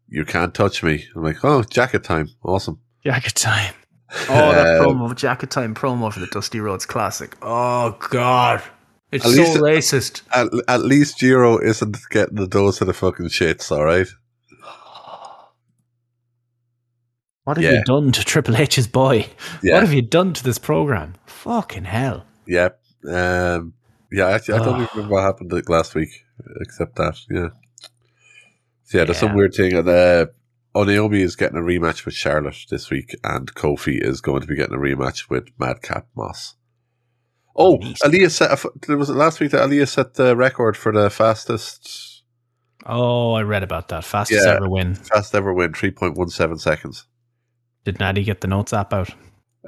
you 0.09 0.25
can't 0.25 0.53
touch 0.55 0.83
me. 0.83 1.05
I'm 1.15 1.23
like, 1.23 1.45
oh, 1.45 1.63
jacket 1.63 2.05
time, 2.05 2.29
awesome. 2.43 2.81
Jacket 3.05 3.35
time. 3.35 3.75
Oh, 4.29 4.53
that 4.53 4.67
Uh, 4.81 4.85
promo, 4.85 5.15
Jacket 5.17 5.51
Time 5.51 5.75
promo 5.75 6.13
for 6.13 6.21
the 6.21 6.29
Dusty 6.29 6.61
Rhodes 6.61 6.87
Classic. 6.87 7.37
Oh, 7.43 7.97
God. 8.09 8.63
It's 9.17 9.25
At 9.27 9.33
so 9.33 9.43
least- 9.43 9.59
racist. 9.59 10.23
At, 10.33 10.49
at 10.69 10.81
least 10.85 11.19
Giro 11.19 11.59
isn't 11.59 11.97
getting 12.11 12.37
the 12.37 12.47
dose 12.47 12.81
of 12.81 12.87
the 12.87 12.93
fucking 12.95 13.27
shits, 13.27 13.71
all 13.71 13.85
right? 13.85 14.07
What 17.45 17.57
have 17.59 17.65
Yeah. 17.65 17.79
you 17.79 17.85
done 17.85 18.13
to 18.13 18.25
Triple 18.25 18.57
H's 18.57 18.87
boy? 18.89 19.29
Yeah, 19.63 19.75
What 19.75 19.83
have 19.85 19.93
you 19.93 20.03
done 20.03 20.33
to 20.35 20.43
this 20.43 20.59
program? 20.59 21.15
Fucking 21.27 21.85
hell. 21.85 22.27
yeah, 22.47 22.71
um, 23.09 23.75
yeah. 24.11 24.27
Actually, 24.29 24.59
I 24.59 24.65
don't 24.65 24.75
even 24.83 24.89
remember 24.95 25.15
what 25.15 25.23
happened 25.23 25.53
like 25.53 25.69
last 25.69 25.95
week, 25.95 26.25
except 26.61 26.97
that, 26.97 27.17
yeah. 27.31 27.49
So 28.85 28.99
yeah, 28.99 29.05
there's 29.05 29.19
some 29.19 29.35
weird 29.35 29.55
thing, 29.55 29.75
and 29.75 29.89
uh, 29.89 30.27
oh, 30.75 30.83
Naomi 30.85 31.21
is 31.23 31.37
getting 31.37 31.59
a 31.59 31.61
rematch 31.63 32.05
with 32.05 32.15
Charlotte 32.15 32.65
this 32.69 32.91
week, 32.91 33.15
and 33.23 33.53
Kofi 33.55 34.01
is 34.03 34.21
going 34.21 34.41
to 34.41 34.47
be 34.49 34.57
getting 34.57 34.75
a 34.75 34.79
rematch 34.79 35.31
with 35.31 35.47
Madcap 35.59 36.07
Moss. 36.17 36.57
Oh, 37.57 37.77
Nice. 37.77 37.99
Aliyah 38.03 38.31
set. 38.31 38.51
a 38.51 38.53
f- 38.53 38.67
There 38.87 38.97
was 38.99 39.09
it 39.11 39.15
last 39.15 39.41
week 39.41 39.51
that 39.53 39.67
Aliyah 39.69 39.89
set 39.89 40.15
the 40.15 40.37
record 40.37 40.77
for 40.77 40.93
the 40.93 41.09
fastest 41.11 42.23
Oh, 42.89 43.33
I 43.33 43.43
read 43.43 43.63
about 43.65 43.89
that. 43.89 44.05
Fastest 44.05 44.45
Yeah. 44.47 44.55
ever 44.55 44.69
win. 44.69 44.95
fast 44.95 45.35
ever 45.35 45.53
win, 45.53 45.73
three 45.73 45.91
point 45.91 46.17
one 46.17 46.29
seven 46.29 46.59
seconds. 46.59 47.05
Did 47.85 47.99
Natty 47.99 48.23
get 48.25 48.41
the 48.43 48.47
notes 48.49 48.73
app 48.73 48.93
out? 48.93 49.11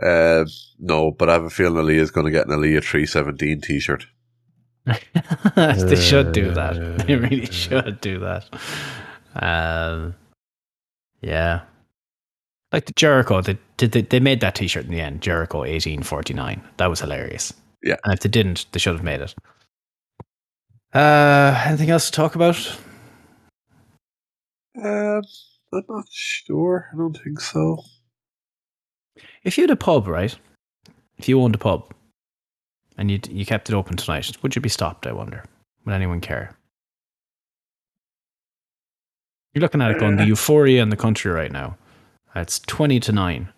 Uh, 0.00 0.44
no, 0.78 1.10
but 1.10 1.28
I 1.28 1.32
have 1.32 1.42
a 1.44 1.50
feeling 1.50 1.84
Aliyah 1.84 2.00
is 2.00 2.10
going 2.12 2.26
to 2.26 2.30
get 2.30 2.46
an 2.46 2.52
Aliyah 2.52 2.84
three 2.84 3.06
seventeen 3.06 3.60
t 3.60 3.80
shirt. 3.80 4.06
they 5.56 5.96
should 5.96 6.32
do 6.32 6.52
that. 6.52 6.76
They 7.06 7.16
really 7.16 7.46
should 7.46 8.00
do 8.00 8.20
that. 8.20 8.44
Um, 9.34 10.14
yeah. 11.20 11.62
Like 12.72 12.84
the 12.86 12.92
Jericho, 12.92 13.40
they, 13.40 13.58
they, 13.78 14.02
they 14.02 14.20
made 14.20 14.40
that 14.40 14.54
t 14.54 14.68
shirt 14.68 14.84
in 14.84 14.90
the 14.90 15.00
end. 15.00 15.20
Jericho 15.22 15.58
1849. 15.60 16.62
That 16.76 16.86
was 16.86 17.00
hilarious. 17.00 17.52
Yeah. 17.82 17.96
And 18.04 18.12
if 18.14 18.20
they 18.20 18.28
didn't, 18.28 18.66
they 18.72 18.78
should 18.78 18.94
have 18.94 19.04
made 19.04 19.20
it. 19.20 19.34
Uh, 20.92 21.62
anything 21.66 21.90
else 21.90 22.06
to 22.06 22.12
talk 22.12 22.34
about? 22.34 22.56
Um, 24.82 25.22
I'm 25.72 25.84
not 25.88 26.06
sure. 26.10 26.88
I 26.92 26.96
don't 26.96 27.16
think 27.16 27.40
so. 27.40 27.82
If 29.44 29.58
you 29.58 29.62
had 29.62 29.70
a 29.70 29.76
pub, 29.76 30.08
right? 30.08 30.36
If 31.18 31.28
you 31.28 31.40
owned 31.40 31.54
a 31.54 31.58
pub 31.58 31.92
and 32.96 33.10
you 33.10 33.20
you 33.28 33.44
kept 33.44 33.68
it 33.68 33.74
open 33.74 33.96
tonight, 33.96 34.30
would 34.42 34.54
you 34.54 34.62
be 34.62 34.68
stopped? 34.68 35.06
I 35.06 35.12
wonder. 35.12 35.44
Would 35.84 35.94
anyone 35.94 36.20
care? 36.20 36.56
You're 39.54 39.62
looking 39.62 39.82
at 39.82 39.90
it 39.90 39.98
going 39.98 40.16
the 40.16 40.26
euphoria 40.26 40.82
in 40.82 40.90
the 40.90 40.96
country 40.96 41.32
right 41.32 41.50
now. 41.50 41.76
It's 42.36 42.60
twenty 42.60 43.00
to 43.00 43.12
nine, 43.12 43.48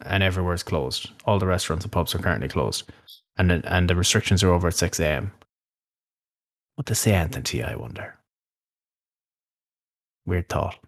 and 0.00 0.22
everywhere's 0.22 0.62
closed. 0.62 1.10
All 1.26 1.38
the 1.38 1.46
restaurants 1.46 1.84
and 1.84 1.92
pubs 1.92 2.14
are 2.14 2.18
currently 2.18 2.48
closed, 2.48 2.84
and 3.36 3.50
the- 3.50 3.62
and 3.74 3.88
the 3.90 3.96
restrictions 3.96 4.42
are 4.42 4.50
over 4.52 4.68
at 4.68 4.74
six 4.74 4.98
a.m. 5.00 5.32
What 6.76 6.86
to 6.86 6.94
say 6.94 7.12
Anthony 7.12 7.42
to 7.44 7.56
you? 7.58 7.64
I 7.64 7.76
wonder. 7.76 8.18
Weird 10.26 10.48
thought. 10.48 10.78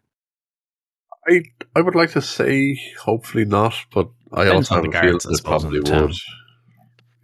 I 1.28 1.42
I 1.74 1.80
would 1.80 1.94
like 1.94 2.12
to 2.12 2.22
say 2.22 2.78
hopefully 3.00 3.44
not, 3.44 3.74
but 3.92 4.08
I 4.32 4.44
Depends 4.44 4.70
also 4.70 4.74
have 4.82 4.84
the 4.84 4.90
a 4.90 5.00
feeling 5.00 5.20
it 5.24 5.44
probably 5.44 5.80
town. 5.82 6.02
would. 6.08 6.14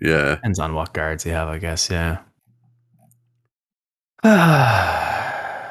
Yeah. 0.00 0.34
Depends 0.36 0.58
on 0.58 0.74
what 0.74 0.92
guards 0.94 1.26
you 1.26 1.32
have, 1.32 1.48
I 1.48 1.58
guess. 1.58 1.90
Yeah. 1.90 2.18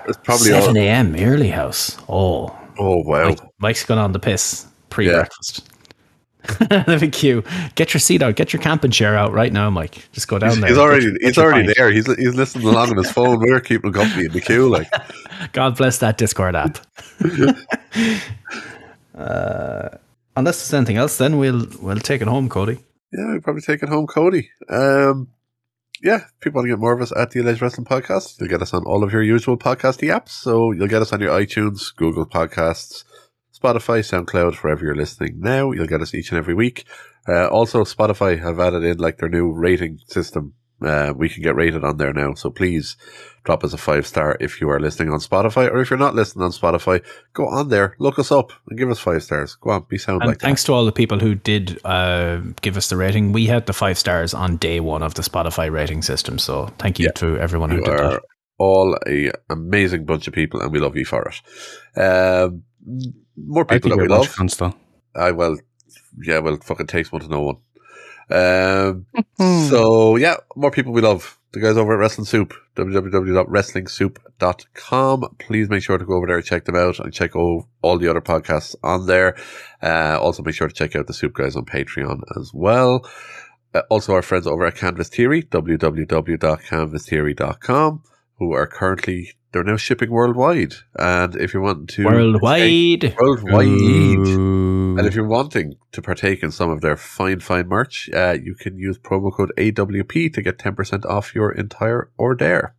It's 0.08 0.18
probably 0.24 0.48
7 0.48 0.76
a.m. 0.78 1.16
early 1.20 1.50
house. 1.50 1.96
Oh, 2.10 2.56
Oh 2.80 3.04
wow. 3.06 3.30
Mike, 3.30 3.40
Mike's 3.60 3.86
gone 3.86 4.00
on 4.00 4.12
the 4.12 4.18
piss 4.20 4.66
pre 4.90 5.08
breakfast. 5.08 5.70
Me 6.88 7.10
cue. 7.10 7.44
Get 7.76 7.94
your 7.94 7.99
seat 7.99 8.22
out. 8.22 8.36
Get 8.36 8.53
your 8.53 8.61
camping 8.61 8.91
chair 8.91 9.18
out 9.18 9.34
right 9.34 9.52
now, 9.52 9.70
Mike. 9.70 10.07
Just 10.14 10.28
go 10.28 10.40
down 10.40 10.52
He's, 10.52 10.60
there. 10.61 10.70
he's 10.70 10.78
already 10.78 11.06
your- 11.06 11.18
he's 11.22 11.38
already 11.38 11.66
pint. 11.68 11.78
there. 11.78 11.91
He's 11.91 12.06
he's 12.16 12.36
listening 12.36 12.66
along 12.68 12.91
on 12.91 12.98
his 12.98 13.11
phone. 13.11 13.40
We're 13.40 13.60
keeping 13.60 13.91
company 13.91 14.26
in 14.26 14.32
the 14.32 14.41
queue. 14.41 14.70
Like 14.70 14.90
God 15.53 15.76
bless 15.78 15.98
that 15.99 16.18
Discord 16.18 16.56
app. 16.56 16.78
uh, 19.16 19.90
unless 20.36 20.57
there's 20.60 20.74
anything 20.74 20.98
else, 20.98 21.18
then 21.18 21.38
we'll 21.38 21.68
we'll 21.82 21.98
take 21.99 22.22
it 22.22 22.28
home, 22.28 22.49
Cody. 22.49 22.80
yeah, 23.11 23.26
we're 23.28 23.41
probably 23.41 23.61
it 23.68 23.90
home 23.90 24.07
Cody. 24.07 24.49
Um, 24.70 25.28
yeah, 26.02 26.16
if 26.18 26.40
people 26.40 26.60
want 26.60 26.68
to 26.68 26.74
get 26.74 26.80
more 26.80 26.94
of 26.94 27.02
us 27.02 27.11
at 27.16 27.32
the 27.32 27.41
Alleged 27.41 27.61
Wrestling 27.61 27.86
Podcast, 27.86 28.40
you'll 28.40 28.49
get 28.49 28.61
us 28.61 28.74
on 28.74 28.86
all 28.86 29.03
of 29.03 29.11
your 29.11 29.22
usual 29.24 29.57
podcasting 29.57 30.10
apps. 30.18 30.30
So 30.30 30.72
you'll 30.72 30.88
get 30.88 31.02
us 31.02 31.11
on 31.11 31.20
your 31.20 31.38
iTunes, 31.38 31.94
Google 31.94 32.26
Podcasts, 32.26 33.03
Spotify, 33.61 33.99
SoundCloud, 33.99 34.56
wherever 34.56 34.84
you're 34.86 34.95
listening 34.95 35.40
now. 35.40 35.72
You'll 35.72 35.88
get 35.88 36.02
us 36.02 36.14
each 36.14 36.31
and 36.31 36.38
every 36.38 36.53
week. 36.53 36.86
Uh, 37.27 37.48
also, 37.48 37.84
Spotify 37.84 38.40
have 38.40 38.60
added 38.60 38.84
in 38.84 38.98
like 38.98 39.18
their 39.18 39.30
new 39.30 39.52
rating 39.52 39.99
system. 40.07 40.53
Uh, 40.81 41.14
we 41.14 41.27
can 41.27 41.44
get 41.44 41.56
rated 41.56 41.84
on 41.84 41.98
there 41.98 42.14
now. 42.14 42.34
So 42.36 42.49
please 42.49 42.95
drop 43.44 43.65
us 43.65 43.73
a 43.73 43.77
five 43.77 44.07
star 44.07 44.38
if 44.40 44.61
you 44.61 44.69
are 44.69 44.80
listening 44.80 45.11
on 45.11 45.19
Spotify, 45.19 45.69
or 45.69 45.81
if 45.81 45.90
you're 45.90 45.99
not 45.99 46.15
listening 46.15 46.45
on 46.45 46.52
Spotify, 46.52 47.03
go 47.34 47.48
on 47.48 47.68
there, 47.68 47.95
look 47.99 48.18
us 48.18 48.31
up, 48.31 48.53
and 48.69 48.80
give 48.80 48.90
us 48.90 48.98
five 48.98 49.22
stars. 49.22 49.56
Go 49.56 49.72
on, 49.72 49.86
be 49.90 49.98
sound 49.98 50.22
And 50.22 50.30
like 50.30 50.40
thanks 50.40 50.64
to 50.65 50.73
all 50.73 50.86
the 50.86 50.94
people 50.94 51.19
who 51.19 51.36
did 51.36 51.81
uh, 51.84 52.40
give 52.61 52.77
us 52.77 52.88
the 52.90 52.95
rating. 52.95 53.34
We 53.34 53.48
had 53.48 53.65
the 53.65 53.73
five 53.73 53.98
stars 53.98 54.34
on 54.34 54.56
day 54.56 54.80
one 54.80 55.03
of 55.03 55.15
the 55.15 55.22
Spotify 55.22 55.69
rating 55.69 56.02
system. 56.02 56.40
So 56.40 56.68
thank 56.77 56.98
you 56.98 57.07
Yeah. 57.07 57.11
to 57.15 57.38
everyone 57.38 57.72
who 57.72 57.81
did 57.81 57.98
that. 57.98 58.22
all 58.57 58.98
a 59.06 59.31
amazing 59.49 60.06
bunch 60.06 60.27
of 60.30 60.34
people, 60.34 60.61
and 60.61 60.72
we 60.72 60.80
love 60.80 60.95
you 60.95 61.06
for 61.06 61.30
it. 61.30 61.99
Um, 62.02 62.64
more 63.35 63.65
I 63.69 63.77
people 63.77 63.89
think 63.89 63.91
that 63.91 63.97
we 63.97 63.97
we're 63.97 64.06
a 64.06 64.10
bunch 64.10 64.39
love. 64.39 64.51
of 64.51 64.57
though. 64.57 64.73
I 65.15 65.31
well, 65.31 65.57
yeah, 66.22 66.39
well, 66.39 66.57
fucking 66.57 66.88
takes 66.88 67.11
one 67.11 67.22
to 67.22 67.27
know 67.27 67.41
one. 67.41 67.57
Um, 68.31 69.06
so 69.69 70.15
yeah, 70.15 70.38
more 70.56 70.72
people 70.72 70.93
we 70.93 71.01
love. 71.01 71.35
The 71.51 71.60
guys 71.60 71.77
over 71.77 71.93
at 71.93 71.99
Wrestling 71.99 72.26
Soup, 72.26 72.53
www.wrestlingsoup.com. 72.76 75.35
Please 75.39 75.68
make 75.68 75.81
sure 75.81 75.97
to 75.97 76.06
go 76.06 76.14
over 76.14 76.27
there 76.27 76.35
and 76.38 76.45
check 76.45 76.65
them 76.65 76.76
out 76.76 76.99
and 76.99 77.11
check 77.11 77.35
all, 77.35 77.68
all 77.81 77.97
the 77.97 78.07
other 78.07 78.22
podcasts 78.22 78.76
on 78.84 79.07
there. 79.07 79.35
Uh, 79.81 80.19
also 80.22 80.43
make 80.43 80.53
sure 80.53 80.68
to 80.68 80.73
check 80.76 80.95
out 80.95 81.07
the 81.07 81.14
Soup 81.14 81.34
guys 81.34 81.56
on 81.56 81.65
Patreon 81.65 82.22
as 82.39 82.51
well. 82.53 83.03
Uh, 83.73 83.81
also 83.89 84.14
our 84.14 84.22
friends 84.22 84.45
over 84.45 84.64
at 84.68 84.76
Canvas 84.76 85.10
Theory, 85.10 85.41
www.canvastheory.com, 85.41 88.03
who 88.38 88.53
are 88.53 88.68
currently, 88.68 89.31
they're 89.52 89.64
now 89.64 89.78
shipping 89.78 90.12
worldwide. 90.12 90.74
And 90.98 91.36
if 91.36 91.54
you 91.54 91.62
want 91.62 91.90
to 91.92 92.06
Worldwide. 92.06 93.16
worldwide. 93.20 93.68
And 95.00 95.08
if 95.08 95.16
you're 95.16 95.28
wanting 95.28 95.76
to 95.92 96.02
partake 96.02 96.44
in 96.44 96.52
some 96.52 96.70
of 96.70 96.82
their 96.82 96.98
fine, 96.98 97.40
fine 97.40 97.68
merch, 97.68 98.10
uh, 98.14 98.38
you 98.42 98.54
can 98.54 98.78
use 98.78 98.98
promo 99.00 99.34
code 99.34 99.52
AWP 99.58 100.34
to 100.34 100.42
get 100.42 100.58
10% 100.58 101.06
off 101.06 101.34
your 101.34 101.52
entire 101.52 102.10
order. 102.18 102.76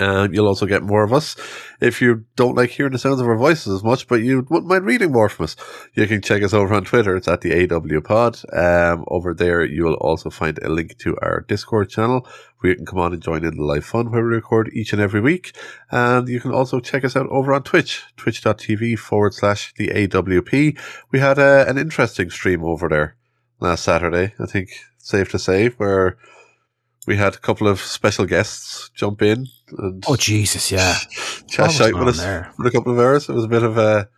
You'll 0.00 0.46
also 0.46 0.66
get 0.66 0.82
more 0.82 1.04
of 1.04 1.12
us. 1.12 1.36
If 1.80 2.00
you 2.00 2.24
don't 2.36 2.56
like 2.56 2.70
hearing 2.70 2.92
the 2.92 2.98
sounds 2.98 3.20
of 3.20 3.26
our 3.26 3.36
voices 3.36 3.74
as 3.74 3.84
much, 3.84 4.08
but 4.08 4.22
you 4.22 4.46
wouldn't 4.48 4.70
mind 4.70 4.84
reading 4.84 5.12
more 5.12 5.28
from 5.28 5.44
us, 5.44 5.56
you 5.94 6.06
can 6.06 6.22
check 6.22 6.42
us 6.42 6.54
over 6.54 6.74
on 6.74 6.84
Twitter. 6.84 7.16
It's 7.16 7.28
at 7.28 7.40
the 7.40 7.68
AW 7.70 8.00
Pod. 8.00 8.40
Um, 8.52 9.04
over 9.08 9.34
there, 9.34 9.64
you 9.64 9.84
will 9.84 9.94
also 9.94 10.30
find 10.30 10.58
a 10.58 10.68
link 10.68 10.98
to 10.98 11.16
our 11.22 11.44
Discord 11.46 11.90
channel 11.90 12.26
where 12.58 12.70
you 12.70 12.76
can 12.76 12.86
come 12.86 12.98
on 12.98 13.12
and 13.12 13.22
join 13.22 13.44
in 13.44 13.56
the 13.56 13.64
live 13.64 13.84
fun 13.84 14.10
where 14.10 14.22
we 14.22 14.28
record 14.28 14.70
each 14.72 14.92
and 14.92 15.00
every 15.00 15.20
week. 15.20 15.56
And 15.90 16.28
you 16.28 16.40
can 16.40 16.52
also 16.52 16.80
check 16.80 17.04
us 17.04 17.16
out 17.16 17.28
over 17.28 17.52
on 17.54 17.62
Twitch, 17.62 18.04
twitch.tv 18.16 18.98
forward 18.98 19.34
slash 19.34 19.72
the 19.76 19.88
AWP. 19.88 20.78
We 21.10 21.18
had 21.18 21.38
uh, 21.38 21.64
an 21.66 21.78
interesting 21.78 22.30
stream 22.30 22.64
over 22.64 22.88
there 22.88 23.16
last 23.60 23.84
Saturday, 23.84 24.34
I 24.38 24.46
think 24.46 24.70
safe 24.98 25.30
to 25.30 25.38
say, 25.38 25.68
where 25.68 26.16
we 27.06 27.16
had 27.16 27.34
a 27.34 27.38
couple 27.38 27.66
of 27.68 27.80
special 27.80 28.26
guests 28.26 28.90
jump 28.94 29.22
in 29.22 29.46
and 29.78 30.04
Oh 30.06 30.16
Jesus, 30.16 30.70
yeah. 30.70 30.96
chat 31.48 31.68
was 31.68 31.92
with 31.92 32.08
us 32.08 32.18
there? 32.18 32.52
for 32.56 32.66
a 32.66 32.70
couple 32.70 32.92
of 32.92 32.98
hours. 32.98 33.28
It 33.28 33.34
was 33.34 33.44
a 33.44 33.48
bit 33.48 33.62
of 33.62 33.78
a 33.78 34.08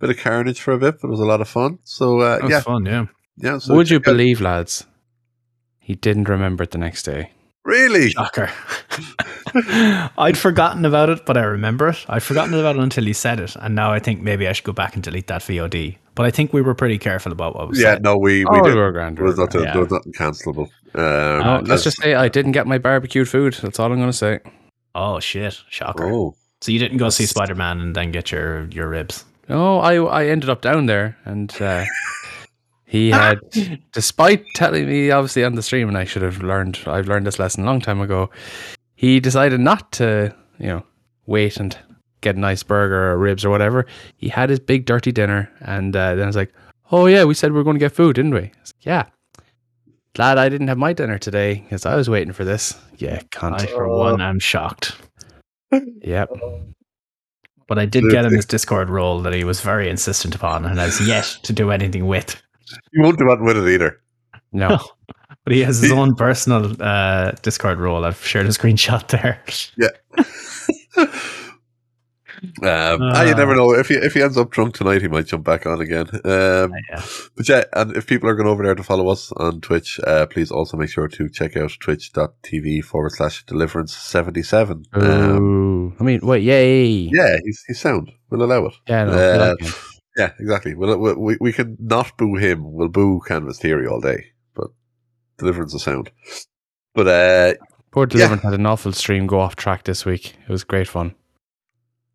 bit 0.00 0.10
of 0.10 0.16
carnage 0.18 0.60
for 0.60 0.72
a 0.72 0.78
bit, 0.78 1.00
but 1.00 1.08
it 1.08 1.10
was 1.10 1.20
a 1.20 1.24
lot 1.26 1.40
of 1.40 1.48
fun. 1.48 1.78
So 1.84 2.20
uh, 2.20 2.36
That 2.36 2.42
was 2.42 2.50
yeah, 2.50 2.60
fun, 2.60 2.84
yeah. 2.86 3.06
yeah. 3.36 3.58
So 3.58 3.74
Would 3.74 3.90
you 3.90 3.98
check 3.98 4.08
out- 4.08 4.12
believe, 4.12 4.40
lads? 4.40 4.84
He 5.78 5.94
didn't 5.94 6.28
remember 6.28 6.64
it 6.64 6.70
the 6.72 6.78
next 6.78 7.02
day. 7.04 7.30
Really? 7.64 8.10
Shocker. 8.10 8.50
I'd 10.18 10.36
forgotten 10.36 10.84
about 10.84 11.08
it, 11.08 11.24
but 11.24 11.36
I 11.36 11.42
remember 11.44 11.88
it. 11.88 12.04
I'd 12.08 12.22
forgotten 12.22 12.54
about 12.54 12.76
it 12.76 12.82
until 12.82 13.06
you 13.06 13.14
said 13.14 13.40
it, 13.40 13.56
and 13.56 13.74
now 13.74 13.92
I 13.92 13.98
think 14.00 14.20
maybe 14.20 14.46
I 14.48 14.52
should 14.52 14.64
go 14.64 14.72
back 14.72 14.94
and 14.94 15.02
delete 15.02 15.28
that 15.28 15.42
VOD. 15.42 15.96
But 16.14 16.26
I 16.26 16.30
think 16.30 16.52
we 16.52 16.60
were 16.62 16.74
pretty 16.74 16.98
careful 16.98 17.32
about 17.32 17.56
what 17.56 17.68
was 17.68 17.80
Yeah, 17.80 17.94
said. 17.94 18.02
no, 18.02 18.16
we 18.16 18.44
we 18.44 18.58
Oh, 18.60 18.62
did. 18.64 18.74
we 18.74 18.80
were 18.80 18.92
grand, 18.92 19.16
There 19.16 19.24
was 19.24 19.36
we 19.36 19.40
were 19.42 19.46
nothing, 19.46 19.60
grand. 19.62 19.74
there 19.74 19.82
was 19.82 19.90
nothing 19.92 20.12
cancelable. 20.12 20.68
Um, 20.94 21.48
Uh, 21.48 21.60
let's 21.62 21.84
just 21.84 22.00
say 22.00 22.14
I 22.14 22.28
didn't 22.28 22.52
get 22.52 22.66
my 22.66 22.78
barbecued 22.78 23.28
food. 23.28 23.54
That's 23.62 23.78
all 23.80 23.90
I'm 23.90 23.98
going 23.98 24.10
to 24.10 24.12
say. 24.16 24.40
Oh 24.94 25.18
shit, 25.20 25.58
shocker. 25.70 26.04
oh, 26.06 26.34
So 26.60 26.70
you 26.70 26.78
didn't 26.78 26.98
go 26.98 27.08
see 27.08 27.26
Spider 27.26 27.54
Man 27.54 27.80
and 27.80 27.94
then 27.96 28.10
get 28.12 28.30
your 28.30 28.66
your 28.70 28.88
ribs? 28.88 29.24
No, 29.48 29.78
I 29.80 29.94
I 29.96 30.26
ended 30.26 30.50
up 30.50 30.60
down 30.62 30.86
there, 30.86 31.16
and 31.24 31.50
uh, 31.60 31.84
he 32.94 33.10
had, 33.10 33.40
despite 33.90 34.46
telling 34.54 34.86
me 34.86 35.10
obviously 35.10 35.42
on 35.42 35.56
the 35.56 35.64
stream, 35.64 35.88
and 35.88 35.98
I 35.98 36.04
should 36.04 36.22
have 36.22 36.44
learned. 36.44 36.78
I've 36.86 37.08
learned 37.08 37.26
this 37.26 37.40
lesson 37.40 37.64
a 37.64 37.66
long 37.66 37.80
time 37.80 38.00
ago. 38.00 38.30
He 38.94 39.18
decided 39.18 39.58
not 39.58 39.90
to, 39.94 40.32
you 40.60 40.68
know, 40.68 40.86
wait 41.26 41.56
and 41.56 41.76
get 42.20 42.36
a 42.36 42.38
nice 42.38 42.62
burger 42.62 43.10
or 43.10 43.18
ribs 43.18 43.44
or 43.44 43.50
whatever. 43.50 43.84
He 44.16 44.28
had 44.28 44.48
his 44.48 44.60
big 44.60 44.86
dirty 44.86 45.10
dinner, 45.10 45.50
and 45.58 45.96
uh, 45.96 46.14
then 46.14 46.22
I 46.22 46.26
was 46.26 46.36
like, 46.36 46.54
"Oh 46.92 47.06
yeah, 47.06 47.24
we 47.24 47.34
said 47.34 47.50
we 47.50 47.58
were 47.58 47.64
going 47.64 47.74
to 47.74 47.84
get 47.84 47.90
food, 47.90 48.14
didn't 48.14 48.34
we?" 48.34 48.42
I 48.42 48.52
was 48.60 48.72
like, 48.76 48.86
yeah. 48.86 49.04
Glad 50.14 50.38
I 50.38 50.48
didn't 50.48 50.68
have 50.68 50.78
my 50.78 50.92
dinner 50.92 51.18
today 51.18 51.54
because 51.54 51.84
I 51.86 51.96
was 51.96 52.08
waiting 52.08 52.32
for 52.32 52.44
this. 52.44 52.78
Yeah, 52.98 53.20
I, 53.42 53.66
for 53.66 53.88
one, 53.88 54.20
I'm 54.20 54.38
shocked. 54.38 54.94
Yep. 56.02 56.30
But 57.66 57.80
I 57.80 57.86
did 57.86 58.04
get 58.10 58.24
him 58.24 58.32
his 58.36 58.46
Discord 58.46 58.88
role 58.88 59.20
that 59.22 59.32
he 59.32 59.42
was 59.42 59.60
very 59.60 59.88
insistent 59.88 60.36
upon 60.36 60.64
and 60.64 60.78
has 60.78 61.04
yet 61.04 61.24
to 61.42 61.52
do 61.52 61.72
anything 61.72 62.06
with. 62.06 62.40
You 62.92 63.02
won't 63.02 63.18
do 63.18 63.26
that 63.26 63.40
with 63.40 63.56
it 63.56 63.68
either. 63.72 64.00
No. 64.52 64.78
But 65.44 65.52
he 65.52 65.60
has 65.60 65.78
his 65.82 65.92
own 65.92 66.14
personal 66.14 66.72
uh, 66.82 67.32
Discord 67.42 67.78
role. 67.78 68.06
I've 68.06 68.24
shared 68.24 68.46
a 68.46 68.50
screenshot 68.50 69.08
there. 69.08 69.42
Yeah. 69.76 69.88
Um, 72.62 73.00
ah, 73.00 73.22
you 73.22 73.34
never 73.34 73.54
know 73.56 73.72
if 73.72 73.88
he 73.88 73.94
if 73.94 74.12
he 74.12 74.20
ends 74.22 74.36
up 74.36 74.50
drunk 74.50 74.74
tonight, 74.74 75.00
he 75.00 75.08
might 75.08 75.26
jump 75.26 75.44
back 75.44 75.64
on 75.66 75.80
again. 75.80 76.06
Um, 76.24 76.72
Yeah. 76.90 77.02
But 77.36 77.48
yeah, 77.48 77.64
and 77.72 77.96
if 77.96 78.06
people 78.06 78.28
are 78.28 78.34
going 78.34 78.48
over 78.48 78.62
there 78.62 78.74
to 78.74 78.82
follow 78.82 79.08
us 79.08 79.32
on 79.38 79.60
Twitch, 79.62 79.98
uh, 80.06 80.26
please 80.26 80.50
also 80.50 80.76
make 80.76 80.90
sure 80.90 81.08
to 81.08 81.28
check 81.30 81.56
out 81.56 81.72
twitch.tv 81.80 82.84
forward 82.84 83.12
slash 83.12 83.44
deliverance 83.46 83.96
seventy 83.96 84.42
seven. 84.42 84.84
Um, 84.92 85.96
I 85.98 86.02
mean, 86.04 86.20
wait, 86.22 86.42
yay. 86.42 86.84
yeah, 87.12 87.36
he's 87.44 87.64
he's 87.66 87.80
sound. 87.80 88.12
We'll 88.30 88.42
allow 88.42 88.66
it. 88.66 88.74
Yeah, 88.88 89.04
no, 89.04 89.12
Uh, 89.12 89.16
I 89.16 89.36
like 89.50 89.60
him. 89.60 89.72
Yeah, 90.16 90.32
exactly. 90.38 90.74
We'll, 90.74 90.96
we 90.98 91.12
we 91.14 91.36
we 91.40 91.52
can 91.52 91.76
not 91.80 92.16
boo 92.16 92.36
him. 92.36 92.72
We'll 92.72 92.88
boo 92.88 93.20
Canvas 93.26 93.58
Theory 93.58 93.86
all 93.86 94.00
day, 94.00 94.26
but 94.54 94.68
deliverance 95.38 95.74
is 95.74 95.82
sound. 95.82 96.10
But 96.94 97.08
uh, 97.08 97.54
Poor 97.90 98.06
Deliverance 98.06 98.42
had 98.42 98.54
an 98.54 98.66
awful 98.66 98.92
stream 98.92 99.26
go 99.26 99.40
off 99.40 99.56
track 99.56 99.84
this 99.84 100.04
week. 100.04 100.34
It 100.48 100.48
was 100.52 100.62
great 100.64 100.86
fun. 100.88 101.14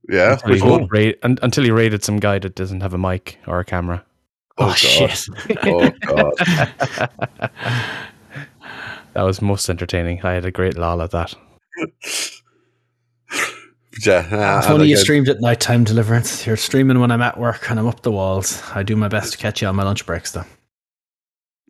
yeah, 0.09 0.33
Until 0.33 0.47
he, 0.47 0.53
which 0.53 0.63
one? 0.63 0.87
ra- 0.87 1.11
un- 1.23 1.39
until 1.41 1.63
he 1.65 1.71
raided 1.71 2.03
some 2.03 2.19
guy 2.19 2.39
that 2.39 2.55
doesn't 2.55 2.81
have 2.81 2.93
a 2.93 2.97
mic 2.97 3.37
or 3.47 3.59
a 3.59 3.65
camera. 3.65 4.05
Oh, 4.57 4.67
God. 4.67 4.75
shit. 4.77 5.25
Oh 5.63 5.89
god. 6.01 7.09
That 9.13 9.23
was 9.23 9.41
most 9.41 9.69
entertaining. 9.69 10.21
I 10.23 10.33
had 10.33 10.45
a 10.45 10.51
great 10.51 10.77
lol 10.77 11.01
at 11.01 11.11
that. 11.11 11.33
But 14.05 14.05
yeah, 14.05 14.17
uh, 14.55 14.59
If 14.59 14.65
and 14.65 14.73
only 14.73 14.87
you 14.89 14.93
again- 14.95 15.03
streamed 15.03 15.29
at 15.29 15.41
night 15.41 15.59
time 15.59 15.83
deliverance. 15.83 16.45
You're 16.47 16.57
streaming 16.57 16.99
when 16.99 17.11
I'm 17.11 17.21
at 17.21 17.39
work 17.39 17.69
and 17.69 17.79
I'm 17.79 17.87
up 17.87 18.01
the 18.01 18.11
walls. 18.11 18.61
I 18.73 18.83
do 18.83 18.95
my 18.95 19.07
best 19.07 19.31
to 19.33 19.37
catch 19.37 19.61
you 19.61 19.67
on 19.67 19.75
my 19.75 19.83
lunch 19.83 20.05
breaks 20.05 20.31
though. 20.31 20.45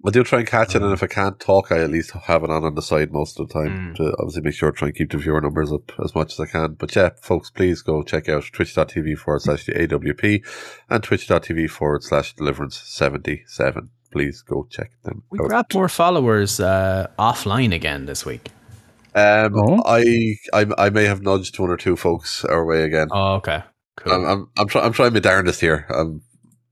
I 0.05 0.11
do 0.11 0.23
try 0.23 0.39
and 0.39 0.47
catch 0.47 0.75
it, 0.75 0.81
and 0.81 0.93
if 0.93 1.03
I 1.03 1.07
can't 1.07 1.37
talk, 1.41 1.73
I 1.73 1.79
at 1.79 1.89
least 1.89 2.11
have 2.11 2.45
it 2.45 2.49
on 2.49 2.63
on 2.63 2.73
the 2.73 2.81
side 2.81 3.11
most 3.11 3.37
of 3.37 3.49
the 3.49 3.53
time 3.53 3.91
Mm. 3.91 3.95
to 3.97 4.15
obviously 4.17 4.43
make 4.43 4.53
sure 4.53 4.71
to 4.71 4.77
try 4.77 4.87
and 4.87 4.95
keep 4.95 5.11
the 5.11 5.17
viewer 5.17 5.41
numbers 5.41 5.73
up 5.73 5.91
as 6.01 6.15
much 6.15 6.31
as 6.31 6.39
I 6.39 6.45
can. 6.45 6.75
But 6.79 6.95
yeah, 6.95 7.09
folks, 7.21 7.49
please 7.49 7.81
go 7.81 8.01
check 8.03 8.29
out 8.29 8.45
twitch.tv 8.53 9.17
forward 9.17 9.41
slash 9.41 9.65
the 9.65 9.73
AWP 9.73 10.41
and 10.89 11.03
twitch.tv 11.03 11.69
forward 11.69 12.03
slash 12.03 12.33
deliverance 12.33 12.77
77. 12.85 13.89
Please 14.13 14.41
go 14.41 14.67
check 14.71 14.91
them 15.03 15.23
We 15.31 15.39
out. 15.41 15.47
grabbed 15.49 15.73
more 15.75 15.89
followers 15.89 16.61
uh, 16.61 17.07
offline 17.19 17.75
again 17.75 18.05
this 18.05 18.25
week. 18.25 18.51
Um, 19.15 19.53
Oh. 19.55 19.81
I, 19.85 20.35
I 20.53 20.65
I 20.77 20.89
may 20.89 21.05
have 21.05 21.21
nudged 21.21 21.57
one 21.59 21.69
or 21.69 21.77
two 21.77 21.95
folks 21.95 22.45
our 22.45 22.65
way 22.65 22.83
again. 22.83 23.07
Oh, 23.11 23.35
okay. 23.35 23.63
Cool. 23.97 24.13
I'm 24.13 24.25
I'm 24.25 24.49
I'm, 24.57 24.67
try, 24.67 24.81
I'm 24.83 24.93
trying 24.93 25.13
my 25.13 25.19
darndest 25.19 25.61
here. 25.61 25.85
I'm 25.89 26.21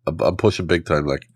I'm, 0.06 0.20
I'm 0.22 0.38
pushing 0.38 0.66
big 0.68 0.86
time. 0.86 1.06
Like 1.06 1.28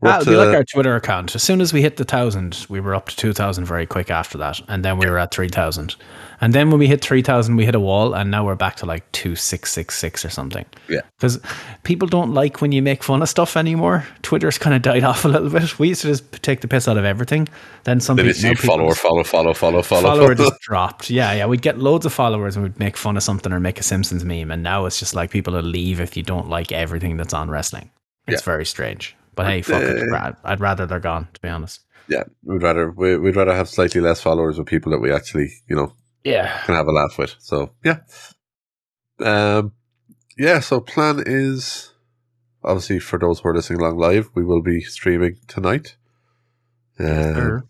up 0.00 0.20
That'll 0.20 0.32
be 0.32 0.36
like 0.36 0.54
our 0.54 0.64
Twitter 0.64 0.94
account. 0.94 1.34
As 1.34 1.42
soon 1.42 1.60
as 1.60 1.72
we 1.72 1.82
hit 1.82 1.96
the 1.96 2.04
thousand, 2.04 2.66
we 2.68 2.78
were 2.78 2.94
up 2.94 3.08
to 3.08 3.16
two 3.16 3.32
thousand 3.32 3.64
very 3.64 3.84
quick 3.84 4.10
after 4.10 4.38
that, 4.38 4.60
and 4.68 4.84
then 4.84 4.96
we 4.96 5.10
were 5.10 5.18
at 5.18 5.32
three 5.34 5.48
thousand, 5.48 5.96
and 6.40 6.54
then 6.54 6.70
when 6.70 6.78
we 6.78 6.86
hit 6.86 7.00
three 7.00 7.20
thousand, 7.20 7.56
we 7.56 7.64
hit 7.64 7.74
a 7.74 7.80
wall, 7.80 8.14
and 8.14 8.30
now 8.30 8.46
we're 8.46 8.54
back 8.54 8.76
to 8.76 8.86
like 8.86 9.10
two 9.10 9.34
six 9.34 9.72
six 9.72 9.98
six 9.98 10.24
or 10.24 10.30
something. 10.30 10.64
Yeah. 10.88 11.00
because 11.18 11.40
people 11.82 12.06
don't 12.06 12.32
like 12.32 12.60
when 12.60 12.70
you 12.70 12.80
make 12.80 13.02
fun 13.02 13.22
of 13.22 13.28
stuff 13.28 13.56
anymore. 13.56 14.06
Twitter's 14.22 14.56
kind 14.56 14.76
of 14.76 14.82
died 14.82 15.02
off 15.10 15.24
a 15.24 15.28
little 15.28 15.50
bit. 15.50 15.78
We 15.80 15.88
used 15.88 16.02
to 16.02 16.08
just 16.08 16.42
take 16.44 16.60
the 16.60 16.68
piss 16.68 16.86
out 16.86 16.96
of 16.96 17.04
everything. 17.04 17.48
Then 17.82 17.98
some 17.98 18.16
people, 18.16 18.32
see 18.34 18.46
now 18.48 18.54
people 18.54 18.68
follower, 18.68 18.94
follow, 18.94 19.24
follow, 19.24 19.52
follow, 19.52 19.82
follow, 19.82 20.02
follower 20.02 20.34
follow. 20.36 20.50
just 20.50 20.60
dropped. 20.60 21.10
Yeah, 21.10 21.32
yeah. 21.32 21.46
We'd 21.46 21.62
get 21.62 21.78
loads 21.78 22.06
of 22.06 22.12
followers 22.12 22.54
and 22.54 22.62
we'd 22.62 22.78
make 22.78 22.96
fun 22.96 23.16
of 23.16 23.24
something 23.24 23.52
or 23.52 23.58
make 23.58 23.80
a 23.80 23.82
Simpsons 23.82 24.24
meme, 24.24 24.52
and 24.52 24.62
now 24.62 24.86
it's 24.86 25.00
just 25.00 25.14
like 25.14 25.32
people 25.32 25.54
will 25.54 25.62
leave 25.62 26.00
if 26.00 26.16
you 26.16 26.22
don't 26.22 26.48
like 26.48 26.70
everything 26.70 27.16
that's 27.16 27.34
on 27.34 27.50
wrestling. 27.50 27.90
It's 28.28 28.42
very 28.42 28.66
strange. 28.66 29.16
But 29.38 29.46
hey, 29.46 29.62
fuck. 29.62 29.82
Uh, 29.82 30.04
Ra- 30.10 30.32
I'd 30.44 30.58
rather 30.60 30.84
they're 30.84 30.98
gone, 30.98 31.28
to 31.32 31.40
be 31.40 31.48
honest. 31.48 31.80
yeah, 32.08 32.24
we'd 32.42 32.62
rather 32.62 32.90
we, 32.90 33.16
we'd 33.16 33.36
rather 33.36 33.54
have 33.54 33.68
slightly 33.68 34.00
less 34.00 34.20
followers 34.20 34.58
with 34.58 34.66
people 34.66 34.90
that 34.92 34.98
we 34.98 35.12
actually 35.12 35.48
you 35.68 35.76
know 35.76 35.92
Yeah. 36.24 36.60
can 36.66 36.74
have 36.74 36.88
a 36.88 36.90
laugh 36.92 37.16
with. 37.18 37.36
So 37.38 37.70
yeah, 37.84 38.00
um, 39.20 39.72
yeah. 40.36 40.60
So 40.60 40.80
plan 40.80 41.22
is 41.24 41.92
obviously 42.64 42.98
for 42.98 43.18
those 43.18 43.38
who 43.40 43.48
are 43.50 43.54
listening 43.54 43.80
along 43.80 43.98
live, 43.98 44.28
we 44.34 44.44
will 44.44 44.62
be 44.62 44.80
streaming 44.80 45.36
tonight. 45.46 45.96
Uh, 46.98 47.34
Sure. 47.34 47.64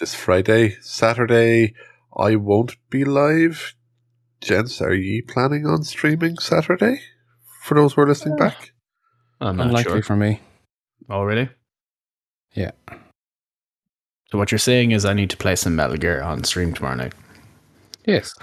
This 0.00 0.14
Friday, 0.16 0.76
Saturday, 0.80 1.74
I 2.16 2.34
won't 2.34 2.74
be 2.90 3.04
live. 3.04 3.74
Gents, 4.40 4.82
are 4.82 4.94
ye 4.94 5.22
planning 5.22 5.64
on 5.66 5.84
streaming 5.84 6.38
Saturday? 6.38 7.00
For 7.62 7.74
those 7.76 7.92
who 7.92 8.00
are 8.02 8.08
listening 8.08 8.36
back, 8.36 8.72
I'm 9.40 9.56
not 9.58 9.66
Unlikely 9.68 9.92
sure. 9.92 10.02
for 10.02 10.16
me. 10.16 10.40
Oh, 11.10 11.22
really? 11.22 11.48
Yeah. 12.54 12.70
So 14.30 14.38
what 14.38 14.50
you're 14.50 14.58
saying 14.58 14.92
is 14.92 15.04
I 15.04 15.12
need 15.14 15.30
to 15.30 15.36
play 15.36 15.56
some 15.56 15.76
Metal 15.76 15.96
Gear 15.96 16.22
on 16.22 16.44
stream 16.44 16.72
tomorrow 16.72 16.94
night. 16.96 17.12
Yes. 18.06 18.34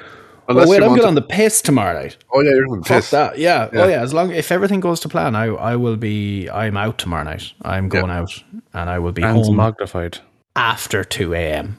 unless 0.48 0.68
oh, 0.68 0.72
wait, 0.72 0.78
I'm 0.82 0.90
want 0.90 0.96
good 1.00 1.02
to- 1.04 1.08
on 1.10 1.16
the 1.16 1.22
piss 1.22 1.62
tomorrow 1.62 1.94
night. 2.00 2.18
Oh 2.34 2.42
yeah, 2.42 2.52
you're 2.52 2.66
going 2.68 2.84
to 2.84 2.88
Fuck 2.88 2.98
piss. 3.00 3.10
that. 3.12 3.38
Yeah. 3.38 3.70
Yeah. 3.74 3.82
Oh 3.82 3.88
yeah. 3.88 4.02
As 4.02 4.14
long 4.14 4.32
if 4.32 4.52
everything 4.52 4.80
goes 4.80 5.00
to 5.02 5.10
plan, 5.10 5.36
I 5.36 5.46
I 5.48 5.76
will 5.76 5.98
be. 5.98 6.48
I'm 6.50 6.78
out 6.78 6.98
tomorrow 7.00 7.24
night. 7.24 7.52
I'm 7.64 7.90
going 7.90 8.10
out, 8.12 8.32
and 8.74 8.90
I 8.90 9.00
will 9.00 9.12
be 9.12 9.24
And 9.24 9.38
home 9.38 9.56
magnified. 9.56 10.20
after 10.56 11.04
two 11.04 11.34
a.m. 11.34 11.78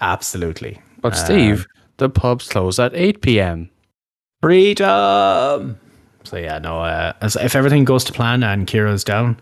Absolutely. 0.00 0.80
But 1.00 1.16
Steve, 1.16 1.66
the 1.96 2.08
pubs 2.10 2.48
close 2.48 2.78
at 2.78 2.94
8 2.94 3.20
p.m. 3.22 3.70
Freedom. 4.42 5.78
So 6.24 6.36
yeah, 6.36 6.58
no. 6.58 6.80
Uh, 6.80 7.12
as, 7.20 7.36
if 7.36 7.56
everything 7.56 7.84
goes 7.84 8.04
to 8.04 8.12
plan 8.12 8.42
and 8.42 8.66
Kira's 8.66 9.02
down, 9.04 9.40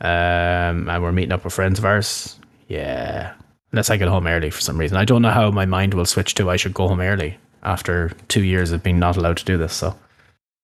um, 0.00 0.88
and 0.88 1.02
we're 1.02 1.12
meeting 1.12 1.32
up 1.32 1.44
with 1.44 1.52
friends 1.54 1.78
of 1.78 1.84
ours, 1.84 2.38
yeah. 2.68 3.32
Unless 3.72 3.90
I 3.90 3.96
get 3.96 4.08
home 4.08 4.26
early 4.26 4.50
for 4.50 4.60
some 4.60 4.78
reason, 4.78 4.96
I 4.96 5.04
don't 5.04 5.22
know 5.22 5.30
how 5.30 5.50
my 5.50 5.66
mind 5.66 5.94
will 5.94 6.06
switch 6.06 6.34
to. 6.36 6.50
I 6.50 6.56
should 6.56 6.72
go 6.74 6.88
home 6.88 7.00
early 7.00 7.36
after 7.62 8.12
two 8.28 8.42
years 8.44 8.72
of 8.72 8.82
being 8.82 8.98
not 8.98 9.16
allowed 9.16 9.36
to 9.38 9.44
do 9.44 9.58
this. 9.58 9.72
So 9.72 9.94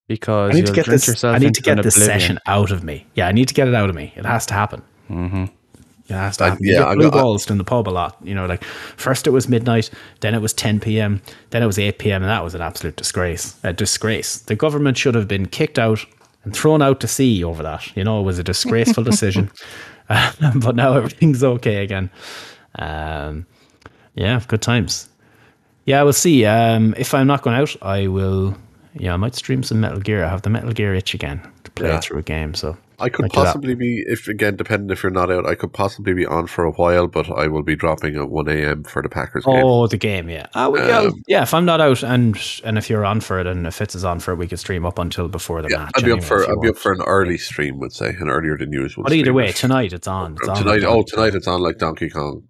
Because 0.07 0.51
I 0.51 0.53
need 0.55 0.61
to 0.61 0.71
you'll 0.71 0.75
get 0.75 0.85
this. 0.87 1.07
yourself 1.07 1.35
I 1.35 1.39
need 1.39 1.53
to 1.55 1.61
get 1.61 1.81
this 1.83 1.95
oblivion. 1.97 2.19
session 2.19 2.39
out 2.47 2.71
of 2.71 2.83
me. 2.83 3.05
Yeah, 3.15 3.27
I 3.27 3.31
need 3.31 3.47
to 3.49 3.53
get 3.53 3.67
it 3.67 3.75
out 3.75 3.89
of 3.89 3.95
me. 3.95 4.13
It 4.15 4.25
has 4.25 4.45
to 4.47 4.53
happen. 4.53 4.81
Mm-hmm. 5.09 5.43
It 6.09 6.13
has 6.13 6.37
to 6.37 6.45
I- 6.45 6.49
happen. 6.49 6.65
yeah, 6.65 6.79
you 6.79 6.85
I 6.85 6.95
blue 6.95 7.11
got- 7.11 7.19
I- 7.19 7.21
balls 7.21 7.49
in 7.51 7.57
the 7.57 7.63
pub 7.63 7.87
a 7.87 7.91
lot. 7.91 8.17
You 8.23 8.33
know, 8.35 8.45
like 8.45 8.63
first 8.63 9.27
it 9.27 9.31
was 9.31 9.47
midnight, 9.49 9.89
then 10.21 10.33
it 10.33 10.39
was 10.41 10.53
10 10.53 10.79
p.m., 10.79 11.21
then 11.51 11.61
it 11.61 11.65
was 11.67 11.77
8 11.77 11.99
p.m., 11.99 12.21
and 12.23 12.29
that 12.29 12.43
was 12.43 12.55
an 12.55 12.61
absolute 12.61 12.95
disgrace. 12.95 13.55
A 13.63 13.73
disgrace. 13.73 14.37
The 14.39 14.55
government 14.55 14.97
should 14.97 15.15
have 15.15 15.27
been 15.27 15.45
kicked 15.47 15.77
out 15.77 16.05
and 16.43 16.53
thrown 16.55 16.81
out 16.81 16.99
to 17.01 17.07
sea 17.07 17.43
over 17.43 17.63
that. 17.63 17.95
You 17.95 18.03
know, 18.03 18.19
it 18.19 18.23
was 18.23 18.39
a 18.39 18.43
disgraceful 18.43 19.03
decision. 19.03 19.51
Um, 20.09 20.33
but 20.59 20.75
now 20.75 20.93
everything's 20.93 21.43
okay 21.43 21.83
again. 21.83 22.09
Um, 22.75 23.45
yeah, 24.15 24.41
good 24.47 24.61
times. 24.61 25.07
Yeah, 25.85 26.03
we'll 26.03 26.13
see. 26.13 26.45
Um, 26.45 26.93
if 26.97 27.13
I'm 27.13 27.27
not 27.27 27.41
going 27.41 27.55
out, 27.57 27.75
I 27.81 28.07
will. 28.07 28.55
Yeah, 28.95 29.13
I 29.13 29.17
might 29.17 29.35
stream 29.35 29.63
some 29.63 29.79
Metal 29.81 29.99
Gear. 29.99 30.23
I 30.23 30.29
have 30.29 30.43
the 30.43 30.49
Metal 30.49 30.71
Gear 30.71 30.93
itch 30.93 31.13
again 31.13 31.41
to 31.63 31.71
play 31.71 31.89
Yeah. 31.89 31.99
through 31.99 32.19
a 32.19 32.23
game. 32.23 32.53
So 32.53 32.77
I 32.99 33.09
could 33.09 33.23
Might 33.23 33.31
possibly 33.33 33.75
be, 33.75 34.03
if 34.07 34.27
again, 34.27 34.55
depending 34.55 34.89
if 34.89 35.03
you're 35.03 35.11
not 35.11 35.31
out, 35.31 35.45
I 35.47 35.55
could 35.55 35.73
possibly 35.73 36.13
be 36.13 36.25
on 36.25 36.47
for 36.47 36.63
a 36.63 36.71
while, 36.71 37.07
but 37.07 37.29
I 37.31 37.47
will 37.47 37.63
be 37.63 37.75
dropping 37.75 38.15
at 38.15 38.29
1 38.29 38.47
a.m. 38.47 38.83
for 38.83 39.01
the 39.01 39.09
Packers 39.09 39.45
game. 39.45 39.63
Oh, 39.63 39.87
the 39.87 39.97
game, 39.97 40.29
yeah. 40.29 40.47
Ah, 40.53 40.69
well, 40.69 40.87
yeah, 40.87 40.99
Um, 40.99 41.23
yeah. 41.27 41.43
If 41.43 41.53
I'm 41.53 41.65
not 41.65 41.81
out, 41.81 42.03
and 42.03 42.37
and 42.63 42.77
if 42.77 42.89
you're 42.89 43.05
on 43.05 43.19
for 43.21 43.39
it, 43.39 43.47
and 43.47 43.65
if 43.67 43.75
Fitz 43.75 43.95
is 43.95 44.03
on 44.03 44.19
for 44.19 44.31
it, 44.33 44.37
we 44.37 44.47
could 44.47 44.59
stream 44.59 44.85
up 44.85 44.99
until 44.99 45.27
before 45.27 45.61
the 45.61 45.69
yeah, 45.69 45.77
match. 45.85 45.91
I'd 45.95 46.05
be 46.05 46.11
up 46.11 46.23
for 46.23 46.43
I'd 46.49 46.61
be 46.61 46.69
up 46.69 46.77
for 46.77 46.91
an 46.91 47.01
early 47.01 47.37
stream, 47.37 47.79
would 47.79 47.93
say, 47.93 48.09
an 48.09 48.29
earlier 48.29 48.57
than 48.57 48.71
usual. 48.71 49.03
But 49.03 49.13
either 49.13 49.25
stream. 49.25 49.35
way, 49.35 49.51
tonight 49.51 49.93
it's 49.93 50.07
on. 50.07 50.33
It's 50.39 50.47
on 50.49 50.57
tonight, 50.57 50.81
like 50.81 50.83
oh, 50.83 51.03
tonight 51.03 51.35
it's 51.35 51.47
on 51.47 51.61
like 51.61 51.77
Donkey 51.77 52.09
Kong. 52.09 52.43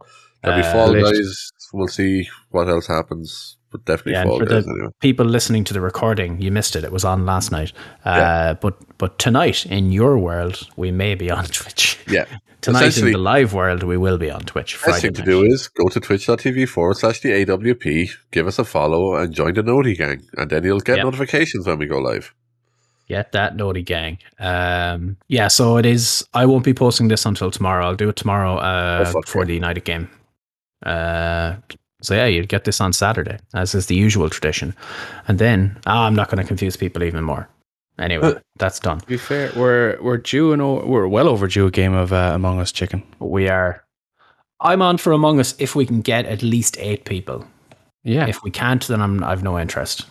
There'll 0.44 0.62
be 0.62 0.68
Uh, 0.68 0.72
Fall 0.74 0.90
list. 0.90 1.14
Guys. 1.14 1.52
We'll 1.74 1.88
see 1.88 2.30
what 2.52 2.70
else 2.70 2.88
happens, 2.88 3.58
but 3.72 3.84
definitely 3.86 4.14
Yeah, 4.14 4.24
for 4.26 4.46
Guys 4.46 4.66
the 4.66 4.72
anyway. 4.72 4.90
people 5.02 5.26
listening 5.26 5.64
to 5.66 5.74
the 5.74 5.82
recording, 5.82 6.40
you 6.40 6.52
missed 6.52 6.76
it. 6.76 6.84
It 6.84 6.92
was 6.92 7.04
on 7.04 7.26
last 7.26 7.52
night. 7.52 7.74
Uh, 8.06 8.54
But 8.62 8.76
but 8.98 9.18
tonight 9.20 9.66
in 9.66 9.92
your 9.92 10.18
world, 10.20 10.68
we 10.78 10.92
may 10.92 11.16
be 11.16 11.30
on 11.32 11.46
Twitch. 11.60 11.98
Yeah. 12.08 12.26
Tonight 12.62 12.98
in 12.98 13.06
the 13.12 13.18
live 13.18 13.54
world, 13.54 13.84
we 13.84 13.98
will 13.98 14.18
be 14.18 14.32
on 14.32 14.42
Twitch. 14.42 14.74
Best 14.76 14.84
Friday 14.86 15.02
thing 15.02 15.14
to 15.16 15.24
do 15.24 15.44
is 15.44 15.68
go 15.68 15.90
to 15.90 16.00
twitch.tv 16.00 16.70
forward 16.70 16.96
slash 16.98 17.20
the 17.20 17.32
AWP, 17.32 18.10
give 18.32 18.48
us 18.48 18.58
a 18.60 18.64
follow, 18.64 19.16
and 19.16 19.34
join 19.34 19.54
the 19.54 19.64
Noti 19.64 19.96
gang. 19.96 20.22
And 20.38 20.50
then 20.50 20.64
you'll 20.64 20.80
get 20.80 20.96
Yep. 20.98 21.06
notifications 21.06 21.68
when 21.68 21.78
we 21.80 21.88
go 21.88 21.98
live. 22.00 22.34
Get 23.10 23.34
that 23.34 23.58
naughty 23.58 23.82
gang. 23.84 24.18
Um, 24.40 25.18
yeah, 25.28 25.50
so 25.50 25.76
it 25.78 25.86
is. 25.86 26.26
I 26.34 26.46
won't 26.46 26.64
be 26.64 26.74
posting 26.74 27.10
this 27.10 27.26
until 27.26 27.52
tomorrow. 27.52 27.86
I'll 27.86 27.96
do 27.98 28.08
it 28.10 28.16
tomorrow 28.16 28.56
uh, 28.56 29.04
Oh, 29.14 29.22
before 29.22 29.42
yeah. 29.42 29.48
the 29.48 29.56
United 29.56 29.84
game. 29.84 30.08
Uh, 30.86 31.56
so 32.02 32.14
yeah, 32.14 32.26
you'll 32.26 32.46
get 32.46 32.66
this 32.66 32.82
on 32.82 32.92
Saturday, 32.94 33.40
as 33.54 33.74
is 33.74 33.88
the 33.88 33.96
usual 33.96 34.30
tradition. 34.30 34.76
And 35.28 35.40
then 35.40 35.78
ah, 35.86 36.06
I'm 36.06 36.16
not 36.16 36.30
going 36.30 36.42
to 36.42 36.48
confuse 36.48 36.76
people 36.76 37.04
even 37.04 37.24
more. 37.24 37.48
Anyway, 38.00 38.34
that's 38.58 38.80
done. 38.80 39.00
To 39.00 39.06
be 39.06 39.18
fair, 39.18 39.52
we're 39.56 39.98
we're 40.02 40.18
due 40.18 40.52
and 40.52 40.62
we're 40.88 41.08
well 41.08 41.28
overdue 41.30 41.68
a 41.68 41.72
game 41.72 41.94
of 41.94 42.12
uh, 42.12 42.32
Among 42.34 42.60
Us 42.60 42.72
Chicken. 42.72 43.04
We 43.20 43.48
are. 43.50 43.84
I'm 44.60 44.82
on 44.82 44.98
for 44.98 45.12
Among 45.12 45.40
Us 45.40 45.56
if 45.60 45.76
we 45.76 45.86
can 45.86 46.02
get 46.02 46.26
at 46.26 46.42
least 46.42 46.78
eight 46.80 47.06
people. 47.06 47.46
Yeah. 48.04 48.28
If 48.28 48.44
we 48.44 48.52
can't, 48.52 48.86
then 48.88 49.02
I'm 49.02 49.24
I've 49.24 49.44
no 49.44 49.58
interest. 49.60 50.08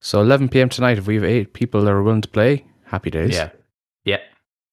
so 0.00 0.20
11 0.20 0.48
p.m. 0.50 0.68
tonight. 0.68 0.98
If 0.98 1.06
we 1.06 1.14
have 1.16 1.24
eight 1.24 1.54
people 1.54 1.82
that 1.82 1.90
are 1.90 2.02
willing 2.02 2.20
to 2.22 2.28
play, 2.28 2.64
happy 2.84 3.10
days. 3.10 3.34
Yeah, 3.34 3.50
yeah. 4.04 4.18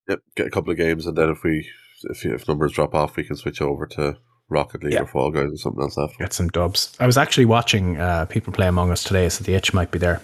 Yep, 0.08 0.20
get 0.36 0.46
a 0.46 0.50
couple 0.50 0.70
of 0.70 0.76
games, 0.76 1.06
and 1.06 1.16
then 1.16 1.30
if 1.30 1.42
we 1.42 1.68
if, 2.04 2.24
if 2.24 2.46
numbers 2.46 2.72
drop 2.72 2.94
off, 2.94 3.16
we 3.16 3.24
can 3.24 3.36
switch 3.36 3.60
over 3.62 3.86
to 3.86 4.18
Rocket 4.50 4.82
League 4.84 4.92
Yeah. 4.92 5.02
or 5.02 5.06
Fall 5.06 5.30
Guys 5.30 5.50
or 5.52 5.56
something 5.56 5.82
else 5.82 5.96
after. 5.96 6.16
Get 6.18 6.32
some 6.32 6.48
dubs. 6.48 6.94
I 7.00 7.06
was 7.06 7.16
actually 7.16 7.46
watching 7.46 7.98
uh, 7.98 8.26
people 8.26 8.52
play 8.52 8.66
Among 8.66 8.90
Us 8.90 9.02
today, 9.04 9.28
so 9.28 9.42
the 9.44 9.54
itch 9.54 9.72
might 9.72 9.90
be 9.90 9.98
there. 9.98 10.20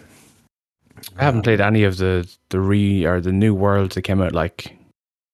I 1.19 1.25
haven't 1.25 1.43
played 1.43 1.61
any 1.61 1.85
of 1.85 1.97
the 1.99 2.29
the 2.51 2.59
re 2.61 3.05
or 3.07 3.21
the 3.21 3.33
new 3.33 3.55
worlds 3.55 3.95
that 3.95 4.03
came 4.03 4.21
out 4.21 4.33
like 4.33 4.77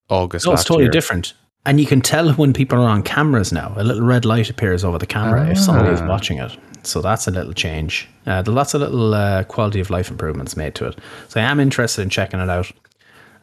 August. 0.09 0.47
No, 0.47 0.53
it's 0.53 0.65
totally 0.65 0.85
year. 0.85 0.91
different. 0.93 1.35
And 1.65 1.79
you 1.81 1.87
can 1.87 2.01
tell 2.01 2.33
when 2.33 2.53
people 2.53 2.79
are 2.81 2.89
on 2.89 3.03
cameras 3.05 3.53
now. 3.53 3.73
A 3.77 3.85
little 3.85 4.03
red 4.03 4.25
light 4.25 4.51
appears 4.51 4.85
over 4.85 4.99
the 4.99 5.07
camera 5.07 5.49
if 5.51 5.59
somebody 5.59 5.91
is 5.91 6.01
Ah. 6.01 6.09
watching 6.09 6.39
it. 6.39 6.57
So 6.83 7.01
that's 7.01 7.29
a 7.29 7.31
little 7.31 7.53
change. 7.53 8.09
Uh, 8.27 8.43
there 8.43 8.53
lots 8.53 8.75
of 8.75 8.81
little 8.81 9.15
uh, 9.15 9.45
quality 9.45 9.79
of 9.79 9.89
life 9.89 10.11
improvements 10.11 10.57
made 10.57 10.75
to 10.75 10.87
it. 10.89 10.99
So 11.29 11.41
I 11.41 11.45
am 11.45 11.61
interested 11.61 12.03
in 12.03 12.11
checking 12.11 12.41
it 12.41 12.51
out. 12.51 12.73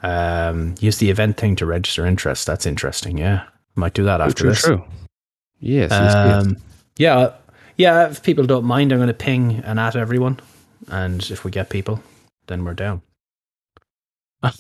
Um, 0.04 0.76
use 0.82 0.98
the 0.98 1.10
event 1.10 1.38
thing 1.38 1.56
to 1.58 1.66
register 1.66 2.06
interest. 2.06 2.46
That's 2.46 2.66
interesting. 2.66 3.18
Yeah, 3.18 3.44
might 3.76 3.94
do 3.94 4.04
that 4.04 4.20
after 4.20 4.42
True, 4.44 4.50
this. 4.50 4.62
true. 4.62 4.84
Yes. 5.60 5.92
yes, 5.92 6.14
yes. 6.14 6.46
Um, 6.46 6.58
yeah, 6.98 7.34
yeah. 7.78 8.10
If 8.10 8.24
people 8.24 8.46
don't 8.46 8.66
mind, 8.66 8.92
I'm 8.92 9.00
going 9.00 9.08
to 9.08 9.14
ping 9.14 9.62
and 9.66 9.80
at 9.80 9.96
everyone, 9.96 10.40
and 10.88 11.30
if 11.30 11.44
we 11.44 11.52
get 11.52 11.70
people, 11.70 12.02
then 12.48 12.64
we're 12.64 12.74
down. 12.74 13.02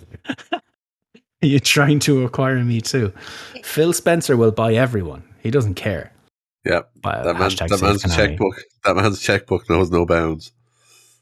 You're 1.42 1.62
trying 1.62 2.00
to 2.00 2.26
acquire 2.26 2.64
me 2.64 2.82
too. 2.82 3.14
Phil 3.64 3.94
Spencer 3.94 4.36
will 4.36 4.52
buy 4.52 4.74
everyone. 4.74 5.24
He 5.42 5.52
doesn't 5.52 5.76
care. 5.76 6.12
Yep, 6.66 6.92
that, 7.04 7.26
man, 7.26 7.34
that 7.34 7.82
man's 7.82 8.04
Konami. 8.04 8.16
checkbook. 8.16 8.56
That 8.84 8.96
man's 8.98 9.22
checkbook 9.22 9.70
knows 9.70 9.90
no 9.90 10.06
bounds. 10.06 10.52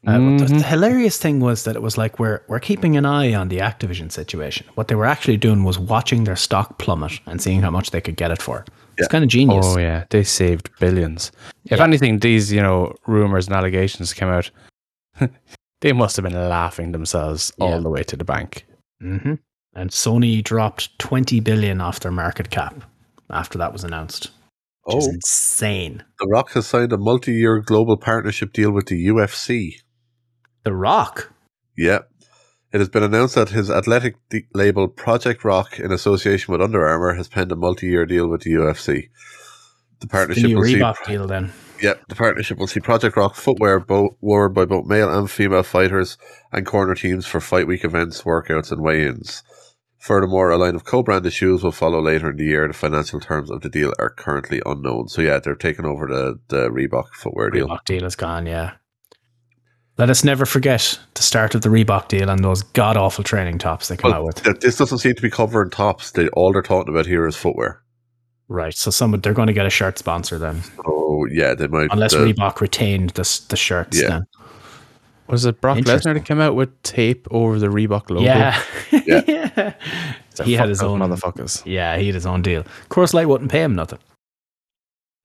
Uh, 0.06 0.18
but 0.18 0.38
the, 0.38 0.54
the 0.54 0.62
hilarious 0.62 1.18
thing 1.18 1.40
was 1.40 1.64
that 1.64 1.74
it 1.76 1.82
was 1.82 1.98
like 1.98 2.18
we're 2.20 2.40
we're 2.48 2.60
keeping 2.60 2.96
an 2.96 3.04
eye 3.04 3.34
on 3.34 3.48
the 3.48 3.58
Activision 3.58 4.10
situation. 4.12 4.66
What 4.76 4.86
they 4.88 4.94
were 4.94 5.04
actually 5.06 5.36
doing 5.36 5.64
was 5.64 5.78
watching 5.78 6.24
their 6.24 6.36
stock 6.36 6.78
plummet 6.78 7.20
and 7.26 7.42
seeing 7.42 7.62
how 7.62 7.70
much 7.70 7.90
they 7.90 8.00
could 8.00 8.16
get 8.16 8.30
it 8.30 8.40
for. 8.40 8.64
It's 8.96 9.06
Yeah. 9.06 9.08
kind 9.12 9.24
of 9.24 9.30
genius. 9.30 9.66
Oh 9.66 9.78
yeah, 9.78 10.04
they 10.10 10.22
saved 10.24 10.70
billions. 10.78 11.32
If 11.64 11.78
Yeah. 11.78 11.84
anything, 11.84 12.20
these 12.20 12.52
you 12.52 12.62
know 12.62 12.94
rumors 13.06 13.48
and 13.48 13.56
allegations 13.56 14.12
came 14.14 14.28
out, 14.28 14.50
they 15.80 15.92
must 15.92 16.16
have 16.16 16.22
been 16.24 16.48
laughing 16.48 16.92
themselves 16.92 17.52
Yeah. 17.58 17.64
all 17.66 17.82
the 17.82 17.90
way 17.90 18.02
to 18.04 18.16
the 18.16 18.24
bank. 18.24 18.66
hmm 19.00 19.34
And 19.74 19.90
Sony 19.90 20.42
dropped 20.42 20.96
20 20.98 21.40
billion 21.40 21.80
off 21.80 22.00
their 22.00 22.12
market 22.12 22.50
cap 22.50 22.84
after 23.30 23.58
that 23.58 23.72
was 23.72 23.84
announced. 23.84 24.30
Which 24.84 24.96
is 24.96 25.08
Oh, 25.08 25.10
insane. 25.12 26.02
The 26.20 26.26
Rock 26.28 26.52
has 26.52 26.66
signed 26.66 26.92
a 26.92 26.98
multi-year 26.98 27.60
global 27.60 27.96
partnership 27.96 28.52
deal 28.52 28.70
with 28.72 28.86
the 28.86 29.06
UFC. 29.08 29.74
The 30.68 30.74
Rock. 30.74 31.32
Yep. 31.78 32.10
It 32.74 32.78
has 32.78 32.90
been 32.90 33.02
announced 33.02 33.36
that 33.36 33.48
his 33.48 33.70
athletic 33.70 34.16
de- 34.28 34.46
label 34.52 34.86
Project 34.86 35.42
Rock, 35.42 35.80
in 35.80 35.90
association 35.90 36.52
with 36.52 36.60
Under 36.60 36.86
Armour, 36.86 37.14
has 37.14 37.26
penned 37.26 37.50
a 37.52 37.56
multi-year 37.56 38.04
deal 38.04 38.28
with 38.28 38.42
the 38.42 38.50
UFC. 38.52 38.84
The 38.84 39.08
The 40.00 40.06
partnership 40.08 40.44
new 40.44 40.56
will 40.56 40.64
see 40.64 40.74
Reebok 40.74 41.06
deal 41.06 41.26
then. 41.26 41.54
Yep, 41.80 42.02
the 42.10 42.14
partnership 42.16 42.58
will 42.58 42.66
see 42.66 42.80
Project 42.80 43.16
Rock 43.16 43.34
footwear 43.34 43.80
bo- 43.80 44.18
worn 44.20 44.52
by 44.52 44.66
both 44.66 44.84
male 44.84 45.10
and 45.10 45.30
female 45.30 45.62
fighters 45.62 46.18
and 46.52 46.66
corner 46.66 46.94
teams 46.94 47.24
for 47.24 47.40
fight 47.40 47.66
week 47.66 47.82
events, 47.82 48.24
workouts, 48.24 48.70
and 48.70 48.82
weigh-ins. 48.82 49.42
Furthermore, 49.96 50.50
a 50.50 50.58
line 50.58 50.74
of 50.74 50.84
co-branded 50.84 51.32
shoes 51.32 51.62
will 51.62 51.72
follow 51.72 52.02
later 52.02 52.28
in 52.28 52.36
the 52.36 52.44
year. 52.44 52.68
The 52.68 52.74
financial 52.74 53.20
terms 53.20 53.50
of 53.50 53.62
the 53.62 53.70
deal 53.70 53.94
are 53.98 54.10
currently 54.10 54.60
unknown. 54.66 55.08
So 55.08 55.22
yeah, 55.22 55.38
they're 55.38 55.54
taking 55.54 55.86
over 55.86 56.06
the, 56.06 56.38
the 56.48 56.68
Reebok 56.68 57.14
footwear 57.14 57.48
deal. 57.48 57.68
Reebok 57.68 57.86
deal 57.86 58.04
is 58.04 58.16
gone, 58.16 58.44
yeah. 58.44 58.72
Let 59.98 60.10
us 60.10 60.22
never 60.22 60.46
forget 60.46 60.98
the 61.14 61.22
start 61.22 61.54
of 61.56 61.62
the 61.62 61.68
Reebok 61.68 62.06
deal 62.08 62.30
and 62.30 62.42
those 62.44 62.62
god 62.62 62.96
awful 62.96 63.24
training 63.24 63.58
tops 63.58 63.88
they 63.88 63.96
come 63.96 64.12
out 64.12 64.24
with. 64.24 64.42
th- 64.44 64.60
this 64.60 64.76
doesn't 64.76 64.98
seem 64.98 65.14
to 65.14 65.22
be 65.22 65.28
covering 65.30 65.70
tops. 65.70 66.12
They, 66.12 66.28
all 66.30 66.52
they're 66.52 66.62
talking 66.62 66.92
about 66.94 67.06
here 67.06 67.26
is 67.26 67.34
footwear. 67.36 67.82
Right. 68.46 68.72
So 68.74 68.90
some 68.92 69.10
they're 69.20 69.34
going 69.34 69.48
to 69.48 69.52
get 69.52 69.66
a 69.66 69.70
shirt 69.70 69.98
sponsor 69.98 70.38
then. 70.38 70.62
Oh 70.86 71.26
yeah, 71.30 71.54
they 71.54 71.66
might. 71.66 71.88
Unless 71.90 72.14
uh, 72.14 72.20
Reebok 72.20 72.60
retained 72.60 73.10
the, 73.10 73.40
the 73.48 73.56
shirts 73.56 74.00
Yeah. 74.00 74.08
then. 74.08 74.22
Was 75.26 75.44
it 75.44 75.60
Brock 75.60 75.76
Lesnar 75.76 75.80
Interesting. 75.80 76.14
that 76.14 76.24
came 76.24 76.40
out 76.40 76.54
with 76.54 76.82
tape 76.82 77.26
over 77.30 77.58
the 77.58 77.66
Reebok 77.66 78.08
logo? 78.08 78.22
Yeah. 78.22 78.62
Yeah. 79.04 79.22
yeah. 79.26 79.74
So 80.34 80.44
He 80.44 80.54
had 80.54 80.68
his 80.68 80.78
those 80.78 80.88
own 80.88 81.00
motherfuckers. 81.00 81.62
Yeah, 81.66 81.98
he 81.98 82.06
had 82.06 82.14
his 82.14 82.24
own 82.24 82.40
deal. 82.42 82.64
Coors 82.88 83.12
Light 83.12 83.28
wouldn't 83.28 83.50
pay 83.50 83.62
him 83.64 83.74
nothing. 83.74 83.98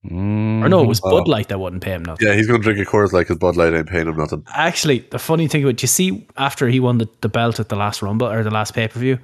Mm-hmm. 0.05 0.63
Or 0.63 0.69
no, 0.69 0.83
it 0.83 0.87
was. 0.87 0.99
Bud 0.99 1.27
Light 1.29 1.47
that 1.47 1.59
wouldn't 1.59 1.81
pay 1.81 1.91
him 1.91 2.03
nothing. 2.03 2.27
Yeah, 2.27 2.33
he's 2.35 2.45
going 2.47 2.61
to 2.61 2.63
drink 2.63 2.85
a 2.85 2.89
Coors 2.89 3.13
Light 3.13 3.27
his 3.27 3.37
Bud 3.37 3.55
Light 3.55 3.73
ain't 3.73 3.87
paying 3.87 4.07
him 4.07 4.17
nothing. 4.17 4.43
Actually, 4.53 4.99
the 5.11 5.19
funny 5.19 5.47
thing 5.47 5.63
about 5.63 5.81
you 5.81 5.87
see 5.87 6.27
after 6.37 6.67
he 6.67 6.79
won 6.81 6.97
the, 6.97 7.07
the 7.21 7.29
belt 7.29 7.59
at 7.59 7.69
the 7.69 7.75
last 7.77 8.01
Rumble 8.01 8.27
or 8.27 8.43
the 8.43 8.51
last 8.51 8.73
pay 8.73 8.87
per 8.89 8.99
view, 8.99 9.17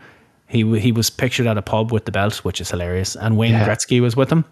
he 0.47 0.79
he 0.79 0.91
was 0.93 1.09
pictured 1.09 1.47
at 1.47 1.57
a 1.57 1.61
pub 1.61 1.91
with 1.91 2.05
the 2.05 2.11
belt, 2.13 2.45
which 2.45 2.61
is 2.61 2.69
hilarious, 2.69 3.15
and 3.17 3.35
Wayne 3.37 3.51
Yeah. 3.51 3.67
Gretzky 3.67 3.99
was 3.99 4.15
with 4.15 4.31
him, 4.31 4.45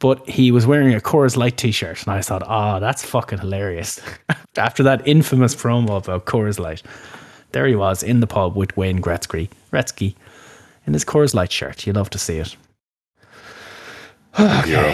but 0.00 0.28
he 0.28 0.50
was 0.50 0.66
wearing 0.66 0.94
a 0.94 1.00
Coors 1.00 1.36
Light 1.36 1.56
T-shirt, 1.56 2.02
and 2.02 2.12
I 2.12 2.22
thought, 2.22 2.42
oh, 2.46 2.80
that's 2.80 3.04
fucking 3.04 3.38
hilarious. 3.38 4.00
after 4.56 4.82
that 4.82 5.06
infamous 5.06 5.54
promo 5.54 5.96
about 6.04 6.26
Coors 6.26 6.58
Light, 6.58 6.82
there 7.52 7.68
he 7.68 7.76
was 7.76 8.02
in 8.02 8.18
the 8.18 8.26
pub 8.26 8.56
with 8.56 8.76
Wayne 8.76 9.00
Gretzky, 9.00 9.48
Gretzky, 9.72 10.16
in 10.88 10.92
his 10.92 11.04
Coors 11.04 11.34
Light 11.34 11.52
shirt. 11.52 11.86
You 11.86 11.92
love 11.92 12.10
to 12.10 12.18
see 12.18 12.38
it. 12.38 12.56
Hero. 14.66 14.92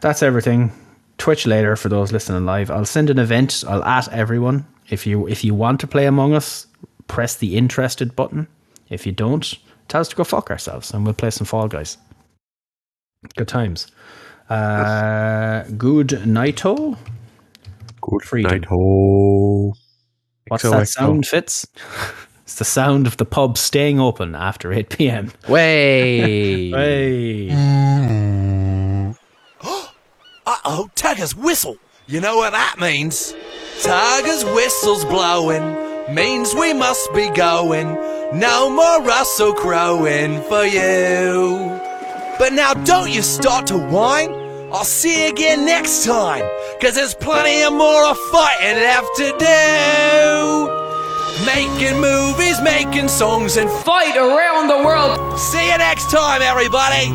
That's 0.00 0.22
everything. 0.22 0.72
Twitch 1.18 1.46
later 1.46 1.76
for 1.76 1.88
those 1.88 2.12
listening 2.12 2.46
live. 2.46 2.70
I'll 2.70 2.84
send 2.84 3.10
an 3.10 3.18
event. 3.18 3.64
I'll 3.66 3.84
at 3.84 4.08
everyone. 4.08 4.66
If 4.88 5.06
you 5.06 5.26
if 5.26 5.44
you 5.44 5.54
want 5.54 5.80
to 5.80 5.86
play 5.86 6.06
Among 6.06 6.32
Us, 6.34 6.66
press 7.08 7.36
the 7.36 7.56
interested 7.56 8.14
button. 8.14 8.46
If 8.88 9.06
you 9.06 9.12
don't, 9.12 9.54
tell 9.88 10.00
us 10.00 10.08
to 10.08 10.16
go 10.16 10.24
fuck 10.24 10.50
ourselves 10.50 10.92
and 10.92 11.04
we'll 11.04 11.14
play 11.14 11.30
some 11.30 11.46
Fall 11.46 11.68
Guys. 11.68 11.98
Good 13.36 13.48
times. 13.48 13.88
Uh, 14.48 15.64
good 15.76 16.26
nighto. 16.26 16.96
Good 18.00 18.22
Freedom. 18.22 18.50
night, 18.52 18.64
ho. 18.66 19.74
What's 20.46 20.64
XOXO. 20.64 20.70
that 20.70 20.88
sound, 20.88 21.26
Fitz? 21.26 21.66
It's 22.44 22.54
the 22.54 22.64
sound 22.64 23.06
of 23.06 23.18
the 23.18 23.26
pub 23.26 23.58
staying 23.58 24.00
open 24.00 24.34
after 24.34 24.72
8 24.72 24.88
p.m. 24.88 25.32
Way. 25.50 26.70
Hey. 26.70 27.50
Uh 27.50 28.67
oh, 30.64 30.90
Tugger's 30.94 31.34
whistle. 31.34 31.76
You 32.06 32.20
know 32.20 32.36
what 32.36 32.52
that 32.52 32.76
means? 32.78 33.34
Tugger's 33.82 34.44
whistle's 34.44 35.04
blowing, 35.04 36.14
means 36.14 36.54
we 36.54 36.72
must 36.72 37.12
be 37.14 37.28
going. 37.30 37.94
No 38.38 38.70
more 38.70 39.02
Russell 39.02 39.52
crowing 39.54 40.42
for 40.42 40.64
you. 40.64 41.78
But 42.38 42.52
now 42.52 42.74
don't 42.74 43.10
you 43.10 43.22
start 43.22 43.66
to 43.68 43.78
whine. 43.78 44.32
I'll 44.72 44.84
see 44.84 45.24
you 45.24 45.30
again 45.30 45.64
next 45.64 46.04
time, 46.04 46.44
cause 46.80 46.94
there's 46.94 47.14
plenty 47.14 47.62
of 47.62 47.72
more 47.72 48.04
of 48.04 48.18
fighting 48.30 48.76
left 48.76 49.16
to 49.16 49.32
do. 49.38 50.74
Making 51.46 52.00
movies, 52.00 52.60
making 52.60 53.08
songs, 53.08 53.56
and 53.56 53.70
Fight 53.70 54.16
around 54.16 54.68
the 54.68 54.76
world. 54.84 55.38
see 55.38 55.70
you 55.70 55.78
next 55.78 56.10
time, 56.10 56.42
everybody. 56.42 57.08